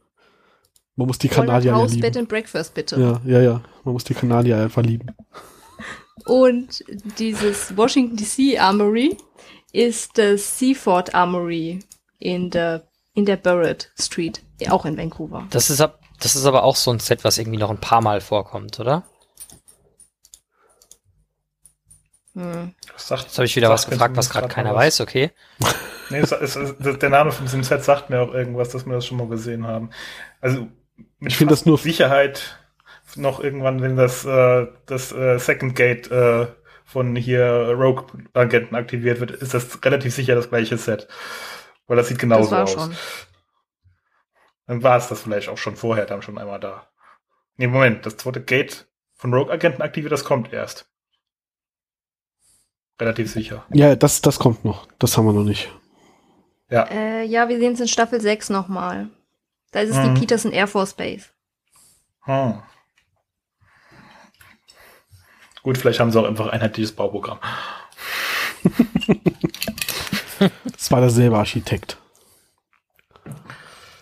Man 0.94 1.06
muss 1.08 1.18
die 1.18 1.30
Walnut 1.30 1.46
Kanadier 1.46 1.72
ja 1.72 1.76
House 1.78 1.92
Bed 1.92 2.02
lieben. 2.02 2.18
and 2.18 2.28
Breakfast 2.28 2.74
bitte. 2.74 3.00
Ja, 3.00 3.20
ja, 3.24 3.40
ja. 3.40 3.60
Man 3.84 3.94
muss 3.94 4.04
die 4.04 4.14
Kanadier 4.14 4.58
einfach 4.58 4.82
lieben. 4.82 5.06
Und 6.26 6.84
dieses 7.18 7.76
Washington 7.76 8.16
DC 8.16 8.60
Armory 8.60 9.16
ist 9.72 10.18
das 10.18 10.58
Seaford 10.58 11.14
Armory 11.14 11.80
in 12.18 12.50
der 12.50 12.86
in 13.14 13.26
der 13.26 13.36
Burrett 13.36 13.92
Street, 14.00 14.42
auch 14.70 14.86
in 14.86 14.96
Vancouver. 14.96 15.46
Das 15.50 15.68
ist, 15.68 15.82
ab, 15.82 16.00
das 16.20 16.34
ist 16.34 16.46
aber 16.46 16.62
auch 16.64 16.76
so 16.76 16.90
ein 16.90 16.98
Set, 16.98 17.24
was 17.24 17.36
irgendwie 17.36 17.58
noch 17.58 17.68
ein 17.70 17.76
paar 17.80 18.00
Mal 18.00 18.22
vorkommt, 18.22 18.80
oder? 18.80 19.04
Hm. 22.34 22.74
Sagt, 22.96 23.24
Jetzt 23.24 23.36
habe 23.38 23.44
ich 23.46 23.56
wieder 23.56 23.68
was 23.68 23.88
gefragt, 23.88 24.16
was 24.16 24.30
gerade 24.30 24.48
keiner 24.48 24.70
was. 24.74 24.78
weiß, 24.84 25.00
okay. 25.02 25.30
Nee, 26.10 26.18
es, 26.18 26.30
es, 26.32 26.56
es, 26.56 26.98
der 26.98 27.08
Name 27.08 27.32
von 27.32 27.46
diesem 27.46 27.62
Set 27.64 27.84
sagt 27.84 28.10
mir 28.10 28.20
auch 28.20 28.34
irgendwas, 28.34 28.68
dass 28.68 28.84
wir 28.84 28.92
das 28.92 29.06
schon 29.06 29.16
mal 29.16 29.28
gesehen 29.28 29.66
haben. 29.66 29.88
Also 30.42 30.68
mit 31.18 31.32
Ich 31.32 31.38
finde 31.38 31.52
das 31.54 31.64
nur- 31.64 31.78
Sicherheit 31.78 32.58
noch 33.16 33.40
irgendwann, 33.40 33.82
wenn 33.82 33.96
das, 33.96 34.24
äh, 34.24 34.66
das 34.86 35.12
äh, 35.12 35.38
Second 35.38 35.76
Gate 35.76 36.10
äh, 36.10 36.46
von 36.84 37.16
hier 37.16 37.44
Rogue-Agenten 37.76 38.74
aktiviert 38.74 39.20
wird, 39.20 39.30
ist 39.30 39.54
das 39.54 39.82
relativ 39.84 40.14
sicher 40.14 40.34
das 40.34 40.48
gleiche 40.50 40.76
Set. 40.78 41.08
Weil 41.86 41.96
das 41.96 42.08
sieht 42.08 42.18
genauso 42.18 42.50
Das 42.50 42.52
war 42.52 42.62
aus. 42.64 42.72
schon. 42.72 42.96
Dann 44.66 44.82
war 44.82 44.96
es 44.96 45.08
das 45.08 45.22
vielleicht 45.22 45.48
auch 45.48 45.58
schon 45.58 45.76
vorher, 45.76 46.06
dann 46.06 46.22
schon 46.22 46.38
einmal 46.38 46.60
da. 46.60 46.86
Nee, 47.56 47.66
Moment, 47.66 48.06
das 48.06 48.16
zweite 48.16 48.42
Gate 48.42 48.86
von 49.14 49.32
Rogue-Agenten 49.34 49.82
aktiviert, 49.82 50.12
das 50.12 50.24
kommt 50.24 50.52
erst. 50.52 50.86
Relativ 53.00 53.30
sicher. 53.32 53.64
Ja, 53.72 53.96
das, 53.96 54.20
das 54.20 54.38
kommt 54.38 54.64
noch. 54.64 54.86
Das 54.98 55.16
haben 55.16 55.26
wir 55.26 55.32
noch 55.32 55.44
nicht. 55.44 55.70
Ja. 56.70 56.84
Äh, 56.84 57.24
ja, 57.24 57.48
wir 57.48 57.58
sehen 57.58 57.74
es 57.74 57.80
in 57.80 57.88
Staffel 57.88 58.20
6 58.20 58.50
nochmal. 58.50 59.08
Da 59.72 59.80
ist 59.80 59.90
es 59.90 59.96
Mhm. 59.96 60.14
die 60.14 60.20
Peterson 60.20 60.52
Air 60.52 60.66
Force 60.68 60.94
Base. 60.94 61.26
Hm. 62.24 62.62
Gut, 65.62 65.78
vielleicht 65.78 66.00
haben 66.00 66.10
sie 66.10 66.20
auch 66.20 66.26
einfach 66.26 66.46
ein 66.46 66.52
einheitliches 66.52 66.92
Bauprogramm. 66.92 67.38
Das 70.72 70.90
war 70.90 71.00
derselbe 71.00 71.38
Architekt. 71.38 71.98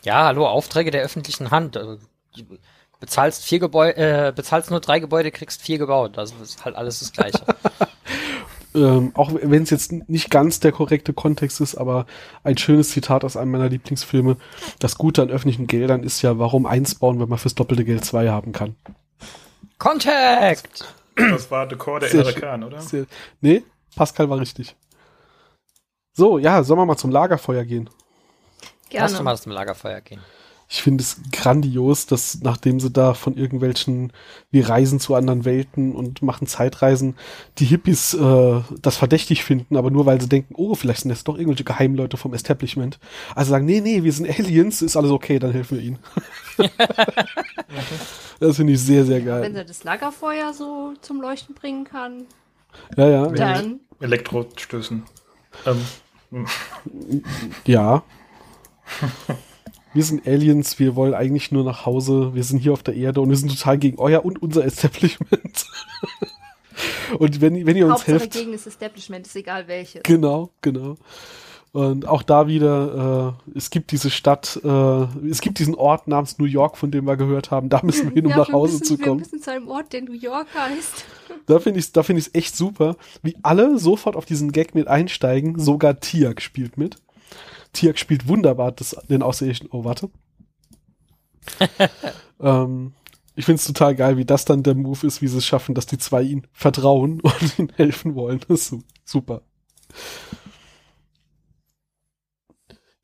Ja, 0.02 0.24
hallo, 0.24 0.46
Aufträge 0.46 0.90
der 0.90 1.02
öffentlichen 1.02 1.50
Hand. 1.50 1.76
Also, 1.76 1.98
bezahlst 3.00 3.44
vier 3.44 3.58
Gebäude, 3.58 4.28
äh, 4.28 4.32
bezahlst 4.34 4.70
nur 4.70 4.80
drei 4.80 5.00
Gebäude, 5.00 5.30
kriegst 5.30 5.60
vier 5.60 5.78
gebaut. 5.78 6.16
Also 6.16 6.34
das 6.38 6.50
ist 6.50 6.64
halt 6.64 6.76
alles 6.76 7.00
das 7.00 7.12
Gleiche. 7.12 7.44
Ähm, 8.72 9.10
auch 9.16 9.32
wenn 9.34 9.64
es 9.64 9.70
jetzt 9.70 9.90
nicht 9.90 10.30
ganz 10.30 10.60
der 10.60 10.70
korrekte 10.70 11.12
Kontext 11.12 11.60
ist, 11.60 11.74
aber 11.74 12.06
ein 12.44 12.56
schönes 12.56 12.90
Zitat 12.90 13.24
aus 13.24 13.36
einem 13.36 13.50
meiner 13.50 13.68
Lieblingsfilme. 13.68 14.36
Das 14.78 14.96
Gute 14.96 15.22
an 15.22 15.28
öffentlichen 15.28 15.66
Geldern 15.66 16.04
ist 16.04 16.22
ja, 16.22 16.38
warum 16.38 16.66
eins 16.66 16.94
bauen, 16.94 17.18
wenn 17.18 17.28
man 17.28 17.40
fürs 17.40 17.56
doppelte 17.56 17.84
Geld 17.84 18.04
zwei 18.04 18.28
haben 18.28 18.52
kann. 18.52 18.76
Contact! 19.78 20.84
Das 21.30 21.50
war 21.50 21.66
Dekor 21.66 22.00
der 22.00 22.08
Sehr 22.08 22.20
Amerikaner, 22.20 22.66
oder? 22.66 22.80
Sehr, 22.80 23.06
nee, 23.40 23.62
Pascal 23.94 24.28
war 24.30 24.38
richtig. 24.38 24.76
So, 26.12 26.38
ja, 26.38 26.62
sollen 26.62 26.80
wir 26.80 26.86
mal 26.86 26.96
zum 26.96 27.10
Lagerfeuer 27.10 27.64
gehen? 27.64 27.88
Lass 28.92 29.12
doch 29.12 29.18
Gerne. 29.18 29.24
mal 29.24 29.38
zum 29.38 29.52
Lagerfeuer 29.52 30.00
gehen. 30.00 30.20
Ich 30.72 30.82
finde 30.82 31.02
es 31.02 31.20
grandios, 31.32 32.06
dass 32.06 32.42
nachdem 32.42 32.78
sie 32.78 32.90
da 32.90 33.14
von 33.14 33.36
irgendwelchen, 33.36 34.12
wir 34.52 34.68
reisen 34.68 35.00
zu 35.00 35.16
anderen 35.16 35.44
Welten 35.44 35.96
und 35.96 36.22
machen 36.22 36.46
Zeitreisen, 36.46 37.16
die 37.58 37.64
Hippies 37.64 38.14
äh, 38.14 38.60
das 38.80 38.96
verdächtig 38.96 39.42
finden, 39.42 39.76
aber 39.76 39.90
nur 39.90 40.06
weil 40.06 40.20
sie 40.20 40.28
denken, 40.28 40.54
oh, 40.56 40.76
vielleicht 40.76 41.00
sind 41.00 41.08
das 41.08 41.24
doch 41.24 41.36
irgendwelche 41.36 41.64
Geheimleute 41.64 42.16
vom 42.16 42.34
Establishment. 42.34 43.00
Also 43.34 43.50
sagen, 43.50 43.66
nee, 43.66 43.80
nee, 43.80 44.04
wir 44.04 44.12
sind 44.12 44.30
Aliens, 44.30 44.80
ist 44.80 44.96
alles 44.96 45.10
okay, 45.10 45.40
dann 45.40 45.50
helfen 45.50 45.78
wir 45.78 45.84
ihnen. 45.84 45.98
das 48.40 48.56
finde 48.56 48.72
ich 48.72 48.80
sehr, 48.80 49.04
sehr 49.04 49.18
Wenn 49.18 49.26
geil. 49.26 49.52
sie 49.54 49.64
das 49.64 49.84
Lagerfeuer 49.84 50.52
so 50.52 50.94
zum 51.00 51.20
Leuchten 51.20 51.54
bringen 51.54 51.84
kann, 51.84 52.26
Ja, 52.96 53.08
ja, 53.08 53.26
dann 53.28 53.80
Elektrostößen. 54.00 55.02
Ähm, 55.66 56.46
ja. 57.66 58.02
Wir 59.92 60.04
sind 60.04 60.26
Aliens, 60.26 60.78
wir 60.78 60.94
wollen 60.94 61.14
eigentlich 61.14 61.50
nur 61.50 61.64
nach 61.64 61.84
Hause, 61.84 62.34
wir 62.34 62.44
sind 62.44 62.58
hier 62.58 62.72
auf 62.72 62.82
der 62.82 62.94
Erde 62.94 63.20
und 63.20 63.28
wir 63.28 63.36
sind 63.36 63.48
total 63.50 63.76
gegen 63.76 63.98
euer 63.98 64.24
und 64.24 64.40
unser 64.40 64.64
Establishment. 64.64 65.66
und 67.18 67.40
wenn, 67.40 67.66
wenn 67.66 67.76
ihr 67.76 67.86
uns 67.86 67.94
Hauptsache 67.94 68.12
helft. 68.12 68.32
gegen 68.32 68.52
das 68.52 68.66
Establishment, 68.66 69.26
ist 69.26 69.34
egal 69.34 69.66
welches. 69.66 70.02
Genau, 70.04 70.50
genau. 70.60 70.96
Und 71.72 72.06
auch 72.06 72.22
da 72.22 72.48
wieder, 72.48 73.36
äh, 73.54 73.56
es 73.56 73.70
gibt 73.70 73.92
diese 73.92 74.10
Stadt, 74.10 74.60
äh, 74.64 75.28
es 75.28 75.40
gibt 75.40 75.60
diesen 75.60 75.76
Ort 75.76 76.08
namens 76.08 76.38
New 76.38 76.44
York, 76.46 76.76
von 76.76 76.90
dem 76.90 77.04
wir 77.04 77.16
gehört 77.16 77.52
haben. 77.52 77.68
Da 77.68 77.80
müssen 77.84 78.08
wir 78.08 78.14
hin, 78.14 78.26
um 78.26 78.30
Ja, 78.32 78.38
nach 78.38 78.48
wir 78.48 78.54
Hause 78.54 78.72
müssen, 78.74 78.84
zu 78.84 78.98
Wir 78.98 79.06
kommen. 79.06 79.20
müssen 79.20 79.40
zu 79.40 79.52
einem 79.52 79.68
Ort, 79.68 79.92
der 79.92 80.02
New 80.02 80.14
York 80.14 80.48
heißt. 80.52 81.04
da 81.46 81.60
finde 81.60 81.78
ich 81.78 81.92
da 81.92 82.02
finde 82.02 82.20
ich 82.22 82.34
echt 82.34 82.56
super, 82.56 82.96
wie 83.22 83.36
alle 83.42 83.78
sofort 83.78 84.16
auf 84.16 84.24
diesen 84.24 84.50
Gag 84.50 84.74
mit 84.74 84.88
einsteigen, 84.88 85.60
sogar 85.60 86.00
Tiak 86.00 86.42
spielt 86.42 86.76
mit. 86.76 86.96
Tiak 87.72 88.00
spielt 88.00 88.26
wunderbar 88.26 88.72
das, 88.72 88.96
den 89.08 89.22
Außerirdischen, 89.22 89.68
oh 89.70 89.84
warte. 89.84 90.10
ähm, 92.40 92.94
ich 93.36 93.44
finde 93.44 93.60
es 93.60 93.66
total 93.66 93.94
geil, 93.94 94.16
wie 94.16 94.24
das 94.24 94.44
dann 94.44 94.64
der 94.64 94.74
Move 94.74 95.06
ist, 95.06 95.22
wie 95.22 95.28
sie 95.28 95.38
es 95.38 95.46
schaffen, 95.46 95.76
dass 95.76 95.86
die 95.86 95.98
zwei 95.98 96.22
ihn 96.22 96.48
vertrauen 96.52 97.20
und 97.22 97.58
ihm 97.60 97.68
helfen 97.76 98.16
wollen. 98.16 98.40
Das 98.48 98.72
ist 98.72 98.82
super. 99.04 99.42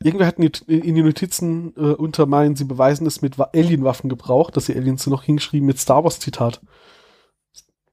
Irgendwer 0.02 0.26
hat 0.26 0.38
in 0.38 0.94
die 0.94 1.02
Notizen 1.02 1.74
äh, 1.76 1.94
untermeinen, 1.94 2.54
sie 2.54 2.64
beweisen 2.64 3.06
es 3.06 3.22
mit 3.22 3.40
Alien-Waffen 3.40 4.10
gebraucht, 4.10 4.56
dass 4.56 4.66
sie 4.66 4.76
Aliens 4.76 5.06
noch 5.06 5.22
hingeschrieben 5.22 5.66
mit 5.66 5.78
Star 5.78 6.04
Wars-Zitat. 6.04 6.60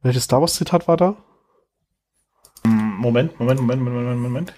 Welches 0.01 0.25
Star 0.25 0.41
Wars-Zitat 0.41 0.87
war 0.87 0.97
da? 0.97 1.15
Moment, 2.65 3.39
Moment, 3.39 3.61
Moment, 3.61 3.81
Moment, 3.81 4.19
Moment. 4.19 4.53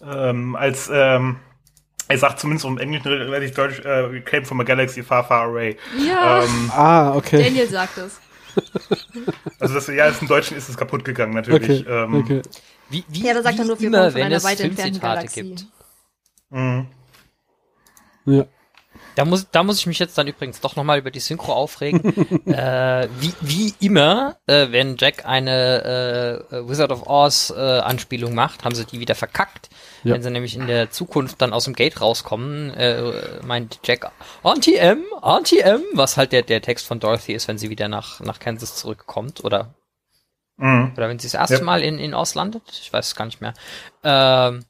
Ähm, 0.00 0.54
als 0.54 0.88
ähm, 0.92 1.40
er 2.06 2.18
sagt 2.18 2.38
zumindest 2.38 2.64
im 2.64 2.78
Englischen 2.78 3.08
relativ 3.08 3.54
deutsch, 3.54 3.82
we 3.84 4.20
came 4.20 4.44
from 4.44 4.60
a 4.60 4.64
galaxy 4.64 5.02
far, 5.02 5.24
far 5.24 5.48
away. 5.48 5.76
Ja. 5.98 6.44
Ähm, 6.44 6.70
ah, 6.72 7.14
okay. 7.16 7.42
Daniel 7.42 7.68
sagt 7.68 7.98
es. 7.98 8.20
Also 9.58 9.74
das, 9.74 9.88
ja, 9.88 10.08
im 10.08 10.28
Deutschen 10.28 10.56
ist 10.56 10.68
es 10.68 10.76
kaputt 10.76 11.04
gegangen, 11.04 11.34
natürlich. 11.34 11.80
Okay, 11.80 11.90
ähm, 11.90 12.14
okay. 12.14 12.42
Wie, 12.90 13.04
wie, 13.08 13.26
ja, 13.26 13.34
da 13.34 13.42
sagt 13.42 13.58
er 13.58 13.64
nur, 13.64 13.78
wir 13.78 13.86
immer, 13.86 13.98
kommen 13.98 14.12
von 14.12 14.22
einer 14.22 14.42
weit 14.42 14.60
entfernten 14.60 15.00
Galaxie. 15.00 15.42
Galaxie. 15.42 15.64
Gibt. 15.64 15.66
Mhm. 16.50 16.86
Ja. 18.26 18.46
Da 19.18 19.24
muss, 19.24 19.50
da 19.50 19.64
muss 19.64 19.80
ich 19.80 19.86
mich 19.88 19.98
jetzt 19.98 20.16
dann 20.16 20.28
übrigens 20.28 20.60
doch 20.60 20.76
nochmal 20.76 21.00
über 21.00 21.10
die 21.10 21.18
Synchro 21.18 21.52
aufregen. 21.52 22.04
äh, 22.46 23.08
wie, 23.18 23.32
wie 23.40 23.74
immer, 23.80 24.36
äh, 24.46 24.68
wenn 24.70 24.96
Jack 24.96 25.26
eine 25.26 26.46
äh, 26.52 26.68
Wizard 26.68 26.92
of 26.92 27.08
Oz 27.08 27.52
äh, 27.54 27.60
Anspielung 27.60 28.34
macht, 28.36 28.64
haben 28.64 28.76
sie 28.76 28.84
die 28.84 29.00
wieder 29.00 29.16
verkackt. 29.16 29.70
Ja. 30.04 30.14
Wenn 30.14 30.22
sie 30.22 30.30
nämlich 30.30 30.54
in 30.54 30.68
der 30.68 30.92
Zukunft 30.92 31.42
dann 31.42 31.52
aus 31.52 31.64
dem 31.64 31.74
Gate 31.74 32.00
rauskommen, 32.00 32.70
äh, 32.74 33.40
meint 33.44 33.80
Jack 33.82 34.08
Auntie 34.44 34.76
M, 34.76 35.02
Auntie 35.20 35.58
M, 35.58 35.82
was 35.94 36.16
halt 36.16 36.30
der, 36.30 36.42
der 36.42 36.62
Text 36.62 36.86
von 36.86 37.00
Dorothy 37.00 37.32
ist, 37.32 37.48
wenn 37.48 37.58
sie 37.58 37.70
wieder 37.70 37.88
nach, 37.88 38.20
nach 38.20 38.38
Kansas 38.38 38.76
zurückkommt 38.76 39.42
oder 39.42 39.74
Mhm. 40.58 40.92
oder 40.96 41.08
wenn 41.08 41.18
sie 41.18 41.26
das 41.28 41.34
erste 41.34 41.56
Ja. 41.56 41.62
Mal 41.64 41.82
in, 41.82 41.98
in 41.98 42.14
Oz 42.14 42.34
landet. 42.34 42.62
Ich 42.82 42.92
weiß 42.92 43.06
es 43.06 43.14
gar 43.14 43.24
nicht 43.24 43.40
mehr. 43.40 43.54
Ähm, 44.04 44.64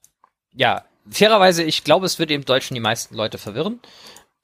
ja, 0.55 0.85
fairerweise, 1.11 1.63
ich 1.65 1.83
glaube, 1.85 2.07
es 2.07 2.19
würde 2.19 2.35
im 2.35 2.45
Deutschen 2.45 2.75
die 2.75 2.81
meisten 2.81 3.15
Leute 3.17 3.39
verwirren. 3.39 3.81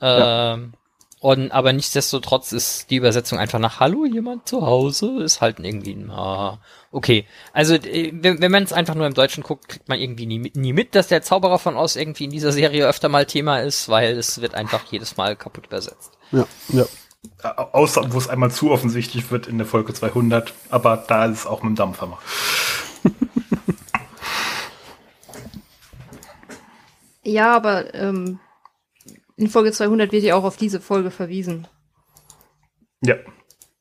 Ähm, 0.01 0.73
und, 1.21 1.53
aber 1.53 1.73
nichtsdestotrotz 1.73 2.53
ist 2.53 2.91
die 2.91 2.97
Übersetzung 2.97 3.39
einfach 3.39 3.59
nach 3.59 3.81
Hallo, 3.81 4.05
jemand 4.05 4.47
zu 4.47 4.67
Hause, 4.67 5.23
ist 5.23 5.41
halt 5.41 5.59
irgendwie 5.59 5.93
ein, 5.95 6.11
ah, 6.11 6.59
okay. 6.93 7.27
Also, 7.55 7.75
äh, 7.77 8.11
wenn, 8.15 8.43
wenn 8.43 8.51
man 8.53 8.63
es 8.65 8.75
einfach 8.75 8.95
nur 8.95 9.07
im 9.07 9.15
Deutschen 9.15 9.43
guckt, 9.43 9.69
kriegt 9.69 9.89
man 9.89 9.99
irgendwie 9.99 10.27
nie, 10.27 10.39
mit- 10.39 10.57
nie 10.57 10.75
mit, 10.75 10.95
dass 10.95 11.09
der 11.09 11.23
Zauberer 11.23 11.59
von 11.59 11.77
Oz 11.77 11.97
irgendwie 11.97 12.25
in 12.25 12.31
dieser 12.31 12.53
Serie 12.53 12.87
öfter 12.87 13.09
mal 13.09 13.25
Thema 13.25 13.61
ist, 13.61 13.89
weil 13.89 14.19
es 14.19 14.41
wird 14.43 14.55
einfach 14.55 14.85
jedes 14.91 15.17
Mal 15.17 15.35
kaputt 15.37 15.67
übersetzt. 15.67 16.13
Ja, 16.33 16.47
ja. 16.69 16.85
Au- 17.43 17.49
Außer, 17.73 18.13
wo 18.13 18.19
es 18.19 18.29
einmal 18.29 18.51
zu 18.51 18.71
offensichtlich 18.71 19.31
wird 19.31 19.47
in 19.47 19.59
der 19.59 19.67
Folge 19.67 19.93
200, 19.95 20.53
aber 20.71 20.97
da 20.97 21.27
ist 21.27 21.41
es 21.41 21.47
auch 21.47 21.63
mit 21.63 21.71
dem 21.71 21.77
Dampfhammer. 21.77 22.19
Ja, 27.27 27.55
aber 27.57 27.95
ähm, 27.95 28.39
in 29.37 29.49
Folge 29.49 29.73
200 29.73 30.13
wird 30.13 30.23
ja 30.25 30.35
auch 30.37 30.45
auf 30.45 30.57
diese 30.57 30.81
Folge 30.81 31.11
verwiesen. 31.11 31.67
Ja. 33.03 33.17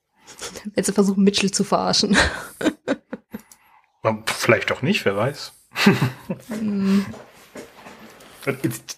Wenn 0.76 0.84
sie 0.84 0.94
versuchen, 0.94 1.24
Mitchell 1.24 1.52
zu 1.52 1.64
verarschen. 1.64 2.18
Vielleicht 4.26 4.72
auch 4.72 4.82
nicht, 4.82 5.06
wer 5.06 5.16
weiß. 5.16 5.54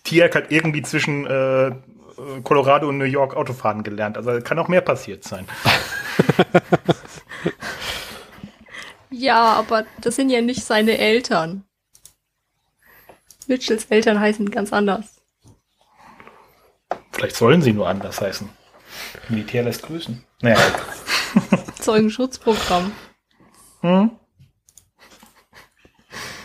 Tiak 0.03 0.35
hat 0.35 0.51
irgendwie 0.51 0.81
zwischen 0.81 1.25
äh, 1.27 1.75
Colorado 2.43 2.89
und 2.89 2.97
New 2.97 3.05
York 3.05 3.35
Autofahren 3.35 3.83
gelernt. 3.83 4.17
Also 4.17 4.39
kann 4.41 4.59
auch 4.59 4.67
mehr 4.67 4.81
passiert 4.81 5.23
sein. 5.23 5.45
Ja, 9.17 9.53
aber 9.53 9.85
das 10.01 10.17
sind 10.17 10.29
ja 10.29 10.41
nicht 10.41 10.65
seine 10.65 10.97
Eltern. 10.97 11.63
Mitchells 13.47 13.85
Eltern 13.85 14.19
heißen 14.19 14.51
ganz 14.51 14.73
anders. 14.73 15.21
Vielleicht 17.11 17.37
sollen 17.37 17.61
sie 17.61 17.71
nur 17.71 17.87
anders 17.87 18.19
heißen. 18.19 18.49
Militär 19.29 19.63
lässt 19.63 19.83
grüßen. 19.83 20.21
Naja. 20.41 20.57
Zeugenschutzprogramm. 21.79 22.91
Hm? 23.81 24.11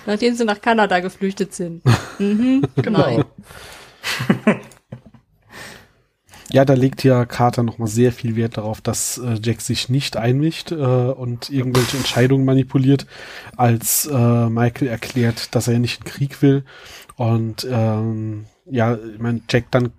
Nachdem 0.06 0.36
sie 0.36 0.44
nach 0.44 0.60
Kanada 0.60 1.01
geflüchtet 1.01 1.52
sind. 1.52 1.82
Mhm. 2.18 2.68
Nein. 2.76 3.24
Ja, 6.52 6.64
da 6.64 6.74
legt 6.74 7.05
ja 7.05 7.27
Carter 7.27 7.62
nochmal 7.62 7.89
sehr 7.89 8.12
viel 8.12 8.35
Wert 8.35 8.56
darauf, 8.56 8.81
dass 8.81 9.18
äh, 9.18 9.39
Jack 9.43 9.60
sich 9.60 9.89
nicht 9.89 10.16
einmischt 10.16 10.72
äh, 10.72 10.74
und 10.74 11.48
irgendwelche 11.48 11.97
Entscheidungen 11.97 12.44
manipuliert, 12.44 13.06
als 13.56 14.06
äh, 14.06 14.48
Michael 14.48 14.89
erklärt, 14.89 15.55
dass 15.55 15.68
er 15.68 15.78
nicht 15.78 16.01
in 16.01 16.05
Krieg 16.05 16.43
will. 16.43 16.64
Und 17.16 17.66
ähm, 17.70 18.47
ja, 18.66 18.97
ich 18.97 19.20
meine, 19.20 19.43
Jack 19.48 19.70
dann 19.70 19.93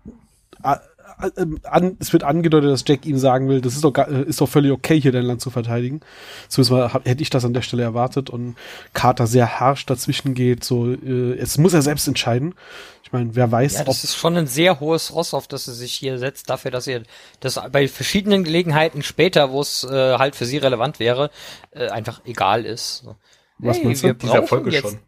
an, 1.64 1.98
es 2.00 2.12
wird 2.14 2.24
angedeutet, 2.24 2.70
dass 2.72 2.84
Jack 2.88 3.06
ihm 3.06 3.18
sagen 3.18 3.48
will, 3.50 3.62
das 3.62 3.74
ist 3.76 3.84
doch, 3.84 3.96
äh, 3.98 4.24
ist 4.24 4.42
doch 4.42 4.50
völlig 4.50 4.72
okay, 4.72 5.00
hier 5.00 5.12
dein 5.12 5.24
Land 5.26 5.42
zu 5.42 5.50
verteidigen. 5.50 6.02
Zumindest 6.48 6.72
mal 6.72 6.94
hab, 6.94 7.06
hätte 7.08 7.22
ich 7.22 7.30
das 7.30 7.46
an 7.46 7.54
der 7.54 7.62
Stelle 7.62 7.84
erwartet 7.84 8.30
und 8.30 8.56
Carter 8.94 9.28
sehr 9.28 9.60
harsch 9.60 9.86
dazwischen 9.86 10.34
geht, 10.34 10.64
so, 10.64 10.92
äh, 10.92 11.38
jetzt 11.38 11.58
muss 11.58 11.74
er 11.74 11.82
selbst 11.82 12.08
entscheiden. 12.08 12.56
Ich 13.04 13.12
meine, 13.12 13.36
wer 13.36 13.52
weiß, 13.52 13.74
Ja, 13.74 13.80
ob 13.82 13.86
das 13.88 14.04
ist 14.06 14.16
schon 14.16 14.38
ein 14.38 14.48
sehr 14.48 14.80
hohes 14.80 15.14
Ross, 15.14 15.34
auf 15.34 15.48
das 15.48 15.66
sie 15.66 15.74
sich 15.74 15.92
hier 15.94 16.18
setzt, 16.18 16.50
dafür, 16.50 16.72
dass 16.72 16.88
ihr 16.88 17.04
das 17.42 17.60
bei 17.72 17.88
verschiedenen 17.90 18.44
Gelegenheiten 18.46 19.04
später, 19.04 19.52
wo 19.52 19.60
es 19.62 19.84
äh, 19.84 20.18
halt 20.18 20.36
für 20.36 20.46
sie 20.46 20.58
relevant 20.58 21.00
wäre, 21.00 21.30
äh, 21.72 21.90
einfach 21.90 22.22
egal 22.26 22.66
ist. 22.66 23.00
So. 23.00 23.16
Was 23.58 23.84
meinst 23.84 24.02
du? 24.04 24.08
wir 24.08 24.14
In 24.14 24.20
dieser 24.20 24.44
Folge 24.48 24.72
jetzt, 24.72 24.82
schon. 24.84 25.00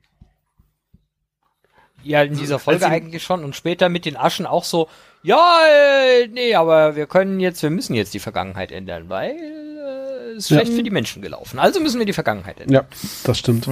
Ja, 2.03 2.22
in 2.23 2.35
dieser 2.38 2.60
Folge 2.60 2.84
Als 2.85 2.91
sie- 2.91 2.95
eigentlich 2.98 3.23
schon 3.23 3.44
und 3.44 3.56
später 3.56 3.88
mit 3.90 4.06
den 4.06 4.18
Aschen 4.18 4.45
auch 4.45 4.65
so, 4.65 4.90
ja, 5.24 5.60
äh, 6.22 6.28
nee, 6.28 6.54
aber 6.56 6.95
wir 6.95 7.08
können 7.08 7.40
jetzt, 7.40 7.64
wir 7.64 7.70
müssen 7.70 7.94
jetzt 7.95 8.14
die 8.14 8.20
Vergangenheit 8.20 8.72
ändern, 8.72 9.10
weil 9.10 9.32
äh, 9.32 10.32
es 10.32 10.45
ist 10.45 10.50
Ja. 10.50 10.58
schlecht 10.58 10.74
für 10.74 10.84
die 10.84 10.90
Menschen 10.91 11.22
gelaufen. 11.22 11.60
Also 11.60 11.80
müssen 11.80 12.00
wir 12.00 12.06
die 12.06 12.14
Vergangenheit 12.14 12.60
ändern. 12.60 12.84
ja, 12.90 12.98
das 13.24 13.40
stimmt. 13.40 13.68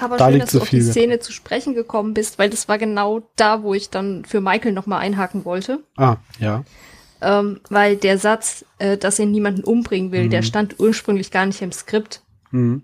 Aber 0.00 0.16
Da 0.16 0.30
schön, 0.30 0.38
dass 0.40 0.50
so 0.52 0.58
du 0.58 0.62
auf 0.62 0.70
die 0.70 0.80
viel. 0.80 0.90
Szene 0.92 1.18
zu 1.18 1.32
sprechen 1.32 1.74
gekommen 1.74 2.14
bist, 2.14 2.38
weil 2.38 2.48
das 2.50 2.68
war 2.68 2.78
genau 2.78 3.22
da, 3.36 3.62
wo 3.64 3.74
ich 3.74 3.90
dann 3.90 4.24
für 4.24 4.40
Michael 4.40 4.72
nochmal 4.72 5.00
einhaken 5.00 5.44
wollte. 5.44 5.80
Ah, 5.96 6.16
ja. 6.38 6.62
Ähm, 7.20 7.60
weil 7.68 7.96
der 7.96 8.16
Satz, 8.16 8.64
äh, 8.78 8.96
dass 8.96 9.18
er 9.18 9.26
niemanden 9.26 9.64
umbringen 9.64 10.12
will, 10.12 10.28
der 10.28 10.42
stand 10.42 10.78
ursprünglich 10.78 11.32
gar 11.32 11.46
nicht 11.46 11.60
im 11.62 11.72
Skript. 11.72 12.22
Mhm. 12.52 12.82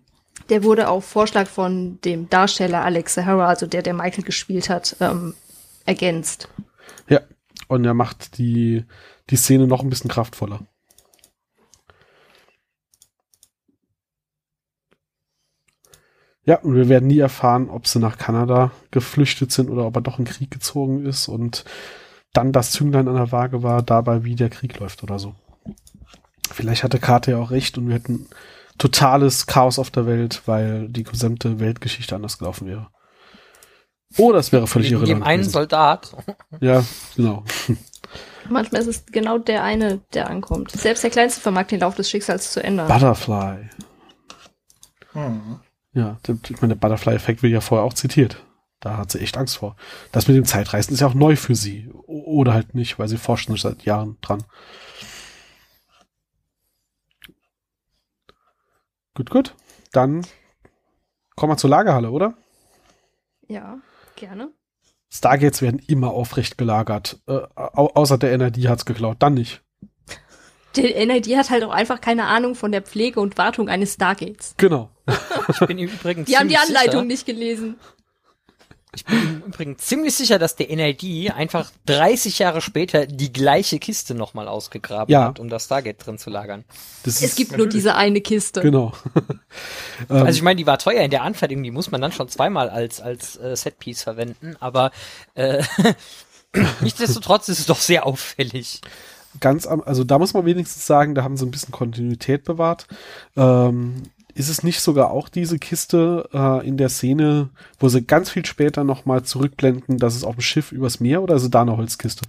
Der 0.49 0.65
wurde 0.65 0.89
auf 0.89 1.05
Vorschlag 1.05 1.47
von 1.47 2.01
dem 2.05 2.29
Darsteller 2.29 2.85
Alex 2.85 3.15
Sahara, 3.15 3.47
also 3.47 3.67
der, 3.69 3.83
der 3.83 3.95
Michael 3.95 4.25
gespielt 4.25 4.69
hat, 4.69 4.97
ähm, 5.01 5.35
ergänzt. 5.87 6.49
Ja. 7.09 7.21
Und 7.75 7.85
er 7.85 7.95
macht 7.95 8.39
die, 8.39 8.85
die 9.31 9.37
Szene 9.37 9.67
noch 9.67 9.83
ein 9.83 9.91
bisschen 9.91 10.11
kraftvoller. 10.11 10.61
Ja, 16.47 16.59
und 16.61 16.75
wir 16.75 16.89
werden 16.89 17.07
nie 17.07 17.19
erfahren, 17.19 17.71
ob 17.71 17.87
sie 17.87 17.99
nach 17.99 18.19
Kanada 18.19 18.71
geflüchtet 18.91 19.51
sind 19.51 19.71
oder 19.71 19.87
ob 19.87 19.97
er 19.97 20.03
doch 20.03 20.19
in 20.19 20.27
Krieg 20.27 20.51
gezogen 20.51 21.07
ist 21.07 21.29
und 21.29 21.65
dann 22.35 22.53
das 22.53 22.73
Zünglein 22.73 23.09
an 23.09 23.15
der 23.15 23.33
Waage 23.33 23.63
war, 23.63 23.83
dabei 23.83 24.25
wie 24.25 24.35
der 24.35 24.51
Krieg 24.51 24.79
läuft 24.79 25.03
oder 25.03 25.19
so. 25.19 25.35
Vielleicht 26.51 26.85
hatte 26.85 26.99
Carter 26.99 27.33
ja 27.33 27.39
auch 27.39 27.51
recht 27.51 27.79
und 27.79 27.89
wir 27.89 27.95
hätten 27.95 28.29
totales 28.77 29.47
Chaos 29.47 29.79
auf 29.79 29.91
der 29.91 30.07
Welt, 30.07 30.43
weil 30.47 30.89
die 30.89 31.05
gesamte 31.05 31.61
Weltgeschichte 31.61 32.15
anders 32.15 32.39
gelaufen 32.39 32.67
wäre. 32.67 32.89
Oder 34.19 34.39
es 34.39 34.53
wäre 34.53 34.67
völlig 34.67 34.89
Wegen 34.91 35.01
dem 35.01 35.05
irrelevant. 35.09 35.27
einen 35.27 35.43
gewesen. 35.43 35.53
Soldat. 35.53 36.17
Ja, 36.61 36.85
genau. 37.17 37.45
Manchmal 38.49 38.83
ist 38.83 38.89
es 38.89 39.07
genau 39.07 39.39
der 39.39 39.65
eine, 39.65 40.01
der 40.13 40.29
ankommt. 40.31 40.71
Selbst 40.71 41.03
der 41.03 41.11
Kleinste 41.11 41.41
vermag 41.41 41.67
den 41.67 41.81
Lauf 41.81 41.95
des 41.95 42.09
Schicksals 42.11 42.53
zu 42.53 42.63
ändern. 42.63 42.87
Butterfly. 42.89 43.71
Hm. 45.13 45.61
Ja, 45.95 46.19
der- 46.27 46.39
ich 46.49 46.61
meine, 46.61 46.75
der 46.75 46.81
Butterfly-Effekt 46.81 47.43
wird 47.43 47.53
ja 47.53 47.61
vorher 47.61 47.85
auch 47.85 47.95
zitiert. 47.95 48.43
Da 48.81 48.99
hat 48.99 49.11
sie 49.13 49.21
echt 49.21 49.39
Angst 49.39 49.57
vor. 49.57 49.77
Das 50.13 50.29
mit 50.29 50.37
dem 50.37 50.45
Zeitreisen 50.45 50.93
ist 50.93 51.01
ja 51.01 51.07
auch 51.07 51.15
neu 51.15 51.37
für 51.37 51.55
sie. 51.55 51.91
Oder 52.07 52.53
halt 52.53 52.75
nicht, 52.75 52.99
weil 52.99 53.09
sie 53.09 53.17
forschen 53.17 53.57
seit 53.57 53.85
Jahren 53.85 54.19
dran. 54.21 54.45
Gut, 59.15 59.31
gut. 59.31 59.55
Dann 59.93 60.27
kommen 61.37 61.53
wir 61.53 61.57
zur 61.57 61.71
Lagerhalle, 61.71 62.11
oder? 62.11 62.35
Ja, 63.49 63.79
gerne. 64.17 64.53
Stargates 65.13 65.63
werden 65.63 65.81
immer 65.87 66.11
aufrecht 66.11 66.59
gelagert. 66.59 67.21
Äh, 67.27 67.41
au 67.55 67.87
außer 67.95 68.19
der 68.19 68.33
NRD 68.33 68.69
hat's 68.69 68.85
geklaut. 68.85 69.19
Dann 69.21 69.35
nicht. 69.35 69.63
Der 70.77 71.07
NID 71.07 71.37
hat 71.37 71.51
halt 71.51 71.63
auch 71.63 71.71
einfach 71.71 72.01
keine 72.01 72.25
Ahnung 72.25 72.57
von 72.57 72.73
der 72.73 72.83
Pflege 72.83 73.21
und 73.21 73.39
Wartung 73.39 73.69
eines 73.69 73.95
Stargates. 73.95 74.55
Genau. 74.57 74.91
Ich 75.49 75.61
bin 75.61 75.79
im 75.79 75.89
Übrigen 75.89 76.25
Die 76.25 76.37
haben 76.37 76.49
die 76.49 76.57
Anleitung 76.57 77.03
sicher, 77.03 77.05
nicht 77.05 77.27
gelesen. 77.27 77.77
Ich 78.95 79.05
bin 79.05 79.19
im 79.23 79.43
Übrigen 79.49 79.79
ziemlich 79.79 80.15
sicher, 80.15 80.39
dass 80.39 80.57
der 80.57 80.75
NID 80.75 81.33
einfach 81.35 81.71
30 81.87 82.39
Jahre 82.39 82.61
später 82.61 83.07
die 83.07 83.33
gleiche 83.33 83.79
Kiste 83.79 84.15
nochmal 84.15 84.49
ausgegraben 84.49 85.13
Ja. 85.13 85.25
hat, 85.29 85.41
um 85.41 85.49
das 85.49 85.65
Stargate 85.65 86.05
drin 86.07 86.19
zu 86.19 86.31
lagern. 86.31 86.65
Das 87.03 87.21
Es 87.23 87.35
gibt 87.35 87.57
nur 87.57 87.69
diese 87.69 87.95
eine 87.95 88.21
Kiste. 88.21 88.61
Genau. 88.61 88.93
Also 90.09 90.27
ich 90.31 90.43
meine, 90.43 90.57
die 90.57 90.67
war 90.67 90.79
teuer 90.79 91.03
in 91.03 91.11
der 91.11 91.23
Anfertigung, 91.23 91.63
die 91.63 91.71
muss 91.71 91.91
man 91.91 92.01
dann 92.01 92.11
schon 92.13 92.29
zweimal 92.29 92.69
als 92.69 93.01
als 93.01 93.37
äh, 93.37 93.55
Setpiece 93.57 94.03
verwenden, 94.03 94.57
aber 94.61 94.91
äh, 95.35 95.63
nichtsdestotrotz 96.81 97.49
ist 97.49 97.61
es 97.61 97.67
doch 97.67 97.79
sehr 97.81 98.07
auffällig. 98.07 98.81
ganz 99.41 99.67
am, 99.67 99.81
also 99.83 100.05
da 100.05 100.19
muss 100.19 100.35
man 100.35 100.45
wenigstens 100.47 100.87
sagen, 100.87 101.15
da 101.15 101.23
haben 101.25 101.37
sie 101.37 101.45
ein 101.47 101.51
bisschen 101.51 101.73
Kontinuität 101.73 102.45
bewahrt. 102.45 102.87
Ähm, 103.37 104.03
ist 104.35 104.49
es 104.49 104.63
nicht 104.63 104.81
sogar 104.81 105.11
auch 105.11 105.29
diese 105.29 105.59
Kiste 105.59 106.29
äh, 106.33 106.67
in 106.67 106.77
der 106.77 106.89
Szene, 106.89 107.51
wo 107.79 107.89
sie 107.89 108.03
ganz 108.03 108.31
viel 108.31 108.45
später 108.45 108.83
nochmal 108.85 109.23
zurückblenden, 109.23 109.99
dass 109.99 110.17
es 110.17 110.25
auf 110.25 110.37
dem 110.37 110.41
Schiff 110.43 110.73
übers 110.73 111.01
Meer 111.01 111.23
oder 111.23 111.37
ist 111.37 111.45
es 111.45 111.51
da 111.51 111.63
eine 111.63 111.77
Holzkiste? 111.77 112.23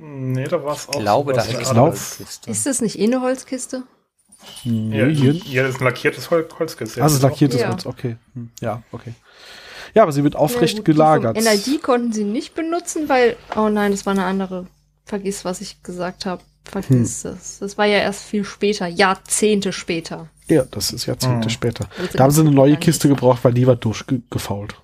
Nee, 0.00 0.44
da 0.44 0.62
war 0.64 0.74
es 0.74 0.88
auch. 0.88 0.94
Ich 0.94 1.00
glaube, 1.00 1.32
da 1.32 1.42
ist 1.42 1.70
eine 1.70 1.80
Holz. 1.80 2.16
Kiste. 2.18 2.50
Ist 2.50 2.66
das 2.66 2.80
nicht 2.80 2.98
eh 2.98 3.04
eine 3.04 3.20
Holzkiste? 3.20 3.82
Nee, 4.64 4.98
Ja, 5.00 5.06
hier. 5.06 5.32
ja, 5.34 5.62
das 5.64 5.74
ist 5.74 5.80
ein 5.80 5.84
lackiertes 5.84 6.30
Hol 6.30 6.48
Holzkiste. 6.58 7.02
Also 7.02 7.20
lackiertes 7.26 7.60
Ja. 7.60 7.68
Holz, 7.70 7.84
okay. 7.86 8.16
Hm, 8.34 8.50
Ja, 8.60 8.82
okay. 8.92 9.12
Ja, 9.94 10.02
aber 10.04 10.12
sie 10.12 10.22
wird 10.22 10.36
aufrecht 10.36 10.74
Ja, 10.74 10.78
gut, 10.78 10.86
die 10.86 10.92
gelagert. 10.92 11.36
NID 11.36 11.82
konnten 11.82 12.12
sie 12.12 12.24
nicht 12.24 12.54
benutzen, 12.54 13.08
weil, 13.08 13.36
oh 13.56 13.68
nein, 13.68 13.90
das 13.90 14.06
war 14.06 14.12
eine 14.12 14.24
andere. 14.24 14.66
Vergiss, 15.04 15.44
was 15.44 15.60
ich 15.60 15.82
gesagt 15.82 16.26
habe. 16.26 16.42
Vergiss 16.64 17.24
Hm. 17.24 17.32
es. 17.32 17.58
Das 17.58 17.76
war 17.78 17.86
ja 17.86 17.98
erst 17.98 18.22
viel 18.22 18.44
später, 18.44 18.86
Jahrzehnte 18.86 19.72
später. 19.72 20.28
Ja, 20.48 20.64
das 20.70 20.92
ist 20.92 21.06
Jahrzehnte 21.06 21.46
Mhm. 21.48 21.50
später. 21.50 21.88
Da 22.14 22.24
haben 22.24 22.30
sie 22.30 22.40
eine 22.40 22.50
neue 22.50 22.76
Kiste 22.76 23.08
gebraucht, 23.08 23.44
weil 23.44 23.52
die 23.54 23.66
war 23.66 23.76
durchgefault. 23.76 24.76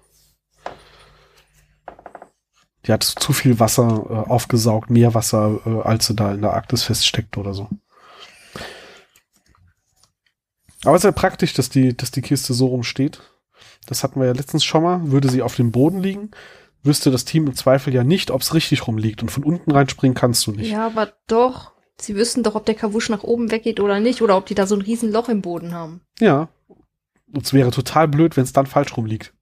Die 2.87 2.93
hat 2.93 3.03
zu 3.03 3.33
viel 3.33 3.59
Wasser 3.61 4.05
äh, 4.11 4.31
aufgesaugt, 4.31 4.91
mehr 4.91 5.15
Wasser, 5.15 5.59
äh, 5.65 5.81
als 5.89 6.07
sie 6.07 6.15
da 6.15 6.33
in 6.35 6.43
der 6.43 6.53
Arktis 6.53 6.83
feststeckt 6.83 7.39
oder 7.39 7.55
so. 7.55 7.69
Aber 10.85 10.95
es 10.97 11.01
ist 11.01 11.05
ja 11.05 11.13
praktisch, 11.13 11.55
dass 11.55 11.71
die, 11.71 11.97
dass 11.97 12.11
die 12.11 12.21
Kiste 12.21 12.53
so 12.53 12.67
rumsteht. 12.67 13.23
Das 13.87 14.03
hatten 14.05 14.21
wir 14.21 14.27
ja 14.27 14.33
letztens 14.35 14.65
schon 14.65 14.83
mal. 14.83 15.11
Würde 15.11 15.31
sie 15.31 15.41
auf 15.41 15.55
dem 15.57 15.73
Boden 15.73 16.01
liegen, 16.01 16.31
wüsste 16.83 17.11
das 17.11 17.25
Team 17.25 17.47
im 17.47 17.55
Zweifel 17.55 17.95
ja 17.95 18.05
nicht, 18.05 18.31
ob 18.31 18.43
es 18.43 18.53
richtig 18.53 18.87
rumliegt. 18.87 19.23
Und 19.23 19.31
von 19.31 19.45
unten 19.45 19.71
reinspringen 19.71 20.15
kannst 20.15 20.47
du 20.47 20.53
nicht. 20.53 20.71
Ja, 20.71 20.87
aber 20.87 21.13
doch. 21.27 21.73
Sie 22.01 22.17
wüssten 22.17 22.43
doch, 22.43 22.55
ob 22.55 22.67
der 22.67 22.75
Kavusch 22.75 23.09
nach 23.09 23.23
oben 23.23 23.51
weggeht 23.51 23.79
oder 23.81 24.01
nicht, 24.01 24.21
oder 24.23 24.37
ob 24.37 24.47
die 24.47 24.55
da 24.55 24.67
so 24.67 24.75
ein 24.75 24.81
riesen 24.83 25.13
Loch 25.13 25.29
im 25.29 25.43
Boden 25.43 25.73
haben. 25.75 26.01
Ja. 26.19 26.49
Und 27.33 27.45
es 27.45 27.53
wäre 27.53 27.71
total 27.71 28.09
blöd, 28.09 28.37
wenn 28.37 28.45
es 28.45 28.53
dann 28.53 28.67
falsch 28.67 28.97
rumliegt. 28.97 29.33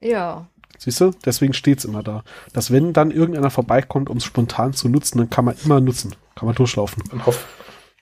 Ja. 0.00 0.46
Siehst 0.78 1.00
du? 1.00 1.12
Deswegen 1.24 1.54
steht's 1.54 1.84
immer 1.86 2.02
da. 2.02 2.22
Dass 2.52 2.70
wenn 2.70 2.92
dann 2.92 3.10
irgendeiner 3.10 3.50
vorbeikommt, 3.50 4.10
um 4.10 4.18
es 4.18 4.24
spontan 4.24 4.74
zu 4.74 4.88
nutzen, 4.90 5.18
dann 5.18 5.30
kann 5.30 5.44
man 5.46 5.56
immer 5.64 5.80
nutzen. 5.80 6.14
Kann 6.34 6.46
man 6.46 6.54
durchlaufen. 6.54 7.02
Und 7.12 7.24
hoff, 7.24 7.46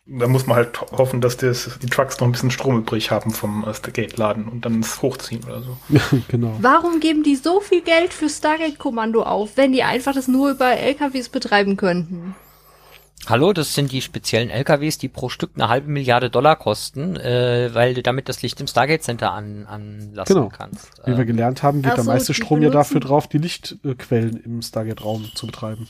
da 0.06 0.26
muss 0.26 0.46
man 0.48 0.56
halt 0.56 0.80
ho- 0.80 0.98
hoffen, 0.98 1.20
dass 1.20 1.36
das, 1.36 1.78
die 1.80 1.86
Trucks 1.86 2.18
noch 2.18 2.26
ein 2.26 2.32
bisschen 2.32 2.50
Strom 2.50 2.78
übrig 2.78 3.12
haben 3.12 3.30
vom 3.30 3.64
äh, 3.64 3.90
Gate-Laden 3.90 4.48
und 4.48 4.64
dann 4.64 4.80
es 4.80 5.00
hochziehen 5.02 5.44
oder 5.44 5.62
so. 5.62 5.76
genau. 6.28 6.56
Warum 6.60 6.98
geben 6.98 7.22
die 7.22 7.36
so 7.36 7.60
viel 7.60 7.80
Geld 7.80 8.12
für 8.12 8.28
Stargate-Kommando 8.28 9.22
auf, 9.22 9.56
wenn 9.56 9.70
die 9.72 9.84
einfach 9.84 10.12
das 10.14 10.26
nur 10.26 10.50
über 10.50 10.72
LKWs 10.76 11.28
betreiben 11.28 11.76
könnten? 11.76 12.34
Hallo, 13.26 13.52
das 13.54 13.74
sind 13.74 13.90
die 13.90 14.02
speziellen 14.02 14.50
LKWs, 14.50 14.98
die 14.98 15.08
pro 15.08 15.28
Stück 15.30 15.52
eine 15.54 15.68
halbe 15.68 15.88
Milliarde 15.90 16.28
Dollar 16.30 16.56
kosten, 16.56 17.16
äh, 17.16 17.70
weil 17.72 17.94
du 17.94 18.02
damit 18.02 18.28
das 18.28 18.42
Licht 18.42 18.60
im 18.60 18.66
Stargate 18.66 19.02
Center 19.02 19.32
an, 19.32 19.66
anlassen 19.66 20.34
Genau. 20.34 20.48
kannst. 20.50 20.90
Wie 21.06 21.12
wir 21.12 21.20
Äh, 21.20 21.24
gelernt 21.24 21.62
haben, 21.62 21.80
geht 21.82 21.96
der 21.96 22.04
so, 22.04 22.10
meiste 22.10 22.34
Strom 22.34 22.60
ja 22.62 22.68
dafür 22.70 23.00
drauf, 23.00 23.26
die 23.28 23.38
Lichtquellen 23.38 24.36
im 24.36 24.60
Stargate-Raum 24.60 25.30
zu 25.34 25.46
betreiben. 25.46 25.88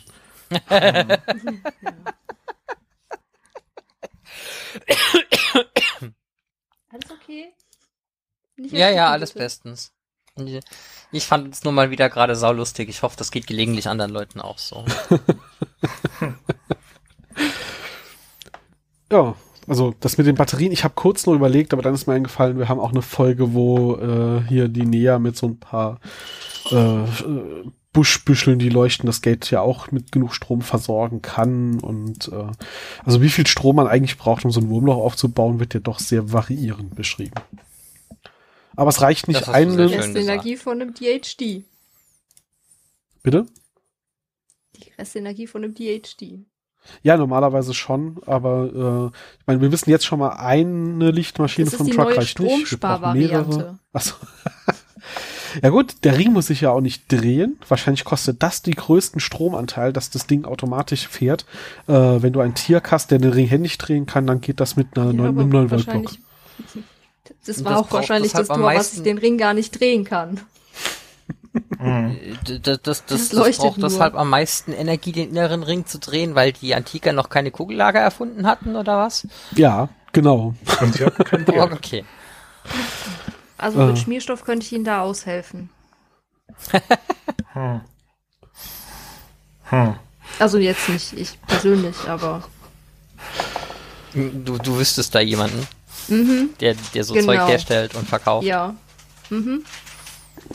Alles 6.90 7.10
okay? 7.10 7.52
Nicht 8.56 8.72
ja, 8.72 8.90
ja, 8.90 9.10
alles 9.10 9.30
bitte. 9.32 9.44
bestens. 9.44 9.92
Ich 11.12 11.26
fand 11.26 11.54
es 11.54 11.62
nur 11.64 11.72
mal 11.72 11.90
wieder 11.90 12.08
gerade 12.10 12.34
saulustig. 12.36 12.88
Ich 12.88 13.02
hoffe, 13.02 13.16
das 13.16 13.30
geht 13.30 13.46
gelegentlich 13.46 13.88
anderen 13.88 14.10
Leuten 14.10 14.40
auch 14.40 14.58
so. 14.58 14.84
Ja, 19.14 19.36
also 19.68 19.94
das 20.00 20.18
mit 20.18 20.26
den 20.26 20.34
Batterien, 20.34 20.72
ich 20.72 20.82
habe 20.82 20.94
kurz 20.96 21.24
noch 21.24 21.34
überlegt, 21.34 21.72
aber 21.72 21.82
dann 21.82 21.94
ist 21.94 22.08
mir 22.08 22.14
eingefallen, 22.14 22.58
wir 22.58 22.68
haben 22.68 22.80
auch 22.80 22.90
eine 22.90 23.00
Folge, 23.00 23.54
wo 23.54 23.94
äh, 23.94 24.42
hier 24.48 24.66
die 24.66 24.84
Nea 24.84 25.20
mit 25.20 25.36
so 25.36 25.46
ein 25.46 25.60
paar 25.60 26.00
äh, 26.72 27.04
Buschbüscheln, 27.92 28.58
die 28.58 28.70
leuchten, 28.70 29.06
das 29.06 29.22
Gate 29.22 29.48
ja 29.52 29.60
auch 29.60 29.92
mit 29.92 30.10
genug 30.10 30.34
Strom 30.34 30.62
versorgen 30.62 31.22
kann. 31.22 31.78
Und 31.78 32.26
äh, 32.32 32.50
also 33.04 33.22
wie 33.22 33.28
viel 33.28 33.46
Strom 33.46 33.76
man 33.76 33.86
eigentlich 33.86 34.18
braucht, 34.18 34.44
um 34.44 34.50
so 34.50 34.58
ein 34.58 34.68
Wurmloch 34.68 34.96
aufzubauen, 34.96 35.60
wird 35.60 35.74
ja 35.74 35.80
doch 35.80 36.00
sehr 36.00 36.32
variierend 36.32 36.96
beschrieben. 36.96 37.40
Aber 38.74 38.88
es 38.88 39.00
reicht 39.00 39.28
nicht 39.28 39.48
eine. 39.48 39.88
schön 39.88 40.00
Restenergie 40.00 40.56
von 40.56 40.82
einem 40.82 40.92
DHD. 40.92 41.62
Bitte? 43.22 43.46
Die 44.74 44.90
Restenergie 44.98 45.46
von 45.46 45.62
einem 45.62 45.74
DHD. 45.74 46.44
Ja, 47.02 47.16
normalerweise 47.16 47.74
schon, 47.74 48.18
aber 48.26 49.10
äh, 49.12 49.16
ich 49.40 49.46
meine, 49.46 49.60
wir 49.60 49.72
wissen 49.72 49.90
jetzt 49.90 50.04
schon 50.06 50.18
mal, 50.18 50.30
eine 50.36 51.10
Lichtmaschine 51.10 51.66
Das 51.70 51.76
vom 51.76 51.90
Truck 51.90 52.16
reicht 52.16 52.38
nicht. 52.40 52.66
Stromsparvariante. 52.66 53.78
Achso. 53.92 54.14
ja 55.62 55.70
gut, 55.70 55.96
der 56.04 56.18
Ring 56.18 56.32
muss 56.32 56.46
sich 56.48 56.60
ja 56.62 56.70
auch 56.70 56.80
nicht 56.80 57.04
drehen. 57.10 57.58
Wahrscheinlich 57.68 58.04
kostet 58.04 58.42
das 58.42 58.62
die 58.62 58.72
größten 58.72 59.20
Stromanteil, 59.20 59.92
dass 59.92 60.10
das 60.10 60.26
Ding 60.26 60.44
automatisch 60.44 61.06
fährt. 61.08 61.46
Äh, 61.86 61.92
wenn 61.92 62.32
du 62.32 62.40
einen 62.40 62.54
Tier 62.54 62.82
hast, 62.90 63.10
der 63.10 63.18
den 63.18 63.32
Ring 63.32 63.46
händisch 63.46 63.78
drehen 63.78 64.06
kann, 64.06 64.26
dann 64.26 64.40
geht 64.40 64.60
das 64.60 64.76
mit, 64.76 64.96
einer 64.96 65.06
Ja, 65.08 65.12
neun, 65.12 65.26
aber 65.28 65.40
einem 65.42 65.50
9 65.50 65.70
Volt 65.70 65.84
Block. 65.84 65.86
wahrscheinlich- 65.86 66.18
Das 67.46 67.64
war 67.64 67.72
das 67.72 67.80
auch 67.80 67.82
braucht 67.84 67.92
wahrscheinlich 67.94 68.32
das 68.32 68.50
am 68.50 68.58
Tor, 68.58 68.66
was 68.66 68.74
meisten- 68.76 69.04
den 69.04 69.18
Ring 69.18 69.38
gar 69.38 69.54
nicht 69.54 69.78
drehen 69.80 70.04
kann. 70.04 70.40
Mhm. 71.84 72.18
D- 72.48 72.58
Das, 72.60 72.80
das, 72.82 73.04
das, 73.06 73.28
Das 73.28 73.56
braucht 73.58 73.78
nur. 73.78 73.88
deshalb 73.88 74.14
am 74.14 74.30
meisten 74.30 74.72
Energie, 74.72 75.12
den 75.12 75.30
inneren 75.30 75.62
Ring 75.62 75.86
zu 75.86 75.98
drehen, 75.98 76.34
weil 76.34 76.52
die 76.52 76.74
Antiker 76.74 77.12
noch 77.12 77.28
keine 77.28 77.50
Kugellager 77.50 78.00
erfunden 78.00 78.46
hatten, 78.46 78.76
oder 78.76 78.96
was? 78.98 79.26
Ja, 79.54 79.88
genau. 80.12 80.54
Und 80.80 80.94
sie 80.94 81.04
hatten 81.04 81.24
kein 81.24 81.44
Oh, 81.48 81.62
okay. 81.62 82.04
Also 83.58 83.80
Äh. 83.80 83.86
mit 83.86 83.98
Schmierstoff 83.98 84.44
könnte 84.44 84.64
ich 84.66 84.72
Ihnen 84.72 84.84
da 84.84 85.00
aushelfen. 85.02 85.68
Hm. 87.52 87.80
Hm. 89.64 89.94
Also 90.38 90.58
jetzt 90.58 90.88
nicht 90.88 91.12
ich 91.14 91.38
persönlich, 91.46 91.96
aber 92.08 92.42
Du, 94.14 94.58
du 94.58 94.78
wüsstest 94.78 95.12
da 95.14 95.20
jemanden, 95.20 95.66
mhm, 96.08 96.50
der, 96.60 96.74
der 96.94 97.02
so 97.04 97.14
Genau. 97.14 97.32
Zeug 97.32 97.48
herstellt 97.48 97.94
und 97.96 98.08
verkauft. 98.08 98.46
ja. 98.46 98.74
Mhm. 99.30 99.64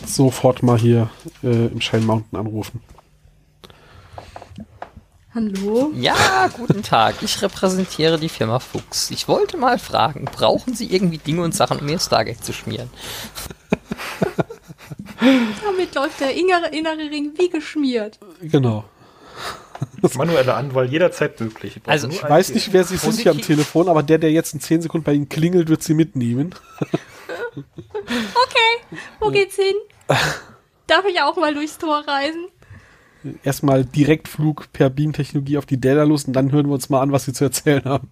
Sofort 0.06 0.64
mal 0.64 0.78
hier 0.78 1.10
äh, 1.44 1.68
im 1.68 1.82
Shine 1.82 2.06
Mountain 2.06 2.40
anrufen. 2.40 2.82
Hallo? 5.34 5.92
Ja, 5.96 6.50
guten 6.58 6.82
Tag. 6.82 7.16
Ich 7.22 7.42
repräsentiere 7.42 8.20
die 8.20 8.30
Firma 8.30 8.60
Fuchs. 8.60 9.12
Ich 9.12 9.28
wollte 9.28 9.58
mal 9.58 9.78
fragen, 9.78 10.26
brauchen 10.26 10.74
Sie 10.74 10.88
irgendwie 10.92 11.20
Dinge 11.20 11.44
und 11.44 11.54
Sachen, 11.54 11.80
um 11.80 11.88
Ihr 11.88 12.00
Stargate 12.00 12.44
zu 12.44 12.52
schmieren? 12.52 12.90
Damit 15.20 15.94
läuft 15.96 16.20
der 16.20 16.34
innere, 16.34 16.70
innere 16.76 17.12
Ring 17.12 17.34
wie 17.38 17.50
geschmiert. 17.50 18.20
Genau. 18.42 18.86
Manuelle 20.16 20.56
Anwahl 20.56 20.90
jederzeit 20.90 21.40
möglich. 21.40 21.80
Also, 21.86 22.08
Ich 22.10 22.24
weiß 22.24 22.50
nicht, 22.54 22.74
wer 22.74 22.84
sie 22.84 22.98
sind 22.98 23.20
hier 23.20 23.32
am. 23.32 23.42
Telefon, 23.42 23.88
aber 23.88 24.04
der, 24.04 24.18
der 24.18 24.32
jetzt 24.32 24.54
in 24.54 24.60
10 24.60 24.82
Sekunden 24.82 25.06
bei 25.06 25.14
Ihnen 25.14 25.30
klingelt, 25.30 25.70
wird 25.70 25.84
sie 25.84 25.94
mitnehmen. 25.94 26.56
Okay, 27.56 28.98
wo 29.20 29.30
geht's 29.30 29.56
hin? 29.56 29.76
Darf 30.88 31.06
ich 31.06 31.22
auch 31.22 31.36
mal 31.38 31.54
durchs 31.54 31.78
Tor 31.78 32.04
reisen? 32.08 32.48
Erstmal 33.44 33.84
Direktflug 33.86 34.72
per 34.72 34.90
Beamtechnologie 34.90 35.58
auf 35.58 35.66
die 35.66 35.80
Daedalus 35.80 36.26
und 36.26 36.34
dann 36.34 36.52
hören 36.52 36.68
wir 36.68 36.74
uns 36.74 36.90
mal 36.90 37.02
an, 37.02 37.12
was 37.12 37.26
sie 37.26 37.34
zu 37.34 37.44
erzählen 37.46 37.84
haben. 37.84 38.10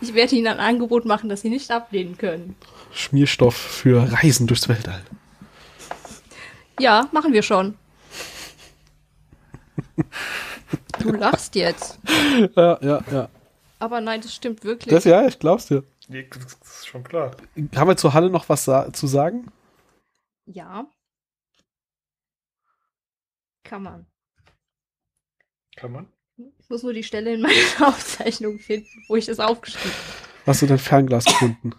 Ich 0.00 0.14
werde 0.14 0.34
Ihnen 0.34 0.46
ein 0.46 0.60
Angebot 0.60 1.04
machen, 1.04 1.28
das 1.28 1.42
Sie 1.42 1.50
nicht 1.50 1.70
ablehnen 1.70 2.16
können. 2.16 2.56
Schmierstoff 2.92 3.54
für 3.54 4.10
Reisen 4.12 4.46
durchs 4.46 4.68
Weltall. 4.68 5.02
Ja, 6.78 7.08
machen 7.12 7.32
wir 7.32 7.42
schon. 7.42 7.76
Du 10.98 11.12
lachst 11.12 11.54
jetzt. 11.54 11.98
Ja, 12.56 12.78
ja, 12.80 13.00
ja. 13.10 13.28
Aber 13.78 14.00
nein, 14.00 14.20
das 14.20 14.34
stimmt 14.34 14.64
wirklich. 14.64 14.92
Das, 14.92 15.04
ja, 15.04 15.26
ich 15.26 15.38
glaub's 15.38 15.66
dir. 15.66 15.84
Schon 16.90 17.04
klar. 17.04 17.36
Haben 17.76 17.88
wir 17.88 17.96
zur 17.96 18.14
Halle 18.14 18.30
noch 18.30 18.48
was 18.48 18.64
sa 18.64 18.92
zu 18.92 19.06
sagen? 19.06 19.52
ja. 20.46 20.86
Kann 23.62 23.84
man. 23.84 24.06
Kann 25.76 25.92
man? 25.92 26.08
Ich 26.58 26.68
muss 26.68 26.82
nur 26.82 26.92
die 26.92 27.04
Stelle 27.04 27.34
in 27.34 27.42
meiner 27.42 27.54
Aufzeichnung 27.86 28.58
finden, 28.58 28.88
wo 29.06 29.14
ich 29.14 29.26
das 29.26 29.38
aufgeschrieben 29.38 29.92
habe. 29.92 30.46
Hast 30.46 30.62
du 30.62 30.66
dein 30.66 30.78
Fernglas 30.78 31.26
gefunden? 31.26 31.74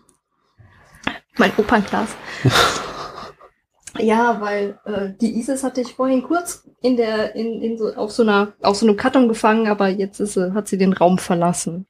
Mein 1.38 1.52
Opernglas. 1.58 2.16
ja, 3.98 4.40
weil 4.40 4.80
äh, 4.86 5.12
die 5.20 5.38
Isis 5.38 5.66
hatte 5.66 5.82
ich 5.82 5.96
vorhin 5.96 6.24
kurz 6.24 6.70
in 6.82 6.96
der, 6.96 7.36
in, 7.36 7.62
in 7.62 7.78
so, 7.78 7.94
auf 7.96 8.12
so 8.14 8.24
einer, 8.24 8.54
auf 8.62 8.78
so 8.78 8.86
einem 8.86 8.96
Karton 8.96 9.28
gefangen, 9.28 9.68
aber 9.68 9.90
jetzt 9.90 10.22
ist 10.22 10.36
sie, 10.36 10.54
hat 10.54 10.70
sie 10.70 10.78
den 10.78 10.94
Raum 10.94 11.18
verlassen. 11.18 11.88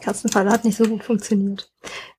Katzenfalle 0.00 0.50
hat 0.50 0.64
nicht 0.64 0.76
so 0.76 0.84
gut 0.84 1.04
funktioniert. 1.04 1.70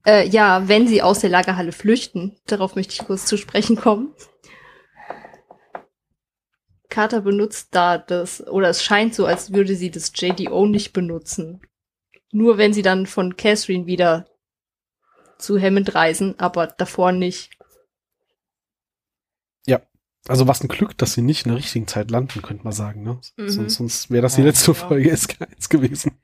Äh, 0.05 0.27
ja, 0.27 0.67
wenn 0.67 0.87
sie 0.87 1.01
aus 1.01 1.19
der 1.19 1.29
Lagerhalle 1.29 1.71
flüchten, 1.71 2.37
darauf 2.47 2.75
möchte 2.75 2.93
ich 2.93 3.05
kurz 3.05 3.25
zu 3.25 3.37
sprechen 3.37 3.75
kommen. 3.75 4.13
Carter 6.89 7.21
benutzt 7.21 7.69
da 7.71 7.97
das, 7.97 8.45
oder 8.47 8.69
es 8.69 8.83
scheint 8.83 9.13
so, 9.13 9.25
als 9.25 9.53
würde 9.53 9.75
sie 9.75 9.91
das 9.91 10.11
JDO 10.15 10.65
nicht 10.65 10.91
benutzen. 10.91 11.61
Nur 12.31 12.57
wenn 12.57 12.73
sie 12.73 12.81
dann 12.81 13.05
von 13.05 13.37
Catherine 13.37 13.85
wieder 13.85 14.27
zu 15.37 15.59
Hammond 15.59 15.95
reisen, 15.95 16.37
aber 16.39 16.67
davor 16.67 17.11
nicht. 17.11 17.51
Ja. 19.65 19.81
Also 20.27 20.47
was 20.47 20.61
ein 20.61 20.67
Glück, 20.67 20.97
dass 20.97 21.13
sie 21.13 21.21
nicht 21.21 21.45
in 21.45 21.51
der 21.51 21.59
richtigen 21.59 21.87
Zeit 21.87 22.11
landen, 22.11 22.41
könnte 22.41 22.63
man 22.63 22.73
sagen. 22.73 23.03
Ne? 23.03 23.21
Mhm. 23.37 23.49
Sonst, 23.49 23.75
sonst 23.75 24.11
wäre 24.11 24.23
das 24.23 24.35
die 24.35 24.41
letzte 24.41 24.71
ja. 24.71 24.73
Folge 24.73 25.13
SK1 25.13 25.69
gewesen. 25.69 26.19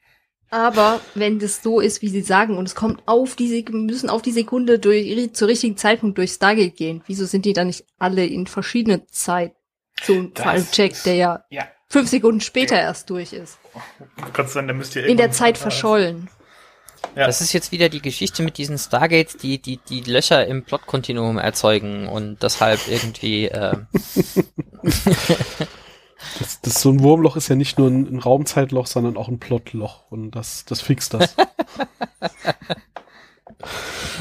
Aber 0.51 1.01
wenn 1.15 1.39
das 1.39 1.61
so 1.63 1.79
ist, 1.79 2.01
wie 2.01 2.09
sie 2.09 2.21
sagen, 2.21 2.57
und 2.57 2.65
es 2.67 2.75
kommt 2.75 3.01
auf 3.07 3.35
die, 3.35 3.49
Sek- 3.49 3.71
müssen 3.71 4.09
auf 4.09 4.21
die 4.21 4.31
Sekunde 4.31 4.79
durch, 4.79 5.33
zur 5.33 5.47
richtigen 5.47 5.75
Zeitpunkt 5.77 6.17
durch 6.17 6.31
Stargate 6.31 6.75
gehen, 6.75 7.03
wieso 7.07 7.25
sind 7.25 7.45
die 7.45 7.53
dann 7.53 7.67
nicht 7.67 7.85
alle 7.97 8.25
in 8.25 8.47
verschiedenen 8.47 9.03
Zeit? 9.09 9.53
So 10.03 10.29
vor 10.35 10.45
allem 10.47 10.67
Jack, 10.71 10.93
der 11.03 11.15
ja 11.15 11.43
Ja. 11.49 11.67
fünf 11.89 12.09
Sekunden 12.09 12.41
später 12.41 12.75
erst 12.79 13.09
durch 13.09 13.33
ist. 13.33 13.57
Gott 14.33 14.49
sei 14.49 14.59
Dank, 14.59 14.67
da 14.69 14.73
müsst 14.73 14.95
ihr 14.95 15.05
In 15.05 15.17
der 15.17 15.31
Zeit 15.31 15.57
verschollen. 15.57 16.29
Ja. 17.15 17.27
Das 17.27 17.39
ist 17.39 17.53
jetzt 17.53 17.71
wieder 17.71 17.87
die 17.87 18.01
Geschichte 18.01 18.41
mit 18.43 18.57
diesen 18.57 18.77
Stargates, 18.77 19.37
die 19.37 19.61
die 19.61 19.77
die 19.89 20.01
Löcher 20.01 20.45
im 20.47 20.63
Plotkontinuum 20.63 21.37
erzeugen 21.37 22.07
und 22.07 22.41
deshalb 22.43 22.79
irgendwie 22.89 23.45
äh, 23.45 23.77
Das, 26.39 26.61
das, 26.61 26.81
so 26.81 26.89
ein 26.91 27.01
Wurmloch 27.01 27.35
ist 27.35 27.47
ja 27.47 27.55
nicht 27.55 27.77
nur 27.77 27.89
ein, 27.89 28.05
ein 28.07 28.19
Raumzeitloch, 28.19 28.87
sondern 28.87 29.17
auch 29.17 29.27
ein 29.27 29.39
Plotloch. 29.39 30.09
Und 30.11 30.31
das, 30.31 30.65
das 30.65 30.81
fixt 30.81 31.13
das. 31.13 31.35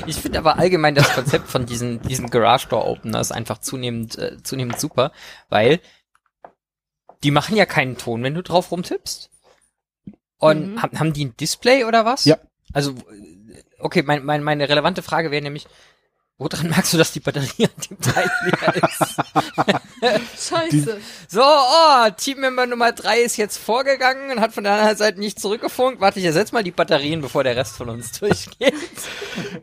Ich 0.06 0.16
finde 0.16 0.38
aber 0.38 0.58
allgemein 0.58 0.94
das 0.94 1.12
Konzept 1.12 1.48
von 1.48 1.66
diesen, 1.66 2.00
diesen 2.02 2.30
Garage 2.30 2.68
Door 2.68 2.86
Openers 2.86 3.32
einfach 3.32 3.58
zunehmend, 3.58 4.16
äh, 4.18 4.42
zunehmend 4.42 4.78
super, 4.78 5.12
weil 5.48 5.80
die 7.22 7.30
machen 7.30 7.56
ja 7.56 7.66
keinen 7.66 7.96
Ton, 7.96 8.22
wenn 8.22 8.34
du 8.34 8.42
drauf 8.42 8.70
rumtippst. 8.70 9.30
Und 10.38 10.72
Mhm. 10.74 10.82
haben, 10.82 11.00
haben 11.00 11.12
die 11.12 11.24
ein 11.26 11.36
Display 11.36 11.84
oder 11.84 12.04
was? 12.04 12.24
Ja. 12.26 12.38
Also, 12.72 12.92
äh, 12.92 13.62
okay, 13.78 14.02
mein, 14.02 14.24
mein, 14.24 14.42
meine 14.42 14.68
relevante 14.68 15.02
Frage 15.02 15.30
wäre 15.30 15.42
nämlich, 15.42 15.66
woran 16.38 16.68
merkst 16.68 16.92
du, 16.92 16.98
dass 16.98 17.12
die 17.12 17.20
Batterie 17.20 17.64
an 17.66 17.82
dem 17.90 18.00
Teil 18.00 18.30
leer 18.44 18.74
ist? 18.82 19.16
Scheiße. 20.50 20.98
So, 21.28 21.40
oh, 21.42 22.10
Teammember 22.16 22.66
Nummer 22.66 22.92
drei 22.92 23.20
ist 23.20 23.36
jetzt 23.36 23.56
vorgegangen 23.56 24.30
und 24.32 24.40
hat 24.40 24.52
von 24.52 24.64
der 24.64 24.74
anderen 24.74 24.96
Seite 24.96 25.18
nicht 25.20 25.40
zurückgefunkt. 25.40 26.00
Warte, 26.00 26.18
ich 26.18 26.26
ersetze 26.26 26.52
mal 26.52 26.62
die 26.64 26.72
Batterien, 26.72 27.20
bevor 27.20 27.44
der 27.44 27.56
Rest 27.56 27.76
von 27.76 27.88
uns 27.88 28.12
durchgeht. 28.20 28.74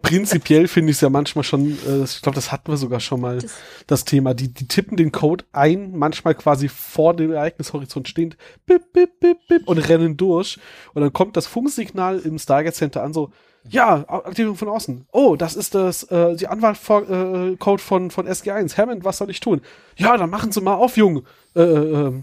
Prinzipiell 0.01 0.67
finde 0.67 0.91
ich 0.91 0.97
es 0.97 1.01
ja 1.01 1.09
manchmal 1.09 1.43
schon, 1.43 1.77
äh, 1.87 2.03
ich 2.03 2.21
glaube, 2.21 2.35
das 2.35 2.51
hatten 2.51 2.71
wir 2.71 2.77
sogar 2.77 2.99
schon 2.99 3.21
mal, 3.21 3.39
das, 3.39 3.51
Das- 3.87 4.05
Thema. 4.05 4.33
Die, 4.33 4.51
die 4.51 4.67
tippen 4.67 4.97
den 4.97 5.11
Code 5.11 5.45
ein, 5.51 5.91
manchmal 5.95 6.33
quasi 6.35 6.67
vor 6.69 7.15
dem 7.15 7.31
Ereignishorizont 7.31 8.07
stehend, 8.07 8.35
bip, 8.65 8.91
bip, 8.93 9.19
bip, 9.19 9.37
bip, 9.47 9.67
und 9.67 9.77
rennen 9.77 10.17
durch. 10.17 10.57
Und 10.93 11.01
dann 11.01 11.13
kommt 11.13 11.37
das 11.37 11.45
Funksignal 11.47 12.19
im 12.19 12.39
Stargate 12.39 12.75
Center 12.75 13.03
an, 13.03 13.13
so, 13.13 13.31
ja, 13.69 14.05
Aktivierung 14.07 14.55
von 14.55 14.69
außen. 14.69 15.05
Oh, 15.11 15.35
das 15.35 15.55
ist 15.55 15.75
das, 15.75 16.03
äh, 16.03 16.35
die 16.35 16.47
Anwahlcode 16.47 17.09
äh, 17.53 17.55
Code 17.57 17.81
von, 17.81 18.11
von 18.11 18.27
SG1. 18.27 18.77
Hammond, 18.77 19.03
was 19.03 19.17
soll 19.17 19.29
ich 19.29 19.39
tun? 19.39 19.61
Ja, 19.97 20.17
dann 20.17 20.29
machen 20.29 20.51
Sie 20.51 20.61
mal 20.61 20.75
auf, 20.75 20.97
Jung. 20.97 21.23
Äh, 21.55 21.61
äh, 21.61 22.13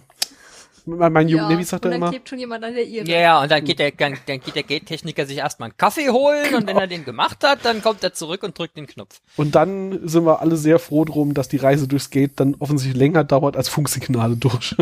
mein, 0.88 1.12
mein 1.12 1.28
Junge, 1.28 1.48
nee, 1.48 1.58
wie 1.58 1.64
sagt 1.64 1.84
er 1.84 1.90
dann 1.90 1.98
immer? 1.98 2.10
klebt 2.10 2.28
schon 2.28 2.38
jemand 2.38 2.64
an 2.64 2.74
der 2.74 2.86
Irre. 2.86 3.06
Ja, 3.08 3.18
ja, 3.18 3.42
und 3.42 3.50
dann 3.50 3.62
geht 3.64 3.78
der, 3.78 3.92
dann, 3.92 4.16
dann 4.26 4.40
geht 4.40 4.54
der 4.54 4.62
Gate-Techniker 4.62 5.26
sich 5.26 5.38
erstmal 5.38 5.68
einen 5.68 5.76
Kaffee 5.76 6.08
holen 6.08 6.54
und 6.54 6.66
wenn 6.66 6.76
er 6.76 6.86
den 6.86 7.04
gemacht 7.04 7.44
hat, 7.44 7.64
dann 7.64 7.82
kommt 7.82 8.02
er 8.02 8.14
zurück 8.14 8.42
und 8.42 8.58
drückt 8.58 8.76
den 8.76 8.86
Knopf. 8.86 9.20
Und 9.36 9.54
dann 9.54 10.08
sind 10.08 10.24
wir 10.24 10.40
alle 10.40 10.56
sehr 10.56 10.78
froh 10.78 11.04
drum, 11.04 11.34
dass 11.34 11.48
die 11.48 11.58
Reise 11.58 11.88
durchs 11.88 12.10
Gate 12.10 12.32
dann 12.36 12.56
offensichtlich 12.58 12.98
länger 12.98 13.24
dauert, 13.24 13.56
als 13.56 13.68
Funksignale 13.68 14.36
durch 14.36 14.74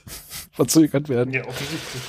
verzögert 0.52 1.08
werden. 1.08 1.32
Ja, 1.32 1.46
offensichtlich. 1.46 2.02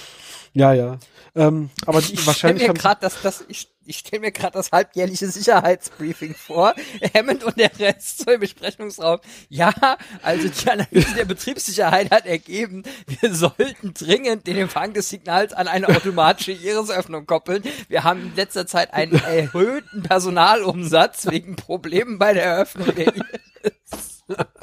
Ja, 0.54 0.74
ja. 0.74 0.98
Ähm, 1.36 1.70
aber 1.86 2.02
die, 2.02 2.14
Ich 2.14 2.28
wahrscheinlich 2.28 2.64
mir 2.64 2.70
haben 2.70 2.78
gerade 2.78 3.02
das, 3.02 3.22
das, 3.22 3.46
ich, 3.48 3.70
ich 3.86 4.00
stell 4.00 4.20
mir 4.20 4.32
gerade 4.32 4.54
das 4.54 4.72
halbjährliche 4.72 5.28
Sicherheitsbriefing 5.28 6.36
vor. 6.36 6.74
Hammond 7.14 7.44
und 7.44 7.58
der 7.58 7.78
Rest 7.80 8.20
so 8.20 8.32
im 8.32 8.40
Besprechungsraum. 8.40 9.20
Ja, 9.50 9.74
also 10.22 10.48
die 10.48 10.70
Analyse 10.70 11.16
der 11.16 11.26
Betriebssicherheit 11.26 12.12
hat 12.12 12.26
ergeben, 12.26 12.84
wir 13.08 13.34
sollten 13.34 13.94
dringend 13.94 14.48
den 14.48 14.58
Empfang 14.58 14.94
des 14.94 15.10
Signals 15.10 15.54
an 15.54 15.68
eine 15.68 15.90
automatische 15.90 16.52
Irisöffnung 16.52 17.26
koppeln. 17.26 17.64
Wir 17.90 18.04
haben 18.04 18.22
in 18.22 18.36
letzter 18.36 18.68
Zeit 18.68 18.94
einen 18.94 19.16
erhöhten 19.16 20.04
Personalumsatz 20.04 21.30
wegen 21.30 21.56
Problemen 21.56 22.20
bei 22.20 22.34
der 22.34 22.44
Eröffnung 22.44 22.94
der 22.96 23.08
Iris. 23.08 24.24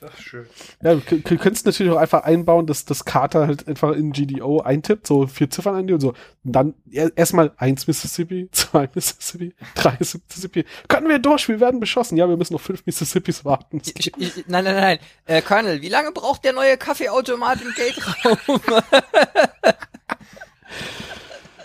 Das 0.00 0.14
ist 0.14 0.22
schön. 0.22 0.46
ja, 0.82 0.94
du 0.94 1.02
könntest 1.36 1.66
natürlich 1.66 1.92
auch 1.92 1.98
einfach 1.98 2.22
einbauen, 2.24 2.66
dass 2.66 2.86
das 2.86 3.04
Carter 3.04 3.46
halt 3.46 3.68
einfach 3.68 3.92
in 3.92 4.12
GDO 4.12 4.60
eintippt, 4.62 5.06
so 5.06 5.26
vier 5.26 5.50
Ziffern 5.50 5.74
an 5.76 5.86
die 5.86 5.92
und 5.92 6.00
so. 6.00 6.14
Und 6.42 6.52
dann 6.52 6.74
er- 6.90 7.12
erstmal 7.16 7.52
eins 7.58 7.86
Mississippi, 7.86 8.48
zwei 8.52 8.88
Mississippi, 8.94 9.54
drei 9.74 9.96
Mississippi. 9.98 10.64
Können 10.88 11.08
wir 11.08 11.18
durch, 11.18 11.48
wir 11.48 11.60
werden 11.60 11.80
beschossen. 11.80 12.16
Ja, 12.16 12.28
wir 12.30 12.38
müssen 12.38 12.54
noch 12.54 12.62
fünf 12.62 12.86
Mississippis 12.86 13.44
warten. 13.44 13.82
Ich, 13.84 14.16
ich, 14.16 14.44
nein, 14.46 14.64
nein, 14.64 14.74
nein. 14.76 14.98
Äh, 15.26 15.42
Colonel, 15.42 15.82
wie 15.82 15.88
lange 15.90 16.12
braucht 16.12 16.44
der 16.44 16.54
neue 16.54 16.78
Kaffeeautomat 16.78 17.60
im 17.60 17.72
Gate-Raum? 17.74 18.60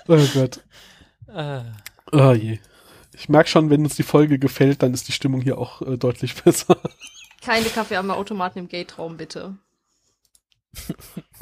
Oh 0.08 0.20
Gott. 0.34 0.60
äh. 1.34 1.62
Oh 2.12 2.32
je. 2.34 2.60
Ich 3.18 3.30
merke 3.30 3.50
schon, 3.50 3.70
wenn 3.70 3.84
uns 3.84 3.96
die 3.96 4.04
Folge 4.04 4.38
gefällt, 4.40 4.84
dann 4.84 4.94
ist 4.94 5.08
die 5.08 5.14
Stimmung 5.14 5.42
hier 5.42 5.58
auch 5.58 5.82
äh, 5.82 5.98
deutlich 5.98 6.36
besser. 6.44 6.78
Keine 7.46 7.70
Kaffeeautomaten 7.70 8.60
im 8.60 8.68
Gate-Raum, 8.68 9.18
bitte. 9.18 9.56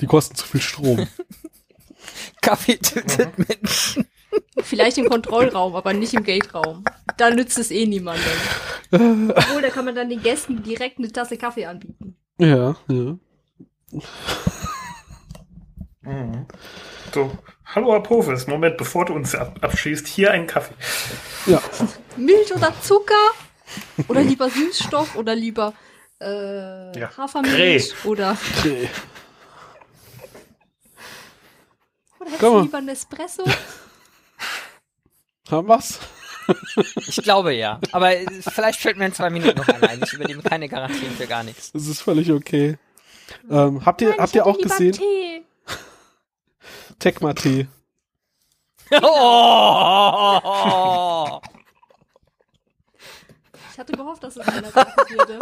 Die 0.02 0.06
kosten 0.06 0.36
zu 0.36 0.46
viel 0.46 0.62
Strom. 0.62 1.08
Kaffee 2.42 2.78
tötet 2.78 3.38
Menschen. 3.38 4.08
Vielleicht 4.62 4.98
im 4.98 5.10
Kontrollraum, 5.10 5.76
aber 5.76 5.94
nicht 5.94 6.14
im 6.14 6.24
Gate-Raum. 6.24 6.84
Da 7.18 7.30
nützt 7.30 7.58
es 7.58 7.72
eh 7.72 7.86
niemandem. 7.86 8.24
Obwohl, 8.92 9.62
da 9.62 9.70
kann 9.70 9.86
man 9.86 9.96
dann 9.96 10.10
den 10.10 10.22
Gästen 10.22 10.62
direkt 10.62 11.00
eine 11.00 11.12
Tasse 11.12 11.38
Kaffee 11.38 11.66
anbieten. 11.66 12.18
Ja, 12.38 12.76
ja. 12.90 13.18
Mhm. 16.02 16.48
So, 17.14 17.32
hallo 17.66 17.96
Apophis, 17.96 18.48
Moment, 18.48 18.78
bevor 18.78 19.06
du 19.06 19.14
uns 19.14 19.36
ab 19.36 19.58
abschießt, 19.62 20.08
hier 20.08 20.32
ein 20.32 20.48
Kaffee. 20.48 20.74
Ja. 21.46 21.62
Milch 22.18 22.54
oder 22.54 22.74
Zucker? 22.82 23.32
Oder 24.08 24.22
lieber 24.22 24.50
Süßstoff? 24.50 25.16
Oder 25.16 25.36
lieber 25.36 25.74
äh, 26.22 26.98
Ja. 27.00 27.16
Hafermilch? 27.18 27.94
Oder, 28.06 28.38
Okay. 28.60 28.90
oder 32.20 32.30
hättest 32.32 32.42
du 32.44 32.62
lieber 32.62 32.82
Nespresso? 32.82 33.44
Haben 35.52 35.68
wir's? 35.68 36.00
Ich 37.08 37.18
glaube 37.24 37.54
ja. 37.54 37.80
Aber 37.92 38.16
äh, 38.16 38.26
vielleicht 38.42 38.80
fällt 38.82 38.98
mir 38.98 39.06
in 39.06 39.14
zwei 39.14 39.30
Minuten 39.30 39.58
noch 39.58 39.68
ein. 39.68 40.02
Ich 40.04 40.14
übernehme 40.14 40.42
keine 40.44 40.68
Garantien 40.68 41.12
für 41.16 41.28
gar 41.28 41.44
nichts. 41.44 41.72
Das 41.72 41.88
ist 41.88 42.02
völlig 42.02 42.32
okay. 42.32 42.78
Ähm, 43.50 43.86
habt 43.86 44.02
ihr, 44.02 44.10
Nein, 44.10 44.20
habt 44.20 44.30
ich 44.32 44.36
ihr 44.36 44.46
auch 44.46 44.58
gesehen? 44.58 44.92
Tee. 44.94 45.44
Tecma-Tee. 47.00 47.68
Oh! 49.02 50.40
Ich 53.74 53.80
hatte 53.80 53.94
gehofft, 53.94 54.24
dass 54.24 54.36
es 54.36 54.48
einer 54.48 54.72
würde. 54.72 55.40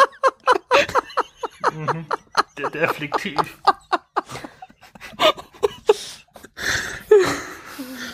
Mhm. 1.73 2.05
Der, 2.57 2.69
der 2.69 2.89
fliegt 2.89 3.17
tief. 3.17 3.57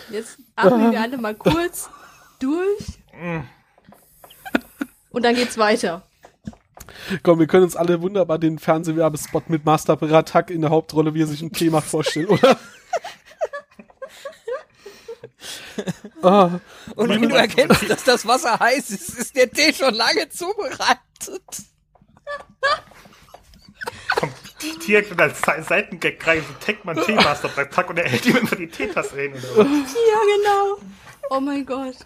Jetzt 0.10 0.39
atmen 0.56 0.91
wir 0.91 1.02
alle 1.02 1.18
mal 1.19 1.35
kurz 1.35 1.88
durch. 2.39 2.99
Mhm. 3.14 3.48
Und 5.11 5.23
dann 5.23 5.35
geht's 5.35 5.60
weiter. 5.60 6.02
Komm, 7.22 7.38
wir 7.38 7.45
können 7.45 7.65
uns 7.65 7.76
alle 7.76 8.02
wunderbar 8.02 8.39
den 8.39 8.57
Fernsehwerbespot 8.57 9.52
mit 9.52 9.65
Master 9.65 9.98
Beratak 9.98 10.49
in 10.49 10.61
der 10.61 10.72
Hauptrolle, 10.72 11.14
wie 11.14 11.22
er 11.22 11.27
sich 11.27 11.44
ein 11.44 11.52
Tee 11.52 11.69
macht, 11.69 11.88
vorstellen, 11.88 12.26
oder? 12.27 12.57
ah, 16.22 16.59
Und 16.95 17.09
wenn 17.09 17.22
du 17.22 17.35
erkennst, 17.35 17.89
dass 17.89 18.03
das 18.03 18.26
Wasser 18.26 18.59
heiß 18.59 18.89
ist, 18.89 19.09
ist 19.18 19.35
der 19.35 19.49
Tee 19.51 19.73
schon 19.73 19.93
lange 19.93 20.30
zubereitet. 20.30 21.43
Kommt 24.15 24.34
direkt 24.88 25.11
mit 25.11 25.19
als 25.22 25.39
Se- 25.41 25.64
Seitengag 25.68 26.26
rein, 26.26 26.41
so 26.47 26.53
Techman 26.65 26.97
Teemaster 27.03 27.49
bei 27.55 27.65
Tag 27.65 27.89
und 27.89 27.97
er 27.99 28.09
hält 28.09 28.26
ihm 28.26 28.38
immer 28.38 28.55
die 28.55 28.68
Teetasse 28.68 29.15
hin 29.22 29.34
oder? 29.55 29.64
Ja, 29.65 30.19
genau. 30.38 30.77
Oh 31.30 31.39
mein 31.39 31.65
Gott. 31.65 31.97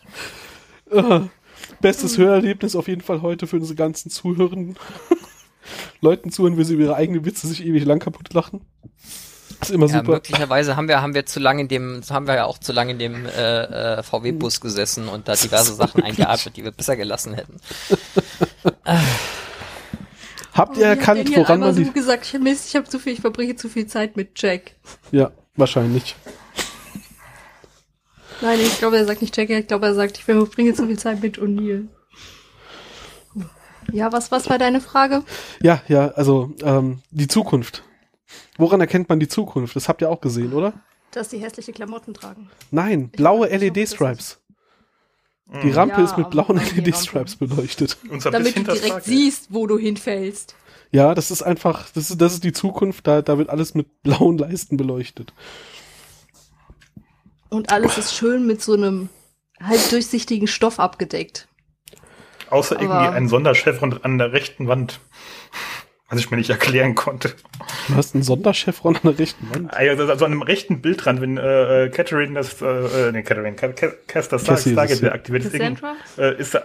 Bestes 1.80 2.18
Hörerlebnis 2.18 2.76
auf 2.76 2.88
jeden 2.88 3.02
Fall 3.02 3.22
heute 3.22 3.48
für 3.48 3.56
unsere 3.58 3.76
ganzen 3.76 4.10
Zuhörenden. 4.12 4.78
Leuten 6.02 6.32
zuhören, 6.32 6.58
wie 6.58 6.64
sie 6.64 6.74
über 6.74 6.84
ihre 6.84 6.96
eigenen 6.96 7.24
Witze 7.24 7.48
sich 7.48 7.64
ewig 7.64 7.86
lang 7.86 8.00
kaputt 8.00 8.34
lachen. 8.34 8.66
Ist 9.62 9.72
immer 9.72 9.88
Ja, 9.88 10.00
super. 10.00 10.14
möglicherweise 10.14 10.76
haben 10.76 10.88
wir 10.88 11.02
haben 11.02 11.14
wir 11.14 11.26
zu 11.26 11.40
lange 11.40 11.62
in 11.62 11.68
dem 11.68 12.02
haben 12.10 12.28
wir 12.28 12.36
ja 12.36 12.46
auch 12.46 12.58
zu 12.58 12.72
lange 12.74 12.92
in 12.92 13.00
dem 13.00 13.26
äh, 13.26 13.98
äh, 13.98 14.04
VW-Bus 14.04 14.62
gesessen 14.62 15.08
und 15.08 15.28
da 15.28 15.36
diverse 15.36 15.74
Sachen 15.76 16.04
eingeatmet, 16.06 16.56
die 16.58 16.64
wir 16.64 16.72
besser 16.72 16.96
gelassen 16.96 17.34
hätten. 17.34 17.58
Habt 20.54 20.78
ihr 20.78 20.86
erkannt, 20.86 21.22
Daniel 21.22 21.38
woran 21.40 21.60
man 21.62 21.70
einmal 21.70 21.82
die... 21.82 21.88
so 21.88 21.94
gesagt, 21.94 22.26
ich, 22.26 22.40
Mist, 22.40 22.68
ich 22.68 22.76
habe 22.76 22.88
zu 22.88 23.00
viel, 23.00 23.14
ich 23.14 23.22
verbringe 23.22 23.56
zu 23.56 23.70
viel 23.70 23.88
Zeit 23.88 24.18
mit 24.18 24.32
Jack. 24.42 24.72
Ja, 25.12 25.32
wahrscheinlich. 25.56 26.16
Nein, 28.42 28.60
ich 28.60 28.80
glaube, 28.80 28.98
er 28.98 29.06
sagt 29.06 29.22
nicht 29.22 29.36
Jack, 29.38 29.50
ich 29.50 29.68
glaube, 29.68 29.86
er 29.86 29.96
sagt, 29.96 30.18
ich 30.18 30.26
verbringe 30.26 30.74
zu 30.74 30.88
viel 30.88 31.00
Zeit 31.00 31.22
mit 31.22 31.38
O'Neill. 31.38 31.88
Ja, 33.94 34.12
was, 34.12 34.32
was 34.32 34.50
war 34.50 34.58
deine 34.58 34.82
Frage? 34.82 35.24
Ja, 35.62 35.82
ja, 35.88 36.10
also 36.10 36.54
ähm, 36.64 37.02
die 37.12 37.28
Zukunft. 37.28 37.84
Woran 38.58 38.82
erkennt 38.82 39.10
man 39.10 39.20
die 39.20 39.28
Zukunft? 39.28 39.76
Das 39.76 39.88
habt 39.90 40.02
ihr 40.02 40.10
auch 40.10 40.22
gesehen, 40.22 40.54
oder? 40.54 40.74
Dass 41.12 41.30
die 41.30 41.38
hässliche 41.40 41.74
Klamotten 41.74 42.14
tragen. 42.14 42.50
Nein, 42.72 43.10
blaue 43.10 43.46
ob 43.48 43.52
das 43.52 43.62
LED-Stripes. 43.62 44.38
Die 45.64 45.72
Rampe 45.72 45.98
Ja, 45.98 46.04
ist 46.06 46.18
mit 46.18 46.30
blauen 46.30 46.58
LED-Stripes 46.58 47.36
beleuchtet. 47.36 47.98
Und 48.10 48.22
so 48.22 48.30
ein 48.30 48.34
Damit 48.34 48.56
du 48.56 48.64
direkt 48.64 49.04
siehst, 49.04 49.48
wo 49.54 49.68
du 49.68 49.78
hinfällst. 49.78 50.56
Ja, 50.92 51.14
das 51.14 51.32
ist 51.32 51.42
einfach, 51.42 51.90
das 51.92 52.10
ist, 52.10 52.22
das 52.22 52.34
ist 52.34 52.44
die 52.46 52.54
Zukunft, 52.54 53.08
da, 53.08 53.22
da 53.22 53.38
wird 53.38 53.50
alles 53.50 53.76
mit 53.76 54.02
blauen 54.04 54.38
Leisten 54.38 54.78
beleuchtet. 54.78 55.34
Und 57.50 57.72
alles 57.72 57.98
ist 57.98 58.14
schön 58.16 58.48
mit 58.48 58.62
so 58.62 58.74
einem 58.74 59.10
halb 59.62 59.90
durchsichtigen 59.90 60.48
Stoff 60.48 60.80
abgedeckt. 60.80 61.48
Außer 62.50 62.76
irgendwie 62.76 62.94
Aber- 62.94 63.12
ein 63.16 63.28
Sonderchevron 63.28 64.00
an 64.04 64.18
der 64.18 64.32
rechten 64.32 64.68
Wand. 64.68 65.00
Was 66.12 66.20
ich 66.20 66.30
mir 66.30 66.38
nicht 66.38 66.50
erklären 66.50 66.94
konnte. 66.94 67.34
Du 67.88 67.96
hast 67.96 68.14
einen 68.14 68.24
Sonderchevron 68.24 68.96
an 68.98 69.02
der 69.04 69.18
rechten 69.18 69.50
Wand. 69.50 69.74
Also, 69.74 70.04
also 70.04 70.26
an 70.26 70.32
einem 70.34 70.42
rechten 70.42 70.82
Bildrand, 70.82 71.22
wenn 71.22 71.38
äh, 71.38 71.86
äh, 71.86 71.90
Catherine 71.90 72.34
das, 72.34 72.62
äh, 72.62 72.66
äh, 72.66 73.12
nee, 73.14 73.24
Catherine, 73.24 73.56
Ca- 73.56 73.70
Ca- 73.70 73.94
Cass 74.08 74.28
das 74.28 74.42
Star- 74.44 74.56
Cassie 74.56 74.72
ist 74.74 74.78
es, 74.78 74.98
Stargate 74.98 75.14
aktiviert. 75.14 75.44
Cassandra? 75.52 75.96
äh, 76.18 76.36
ist, 76.38 76.54
äh, 76.56 76.62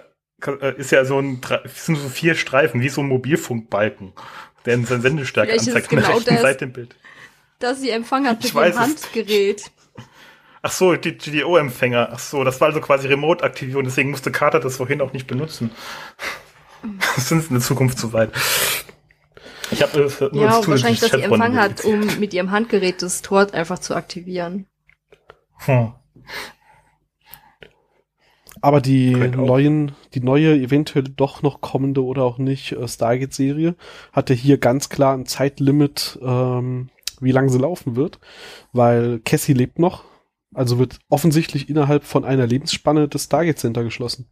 ist 0.76 0.90
ja 0.90 1.04
so 1.04 1.20
ein, 1.20 1.40
es 1.64 1.86
sind 1.86 1.94
so 1.96 2.08
vier 2.08 2.34
Streifen, 2.34 2.80
wie 2.80 2.88
so 2.88 3.00
ein 3.02 3.06
Mobilfunkbalken, 3.06 4.12
der 4.66 4.74
in 4.74 4.84
seine 4.84 5.00
Sendestärke 5.02 5.50
Vielleicht 5.52 5.68
ist 5.68 5.68
es 5.68 5.74
anzeigt 5.76 5.92
an 5.92 5.98
der 5.98 6.04
genau 6.06 6.16
rechten 6.18 6.34
das. 6.34 6.42
Seite 6.42 6.64
im 6.64 6.72
Bild. 6.72 6.96
Dass 7.60 7.80
sie 7.80 7.90
Empfang 7.90 8.26
hat 8.26 8.44
Ich 8.44 8.52
mit 8.52 8.64
dem 8.64 8.70
es. 8.72 8.76
Handgerät. 8.78 9.70
Ach 10.62 10.72
so, 10.72 10.96
die 10.96 11.16
GDO-Empfänger. 11.16 12.08
Ach 12.12 12.18
so, 12.18 12.42
das 12.42 12.60
war 12.60 12.66
also 12.68 12.80
quasi 12.80 13.06
Remote-Aktivierung, 13.06 13.84
deswegen 13.84 14.10
musste 14.10 14.32
Carter 14.32 14.58
das 14.58 14.76
vorhin 14.78 15.00
auch 15.00 15.12
nicht 15.12 15.28
benutzen. 15.28 15.70
Das 17.16 17.28
sind 17.30 17.44
in 17.48 17.54
der 17.54 17.62
Zukunft 17.62 17.98
zu 17.98 18.12
weit. 18.12 18.30
Ich 19.70 19.82
habe 19.82 20.00
äh, 20.00 20.34
nur 20.34 20.42
Ja, 20.42 20.58
das 20.58 20.68
wahrscheinlich, 20.68 21.00
dass 21.00 21.10
sie 21.10 21.22
Empfang 21.22 21.56
hat, 21.56 21.84
um 21.84 22.00
mit 22.18 22.34
ihrem 22.34 22.50
Handgerät 22.50 23.02
das 23.02 23.22
Tor 23.22 23.52
einfach 23.52 23.78
zu 23.78 23.94
aktivieren. 23.94 24.66
Hm. 25.58 25.92
Aber 28.60 28.80
die 28.80 29.14
neuen, 29.14 29.92
die 30.14 30.20
neue, 30.20 30.54
eventuell 30.56 31.04
doch 31.04 31.42
noch 31.42 31.60
kommende 31.60 32.02
oder 32.02 32.22
auch 32.22 32.38
nicht 32.38 32.72
äh, 32.72 32.88
Stargate-Serie 32.88 33.76
hatte 34.12 34.34
hier 34.34 34.58
ganz 34.58 34.88
klar 34.88 35.14
ein 35.14 35.26
Zeitlimit, 35.26 36.18
ähm, 36.22 36.90
wie 37.20 37.32
lange 37.32 37.50
sie 37.50 37.58
laufen 37.58 37.96
wird, 37.96 38.18
weil 38.72 39.20
Cassie 39.20 39.52
lebt 39.52 39.78
noch, 39.78 40.04
also 40.54 40.78
wird 40.78 40.98
offensichtlich 41.08 41.68
innerhalb 41.68 42.04
von 42.04 42.24
einer 42.24 42.46
Lebensspanne 42.46 43.08
das 43.08 43.24
Stargate 43.24 43.58
Center 43.58 43.84
geschlossen. 43.84 44.26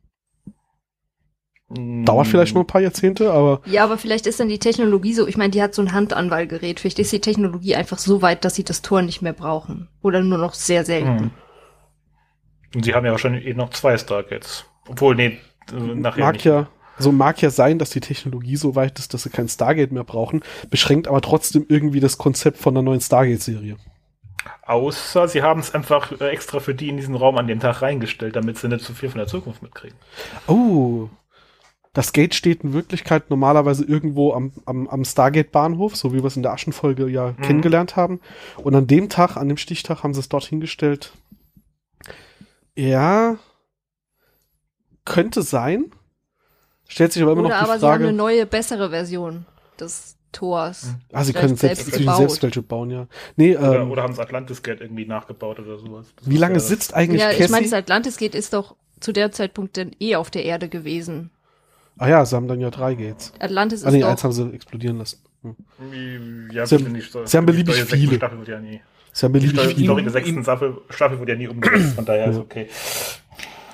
Dauert 1.70 2.26
vielleicht 2.26 2.54
noch 2.54 2.62
ein 2.62 2.66
paar 2.66 2.82
Jahrzehnte, 2.82 3.32
aber 3.32 3.62
Ja, 3.64 3.84
aber 3.84 3.96
vielleicht 3.96 4.26
ist 4.26 4.38
dann 4.38 4.48
die 4.48 4.58
Technologie 4.58 5.14
so, 5.14 5.26
ich 5.26 5.38
meine, 5.38 5.50
die 5.50 5.62
hat 5.62 5.74
so 5.74 5.80
ein 5.80 5.92
Handanwahlgerät. 5.92 6.78
Vielleicht 6.78 6.98
ist 6.98 7.10
die 7.12 7.20
Technologie 7.20 7.74
einfach 7.74 7.98
so 7.98 8.20
weit, 8.20 8.44
dass 8.44 8.54
sie 8.54 8.64
das 8.64 8.82
Tor 8.82 9.00
nicht 9.00 9.22
mehr 9.22 9.32
brauchen. 9.32 9.88
Oder 10.02 10.20
nur 10.20 10.38
noch 10.38 10.52
sehr 10.54 10.84
selten. 10.84 11.18
Hm. 11.18 11.30
Und 12.74 12.84
sie 12.84 12.94
haben 12.94 13.06
ja 13.06 13.12
wahrscheinlich 13.12 13.46
eh 13.46 13.54
noch 13.54 13.70
zwei 13.70 13.96
Stargates. 13.96 14.66
Obwohl, 14.88 15.14
nee, 15.14 15.38
äh, 15.72 15.76
nachher 15.76 16.20
mag 16.20 16.34
nicht. 16.34 16.44
ja, 16.44 16.68
so 16.98 17.12
mag 17.12 17.40
ja 17.40 17.50
sein, 17.50 17.78
dass 17.78 17.90
die 17.90 18.00
Technologie 18.00 18.56
so 18.56 18.74
weit 18.76 18.98
ist, 18.98 19.14
dass 19.14 19.22
sie 19.22 19.30
kein 19.30 19.48
Stargate 19.48 19.90
mehr 19.90 20.04
brauchen, 20.04 20.42
beschränkt 20.70 21.08
aber 21.08 21.22
trotzdem 21.22 21.64
irgendwie 21.68 22.00
das 22.00 22.18
Konzept 22.18 22.58
von 22.58 22.74
der 22.74 22.82
neuen 22.82 23.00
Stargate-Serie. 23.00 23.76
Außer 24.66 25.28
sie 25.28 25.42
haben 25.42 25.60
es 25.60 25.74
einfach 25.74 26.12
äh, 26.20 26.28
extra 26.28 26.60
für 26.60 26.74
die 26.74 26.88
in 26.88 26.96
diesen 26.96 27.14
Raum 27.14 27.38
an 27.38 27.46
dem 27.46 27.60
Tag 27.60 27.82
reingestellt, 27.82 28.36
damit 28.36 28.58
sie 28.58 28.68
nicht 28.68 28.84
zu 28.84 28.94
viel 28.94 29.08
von 29.08 29.18
der 29.18 29.26
Zukunft 29.26 29.62
mitkriegen. 29.62 29.96
Oh. 30.46 31.08
Das 31.94 32.12
Gate 32.12 32.34
steht 32.34 32.62
in 32.64 32.72
Wirklichkeit 32.72 33.30
normalerweise 33.30 33.84
irgendwo 33.84 34.32
am, 34.32 34.52
am, 34.66 34.88
am 34.88 35.04
Stargate-Bahnhof, 35.04 35.94
so 35.96 36.12
wie 36.12 36.18
wir 36.18 36.24
es 36.24 36.36
in 36.36 36.42
der 36.42 36.52
Aschenfolge 36.52 37.08
ja 37.08 37.32
kennengelernt 37.40 37.94
haben. 37.96 38.20
Und 38.58 38.74
an 38.74 38.86
dem 38.88 39.08
Tag, 39.08 39.36
an 39.36 39.48
dem 39.48 39.56
Stichtag, 39.56 40.02
haben 40.02 40.12
sie 40.12 40.20
es 40.20 40.28
dort 40.28 40.44
hingestellt. 40.44 41.12
Ja. 42.76 43.36
Könnte 45.04 45.42
sein. 45.42 45.92
Stellt 46.88 47.12
sich 47.12 47.22
aber 47.22 47.32
immer 47.32 47.42
Oder 47.42 47.50
noch 47.50 47.58
die 47.58 47.64
aber 47.64 47.78
sie 47.78 47.86
haben 47.86 47.92
eine 47.94 48.04
Frage. 48.06 48.16
neue, 48.16 48.46
bessere 48.46 48.90
Version 48.90 49.46
des 49.78 50.16
Tors. 50.32 50.94
Ah, 51.12 51.22
sie 51.22 51.32
können 51.32 51.56
selbst, 51.56 51.86
selbst 51.86 52.16
selbst 52.16 52.42
welche 52.42 52.62
bauen, 52.62 52.90
ja. 52.90 53.06
Nee, 53.36 53.56
Oder, 53.56 53.82
ähm, 53.82 53.90
oder 53.92 54.02
haben 54.02 54.14
sie 54.14 54.20
Atlantis-Gate 54.20 54.80
irgendwie 54.80 55.06
nachgebaut 55.06 55.60
oder 55.60 55.78
sowas. 55.78 56.08
Das 56.16 56.28
wie 56.28 56.36
lange 56.36 56.54
ja- 56.54 56.60
sitzt 56.60 56.92
eigentlich 56.92 57.22
Ja, 57.22 57.30
ich 57.30 57.38
Cassie? 57.38 57.52
meine, 57.52 57.64
das 57.64 57.72
Atlantis 57.72 58.16
geht 58.16 58.34
ist 58.34 58.52
doch 58.52 58.74
zu 58.98 59.12
der 59.12 59.30
Zeitpunkt 59.30 59.76
dann 59.76 59.92
eh 60.00 60.16
auf 60.16 60.30
der 60.30 60.44
Erde 60.44 60.68
gewesen. 60.68 61.30
Ah 61.98 62.08
ja, 62.08 62.24
sie 62.24 62.34
haben 62.36 62.48
dann 62.48 62.60
ja 62.60 62.70
drei 62.70 62.94
Gates. 62.94 63.32
Atlantis 63.38 63.84
Ah 63.84 63.88
ist 63.88 63.94
nee, 63.94 64.00
doch 64.00 64.08
eins 64.08 64.24
haben 64.24 64.32
sie 64.32 64.50
explodieren 64.52 64.98
lassen. 64.98 65.18
Hm. 65.42 66.48
Ja, 66.52 66.64
Sie 66.66 66.76
haben- 66.76 66.92
nicht 66.92 67.12
so- 67.12 67.24
sie 67.26 67.36
haben 67.36 67.46
beliebig 67.46 67.74
Story 67.74 67.78
der 67.78 67.86
sechsten 67.86 68.08
viele. 68.08 68.16
Staffel 68.16 68.38
wird 68.38 68.48
ja 68.48 68.60
nie. 68.60 68.80
Sie 69.12 69.24
haben 69.26 69.32
beliebig 69.32 69.54
Story, 69.56 69.68
die 69.68 69.74
viele. 69.74 69.86
Story 69.86 70.02
der 70.02 70.12
sechsten 70.12 70.42
Staffel, 70.42 70.78
Staffel 70.90 71.18
wurde 71.20 71.32
ja 71.32 71.38
nie 71.38 71.48
umgesetzt, 71.48 71.94
von 71.94 72.04
daher 72.04 72.26
ist 72.30 72.36
Ja. 72.36 72.42
okay. 72.42 72.68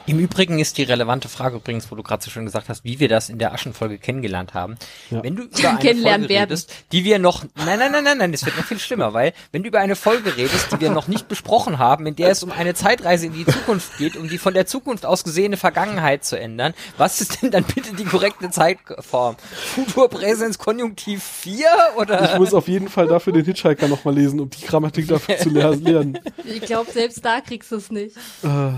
Im 0.07 0.19
Übrigen 0.19 0.59
ist 0.59 0.79
die 0.79 0.83
relevante 0.83 1.29
Frage 1.29 1.57
übrigens, 1.57 1.91
wo 1.91 1.95
du 1.95 2.03
gerade 2.03 2.23
so 2.23 2.31
schön 2.31 2.45
gesagt 2.45 2.69
hast, 2.69 2.83
wie 2.85 2.99
wir 3.01 3.09
das 3.09 3.29
in 3.29 3.39
der 3.39 3.53
Aschenfolge 3.53 3.99
kennengelernt 3.99 4.55
haben. 4.55 4.77
Ja. 5.11 5.23
Wenn 5.23 5.37
du 5.37 5.43
über 5.45 5.57
eine 5.69 5.79
Folge 5.81 6.05
werden. 6.05 6.25
redest, 6.27 6.73
die 6.93 7.05
wir 7.05 7.19
noch, 7.19 7.45
nein, 7.55 7.79
nein, 7.79 7.93
nein, 7.93 8.05
nein, 8.05 8.19
nein, 8.19 8.33
das 8.33 8.45
wird 8.45 8.57
noch 8.57 8.65
viel 8.65 8.79
schlimmer, 8.79 9.13
weil 9.13 9.33
wenn 9.53 9.63
du 9.63 9.69
über 9.69 9.79
eine 9.81 9.97
Folge 9.97 10.37
redest, 10.37 10.73
die 10.73 10.81
wir 10.81 10.91
noch 10.91 11.07
nicht 11.07 11.29
besprochen 11.29 11.79
haben, 11.79 12.07
in 12.07 12.17
der 12.17 12.31
es 12.31 12.43
um 12.43 12.51
eine 12.51 12.75
Zeitreise 12.75 13.27
in 13.27 13.35
die 13.35 13.47
Zukunft 13.47 13.99
geht, 13.99 14.17
um 14.17 14.29
die 14.29 14.39
von 14.39 14.55
der 14.55 14.67
Zukunft 14.67 15.07
aus 15.07 15.23
gesehene 15.23 15.57
Vergangenheit 15.57 16.25
zu 16.25 16.39
ändern, 16.39 16.75
was 16.97 17.21
ist 17.21 17.43
denn 17.43 17.51
dann 17.51 17.65
bitte 17.65 17.95
die 17.95 18.05
korrekte 18.05 18.51
Zeitform? 18.51 19.37
Futur 19.75 20.09
Präsens 20.09 20.59
Konjunktiv 20.59 21.23
4 21.23 21.67
oder? 21.99 22.33
Ich 22.33 22.39
muss 22.39 22.55
auf 22.55 22.67
jeden 22.69 22.89
Fall 22.89 23.07
dafür 23.07 23.33
den 23.33 23.45
Hitchhiker 23.45 23.87
nochmal 23.89 24.15
lesen, 24.15 24.41
um 24.41 24.51
die 24.51 24.65
Grammatik 24.65 25.09
dafür 25.09 25.37
zu 25.39 25.51
ler- 25.51 25.77
lernen. 25.77 26.19
Ich 26.45 26.63
glaube, 26.63 26.91
selbst 26.91 27.25
da 27.25 27.41
kriegst 27.41 27.71
du 27.71 27.77
es 27.77 27.91
nicht. 27.91 28.17
Äh, 28.43 28.73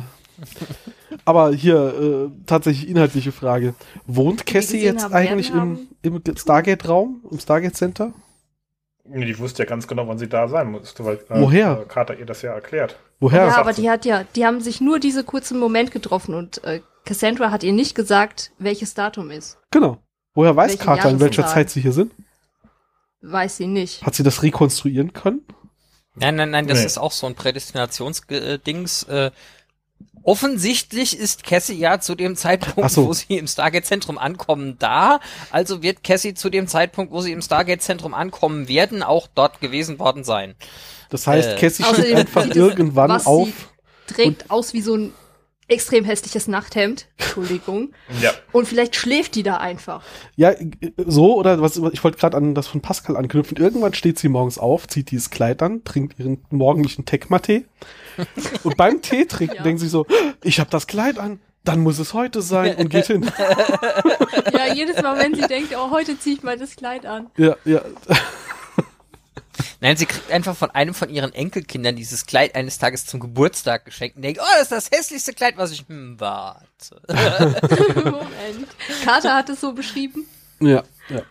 aber 1.25 1.53
hier, 1.53 2.31
äh, 2.33 2.45
tatsächlich 2.47 2.89
inhaltliche 2.89 3.33
Frage. 3.33 3.75
Wohnt 4.07 4.47
Cassie 4.47 4.81
jetzt 4.83 5.05
haben, 5.05 5.15
eigentlich 5.15 5.51
im, 5.51 5.89
im 6.03 6.23
Stargate-Raum, 6.37 7.23
im 7.31 7.39
Stargate-Center? 7.39 8.13
Nee, 9.05 9.25
Die 9.27 9.39
wusste 9.39 9.65
ja 9.65 9.69
ganz 9.69 9.89
genau, 9.89 10.07
wann 10.07 10.19
sie 10.19 10.29
da 10.29 10.47
sein 10.49 10.71
musste, 10.71 11.05
weil 11.05 11.17
äh, 11.17 11.41
Woher? 11.41 11.81
äh, 11.83 11.85
Carter 11.89 12.19
ihr 12.19 12.27
das 12.27 12.43
ja 12.43 12.53
erklärt. 12.53 12.97
Woher? 13.21 13.47
ja, 13.47 13.57
aber 13.57 13.73
sie. 13.75 13.83
die 13.83 13.91
hat 13.91 14.05
ja, 14.05 14.25
die 14.37 14.47
haben 14.47 14.61
sich 14.61 14.81
nur 14.81 14.99
diese 15.01 15.25
kurzen 15.25 15.59
Moment 15.59 15.91
getroffen 15.91 16.35
und 16.35 16.63
äh, 16.65 16.81
Cassandra 17.05 17.51
hat 17.51 17.65
ihr 17.65 17.73
nicht 17.73 17.95
gesagt, 17.97 18.53
welches 18.59 18.95
Datum 18.95 19.31
ist. 19.31 19.59
Genau. 19.73 19.99
Woher 20.35 20.55
weiß 20.57 20.73
Welche 20.73 20.85
Carter, 20.85 21.11
in 21.11 21.21
welcher? 21.21 21.47
Zeit 21.47 21.69
sie 21.71 21.81
hier 21.81 21.93
sind? 21.93 22.13
Weiß 23.21 23.57
sie 23.57 23.67
nicht. 23.67 24.05
Hat 24.05 24.15
sie 24.15 24.23
das 24.23 24.43
rekonstruieren 24.43 25.13
können? 25.13 25.43
Nein, 26.15 26.37
nein, 26.37 26.51
nein, 26.51 26.67
das 26.69 26.81
Nee. 26.81 26.87
ist 26.87 26.99
auch 26.99 27.13
so 27.13 27.27
ein 27.27 27.35
Prädestinationsdings. 27.35 29.03
Äh, 29.05 29.31
offensichtlich 30.23 31.19
ist 31.19 31.45
Cassie 31.45 31.75
ja 31.75 32.01
zu 32.01 32.15
dem 32.15 32.37
Zeitpunkt, 32.37 32.91
so. 32.91 33.07
wo 33.07 33.13
sie 33.13 33.37
im 33.37 33.47
Stargate-Zentrum 33.47 34.19
ankommen, 34.19 34.77
da. 34.79 35.21
Also 35.51 35.83
wird 35.83 36.05
Cassie 36.05 36.35
zu 36.35 36.51
dem 36.51 36.69
Zeitpunkt, 36.69 37.13
wo 37.13 37.21
sie 37.21 37.33
im 37.33 37.43
Stargate-Zentrum 37.43 38.15
ankommen 38.15 38.69
werden, 38.69 39.03
auch 39.03 39.29
dort 39.35 39.61
gewesen 39.61 39.99
worden 39.99 40.25
sein. 40.25 40.55
Das 41.11 41.27
heißt, 41.27 41.51
Äh, 41.51 41.57
Cassie 41.57 41.85
steht 41.85 42.17
einfach 42.17 42.47
irgendwann 42.47 43.11
was 43.11 43.27
auf. 43.27 43.49
Sie 44.07 44.15
trägt 44.15 44.51
aus 44.51 44.73
wie 44.73 44.83
so 44.83 44.97
ein 44.97 45.13
extrem 45.69 46.05
hässliches 46.05 46.49
Nachthemd. 46.49 47.07
Entschuldigung. 47.19 47.93
Ja. 48.21 48.33
Und 48.53 48.67
vielleicht 48.69 48.97
schläft 48.97 49.35
die 49.35 49.43
da 49.43 49.57
einfach. 49.59 50.03
Ja, 50.37 50.51
äh, 50.51 50.71
so, 51.07 51.37
oder 51.37 51.61
was, 51.63 51.77
ich 51.93 52.05
wollte 52.05 52.19
gerade 52.19 52.37
an 52.37 52.55
das 52.55 52.67
von 52.67 52.81
Pascal 52.81 53.17
anknüpfen. 53.17 53.57
Irgendwann 53.57 53.95
steht 53.95 54.19
sie 54.19 54.29
morgens 54.29 54.59
auf, 54.59 54.87
zieht 54.89 55.11
dieses 55.11 55.31
Kleid 55.31 55.63
an, 55.63 55.85
trinkt 55.85 56.19
ihren 56.19 56.45
morgendlichen 56.51 57.05
Tecma-Tee. 57.05 57.65
und 58.65 58.77
beim 58.77 59.01
Tee 59.03 59.25
trinken 59.25 59.57
Ja. 59.57 59.63
denkt 59.63 59.81
sie 59.81 59.89
so, 59.89 60.07
ich 60.43 60.61
habe 60.61 60.69
das 60.71 60.87
Kleid 60.87 61.19
an. 61.19 61.41
dann 61.65 61.81
muss 61.81 61.99
es 62.01 62.13
heute 62.13 62.43
sein 62.43 62.75
und 62.77 62.89
geht 62.91 63.07
hin. 63.07 63.31
Ja, 64.53 64.73
jedes 64.75 65.01
Mal, 65.01 65.19
wenn 65.19 65.35
sie 65.35 65.43
denkt, 65.43 65.75
oh, 65.77 65.91
heute 65.91 66.19
ziehe 66.19 66.37
ich 66.37 66.43
mal 66.43 66.59
das 66.59 66.77
Kleid 66.77 67.07
an. 67.07 67.29
ja, 67.37 67.57
ja. 67.65 67.81
Nein, 69.81 69.97
sie 69.97 70.07
kriegt 70.07 70.31
einfach 70.31 70.57
von 70.57 70.71
einem 70.71 70.95
von 70.95 71.11
ihren 71.11 71.33
Enkelkindern 71.33 71.97
dieses 71.97 72.27
Kleid 72.27 72.55
eines 72.55 72.79
Tages 72.79 73.07
zum 73.07 73.21
Geburtstag 73.21 73.85
geschenkt 73.85 74.17
und 74.17 74.23
denkt, 74.23 74.41
oh, 74.43 74.47
das 74.55 74.63
ist 74.63 74.73
das 74.73 74.91
hässlichste 74.91 75.33
Kleid, 75.33 75.57
was 75.57 75.73
ich, 75.73 75.85
hm, 75.89 76.19
warte. 76.19 77.03
Moment. 77.09 78.69
Carter 79.05 79.35
hat 79.35 79.49
es 79.51 79.61
so 79.61 79.73
beschrieben. 79.73 80.27
Ja, 80.61 80.83
ja. 81.09 81.23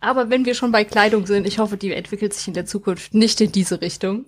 Aber 0.00 0.30
wenn 0.30 0.44
wir 0.44 0.54
schon 0.54 0.72
bei 0.72 0.84
Kleidung 0.84 1.26
sind, 1.26 1.46
ich 1.46 1.58
hoffe, 1.58 1.76
die 1.76 1.92
entwickelt 1.92 2.34
sich 2.34 2.46
in 2.48 2.54
der 2.54 2.66
Zukunft 2.66 3.14
nicht 3.14 3.40
in 3.40 3.52
diese 3.52 3.80
Richtung, 3.80 4.26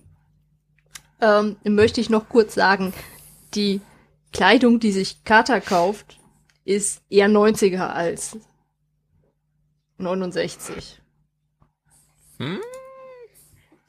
ähm, 1.21 1.57
möchte 1.65 2.01
ich 2.01 2.11
noch 2.11 2.29
kurz 2.29 2.55
sagen, 2.55 2.93
die 3.55 3.81
Kleidung, 4.33 4.81
die 4.81 4.93
sich 4.93 5.25
Carter 5.25 5.61
kauft, 5.61 6.19
ist 6.65 7.03
eher 7.09 7.29
90er 7.29 7.89
als 7.89 8.37
69. 9.99 11.01
Hm? 12.39 12.61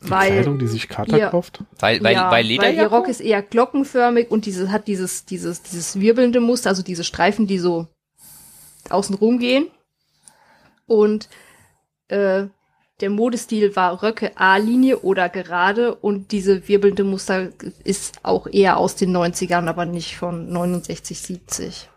Die 0.03 0.09
Weil, 0.09 0.31
Kleidung, 0.31 0.59
die 0.59 0.67
sich 0.67 0.87
Carter 0.87 1.17
Ja. 1.17 1.29
kauft. 1.29 1.63
Weil, 1.79 2.01
weil, 2.03 2.13
ja, 2.13 2.25
weil 2.31 2.31
weil 2.31 2.45
ihr 2.45 2.49
Lederjacke? 2.51 2.95
Rock 2.95 3.07
ist 3.09 3.19
eher 3.19 3.41
glockenförmig 3.41 4.31
und 4.31 4.45
dieses 4.45 4.69
hat 4.69 4.87
dieses 4.87 5.25
dieses 5.25 5.61
dieses 5.61 5.99
wirbelnde 5.99 6.39
Muster, 6.39 6.69
also 6.69 6.83
diese 6.83 7.03
Streifen, 7.03 7.47
die 7.47 7.59
so 7.59 7.87
außen 8.89 9.15
rum 9.15 9.39
gehen. 9.39 9.67
Und 10.87 11.29
äh, 12.07 12.45
der 13.01 13.09
Modestil 13.09 13.75
war 13.75 14.01
Röcke 14.03 14.31
A-Linie 14.37 14.99
oder 14.99 15.29
gerade 15.29 15.95
und 15.95 16.31
diese 16.31 16.67
wirbelnde 16.67 17.03
Muster 17.03 17.49
ist 17.83 18.19
auch 18.23 18.47
eher 18.47 18.77
aus 18.77 18.95
den 18.95 19.15
90ern, 19.15 19.67
aber 19.67 19.85
nicht 19.85 20.17
von 20.17 20.49
69, 20.51 21.19
70. 21.19 21.89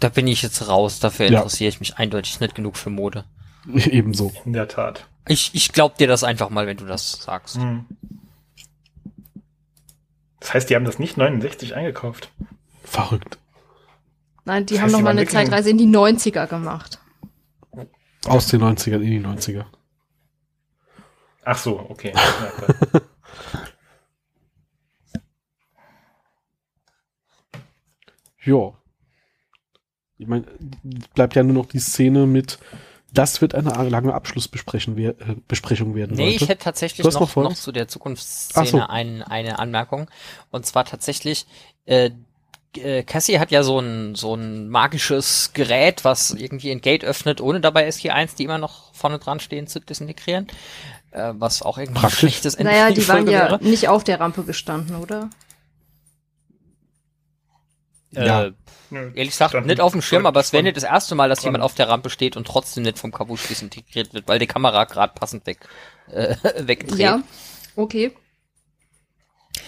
Da 0.00 0.08
bin 0.08 0.26
ich 0.26 0.42
jetzt 0.42 0.66
raus, 0.68 0.98
dafür 0.98 1.30
Ja. 1.30 1.38
interessiere 1.38 1.68
ich 1.68 1.80
mich 1.80 1.96
eindeutig 1.96 2.40
nicht 2.40 2.54
genug 2.54 2.76
für 2.76 2.90
Mode. 2.90 3.24
Ebenso. 3.74 4.32
In 4.44 4.52
der 4.52 4.68
Tat. 4.68 5.06
Ich, 5.28 5.54
ich 5.54 5.72
glaub 5.72 5.98
dir 5.98 6.08
das 6.08 6.24
einfach 6.24 6.50
mal, 6.50 6.66
wenn 6.66 6.76
du 6.76 6.84
das 6.86 7.12
sagst. 7.12 7.56
Hm. 7.56 7.86
Das 10.40 10.54
heißt, 10.54 10.70
die 10.70 10.74
haben 10.74 10.84
das 10.84 10.98
nicht 10.98 11.16
69 11.16 11.74
eingekauft. 11.74 12.32
Verrückt. 12.82 13.38
Nein, 14.44 14.66
die 14.66 14.74
Das 14.74 14.82
haben 14.82 14.86
heißt, 14.86 14.92
noch 14.92 14.98
die 14.98 15.02
mal 15.04 15.08
waren 15.10 15.18
eine 15.18 15.28
Zeitreise 15.28 15.70
in 15.70 15.78
die 15.78 15.86
90er 15.86 16.46
gemacht. 16.48 16.98
Aus 18.26 18.48
den 18.48 18.62
90ern 18.62 19.00
in 19.00 19.10
die 19.10 19.20
90er. 19.20 19.64
Ach 21.44 21.58
so, 21.58 21.78
okay. 21.88 22.12
Ja. 28.44 28.72
Ich 30.18 30.26
meine, 30.26 30.44
bleibt 31.14 31.34
ja 31.34 31.42
nur 31.42 31.54
noch 31.54 31.66
die 31.66 31.80
Szene 31.80 32.26
mit, 32.26 32.58
das 33.12 33.40
wird 33.40 33.54
eine 33.54 33.88
lange 33.88 34.14
Abschlussbesprechung 34.14 34.96
äh, 34.96 35.14
Besprechung 35.46 35.94
werden. 35.94 36.16
Nee, 36.16 36.32
Leute. 36.32 36.44
ich 36.44 36.48
hätte 36.48 36.64
tatsächlich 36.64 37.04
noch, 37.04 37.20
noch 37.20 37.36
noch, 37.36 37.54
zu 37.54 37.72
der 37.72 37.88
Zukunftsszene 37.88 38.66
so. 38.66 38.80
ein, 38.80 39.22
eine 39.22 39.58
Anmerkung. 39.58 40.10
Und 40.50 40.66
zwar 40.66 40.84
tatsächlich, 40.84 41.46
äh, 41.84 42.10
äh, 42.76 43.02
Cassie 43.02 43.38
hat 43.38 43.50
ja 43.50 43.62
so 43.62 43.78
ein, 43.78 44.14
so 44.14 44.34
ein 44.34 44.68
magisches 44.68 45.52
Gerät, 45.52 46.04
was 46.04 46.30
irgendwie 46.30 46.70
ein 46.70 46.80
Gate 46.80 47.04
öffnet, 47.04 47.40
ohne 47.40 47.60
dabei 47.60 47.86
SG1, 47.88 48.36
die 48.36 48.44
immer 48.44 48.58
noch 48.58 48.94
vorne 48.94 49.18
dran 49.18 49.40
stehen, 49.40 49.66
zu 49.66 49.80
desintegrieren. 49.80 50.46
Äh, 51.10 51.34
was 51.34 51.60
auch 51.60 51.76
irgendwie 51.76 51.98
ein 51.98 52.00
Praktisch. 52.02 52.18
schlechtes 52.20 52.54
Ende 52.54 52.72
Naja, 52.72 52.90
die 52.90 53.06
waren 53.06 53.26
ja 53.26 53.50
wäre. 53.50 53.58
nicht 53.62 53.88
auf 53.88 54.04
der 54.04 54.20
Rampe 54.20 54.44
gestanden, 54.44 54.96
oder? 54.96 55.28
Ja. 58.12 58.44
Äh, 58.46 58.52
Nö, 58.90 59.10
ehrlich 59.14 59.30
gesagt, 59.30 59.52
standen 59.52 59.68
nicht 59.68 59.80
auf 59.80 59.92
dem 59.92 60.02
Schirm, 60.02 60.26
aber 60.26 60.40
es 60.40 60.52
wäre 60.52 60.62
nicht 60.62 60.76
das 60.76 60.84
erste 60.84 61.14
Mal, 61.14 61.28
dass 61.28 61.40
dran. 61.40 61.48
jemand 61.48 61.64
auf 61.64 61.74
der 61.74 61.88
Rampe 61.88 62.10
steht 62.10 62.36
und 62.36 62.46
trotzdem 62.46 62.82
nicht 62.82 62.98
vom 62.98 63.10
Kabusch 63.10 63.46
desintegriert 63.48 64.12
wird, 64.12 64.28
weil 64.28 64.38
die 64.38 64.46
Kamera 64.46 64.84
gerade 64.84 65.14
passend 65.14 65.46
weg, 65.46 65.60
äh, 66.10 66.36
wegdreht. 66.66 66.98
Ja. 66.98 67.22
Okay. 67.74 68.12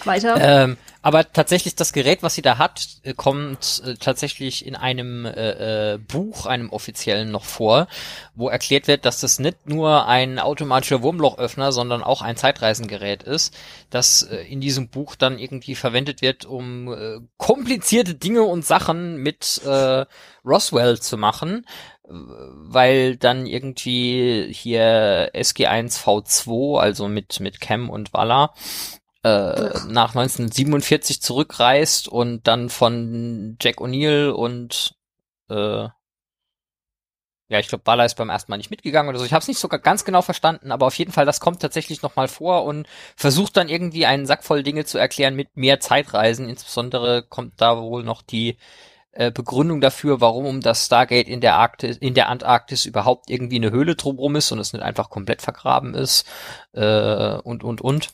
Weiter. 0.03 0.37
Ähm, 0.39 0.77
aber 1.05 1.31
tatsächlich 1.31 1.75
das 1.75 1.93
Gerät, 1.93 2.23
was 2.23 2.33
sie 2.33 2.41
da 2.41 2.57
hat, 2.57 2.87
äh, 3.03 3.13
kommt 3.13 3.83
äh, 3.85 3.93
tatsächlich 3.93 4.65
in 4.65 4.75
einem 4.75 5.25
äh, 5.25 5.93
äh, 5.93 5.97
Buch, 5.99 6.47
einem 6.47 6.71
offiziellen 6.71 7.29
noch 7.29 7.45
vor, 7.45 7.87
wo 8.33 8.49
erklärt 8.49 8.87
wird, 8.87 9.05
dass 9.05 9.19
das 9.19 9.37
nicht 9.37 9.69
nur 9.69 10.07
ein 10.07 10.39
automatischer 10.39 11.03
Wurmlochöffner, 11.03 11.71
sondern 11.71 12.01
auch 12.01 12.23
ein 12.23 12.37
Zeitreisengerät 12.37 13.21
ist, 13.21 13.55
das 13.91 14.23
äh, 14.23 14.37
in 14.37 14.61
diesem 14.61 14.89
Buch 14.89 15.15
dann 15.15 15.37
irgendwie 15.37 15.75
verwendet 15.75 16.23
wird, 16.23 16.45
um 16.45 16.91
äh, 16.91 17.19
komplizierte 17.37 18.15
Dinge 18.15 18.41
und 18.41 18.65
Sachen 18.65 19.17
mit 19.17 19.61
äh, 19.63 20.05
Roswell 20.43 20.99
zu 20.99 21.17
machen, 21.17 21.67
weil 22.07 23.15
dann 23.15 23.45
irgendwie 23.45 24.47
hier 24.51 25.31
SG1 25.35 26.01
V2, 26.01 26.79
also 26.79 27.07
mit 27.07 27.39
mit 27.39 27.61
Cam 27.61 27.91
und 27.91 28.11
Walla, 28.13 28.53
äh, 29.25 29.71
nach 29.87 30.13
1947 30.13 31.19
zurückreist 31.19 32.07
und 32.07 32.45
dann 32.45 32.69
von 32.69 33.57
Jack 33.59 33.79
O'Neill 33.81 34.29
und 34.29 34.95
äh, 35.49 35.87
ja, 37.47 37.59
ich 37.59 37.67
glaube, 37.67 37.83
Bala 37.83 38.05
ist 38.05 38.15
beim 38.17 38.29
ersten 38.29 38.51
Mal 38.51 38.57
nicht 38.57 38.69
mitgegangen 38.69 39.09
oder 39.09 39.17
so. 39.17 39.25
Ich 39.25 39.33
habe 39.33 39.41
es 39.41 39.47
nicht 39.47 39.59
sogar 39.59 39.79
ganz 39.79 40.05
genau 40.05 40.21
verstanden, 40.21 40.71
aber 40.71 40.85
auf 40.85 40.97
jeden 40.97 41.11
Fall, 41.11 41.25
das 41.25 41.39
kommt 41.39 41.59
tatsächlich 41.59 42.03
noch 42.03 42.15
mal 42.15 42.27
vor 42.27 42.65
und 42.65 42.87
versucht 43.15 43.57
dann 43.57 43.67
irgendwie 43.67 44.05
einen 44.05 44.27
Sack 44.27 44.43
voll 44.43 44.61
Dinge 44.61 44.85
zu 44.85 44.99
erklären 44.99 45.35
mit 45.35 45.57
mehr 45.57 45.79
Zeitreisen. 45.79 46.47
Insbesondere 46.47 47.23
kommt 47.23 47.53
da 47.57 47.81
wohl 47.81 48.03
noch 48.03 48.21
die 48.21 48.57
äh, 49.11 49.31
Begründung 49.31 49.81
dafür, 49.81 50.21
warum 50.21 50.45
um 50.45 50.61
das 50.61 50.85
Stargate 50.85 51.27
in 51.27 51.41
der 51.41 51.55
Arktis, 51.55 51.97
in 51.97 52.13
der 52.13 52.29
Antarktis 52.29 52.85
überhaupt 52.85 53.31
irgendwie 53.31 53.57
eine 53.57 53.71
Höhle 53.71 53.95
drumrum 53.95 54.35
ist 54.35 54.51
und 54.51 54.59
es 54.59 54.73
nicht 54.73 54.83
einfach 54.83 55.09
komplett 55.09 55.41
vergraben 55.41 55.95
ist 55.95 56.27
äh, 56.73 57.37
und 57.37 57.63
und 57.63 57.81
und. 57.81 58.09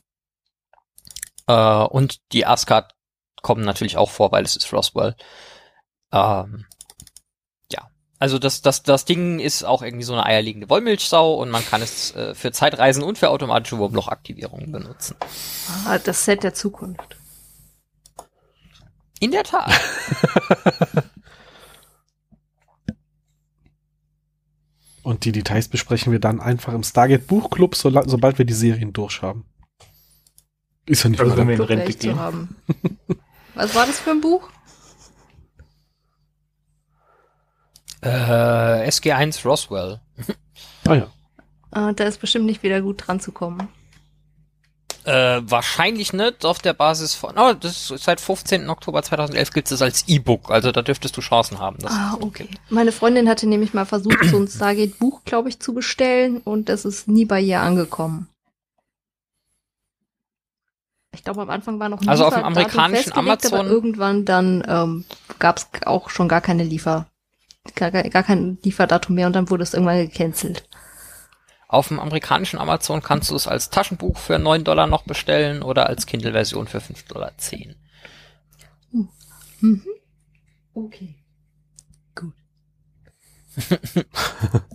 Äh, 1.52 1.84
und 1.86 2.20
die 2.32 2.46
Asgard 2.46 2.96
kommen 3.42 3.64
natürlich 3.64 3.98
auch 3.98 4.10
vor, 4.10 4.32
weil 4.32 4.46
es 4.46 4.56
ist 4.56 4.72
Roswell. 4.72 5.16
Ähm, 6.14 6.66
ja, 7.72 7.90
also 8.20 8.40
das, 8.40 8.62
das, 8.62 8.84
das 8.84 9.06
Ding 9.06 9.40
ist 9.40 9.64
auch 9.64 9.82
irgendwie 9.82 10.06
so 10.06 10.14
eine 10.14 10.26
eierlegende 10.26 10.70
Wollmilchsau 10.70 11.36
und 11.36 11.50
man 11.50 11.66
kann 11.66 11.82
es 11.82 12.16
äh, 12.16 12.36
für 12.36 12.52
Zeitreisen 12.52 13.04
und 13.04 13.18
für 13.18 13.30
automatische 13.30 13.78
Wurmlochaktivierungen 13.78 14.72
benutzen. 14.72 15.18
Ah, 15.86 15.98
das 15.98 16.24
Set 16.24 16.44
der 16.44 16.54
Zukunft. 16.54 17.18
In 19.20 19.32
der 19.32 19.44
Tat. 19.44 19.72
Und 25.04 25.26
die 25.26 25.32
Details 25.32 25.68
besprechen 25.68 26.12
wir 26.12 26.20
dann 26.20 26.40
einfach 26.40 26.74
im 26.74 26.84
Stargate 26.84 27.26
Buchclub, 27.26 27.76
so, 27.76 27.90
sobald 28.06 28.38
wir 28.38 28.46
die 28.46 28.54
Serien 28.54 28.94
durch 28.94 29.24
haben. 29.24 29.51
Ist 30.86 31.04
ja 31.04 31.10
nicht 31.10 31.20
Also 31.20 31.38
wenn 31.38 31.48
wir 31.48 31.56
in 31.56 31.62
Rente 31.62 31.94
gehen. 31.94 32.20
haben. 32.20 32.56
Was 33.56 33.76
war 33.76 33.86
das 33.86 34.00
für 34.00 34.12
ein 34.12 34.22
Buch? 34.22 34.50
Äh, 38.02 38.88
SG1 38.90 39.44
Roswell. 39.46 40.00
Ah 40.88 40.96
ja. 40.96 41.08
Ah, 41.70 41.94
da 41.94 42.06
ist 42.06 42.20
bestimmt 42.20 42.46
nicht 42.46 42.64
wieder 42.64 42.82
gut 42.82 43.04
dran 43.06 43.20
zu 43.20 43.32
kommen. 43.32 43.70
Äh, 45.04 45.42
wahrscheinlich 45.44 46.14
nicht 46.14 46.46
auf 46.46 46.60
der 46.60 46.74
Basis 46.74 47.16
von, 47.16 47.36
oh, 47.38 47.54
das 47.54 47.90
ist 47.90 48.04
seit 48.04 48.22
15. 48.22 48.70
Oktober 48.70 49.02
2011 49.02 49.52
gibt 49.52 49.72
es 49.72 49.82
als 49.82 50.08
E-Book, 50.08 50.52
also 50.52 50.72
da 50.72 50.84
dürftest 50.84 51.18
du 51.18 51.22
Chancen 51.22 51.58
haben. 51.58 51.78
Ah, 51.86 52.18
okay. 52.20 52.46
gibt. 52.46 52.60
Meine 52.70 52.92
Freundin 52.92 53.28
hatte 53.28 53.48
nämlich 53.48 53.74
mal 53.74 53.86
versucht, 53.86 54.24
so 54.26 54.38
ein 54.38 54.48
Stargate-Buch, 54.48 55.22
glaube 55.26 55.50
ich, 55.50 55.60
zu 55.60 55.74
bestellen 55.74 56.38
und 56.38 56.70
das 56.70 56.86
ist 56.86 57.08
nie 57.08 57.26
bei 57.26 57.40
ihr 57.40 57.62
angekommen. 57.62 58.28
Ich 61.14 61.24
glaube, 61.24 61.42
am 61.42 61.50
Anfang 61.50 61.80
war 61.80 61.90
noch 61.90 62.02
ein 62.02 62.08
Also 62.10 62.26
auf 62.26 62.34
dem 62.34 62.44
amerikanischen 62.44 63.12
Amazon- 63.14 63.68
irgendwann 63.68 64.24
dann 64.26 64.64
ähm, 64.68 65.06
gab 65.40 65.58
es 65.58 65.68
auch 65.86 66.10
schon 66.10 66.30
gar 66.30 66.40
keine 66.42 66.64
Liefer, 66.64 67.08
gar, 67.76 67.92
gar 67.92 68.04
gar 68.04 68.24
kein 68.24 68.58
Lieferdatum 68.64 69.16
mehr 69.16 69.28
und 69.28 69.34
dann 69.34 69.50
wurde 69.50 69.64
es 69.64 69.74
irgendwann 69.74 70.08
gecancelt. 70.08 70.68
Auf 71.68 71.90
dem 71.90 72.00
amerikanischen 72.00 72.60
Amazon 72.60 73.02
kannst 73.02 73.30
du 73.30 73.36
es 73.36 73.48
als 73.48 73.70
Taschenbuch 73.70 74.18
für 74.18 74.40
9 74.40 74.64
Dollar 74.64 74.88
noch 74.88 75.04
bestellen 75.04 75.64
oder 75.64 75.88
als 75.88 76.06
Kindle-Version 76.06 76.68
für 76.68 76.80
5,10 76.80 77.08
Dollar. 77.08 77.32
Mhm. 79.60 79.84
Okay. 80.74 81.16
Gut. 82.16 82.34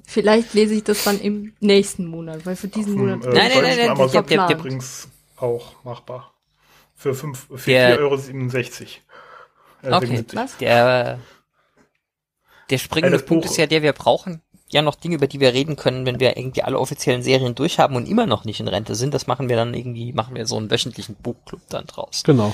Vielleicht 0.07 0.53
lese 0.55 0.75
ich 0.75 0.85
das 0.85 1.03
dann 1.05 1.19
im 1.21 1.55
nächsten 1.61 2.07
Monat, 2.07 2.45
weil 2.47 2.57
für 2.57 2.69
diesen 2.69 2.95
Monat 2.95 3.25
äh, 3.25 3.29
Nein, 3.31 3.35
nein, 3.35 3.63
nein, 3.63 3.63
nein, 3.63 3.97
der- 4.13 4.23
der- 4.23 4.51
übrigens 4.59 5.09
auch 5.37 5.83
machbar. 5.85 6.33
Für, 6.95 7.15
fünf- 7.15 7.47
für 7.55 7.71
Der- 7.71 7.99
4,67 7.99 8.01
Euro. 8.03 8.15
Äh, 9.83 9.97
Okay. 9.97 10.07
77. 10.07 10.39
Was? 10.39 10.57
Der, 10.57 11.19
der 12.71 12.79
springende 12.79 13.19
Punkt 13.19 13.45
Buch- 13.45 13.51
ist 13.51 13.57
ja 13.59 13.67
der, 13.67 13.83
wir 13.83 13.93
brauchen 13.93 14.43
ja 14.69 14.83
noch 14.83 14.97
Dinge, 14.97 15.15
über 15.17 15.27
die 15.29 15.39
wir 15.39 15.53
reden 15.55 15.77
können, 15.77 16.07
wenn 16.07 16.19
wir 16.19 16.37
irgendwie 16.37 16.63
alle 16.65 16.79
offiziellen 16.81 17.23
Serien 17.23 17.55
durchhaben 17.55 17.97
und 17.97 18.09
immer 18.09 18.27
noch 18.27 18.45
nicht 18.45 18.59
in 18.59 18.67
Rente 18.67 18.95
sind. 18.97 19.15
Das 19.15 19.27
machen 19.29 19.49
wir 19.49 19.55
dann 19.57 19.75
irgendwie, 19.75 20.13
machen 20.13 20.35
wir 20.35 20.47
so 20.47 20.57
einen 20.57 20.71
wöchentlichen 20.71 21.15
Buchclub 21.17 21.61
dann 21.69 21.87
draus. 21.87 22.23
Genau. 22.25 22.53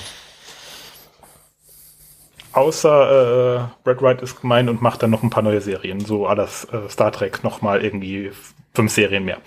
Außer 2.51 3.63
äh, 3.63 3.67
Brad 3.83 4.01
Wright 4.03 4.21
ist 4.21 4.39
gemein 4.41 4.69
und 4.69 4.79
macht 4.81 5.01
dann 5.01 5.09
noch 5.09 5.23
ein 5.23 5.31
paar 5.31 5.41
neue 5.41 5.59
Serien, 5.61 6.01
so 6.05 6.27
alles 6.27 6.65
äh, 6.65 6.87
Star 6.87 7.11
Trek 7.11 7.43
nochmal 7.43 7.83
irgendwie 7.83 8.31
fünf 8.75 8.91
Serien 8.91 9.25
mehr. 9.25 9.39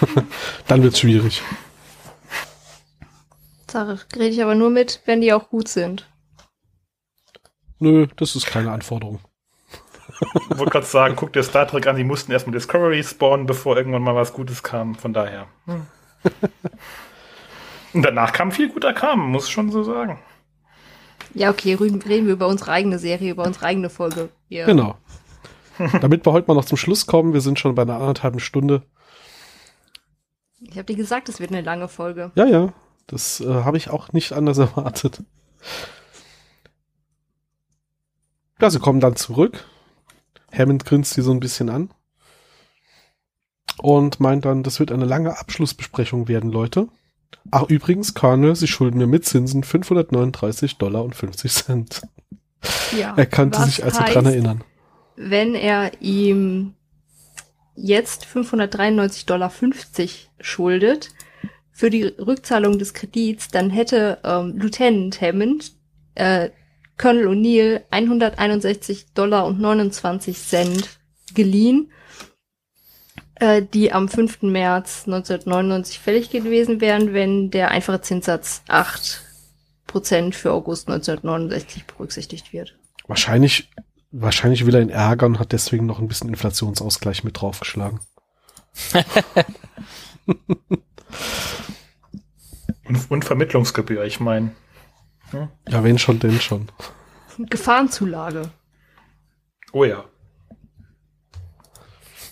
Dann 0.66 0.82
wird's 0.82 0.98
schwierig. 0.98 1.40
Da 3.72 3.96
rede 4.14 4.28
ich 4.28 4.42
aber 4.42 4.54
nur 4.54 4.68
mit, 4.68 5.00
wenn 5.06 5.22
die 5.22 5.32
auch 5.32 5.48
gut 5.48 5.66
sind. 5.66 6.06
Nö, 7.78 8.06
das 8.16 8.36
ist 8.36 8.46
keine 8.46 8.70
Anforderung. 8.70 9.20
Ich 10.50 10.58
wollte 10.58 10.70
gerade 10.70 10.86
sagen, 10.86 11.16
guck 11.16 11.32
dir 11.32 11.42
Star 11.42 11.66
Trek 11.66 11.86
an, 11.86 11.96
die 11.96 12.04
mussten 12.04 12.32
erstmal 12.32 12.52
Discovery 12.52 13.02
spawnen, 13.02 13.46
bevor 13.46 13.76
irgendwann 13.76 14.02
mal 14.02 14.14
was 14.14 14.32
Gutes 14.34 14.62
kam, 14.62 14.94
von 14.94 15.12
daher. 15.12 15.46
Hm. 15.64 15.86
Und 17.94 18.02
danach 18.02 18.32
kam 18.32 18.52
viel 18.52 18.68
guter 18.68 18.92
Kram, 18.92 19.30
muss 19.30 19.46
ich 19.46 19.52
schon 19.52 19.70
so 19.70 19.82
sagen. 19.82 20.18
Ja, 21.34 21.50
okay, 21.50 21.74
reden 21.74 22.26
wir 22.26 22.34
über 22.34 22.46
unsere 22.46 22.72
eigene 22.72 22.98
Serie, 22.98 23.32
über 23.32 23.44
unsere 23.44 23.66
eigene 23.66 23.90
Folge. 23.90 24.28
Ja. 24.48 24.66
Genau. 24.66 24.96
Damit 26.00 26.26
wir 26.26 26.32
heute 26.32 26.46
mal 26.46 26.54
noch 26.54 26.66
zum 26.66 26.76
Schluss 26.76 27.06
kommen, 27.06 27.32
wir 27.32 27.40
sind 27.40 27.58
schon 27.58 27.74
bei 27.74 27.82
einer 27.82 27.96
anderthalben 27.96 28.40
Stunde. 28.40 28.82
Ich 30.60 30.76
habe 30.76 30.84
dir 30.84 30.96
gesagt, 30.96 31.28
es 31.28 31.40
wird 31.40 31.50
eine 31.50 31.62
lange 31.62 31.88
Folge. 31.88 32.30
Ja, 32.34 32.44
ja, 32.44 32.72
das 33.12 33.40
äh, 33.40 33.46
habe 33.46 33.76
ich 33.76 33.90
auch 33.90 34.12
nicht 34.12 34.32
anders 34.32 34.58
erwartet. 34.58 35.22
Ja, 38.60 38.70
sie 38.70 38.78
kommen 38.78 39.00
dann 39.00 39.16
zurück. 39.16 39.64
Hammond 40.50 40.84
grinst 40.84 41.14
sie 41.14 41.22
so 41.22 41.30
ein 41.30 41.40
bisschen 41.40 41.68
an. 41.68 41.90
Und 43.78 44.20
meint 44.20 44.44
dann, 44.44 44.62
das 44.62 44.80
wird 44.80 44.92
eine 44.92 45.04
lange 45.04 45.38
Abschlussbesprechung 45.38 46.28
werden, 46.28 46.50
Leute. 46.50 46.88
Ach, 47.50 47.64
übrigens, 47.68 48.14
Colonel, 48.14 48.54
Sie 48.54 48.68
schulden 48.68 48.98
mir 48.98 49.06
mit 49.06 49.24
Zinsen 49.24 49.64
539 49.64 50.78
Dollar 50.78 51.02
und 51.02 51.14
50 51.14 51.52
Cent. 51.52 52.02
Ja, 52.96 53.14
Er 53.16 53.26
kannte 53.26 53.58
was 53.58 53.66
sich 53.66 53.82
also 53.82 54.00
heißt, 54.00 54.14
dran 54.14 54.26
erinnern. 54.26 54.64
Wenn 55.16 55.54
er 55.54 56.00
ihm 56.00 56.74
jetzt 57.74 58.26
593,50 58.26 59.26
Dollar 59.26 59.50
schuldet 60.40 61.10
für 61.82 61.90
die 61.90 62.04
Rückzahlung 62.04 62.78
des 62.78 62.94
Kredits, 62.94 63.48
dann 63.48 63.68
hätte 63.68 64.20
ähm, 64.22 64.56
Lieutenant 64.56 65.20
Hammond 65.20 65.72
äh, 66.14 66.50
Colonel 66.96 67.26
O'Neill 67.26 67.82
161 67.90 69.14
Dollar 69.14 69.46
und 69.46 69.58
29 69.58 70.38
Cent 70.38 71.00
geliehen, 71.34 71.90
äh, 73.34 73.62
die 73.62 73.92
am 73.92 74.08
5. 74.08 74.42
März 74.42 75.06
1999 75.06 75.98
fällig 75.98 76.30
gewesen 76.30 76.80
wären, 76.80 77.14
wenn 77.14 77.50
der 77.50 77.72
einfache 77.72 78.00
Zinssatz 78.00 78.62
8% 78.68 80.34
für 80.34 80.52
August 80.52 80.86
1969 80.86 81.84
berücksichtigt 81.86 82.52
wird. 82.52 82.76
Wahrscheinlich, 83.08 83.70
wahrscheinlich 84.12 84.66
will 84.66 84.76
er 84.76 84.82
ihn 84.82 84.88
ärgern 84.88 85.32
und 85.32 85.40
hat 85.40 85.50
deswegen 85.50 85.86
noch 85.86 85.98
ein 85.98 86.06
bisschen 86.06 86.28
Inflationsausgleich 86.28 87.24
mit 87.24 87.40
draufgeschlagen. 87.40 87.98
Und, 92.88 93.10
und 93.10 93.24
Vermittlungsgebühr, 93.24 94.04
ich 94.04 94.20
meine. 94.20 94.52
Ja, 95.68 95.82
wenn 95.82 95.98
schon, 95.98 96.18
denn 96.18 96.40
schon. 96.40 96.68
Gefahrenzulage. 97.38 98.50
Oh 99.72 99.84
ja. 99.84 100.04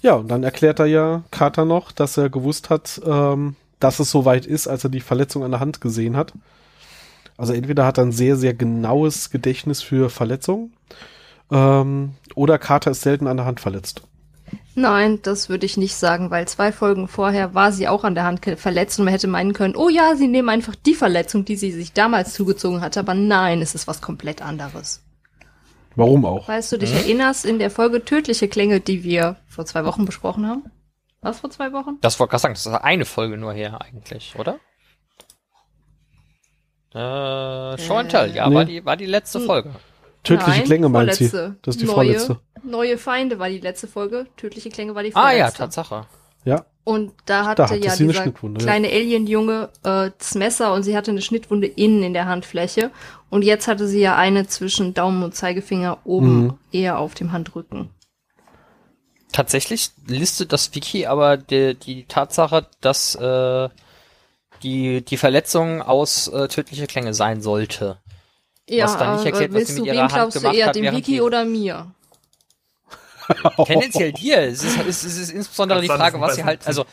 Ja, 0.02 0.14
und 0.14 0.28
dann 0.28 0.42
erklärt 0.42 0.78
er 0.78 0.86
ja 0.86 1.22
Carter 1.30 1.64
noch, 1.64 1.92
dass 1.92 2.16
er 2.16 2.30
gewusst 2.30 2.70
hat, 2.70 3.00
ähm, 3.04 3.56
dass 3.78 4.00
es 4.00 4.10
soweit 4.10 4.46
ist, 4.46 4.66
als 4.66 4.84
er 4.84 4.90
die 4.90 5.00
Verletzung 5.00 5.44
an 5.44 5.50
der 5.50 5.60
Hand 5.60 5.80
gesehen 5.80 6.16
hat. 6.16 6.32
Also 7.36 7.54
entweder 7.54 7.86
hat 7.86 7.98
er 7.98 8.04
ein 8.04 8.12
sehr, 8.12 8.36
sehr 8.36 8.52
genaues 8.52 9.30
Gedächtnis 9.30 9.82
für 9.82 10.10
Verletzungen, 10.10 10.74
ähm, 11.50 12.14
oder 12.34 12.58
Carter 12.58 12.92
ist 12.92 13.02
selten 13.02 13.26
an 13.26 13.36
der 13.36 13.46
Hand 13.46 13.60
verletzt. 13.60 14.02
Nein, 14.80 15.20
das 15.22 15.48
würde 15.48 15.66
ich 15.66 15.76
nicht 15.76 15.94
sagen, 15.94 16.30
weil 16.30 16.48
zwei 16.48 16.72
Folgen 16.72 17.06
vorher 17.06 17.54
war 17.54 17.70
sie 17.72 17.86
auch 17.86 18.02
an 18.04 18.14
der 18.14 18.24
Hand 18.24 18.44
verletzt 18.58 18.98
und 18.98 19.04
man 19.04 19.12
hätte 19.12 19.28
meinen 19.28 19.52
können, 19.52 19.76
oh 19.76 19.88
ja, 19.88 20.16
sie 20.16 20.26
nehmen 20.28 20.48
einfach 20.48 20.74
die 20.74 20.94
Verletzung, 20.94 21.44
die 21.44 21.56
sie 21.56 21.70
sich 21.70 21.92
damals 21.92 22.32
zugezogen 22.32 22.80
hatte, 22.80 23.00
aber 23.00 23.14
nein, 23.14 23.60
es 23.60 23.74
ist 23.74 23.86
was 23.86 24.00
komplett 24.00 24.40
anderes. 24.42 25.02
Warum 25.96 26.24
auch? 26.24 26.48
Weißt 26.48 26.72
du, 26.72 26.78
dich 26.78 26.92
erinnerst 26.94 27.44
in 27.44 27.58
der 27.58 27.70
Folge 27.70 28.04
Tödliche 28.04 28.48
Klänge, 28.48 28.80
die 28.80 29.02
wir 29.04 29.36
vor 29.48 29.66
zwei 29.66 29.84
Wochen 29.84 30.04
besprochen 30.06 30.46
haben? 30.46 30.64
Was 31.20 31.40
vor 31.40 31.50
zwei 31.50 31.72
Wochen? 31.72 31.98
Das 32.00 32.18
wollte 32.18 32.28
ich 32.28 32.30
gerade 32.30 32.42
sagen, 32.42 32.54
das 32.54 32.66
ist 32.66 32.72
eine 32.72 33.04
Folge 33.04 33.36
nur 33.36 33.52
her 33.52 33.80
eigentlich, 33.82 34.34
oder? 34.38 34.58
Äh, 36.94 37.78
Show 37.78 37.94
and 37.96 38.10
Tell, 38.10 38.34
ja, 38.34 38.48
Nee. 38.48 38.54
war, 38.54 38.64
die, 38.64 38.84
war 38.84 38.96
die 38.96 39.06
letzte 39.06 39.40
Hm. 39.40 39.46
Folge. 39.46 39.70
Tödliche 40.22 40.50
Nein, 40.50 40.64
Klänge 40.64 40.88
meint 40.88 41.14
sie. 41.14 41.28
vorletzte. 41.28 41.56
Das 41.62 41.74
ist 41.76 41.80
die 41.82 41.86
Neue, 41.86 41.94
vorletzte. 41.94 42.40
Neue 42.62 42.98
Feinde 42.98 43.38
war 43.38 43.48
die 43.48 43.58
letzte 43.60 43.86
Folge, 43.88 44.26
Tödliche 44.36 44.68
Klänge 44.70 44.94
war 44.94 45.02
die 45.02 45.14
Ah 45.14 45.22
vorletzte. 45.30 45.38
ja, 45.38 45.50
Tatsache. 45.50 46.06
Ja, 46.44 46.64
Und 46.84 47.12
da 47.26 47.44
hatte 47.44 47.62
Da 47.62 47.68
hatte 47.70 47.76
ja 47.84 47.90
sie 47.90 48.04
eine 48.04 48.12
dieser 48.12 48.22
Schnittwunde, 48.24 48.60
ja. 48.60 48.66
kleine 48.66 48.88
Alien-Junge 48.88 49.68
äh, 49.82 50.10
das 50.18 50.34
Messer 50.34 50.72
und 50.72 50.82
sie 50.84 50.96
hatte 50.96 51.10
eine 51.10 51.20
Schnittwunde 51.22 51.66
innen 51.66 52.02
in 52.02 52.12
der 52.14 52.26
Handfläche. 52.26 52.90
Und 53.28 53.42
jetzt 53.44 53.68
hatte 53.68 53.86
sie 53.86 54.00
ja 54.00 54.16
eine 54.16 54.46
zwischen 54.46 54.94
Daumen 54.94 55.22
und 55.22 55.34
Zeigefinger 55.34 55.98
oben 56.04 56.42
Mhm. 56.44 56.58
eher 56.72 56.98
auf 56.98 57.14
dem 57.14 57.32
Handrücken. 57.32 57.90
Tatsächlich 59.32 59.90
listet 60.08 60.52
das 60.52 60.74
Wiki 60.74 61.06
aber 61.06 61.36
die, 61.36 61.74
die 61.76 62.04
Tatsache, 62.04 62.66
dass 62.80 63.14
äh, 63.14 63.68
die, 64.62 65.02
die 65.04 65.16
Verletzung 65.16 65.82
aus 65.82 66.26
äh, 66.28 66.48
tödliche 66.48 66.86
Klänge 66.86 67.14
sein 67.14 67.40
sollte. 67.40 67.98
Ja, 68.72 68.84
Was 68.84 68.98
dann 68.98 69.16
nicht 69.16 69.26
erklärt, 69.26 69.52
was 69.52 69.66
sie 69.66 69.72
mit 69.72 69.80
du, 69.82 69.86
ihrer 69.86 69.94
wem 69.94 70.02
Hand 70.02 70.12
glaubst 70.14 70.36
du 70.36 70.40
gemacht 70.40 70.56
eher, 70.56 70.66
hat, 70.66 70.74
dem 70.76 70.92
Wiki 70.94 71.20
oder 71.20 71.44
mir? 71.44 71.90
Tendenziell 73.66 74.12
dir. 74.12 74.38
Es 74.38 74.62
ist, 74.62 74.76
es 74.78 74.86
ist, 74.86 75.04
es 75.04 75.18
ist 75.18 75.30
insbesondere 75.30 75.80
die 75.80 75.88
Frage, 75.88 76.20
was 76.20 76.34
sie 76.36 76.44
halt, 76.44 76.66
also 76.66 76.84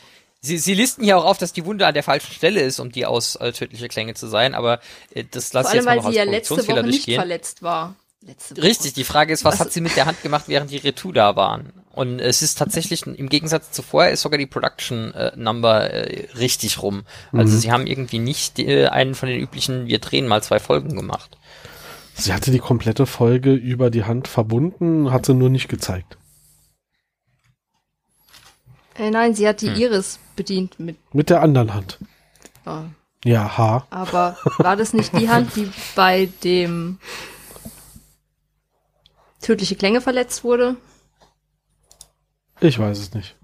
sie, 0.41 0.57
sie 0.57 0.73
listen 0.73 1.03
hier 1.03 1.17
auch 1.17 1.25
auf, 1.25 1.37
dass 1.37 1.53
die 1.53 1.65
Wunde 1.65 1.85
an 1.87 1.93
der 1.93 2.03
falschen 2.03 2.31
Stelle 2.33 2.61
ist, 2.61 2.79
um 2.79 2.91
die 2.91 3.05
aus 3.05 3.35
äh, 3.37 3.51
tödliche 3.51 3.87
Klänge 3.87 4.13
zu 4.13 4.27
sein, 4.27 4.53
aber 4.55 4.79
äh, 5.13 5.23
das 5.29 5.53
lasse 5.53 5.69
ich 5.69 5.71
allem, 5.71 5.77
jetzt 5.77 5.85
mal 5.85 5.89
weil 5.91 5.97
noch 5.97 6.11
sie 6.11 6.19
als 6.19 6.25
ja 6.27 6.31
letzte 6.31 6.67
Woche 6.67 6.83
nicht 6.83 6.95
durchgehen. 6.97 7.15
verletzt 7.15 7.61
war. 7.63 7.95
Letzte 8.25 8.57
Woche. 8.57 8.65
Richtig, 8.67 8.93
die 8.93 9.03
Frage 9.03 9.33
ist, 9.33 9.45
was, 9.45 9.55
Was- 9.55 9.59
hat 9.61 9.71
sie 9.73 9.81
mit 9.81 9.95
der 9.95 10.05
Hand 10.05 10.21
gemacht, 10.21 10.45
während 10.47 10.71
die 10.71 10.77
Retour 10.77 11.13
da 11.13 11.35
waren? 11.35 11.71
Und 11.91 12.19
es 12.19 12.43
ist 12.43 12.59
tatsächlich, 12.59 13.07
im 13.07 13.27
Gegensatz 13.29 13.71
zu 13.71 13.81
vorher, 13.81 14.11
ist 14.11 14.21
sogar 14.21 14.37
die 14.37 14.45
Production 14.45 15.13
äh, 15.15 15.31
Number 15.35 15.89
äh, 15.91 16.27
richtig 16.37 16.83
rum. 16.83 17.03
Also 17.33 17.55
Mhm. 17.55 17.59
sie 17.59 17.71
haben 17.71 17.87
irgendwie 17.87 18.19
nicht 18.19 18.59
äh, 18.59 18.87
einen 18.87 19.15
von 19.15 19.29
den 19.29 19.39
üblichen, 19.39 19.87
wir 19.87 19.97
drehen 19.97 20.27
mal 20.27 20.43
zwei 20.43 20.59
Folgen 20.59 20.95
gemacht. 20.95 21.37
Sie 22.17 22.33
hatte 22.33 22.51
die 22.51 22.59
komplette 22.59 23.05
Folge 23.05 23.53
über 23.53 23.89
die 23.89 24.03
Hand 24.05 24.27
verbunden, 24.27 25.11
hat 25.11 25.25
sie 25.25 25.33
nur 25.33 25.49
nicht 25.49 25.67
gezeigt. 25.69 26.17
Äh, 28.95 29.11
nein, 29.11 29.35
sie 29.35 29.47
hat 29.47 29.61
die 29.61 29.69
Hm. 29.69 29.75
Iris 29.75 30.19
bedient 30.35 30.79
mit. 30.79 30.97
Mit 31.13 31.29
der 31.29 31.41
anderen 31.41 31.73
Hand. 31.73 31.99
Äh, 32.65 32.81
Ja, 33.25 33.57
ha. 33.57 33.85
aber 33.89 34.37
war 34.57 34.75
das 34.75 34.93
nicht 34.93 35.17
die 35.17 35.29
Hand, 35.29 35.55
die 35.55 35.69
bei 35.95 36.27
dem 36.43 36.97
tödliche 39.41 39.75
Klänge 39.75 40.01
verletzt 40.01 40.43
wurde? 40.43 40.77
Ich 42.59 42.79
weiß 42.79 42.97
es 42.97 43.13
nicht. 43.13 43.35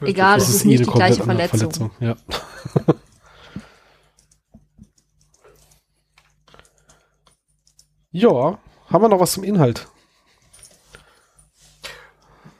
Egal, 0.00 0.38
das 0.38 0.48
mal- 0.48 0.54
ist 0.54 0.64
nicht 0.64 0.80
die 0.86 0.90
gleiche 0.90 1.22
andere 1.24 1.48
Verletzung. 1.48 1.90
Ja. 2.00 2.16
ja, 8.10 8.58
haben 8.90 9.02
wir 9.02 9.08
noch 9.08 9.20
was 9.20 9.32
zum 9.32 9.44
Inhalt? 9.44 9.86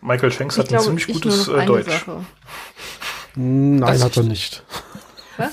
Michael 0.00 0.30
Shanks 0.30 0.56
Ich 0.56 0.60
hat 0.60 0.66
ein 0.66 0.68
glaube, 0.68 0.84
ziemlich 0.84 1.08
ich 1.08 1.14
nur 1.14 1.22
gutes 1.22 1.48
äh, 1.48 1.66
Deutsch. 1.66 1.90
Sache. 1.90 2.24
Nein, 3.34 3.80
Das 3.80 4.04
hat 4.04 4.16
er 4.16 4.22
nicht. 4.24 4.64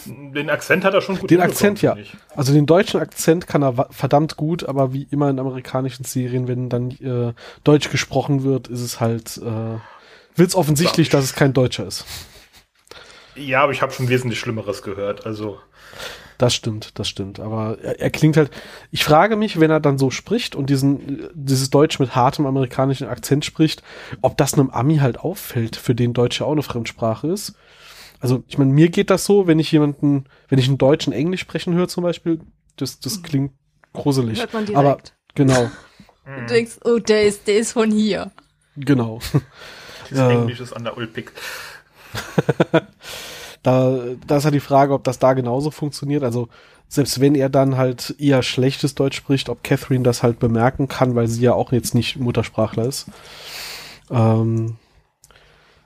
Den 0.06 0.50
Akzent 0.50 0.84
hat 0.84 0.96
er 0.96 1.02
schon 1.02 1.20
gut 1.20 1.30
Den 1.30 1.42
Akzent 1.42 1.82
ja. 1.84 1.96
Also 2.36 2.54
den 2.54 2.66
deutschen 2.66 3.00
Akzent 3.00 3.46
kann 3.46 3.62
er 3.64 3.88
verdammt 3.92 4.36
gut, 4.36 4.64
aber 4.68 4.94
wie 4.94 5.08
immer 5.12 5.30
in 5.30 5.40
amerikanischen 5.40 6.04
Serien, 6.06 6.48
wenn 6.48 6.70
dann 6.70 6.90
äh, 6.92 7.34
Deutsch 7.64 7.92
gesprochen 7.92 8.44
wird, 8.44 8.68
ist 8.68 8.82
es 8.82 9.00
halt, 9.00 9.38
äh, 9.38 9.78
wird's 10.36 10.56
offensichtlich, 10.56 11.10
dass 11.10 11.24
es 11.24 11.36
kein 11.36 11.54
Deutscher 11.54 11.86
ist. 11.86 12.06
Ja, 13.36 13.62
aber 13.62 13.74
ich 13.74 13.82
habe 13.84 13.92
schon 13.92 14.10
wesentlich 14.10 14.40
Schlimmeres 14.40 14.82
gehört. 14.82 15.28
Also 15.28 15.60
Das 16.38 16.54
stimmt, 16.54 17.00
das 17.00 17.08
stimmt. 17.08 17.40
Aber 17.40 17.78
er, 17.82 18.00
er 18.00 18.10
klingt 18.10 18.36
halt. 18.38 18.52
Ich 18.92 19.04
frage 19.04 19.36
mich, 19.36 19.60
wenn 19.60 19.72
er 19.72 19.80
dann 19.80 19.98
so 19.98 20.12
spricht 20.12 20.56
und 20.56 20.70
diesen, 20.70 21.30
dieses 21.34 21.70
Deutsch 21.70 22.00
mit 22.00 22.16
hartem 22.16 22.46
amerikanischen 22.46 23.08
Akzent 23.08 23.46
spricht, 23.46 23.84
ob 24.22 24.38
das 24.38 24.54
einem 24.54 24.70
Ami 24.70 24.98
halt 24.98 25.20
auffällt, 25.20 25.76
für 25.78 25.96
den 25.96 26.14
Deutsch 26.14 26.40
ja 26.42 26.46
auch 26.46 26.52
eine 26.52 26.64
Fremdsprache 26.64 27.28
ist. 27.28 27.56
Also, 28.20 28.44
ich 28.48 28.58
meine, 28.58 28.72
mir 28.74 28.90
geht 28.90 29.10
das 29.10 29.26
so, 29.26 29.48
wenn 29.48 29.60
ich 29.60 29.72
jemanden, 29.72 30.26
wenn 30.50 30.60
ich 30.60 30.68
einen 30.68 30.78
Deutschen 30.78 31.14
Englisch 31.14 31.42
sprechen 31.42 31.74
höre 31.74 31.88
zum 31.88 32.04
Beispiel, 32.04 32.40
das, 32.76 33.00
das 33.00 33.24
klingt 33.24 33.52
gruselig. 33.94 34.40
Hört 34.40 34.54
man 34.54 34.64
Aber 34.76 34.90
direkt. 34.90 35.14
genau, 35.36 35.70
Du 36.26 36.46
denkst, 36.48 36.80
oh, 36.84 36.98
der 36.98 37.24
ist, 37.24 37.48
der 37.48 37.58
ist 37.58 37.74
von 37.74 37.92
hier. 37.92 38.32
genau. 38.76 39.20
das 40.10 40.18
Ja. 40.18 40.32
Englisch 40.32 40.60
ist 40.60 40.74
an 40.74 40.84
der 40.84 40.98
Ulpik. 40.98 41.32
da, 43.66 43.98
da 44.28 44.38
ist 44.38 44.44
ja 44.44 44.52
die 44.52 44.60
Frage, 44.60 44.94
ob 44.94 45.04
das 45.04 45.18
da 45.18 45.34
genauso 45.34 45.72
funktioniert. 45.72 46.24
Also 46.24 46.50
selbst 46.88 47.20
wenn 47.20 47.34
er 47.34 47.50
dann 47.50 47.78
halt 47.78 48.16
eher 48.20 48.44
schlechtes 48.44 48.94
Deutsch 48.94 49.18
spricht, 49.18 49.50
ob 49.50 49.64
Catherine 49.64 50.04
das 50.04 50.22
halt 50.22 50.40
bemerken 50.40 50.88
kann, 50.88 51.16
weil 51.16 51.28
sie 51.28 51.42
ja 51.42 51.54
auch 51.54 51.72
jetzt 51.72 51.96
nicht 51.96 52.18
Muttersprachler 52.18 52.86
ist. 52.86 53.08
Ähm, 54.12 54.76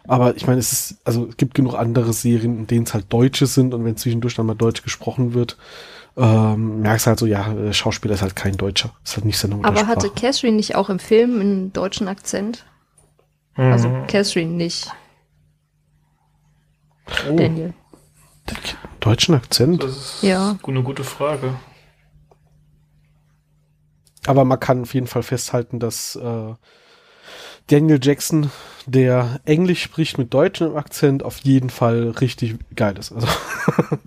aber 0.06 0.36
ich 0.36 0.46
meine, 0.46 0.60
es 0.60 0.74
ist, 0.74 0.98
also 1.06 1.28
es 1.30 1.38
gibt 1.38 1.54
genug 1.54 1.76
andere 1.76 2.12
Serien, 2.12 2.58
in 2.58 2.68
denen 2.68 2.84
es 2.84 2.94
halt 2.94 3.14
Deutsche 3.14 3.46
sind 3.46 3.74
und 3.74 3.86
wenn 3.86 3.96
zwischendurch 3.96 4.36
dann 4.36 4.48
mal 4.48 4.56
Deutsch 4.56 4.84
gesprochen 4.84 5.34
wird, 5.34 5.56
ähm, 6.18 6.82
merkst 6.82 7.06
du 7.06 7.10
halt 7.10 7.20
so, 7.20 7.26
ja, 7.28 7.54
der 7.54 7.72
Schauspieler 7.72 8.16
ist 8.16 8.22
halt 8.22 8.36
kein 8.36 8.58
Deutscher. 8.58 8.92
Ist 9.06 9.16
halt 9.16 9.26
nicht 9.26 9.38
seine 9.38 9.56
Muttersprache. 9.56 9.86
Aber 9.86 10.04
hatte 10.04 10.10
Catherine 10.10 10.58
nicht 10.58 10.76
auch 10.76 10.90
im 10.90 11.00
Film 11.00 11.40
einen 11.40 11.72
deutschen 11.72 12.10
Akzent? 12.10 12.66
Mhm. 13.56 13.72
Also 13.72 13.90
Catherine 14.08 14.52
nicht. 14.52 14.92
Oh. 17.30 17.36
Daniel. 17.36 17.74
Deutschen 19.00 19.36
Akzent? 19.36 19.84
Das 19.84 19.92
ist 19.92 20.24
ja. 20.24 20.58
eine 20.66 20.84
gute 20.84 21.04
Frage. 21.04 21.56
Aber 24.26 24.46
man 24.46 24.60
kann 24.60 24.82
auf 24.82 24.94
jeden 24.94 25.08
Fall 25.08 25.24
festhalten, 25.24 25.80
dass 25.80 26.16
äh, 26.16 26.54
Daniel 27.68 28.00
Jackson, 28.02 28.52
der 28.86 29.40
Englisch 29.46 29.82
spricht 29.82 30.18
mit 30.18 30.34
deutschem 30.34 30.76
Akzent, 30.76 31.24
auf 31.24 31.40
jeden 31.40 31.70
Fall 31.70 32.10
richtig 32.20 32.58
geil 32.76 32.98
ist. 32.98 33.12
Also 33.12 33.28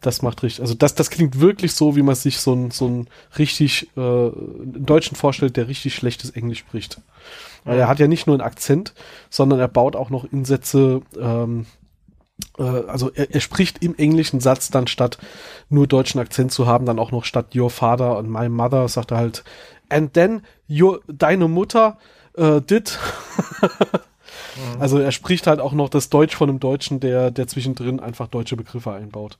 das 0.00 0.22
macht 0.22 0.42
richtig, 0.42 0.62
also 0.62 0.74
das, 0.74 0.94
das 0.94 1.10
klingt 1.10 1.40
wirklich 1.40 1.74
so, 1.74 1.96
wie 1.96 2.02
man 2.02 2.14
sich 2.14 2.38
so 2.38 2.54
ein, 2.54 2.70
so 2.70 2.88
ein 2.88 3.08
richtig 3.38 3.90
äh, 3.96 4.00
einen 4.00 4.86
Deutschen 4.86 5.16
vorstellt, 5.16 5.56
der 5.56 5.68
richtig 5.68 5.94
schlechtes 5.94 6.30
Englisch 6.30 6.60
spricht. 6.60 7.00
Weil 7.64 7.78
er 7.78 7.88
hat 7.88 7.98
ja 7.98 8.08
nicht 8.08 8.26
nur 8.26 8.34
einen 8.34 8.46
Akzent, 8.46 8.94
sondern 9.28 9.60
er 9.60 9.68
baut 9.68 9.96
auch 9.96 10.08
noch 10.08 10.24
in 10.24 10.44
Sätze 10.44 11.02
ähm, 11.20 11.66
äh, 11.66 11.79
also 12.64 13.10
er, 13.10 13.34
er 13.34 13.40
spricht 13.40 13.82
im 13.82 13.94
englischen 13.96 14.40
Satz 14.40 14.70
dann 14.70 14.86
statt 14.86 15.18
nur 15.68 15.86
deutschen 15.86 16.20
Akzent 16.20 16.52
zu 16.52 16.66
haben, 16.66 16.86
dann 16.86 16.98
auch 16.98 17.12
noch 17.12 17.24
statt 17.24 17.54
your 17.54 17.70
father 17.70 18.16
und 18.18 18.30
my 18.30 18.48
mother 18.48 18.88
sagt 18.88 19.12
er 19.12 19.18
halt 19.18 19.44
and 19.88 20.12
then 20.14 20.42
your 20.68 21.00
deine 21.08 21.48
Mutter 21.48 21.98
äh, 22.36 22.60
did. 22.60 22.98
mhm. 23.62 24.80
Also 24.80 24.98
er 24.98 25.12
spricht 25.12 25.46
halt 25.46 25.60
auch 25.60 25.72
noch 25.72 25.88
das 25.88 26.10
Deutsch 26.10 26.36
von 26.36 26.48
einem 26.48 26.60
Deutschen, 26.60 27.00
der 27.00 27.30
der 27.30 27.46
zwischendrin 27.46 28.00
einfach 28.00 28.28
deutsche 28.28 28.56
Begriffe 28.56 28.92
einbaut. 28.92 29.38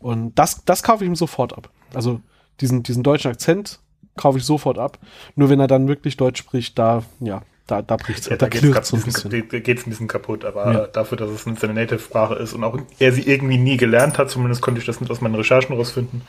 Und 0.00 0.38
das 0.38 0.64
das 0.64 0.82
kaufe 0.82 1.04
ich 1.04 1.08
ihm 1.08 1.16
sofort 1.16 1.56
ab. 1.56 1.70
Also 1.94 2.20
diesen 2.60 2.82
diesen 2.82 3.02
deutschen 3.02 3.30
Akzent 3.30 3.80
kaufe 4.16 4.38
ich 4.38 4.44
sofort 4.44 4.78
ab. 4.78 4.98
Nur 5.34 5.48
wenn 5.48 5.60
er 5.60 5.66
dann 5.66 5.88
wirklich 5.88 6.16
Deutsch 6.16 6.38
spricht, 6.40 6.78
da 6.78 7.02
ja, 7.20 7.42
da, 7.70 7.82
da 7.82 7.96
bricht 7.96 8.26
ja, 8.26 8.36
da, 8.36 8.48
da 8.48 8.48
geht's 8.48 8.88
so 8.88 8.96
ein 8.96 9.02
bisschen. 9.02 9.30
Da 9.30 9.58
geht's 9.60 9.86
ein 9.86 9.90
bisschen 9.90 10.08
kaputt, 10.08 10.44
aber 10.44 10.72
ja. 10.72 10.86
dafür, 10.88 11.16
dass 11.16 11.30
es 11.30 11.44
seine 11.60 11.74
Native-Sprache 11.74 12.34
ist 12.34 12.52
und 12.52 12.64
auch 12.64 12.78
er 12.98 13.12
sie 13.12 13.22
irgendwie 13.22 13.58
nie 13.58 13.76
gelernt 13.76 14.18
hat, 14.18 14.30
zumindest 14.30 14.60
konnte 14.60 14.80
ich 14.80 14.86
das 14.86 15.00
nicht 15.00 15.10
aus 15.10 15.20
meinen 15.20 15.36
Recherchen 15.36 15.76
rausfinden, 15.76 16.22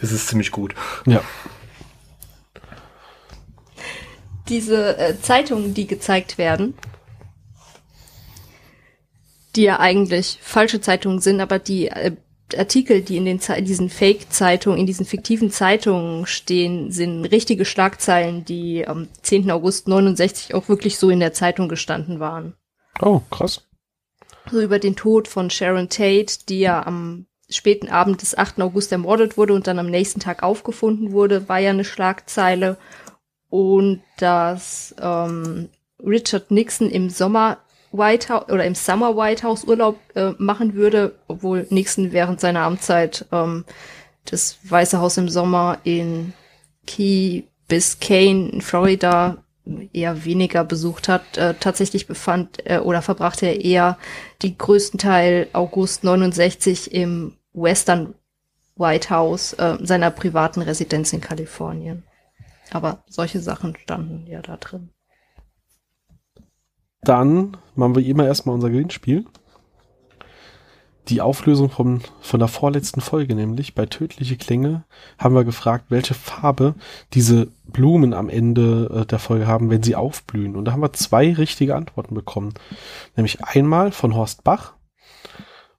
ist 0.00 0.12
es 0.12 0.26
ziemlich 0.26 0.50
gut. 0.50 0.74
Ja. 1.06 1.20
Diese 4.48 4.96
äh, 4.96 5.20
Zeitungen, 5.20 5.74
die 5.74 5.86
gezeigt 5.86 6.38
werden, 6.38 6.74
die 9.56 9.64
ja 9.64 9.78
eigentlich 9.78 10.38
falsche 10.40 10.80
Zeitungen 10.80 11.20
sind, 11.20 11.40
aber 11.40 11.58
die 11.58 11.88
äh, 11.88 12.16
Artikel, 12.56 13.02
die 13.02 13.16
in 13.16 13.24
den 13.24 13.40
in 13.40 13.64
diesen 13.64 13.90
Fake-Zeitungen, 13.90 14.78
in 14.78 14.86
diesen 14.86 15.04
fiktiven 15.04 15.50
Zeitungen 15.50 16.26
stehen, 16.26 16.90
sind 16.90 17.24
richtige 17.26 17.64
Schlagzeilen, 17.64 18.44
die 18.44 18.86
am 18.86 19.08
10. 19.22 19.50
August 19.50 19.88
69 19.88 20.54
auch 20.54 20.68
wirklich 20.68 20.98
so 20.98 21.10
in 21.10 21.20
der 21.20 21.32
Zeitung 21.32 21.68
gestanden 21.68 22.20
waren. 22.20 22.54
Oh, 23.00 23.20
krass. 23.30 23.68
So 24.50 24.60
über 24.60 24.78
den 24.78 24.96
Tod 24.96 25.28
von 25.28 25.50
Sharon 25.50 25.88
Tate, 25.88 26.38
die 26.48 26.60
ja 26.60 26.86
am 26.86 27.26
späten 27.50 27.88
Abend 27.88 28.22
des 28.22 28.36
8. 28.36 28.60
August 28.60 28.92
ermordet 28.92 29.36
wurde 29.36 29.54
und 29.54 29.66
dann 29.66 29.78
am 29.78 29.90
nächsten 29.90 30.20
Tag 30.20 30.42
aufgefunden 30.42 31.12
wurde, 31.12 31.48
war 31.48 31.58
ja 31.58 31.70
eine 31.70 31.84
Schlagzeile. 31.84 32.78
Und 33.50 34.02
dass 34.18 34.94
ähm, 35.00 35.70
Richard 36.04 36.50
Nixon 36.50 36.90
im 36.90 37.08
Sommer 37.10 37.58
White 37.92 38.28
House 38.28 38.48
oder 38.48 38.64
im 38.64 38.74
Summer 38.74 39.16
White 39.16 39.42
House 39.42 39.64
Urlaub 39.64 39.98
äh, 40.14 40.32
machen 40.38 40.74
würde, 40.74 41.14
obwohl 41.26 41.66
Nixon 41.70 42.12
während 42.12 42.40
seiner 42.40 42.60
Amtszeit 42.60 43.26
ähm, 43.32 43.64
das 44.24 44.58
Weiße 44.64 45.00
Haus 45.00 45.16
im 45.16 45.28
Sommer 45.28 45.78
in 45.84 46.32
Key 46.86 47.44
Biscayne 47.68 48.48
in 48.50 48.60
Florida 48.60 49.38
eher 49.92 50.24
weniger 50.24 50.64
besucht 50.64 51.08
hat. 51.08 51.36
Äh, 51.36 51.54
tatsächlich 51.60 52.06
befand 52.06 52.58
äh, 52.64 52.78
oder 52.78 53.02
verbrachte 53.02 53.46
er 53.46 53.64
eher 53.64 53.98
die 54.42 54.56
größten 54.56 54.98
Teil 54.98 55.48
August 55.52 56.04
69 56.04 56.92
im 56.92 57.36
Western 57.52 58.14
White 58.76 59.10
House 59.10 59.52
äh, 59.54 59.76
seiner 59.80 60.10
privaten 60.10 60.62
Residenz 60.62 61.12
in 61.12 61.20
Kalifornien. 61.20 62.04
Aber 62.70 63.02
solche 63.08 63.40
Sachen 63.40 63.76
standen 63.76 64.26
ja 64.26 64.40
da 64.42 64.56
drin. 64.56 64.90
Dann 67.02 67.56
machen 67.74 67.94
wir 67.94 68.04
immer 68.04 68.26
erstmal 68.26 68.54
unser 68.54 68.70
Gewinnspiel. 68.70 69.24
Die 71.08 71.22
Auflösung 71.22 71.70
von, 71.70 72.02
von 72.20 72.38
der 72.38 72.48
vorletzten 72.48 73.00
Folge, 73.00 73.34
nämlich 73.34 73.74
bei 73.74 73.86
Tödliche 73.86 74.36
Klänge, 74.36 74.84
haben 75.16 75.34
wir 75.34 75.44
gefragt, 75.44 75.86
welche 75.88 76.12
Farbe 76.12 76.74
diese 77.14 77.48
Blumen 77.64 78.12
am 78.12 78.28
Ende 78.28 78.90
äh, 78.92 79.06
der 79.06 79.18
Folge 79.18 79.46
haben, 79.46 79.70
wenn 79.70 79.82
sie 79.82 79.96
aufblühen. 79.96 80.54
Und 80.54 80.66
da 80.66 80.72
haben 80.72 80.82
wir 80.82 80.92
zwei 80.92 81.32
richtige 81.32 81.76
Antworten 81.76 82.14
bekommen. 82.14 82.52
Nämlich 83.16 83.42
einmal 83.42 83.90
von 83.90 84.14
Horst 84.14 84.44
Bach 84.44 84.74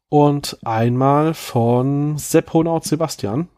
und 0.07 0.57
einmal 0.65 1.35
von 1.35 2.17
Sepp 2.17 2.53
Honaut 2.53 2.85
Sebastian 2.85 3.49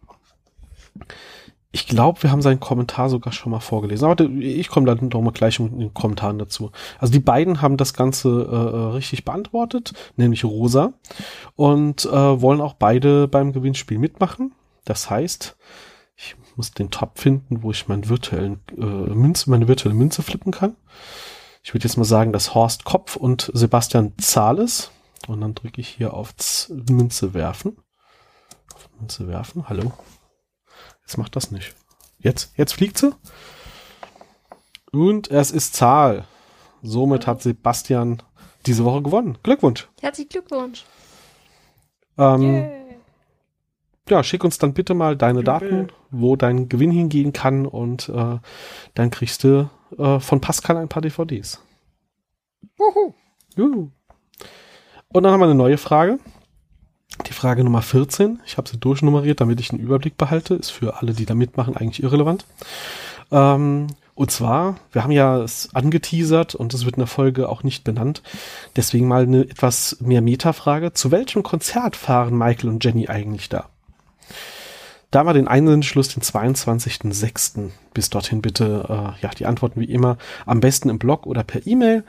ich 1.74 1.88
glaube, 1.88 2.22
wir 2.24 2.32
haben 2.32 2.42
seinen 2.42 2.60
Kommentar 2.60 3.10
sogar 3.10 3.32
schon 3.32 3.52
mal 3.52 3.62
vorgelesen. 3.62 4.08
Aber 4.08 4.24
ich 4.24 4.68
komme 4.68 4.86
dann 4.86 5.10
doch 5.10 5.22
mal 5.22 5.32
gleich 5.32 5.60
in 5.60 5.80
den 5.80 5.94
Kommentaren 5.94 6.38
dazu. 6.38 6.72
Also 7.00 7.14
die 7.14 7.20
beiden 7.20 7.62
haben 7.62 7.78
das 7.78 7.94
Ganze 7.94 8.30
äh, 8.30 8.56
äh, 8.56 8.94
richtig 8.96 9.24
beantwortet, 9.24 9.94
nämlich 10.18 10.44
Rosa, 10.44 10.94
und 11.56 12.06
äh, 12.06 12.42
wollen 12.42 12.60
auch 12.60 12.74
beide 12.74 13.28
beim 13.28 13.54
Gewinnspiel 13.54 14.00
mitmachen. 14.00 14.54
Das 14.84 15.10
heißt, 15.10 15.56
ich 16.18 16.36
muss 16.58 16.72
den 16.72 16.92
Tab 16.92 17.20
finden, 17.20 17.64
wo 17.64 17.72
ich 17.72 17.88
meinen 17.88 18.10
virtuellen 18.10 18.60
äh, 18.78 18.82
Münze, 18.84 19.50
meine 19.50 19.68
virtuelle 19.68 19.96
Münze 19.96 20.24
flippen 20.24 20.52
kann. 20.52 20.76
Ich 21.64 21.74
würde 21.74 21.86
jetzt 21.86 21.98
mal 21.98 22.04
sagen, 22.04 22.34
dass 22.34 22.54
Horst 22.54 22.84
Kopf 22.84 23.16
und 23.16 23.50
Sebastian 23.54 24.14
Zahl 24.18 24.60
ist. 24.60 24.92
Und 25.28 25.42
dann 25.42 25.54
drücke 25.54 25.80
ich 25.80 25.88
hier 25.88 26.14
auf 26.16 26.36
Z 26.36 26.90
Münze 26.90 27.34
werfen. 27.34 27.78
Auf 28.74 28.90
Münze 29.00 29.28
werfen. 29.28 29.70
Hallo. 29.70 29.94
Jetzt 31.02 31.18
macht 31.18 31.36
das 31.36 31.52
nicht. 31.52 31.76
Jetzt, 32.20 32.54
jetzt 32.58 32.74
fliegt 32.74 32.98
sie. 32.98 33.14
Und 34.92 35.32
es 35.32 35.52
ist 35.52 35.76
Zahl. 35.76 36.26
Somit 36.82 37.28
hat 37.28 37.42
Sebastian 37.42 38.22
diese 38.66 38.84
Woche 38.86 39.02
gewonnen. 39.02 39.38
Glückwunsch. 39.44 39.88
Herzlichen 40.00 40.30
Glückwunsch. 40.30 40.86
Ähm, 42.18 42.42
yeah. 42.42 42.82
Ja, 44.10 44.24
schick 44.24 44.44
uns 44.44 44.58
dann 44.58 44.74
bitte 44.74 44.94
mal 44.94 45.16
deine 45.16 45.44
Daten, 45.44 45.88
wo 46.10 46.36
dein 46.36 46.68
Gewinn 46.68 46.92
hingehen 46.92 47.32
kann 47.32 47.66
und 47.66 48.10
äh, 48.10 48.40
dann 48.94 49.10
kriegst 49.10 49.44
du 49.44 49.70
äh, 49.98 50.20
von 50.20 50.42
Pascal 50.42 50.78
ein 50.78 50.90
paar 50.90 51.02
DVDs. 51.02 51.62
Wuhu. 52.78 53.14
Juhu. 53.56 53.92
Und 55.14 55.24
dann 55.24 55.32
haben 55.32 55.40
wir 55.40 55.46
eine 55.46 55.56
neue 55.56 55.78
Frage. 55.78 56.20
Die 57.28 57.34
Frage 57.34 57.64
Nummer 57.64 57.82
14, 57.82 58.40
ich 58.46 58.58
habe 58.58 58.70
sie 58.70 58.78
durchnummeriert, 58.78 59.42
damit 59.42 59.60
ich 59.60 59.72
einen 59.72 59.82
Überblick 59.82 60.18
behalte, 60.18 60.56
ist 60.56 60.72
für 60.72 60.98
alle, 61.02 61.14
die 61.14 61.26
da 61.26 61.36
mitmachen, 61.36 61.78
eigentlich 61.78 62.04
irrelevant. 62.04 62.46
Ähm, 63.32 63.88
und 64.16 64.32
zwar, 64.32 64.76
wir 64.92 65.04
haben 65.04 65.12
ja 65.12 65.40
es 65.42 65.74
angeteasert 65.74 66.54
und 66.56 66.74
es 66.74 66.86
wird 66.86 66.96
in 66.98 67.02
der 67.02 67.08
Folge 67.08 67.50
auch 67.50 67.64
nicht 67.64 67.84
benannt. 67.84 68.22
Deswegen 68.76 69.08
mal 69.08 69.24
eine 69.24 69.42
etwas 69.42 69.98
mehr 70.00 70.22
Metafrage. 70.22 70.94
Zu 70.94 71.12
welchem 71.12 71.44
Konzert 71.44 71.96
fahren 71.96 72.38
Michael 72.38 72.70
und 72.70 72.84
Jenny 72.84 73.08
eigentlich 73.08 73.50
da? 73.50 73.70
Da 75.12 75.26
war 75.26 75.34
den 75.34 75.50
Einsendeschluss 75.50 76.08
den 76.08 76.24
22.06. 76.24 77.70
Bis 77.94 78.10
dorthin 78.10 78.42
bitte, 78.42 78.86
äh, 78.88 79.22
ja, 79.22 79.30
die 79.38 79.46
Antworten 79.46 79.82
wie 79.82 79.92
immer 79.92 80.18
am 80.46 80.62
besten 80.62 80.88
im 80.88 81.00
Blog 81.00 81.28
oder 81.28 81.44
per 81.44 81.68
E-Mail. 81.68 82.06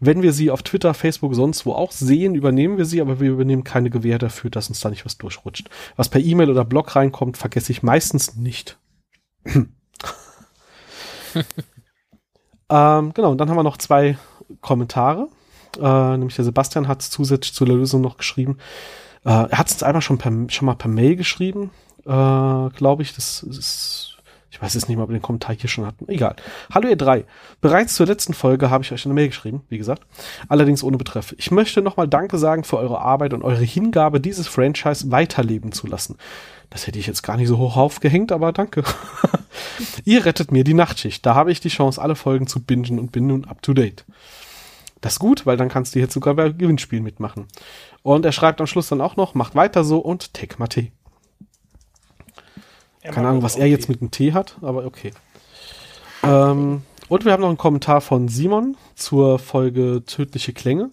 Wenn 0.00 0.20
wir 0.20 0.34
sie 0.34 0.50
auf 0.50 0.62
Twitter, 0.62 0.92
Facebook, 0.92 1.34
sonst 1.34 1.64
wo 1.64 1.72
auch 1.72 1.92
sehen, 1.92 2.34
übernehmen 2.34 2.76
wir 2.76 2.84
sie, 2.84 3.00
aber 3.00 3.20
wir 3.20 3.30
übernehmen 3.30 3.64
keine 3.64 3.88
Gewähr 3.88 4.18
dafür, 4.18 4.50
dass 4.50 4.68
uns 4.68 4.80
da 4.80 4.90
nicht 4.90 5.06
was 5.06 5.16
durchrutscht. 5.16 5.70
Was 5.96 6.10
per 6.10 6.20
E-Mail 6.20 6.50
oder 6.50 6.66
Blog 6.66 6.94
reinkommt, 6.94 7.38
vergesse 7.38 7.72
ich 7.72 7.82
meistens 7.82 8.36
nicht. 8.36 8.78
ähm, 9.46 9.66
genau, 12.68 13.30
und 13.30 13.38
dann 13.38 13.48
haben 13.48 13.56
wir 13.56 13.62
noch 13.62 13.78
zwei 13.78 14.18
Kommentare. 14.60 15.28
Äh, 15.80 16.18
nämlich 16.18 16.36
der 16.36 16.44
Sebastian 16.44 16.86
hat 16.86 17.00
zusätzlich 17.00 17.54
zu 17.54 17.64
der 17.64 17.76
Lösung 17.76 18.02
noch 18.02 18.18
geschrieben. 18.18 18.58
Äh, 19.24 19.30
er 19.30 19.56
hat 19.56 19.70
es 19.70 19.82
einmal 19.82 20.02
schon, 20.02 20.18
per, 20.18 20.30
schon 20.48 20.66
mal 20.66 20.74
per 20.74 20.90
Mail 20.90 21.16
geschrieben 21.16 21.70
äh, 22.04 22.70
glaube 22.76 23.02
ich. 23.02 23.14
Das 23.14 23.42
ist, 23.42 24.16
Ich 24.50 24.60
weiß 24.60 24.74
jetzt 24.74 24.88
nicht 24.88 24.96
mal, 24.96 25.04
ob 25.04 25.10
wir 25.10 25.18
den 25.18 25.22
Kommentar 25.22 25.56
hier 25.56 25.68
schon 25.68 25.86
hatten. 25.86 26.08
Egal. 26.08 26.36
Hallo 26.72 26.88
ihr 26.88 26.96
drei. 26.96 27.24
Bereits 27.60 27.94
zur 27.94 28.06
letzten 28.06 28.34
Folge 28.34 28.70
habe 28.70 28.84
ich 28.84 28.92
euch 28.92 29.04
eine 29.04 29.14
Mail 29.14 29.28
geschrieben, 29.28 29.62
wie 29.68 29.78
gesagt. 29.78 30.02
Allerdings 30.48 30.82
ohne 30.82 30.98
Betreff. 30.98 31.34
Ich 31.38 31.50
möchte 31.50 31.82
nochmal 31.82 32.08
Danke 32.08 32.38
sagen 32.38 32.64
für 32.64 32.78
eure 32.78 33.00
Arbeit 33.00 33.34
und 33.34 33.42
eure 33.42 33.64
Hingabe, 33.64 34.20
dieses 34.20 34.48
Franchise 34.48 35.10
weiterleben 35.10 35.72
zu 35.72 35.86
lassen. 35.86 36.16
Das 36.70 36.86
hätte 36.86 36.98
ich 36.98 37.06
jetzt 37.06 37.22
gar 37.22 37.36
nicht 37.36 37.48
so 37.48 37.58
hoch 37.58 37.76
aufgehängt, 37.76 38.32
aber 38.32 38.52
danke. 38.52 38.82
ihr 40.04 40.24
rettet 40.24 40.52
mir 40.52 40.64
die 40.64 40.74
Nachtschicht. 40.74 41.24
Da 41.26 41.34
habe 41.34 41.52
ich 41.52 41.60
die 41.60 41.68
Chance, 41.68 42.00
alle 42.00 42.14
Folgen 42.14 42.46
zu 42.46 42.60
bingen 42.62 42.98
und 42.98 43.12
bin 43.12 43.26
nun 43.26 43.44
up 43.44 43.60
to 43.62 43.74
date. 43.74 44.04
Das 45.02 45.14
ist 45.14 45.18
gut, 45.18 45.44
weil 45.44 45.56
dann 45.56 45.68
kannst 45.68 45.94
du 45.94 45.98
jetzt 45.98 46.14
sogar 46.14 46.34
bei 46.34 46.48
Gewinnspielen 46.48 47.04
mitmachen. 47.04 47.46
Und 48.02 48.24
er 48.24 48.32
schreibt 48.32 48.60
am 48.60 48.66
Schluss 48.66 48.88
dann 48.88 49.00
auch 49.00 49.16
noch, 49.16 49.34
macht 49.34 49.54
weiter 49.54 49.84
so 49.84 49.98
und 49.98 50.32
take 50.32 50.58
mal 50.58 50.68
Tee. 53.02 53.10
Keine 53.10 53.28
Ahnung, 53.28 53.42
was 53.42 53.56
er 53.56 53.66
jetzt 53.66 53.88
mit 53.88 54.00
dem 54.00 54.10
Tee 54.10 54.32
hat, 54.32 54.56
aber 54.62 54.84
okay. 54.84 55.12
Ähm, 56.22 56.82
und 57.08 57.24
wir 57.24 57.32
haben 57.32 57.40
noch 57.40 57.48
einen 57.48 57.58
Kommentar 57.58 58.00
von 58.00 58.28
Simon 58.28 58.76
zur 58.94 59.38
Folge 59.38 60.02
Tödliche 60.06 60.52
Klänge. 60.52 60.90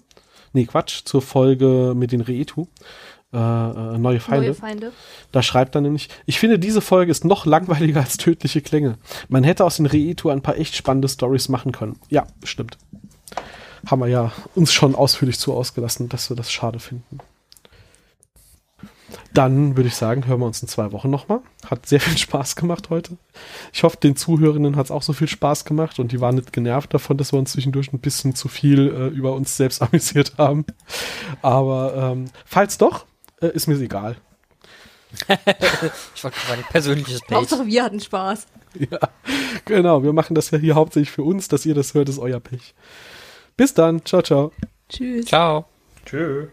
Nee, 0.53 0.65
Quatsch, 0.65 1.06
zur 1.06 1.22
Folge 1.22 1.94
mit 1.95 2.11
den 2.11 2.22
Reetu. 2.22 2.65
Äh, 3.31 3.38
äh, 3.38 3.98
neue 3.99 4.19
Feinde. 4.19 4.48
Neue 4.48 4.56
Feinde. 4.56 4.91
Da 5.31 5.44
schreibt 5.44 5.76
er 5.76 5.81
nämlich, 5.81 6.10
ich 6.26 6.40
finde, 6.40 6.57
diese 6.57 6.81
Folge 6.81 7.11
ist 7.11 7.26
noch 7.26 7.45
langweiliger 7.45 7.99
als 7.99 8.18
tödliche 8.18 8.61
Klänge. 8.61 8.98
Man 9.27 9.44
hätte 9.44 9.64
aus 9.64 9.77
den 9.77 9.86
Reetu 9.86 10.30
ein 10.30 10.41
paar 10.41 10.57
echt 10.57 10.76
spannende 10.76 11.07
Stories 11.07 11.48
machen 11.48 11.72
können. 11.72 11.98
Ja, 12.10 12.26
stimmt. 12.44 12.77
Haben 13.86 14.02
wir 14.02 14.07
ja 14.07 14.31
uns 14.56 14.73
schon 14.73 14.95
ausführlich 14.95 15.38
zu 15.38 15.53
ausgelassen, 15.53 16.10
dass 16.10 16.30
wir 16.30 16.36
das 16.36 16.52
schade 16.52 16.80
finden. 16.80 17.19
Dann 19.34 19.77
würde 19.77 19.90
ich 19.90 19.95
sagen, 19.95 20.26
hören 20.26 20.40
wir 20.40 20.45
uns 20.45 20.61
in 20.61 20.68
zwei 20.68 20.91
Wochen 20.91 21.10
nochmal. 21.10 21.41
Hat 21.69 21.86
sehr 21.86 21.99
viel 21.99 22.18
Spaß 22.18 22.56
gemacht 22.56 22.90
heute. 22.90 23.18
Ich 23.73 23.84
hoffe, 23.84 23.98
den 23.98 24.15
Zuhörenden 24.15 24.76
hat 24.76 24.86
es 24.86 24.91
auch 24.91 25.03
so 25.03 25.14
viel 25.14 25.27
Spaß 25.27 25.65
gemacht 25.65 25.99
und 25.99 26.11
die 26.11 26.22
waren 26.22 26.36
nicht 26.36 26.53
genervt 26.53 26.94
davon, 26.94 27.18
dass 27.18 27.31
wir 27.31 27.40
uns 27.40 27.52
zwischendurch 27.52 27.94
ein 27.94 27.99
bisschen 27.99 28.36
zu 28.36 28.48
viel 28.48 28.88
äh, 28.88 29.07
über 29.07 29.34
uns 29.34 29.57
selbst 29.57 29.81
amüsiert 29.81 30.34
haben. 30.38 30.65
Aber 31.41 32.11
ähm, 32.14 32.26
falls 32.45 32.77
doch, 32.77 33.06
äh, 33.41 33.48
ist 33.48 33.68
mir 33.68 33.80
egal. 33.80 34.18
ich 36.15 36.23
wollte 36.23 36.38
sagen, 36.48 36.64
persönliches 36.69 37.22
Page. 37.22 37.38
Hauptsache 37.38 37.65
wir 37.65 37.84
hatten 37.84 37.99
Spaß. 37.99 38.48
Ja, 38.77 38.99
genau. 39.65 40.03
Wir 40.03 40.14
machen 40.14 40.36
das 40.36 40.52
ja 40.52 40.60
hier 40.60 40.76
hauptsächlich 40.76 41.10
für 41.10 41.23
uns, 41.23 41.48
dass 41.48 41.65
ihr 41.65 41.73
das 41.73 41.95
hört, 41.95 42.07
ist 42.07 42.19
euer 42.19 42.40
Pech. 42.40 42.76
Bis 43.57 43.73
dann. 43.73 44.06
Ciao, 44.06 44.22
ciao. 44.22 44.52
Tschüss. 44.90 45.26
Ciao. 45.26 45.65
Tschö. 46.06 46.49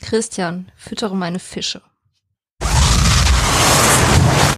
Christian, 0.00 0.70
füttere 0.76 1.14
meine 1.14 1.38
Fische. 1.38 1.82